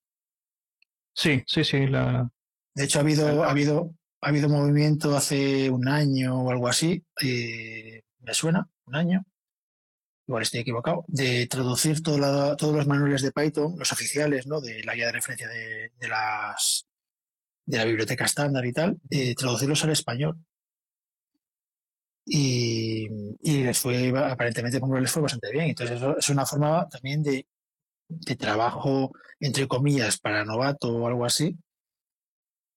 Sí, 1.13 1.43
sí, 1.47 1.63
sí. 1.63 1.87
La... 1.87 2.29
De 2.73 2.83
hecho, 2.83 2.99
ha 2.99 3.01
habido, 3.01 3.43
ha 3.43 3.51
habido, 3.51 3.93
ha 4.21 4.29
habido 4.29 4.49
movimiento 4.49 5.15
hace 5.15 5.69
un 5.69 5.87
año 5.87 6.41
o 6.41 6.51
algo 6.51 6.67
así, 6.67 7.03
eh, 7.21 8.01
me 8.19 8.33
suena, 8.33 8.67
un 8.85 8.95
año, 8.95 9.25
igual 10.27 10.43
estoy 10.43 10.61
equivocado, 10.61 11.05
de 11.07 11.47
traducir 11.47 12.01
todos 12.01 12.75
los 12.75 12.87
manuales 12.87 13.21
de 13.21 13.31
Python, 13.31 13.75
los 13.77 13.91
oficiales, 13.91 14.47
¿no? 14.47 14.61
De 14.61 14.83
la 14.83 14.95
guía 14.95 15.07
de 15.07 15.11
referencia 15.13 15.47
de, 15.47 15.91
las 16.07 16.87
de 17.65 17.77
la 17.77 17.85
biblioteca 17.85 18.25
estándar 18.25 18.65
y 18.65 18.73
tal, 18.73 18.97
eh, 19.09 19.35
traducirlos 19.35 19.83
al 19.83 19.91
español. 19.91 20.37
Y, 22.27 23.07
les 23.43 23.77
fue, 23.77 24.09
aparentemente, 24.17 24.79
les 24.99 25.11
fue 25.11 25.21
bastante 25.21 25.51
bien. 25.51 25.65
Entonces, 25.69 25.97
eso 25.97 26.17
es 26.17 26.29
una 26.29 26.45
forma 26.45 26.87
también 26.89 27.21
de, 27.21 27.45
de 28.07 28.35
trabajo, 28.35 29.11
entre 29.39 29.67
comillas, 29.67 30.19
para 30.19 30.43
novato 30.43 30.89
o 30.89 31.07
algo 31.07 31.25
así, 31.25 31.55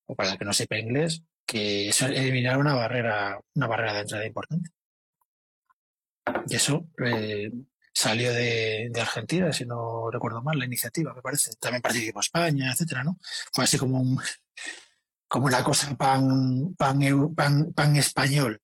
o 0.07 0.15
para 0.15 0.31
el 0.33 0.37
que 0.37 0.45
no 0.45 0.53
sepa 0.53 0.77
inglés, 0.77 1.23
que 1.49 1.89
es 1.89 1.99
eliminar 2.03 2.59
una 2.59 2.75
barrera, 2.75 3.39
una 3.55 3.65
barrera 3.65 3.93
de 3.93 3.99
entrada 4.01 4.25
importante. 4.27 4.69
Y 6.47 6.55
eso 6.55 6.87
eh, 7.03 7.49
salió 7.91 8.31
de, 8.31 8.91
Argentina, 9.01 9.51
si 9.51 9.65
no 9.65 10.11
recuerdo 10.11 10.43
mal, 10.43 10.59
la 10.59 10.65
iniciativa, 10.65 11.11
me 11.11 11.23
parece. 11.23 11.55
También 11.59 11.81
participó 11.81 12.19
España, 12.19 12.71
etcétera, 12.71 13.03
¿no? 13.03 13.17
Fue 13.51 13.63
así 13.63 13.79
como 13.79 13.99
un, 13.99 14.21
como 15.27 15.47
una 15.47 15.63
cosa 15.63 15.97
pan, 15.97 16.75
pan, 16.77 17.33
pan, 17.33 17.73
pan 17.73 17.95
español. 17.95 18.61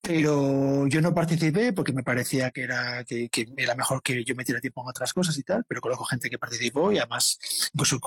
Pero 0.00 0.88
yo 0.88 1.00
no 1.00 1.14
participé 1.14 1.72
porque 1.72 1.92
me 1.92 2.02
parecía 2.02 2.50
que 2.50 2.62
era, 2.62 3.04
que, 3.04 3.30
era 3.56 3.76
mejor 3.76 4.02
que 4.02 4.24
yo 4.24 4.34
metiera 4.34 4.60
tiempo 4.60 4.82
en 4.82 4.88
otras 4.88 5.12
cosas 5.12 5.38
y 5.38 5.44
tal, 5.44 5.64
pero 5.68 5.80
conozco 5.80 6.04
gente 6.06 6.28
que 6.28 6.40
participó 6.40 6.90
y 6.90 6.98
además 6.98 7.38
incluso 7.72 8.00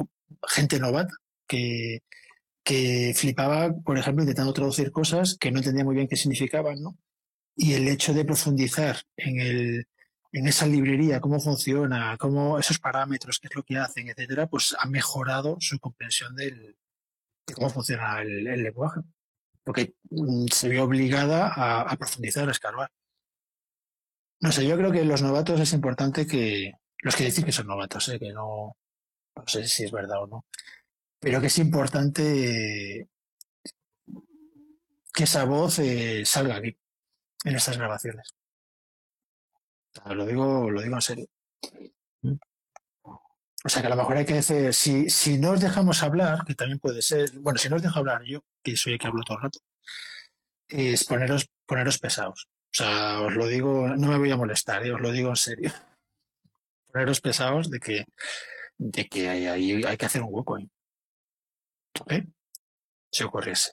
gente 0.45 0.77
novata 0.77 1.14
que, 1.48 2.02
que 2.66 3.14
flipaba, 3.16 3.74
por 3.74 3.98
ejemplo, 3.98 4.24
intentando 4.24 4.52
traducir 4.52 4.92
cosas 4.92 5.38
que 5.40 5.52
no 5.52 5.60
entendía 5.60 5.86
muy 5.86 5.96
bien 5.96 6.10
qué 6.10 6.18
significaban, 6.18 6.82
¿no? 6.82 6.98
y 7.56 7.74
el 7.74 7.88
hecho 7.88 8.14
de 8.14 8.26
profundizar 8.26 8.98
en, 9.16 9.40
el, 9.40 9.88
en 10.32 10.48
esa 10.48 10.68
librería, 10.68 11.22
cómo 11.22 11.40
funciona, 11.40 12.18
cómo 12.18 12.60
esos 12.60 12.80
parámetros, 12.80 13.40
qué 13.40 13.48
es 13.48 13.56
lo 13.56 13.64
que 13.64 13.78
hacen, 13.78 14.10
etcétera, 14.10 14.48
pues 14.48 14.76
ha 14.78 14.88
mejorado 14.88 15.58
su 15.60 15.80
comprensión 15.80 16.36
del, 16.36 16.78
de 17.48 17.54
cómo 17.54 17.70
funciona 17.70 18.22
el, 18.22 18.44
lenguaje. 18.44 19.02
Porque 19.64 19.96
mm, 20.12 20.48
se 20.52 20.70
vio 20.70 20.84
obligada 20.84 21.52
a, 21.56 21.96
profundizar, 21.98 22.48
a 22.48 22.52
escarbar. 22.52 22.92
No 24.42 24.52
sé, 24.52 24.68
yo 24.68 24.78
creo 24.78 24.92
que 24.92 25.06
los 25.06 25.22
novatos 25.22 25.60
es 25.60 25.74
importante 25.74 26.28
que, 26.28 26.74
los 27.00 27.16
que 27.16 27.26
dicen 27.26 27.46
que 27.46 27.52
son 27.52 27.68
novatos, 27.68 28.10
¿eh? 28.10 28.20
que 28.20 28.32
no, 28.34 28.76
no 29.36 29.44
sé 29.48 29.68
si 29.68 29.86
es 29.86 29.92
verdad 29.92 30.22
o 30.22 30.28
no, 30.28 30.46
pero 31.26 31.41
que 31.41 31.47
es 31.47 31.57
importante 31.57 33.10
que 35.11 35.23
esa 35.23 35.43
voz 35.45 35.80
eh, 35.80 36.23
salga 36.23 36.57
aquí 36.57 36.77
en 37.43 37.56
estas 37.56 37.80
grabaciones. 37.80 38.35
lo 40.06 40.23
digo, 40.27 40.69
lo 40.69 40.84
digo 40.84 40.93
en 40.93 41.02
serio. 41.02 41.26
O 43.02 43.69
sea 43.69 43.81
que 43.81 43.88
a 43.88 43.89
lo 43.89 43.95
mejor 43.95 44.18
hay 44.18 44.26
que 44.27 44.35
decir, 44.35 44.72
si, 44.72 45.10
si 45.10 45.39
no 45.39 45.53
os 45.53 45.61
dejamos 45.61 46.03
hablar, 46.03 46.45
que 46.45 46.53
también 46.53 46.77
puede 46.77 47.02
ser, 47.02 47.31
bueno, 47.39 47.57
si 47.57 47.69
no 47.69 47.77
os 47.77 47.81
dejo 47.81 47.97
hablar 47.97 48.22
yo, 48.23 48.43
que 48.61 48.77
soy 48.77 48.93
el 48.93 48.99
que 48.99 49.07
hablo 49.07 49.23
todo 49.23 49.38
el 49.38 49.43
rato, 49.45 49.60
es 50.68 51.06
poneros, 51.06 51.49
poneros 51.65 51.97
pesados. 51.97 52.49
O 52.65 52.73
sea, 52.84 53.22
os 53.22 53.34
lo 53.34 53.47
digo, 53.47 53.88
no 53.88 54.10
me 54.10 54.19
voy 54.19 54.30
a 54.30 54.38
molestar, 54.38 54.85
¿eh? 54.85 54.93
os 54.93 55.02
lo 55.02 55.11
digo 55.11 55.30
en 55.30 55.38
serio. 55.38 55.72
Poneros 56.93 57.19
pesados 57.19 57.72
de 57.72 57.80
que, 57.80 58.06
de 58.77 59.07
que 59.07 59.27
hay, 59.27 59.47
hay, 59.47 59.84
hay 59.84 59.97
que 59.97 60.06
hacer 60.06 60.22
un 60.22 60.30
hueco 60.30 60.57
ahí. 60.57 60.69
¿Eh? 62.10 62.26
Si 63.12 63.24
ocurriese. 63.24 63.72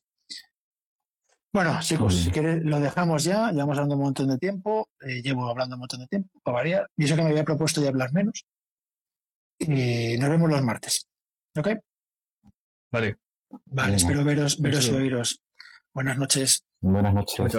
Bueno, 1.53 1.79
chicos, 1.83 2.15
si 2.15 2.31
quieres 2.31 2.65
lo 2.65 2.81
dejamos 2.81 3.25
ya, 3.25 3.51
llevamos 3.51 3.77
hablando 3.77 3.97
un 3.97 4.03
montón 4.03 4.29
de 4.29 4.39
tiempo, 4.39 4.89
eh, 5.01 5.21
llevo 5.21 5.51
hablando 5.51 5.77
un 5.77 5.81
montón 5.81 6.01
de 6.01 6.07
tiempo, 6.07 6.31
para 6.43 6.57
variar. 6.57 6.91
Y 6.97 7.05
eso 7.05 7.15
que 7.15 7.23
me 7.23 7.29
había 7.29 7.45
propuesto 7.45 7.83
de 7.83 7.89
hablar 7.89 8.13
menos. 8.13 8.47
Y 9.59 10.17
nos 10.19 10.31
vemos 10.31 10.49
los 10.49 10.63
martes. 10.63 11.09
¿Ok? 11.57 11.69
Vale. 12.91 13.19
Vale, 13.67 13.97
espero 13.97 14.25
veros, 14.25 14.61
veros 14.61 14.89
y 14.89 14.93
oíros. 14.93 15.43
Buenas 15.93 16.17
noches. 16.17 16.65
Buenas 16.81 17.13
noches. 17.13 17.53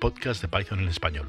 Podcast 0.00 0.42
de 0.42 0.48
Python 0.48 0.80
en 0.80 0.88
español. 0.88 1.28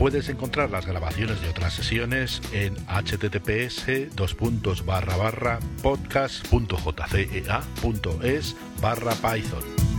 Puedes 0.00 0.28
encontrar 0.30 0.70
las 0.70 0.86
grabaciones 0.86 1.42
de 1.42 1.50
otras 1.50 1.74
sesiones 1.74 2.40
en 2.54 2.74
https 2.86 3.84
podcast.jcea.es 5.82 8.56
barra 8.80 9.12
python. 9.12 9.89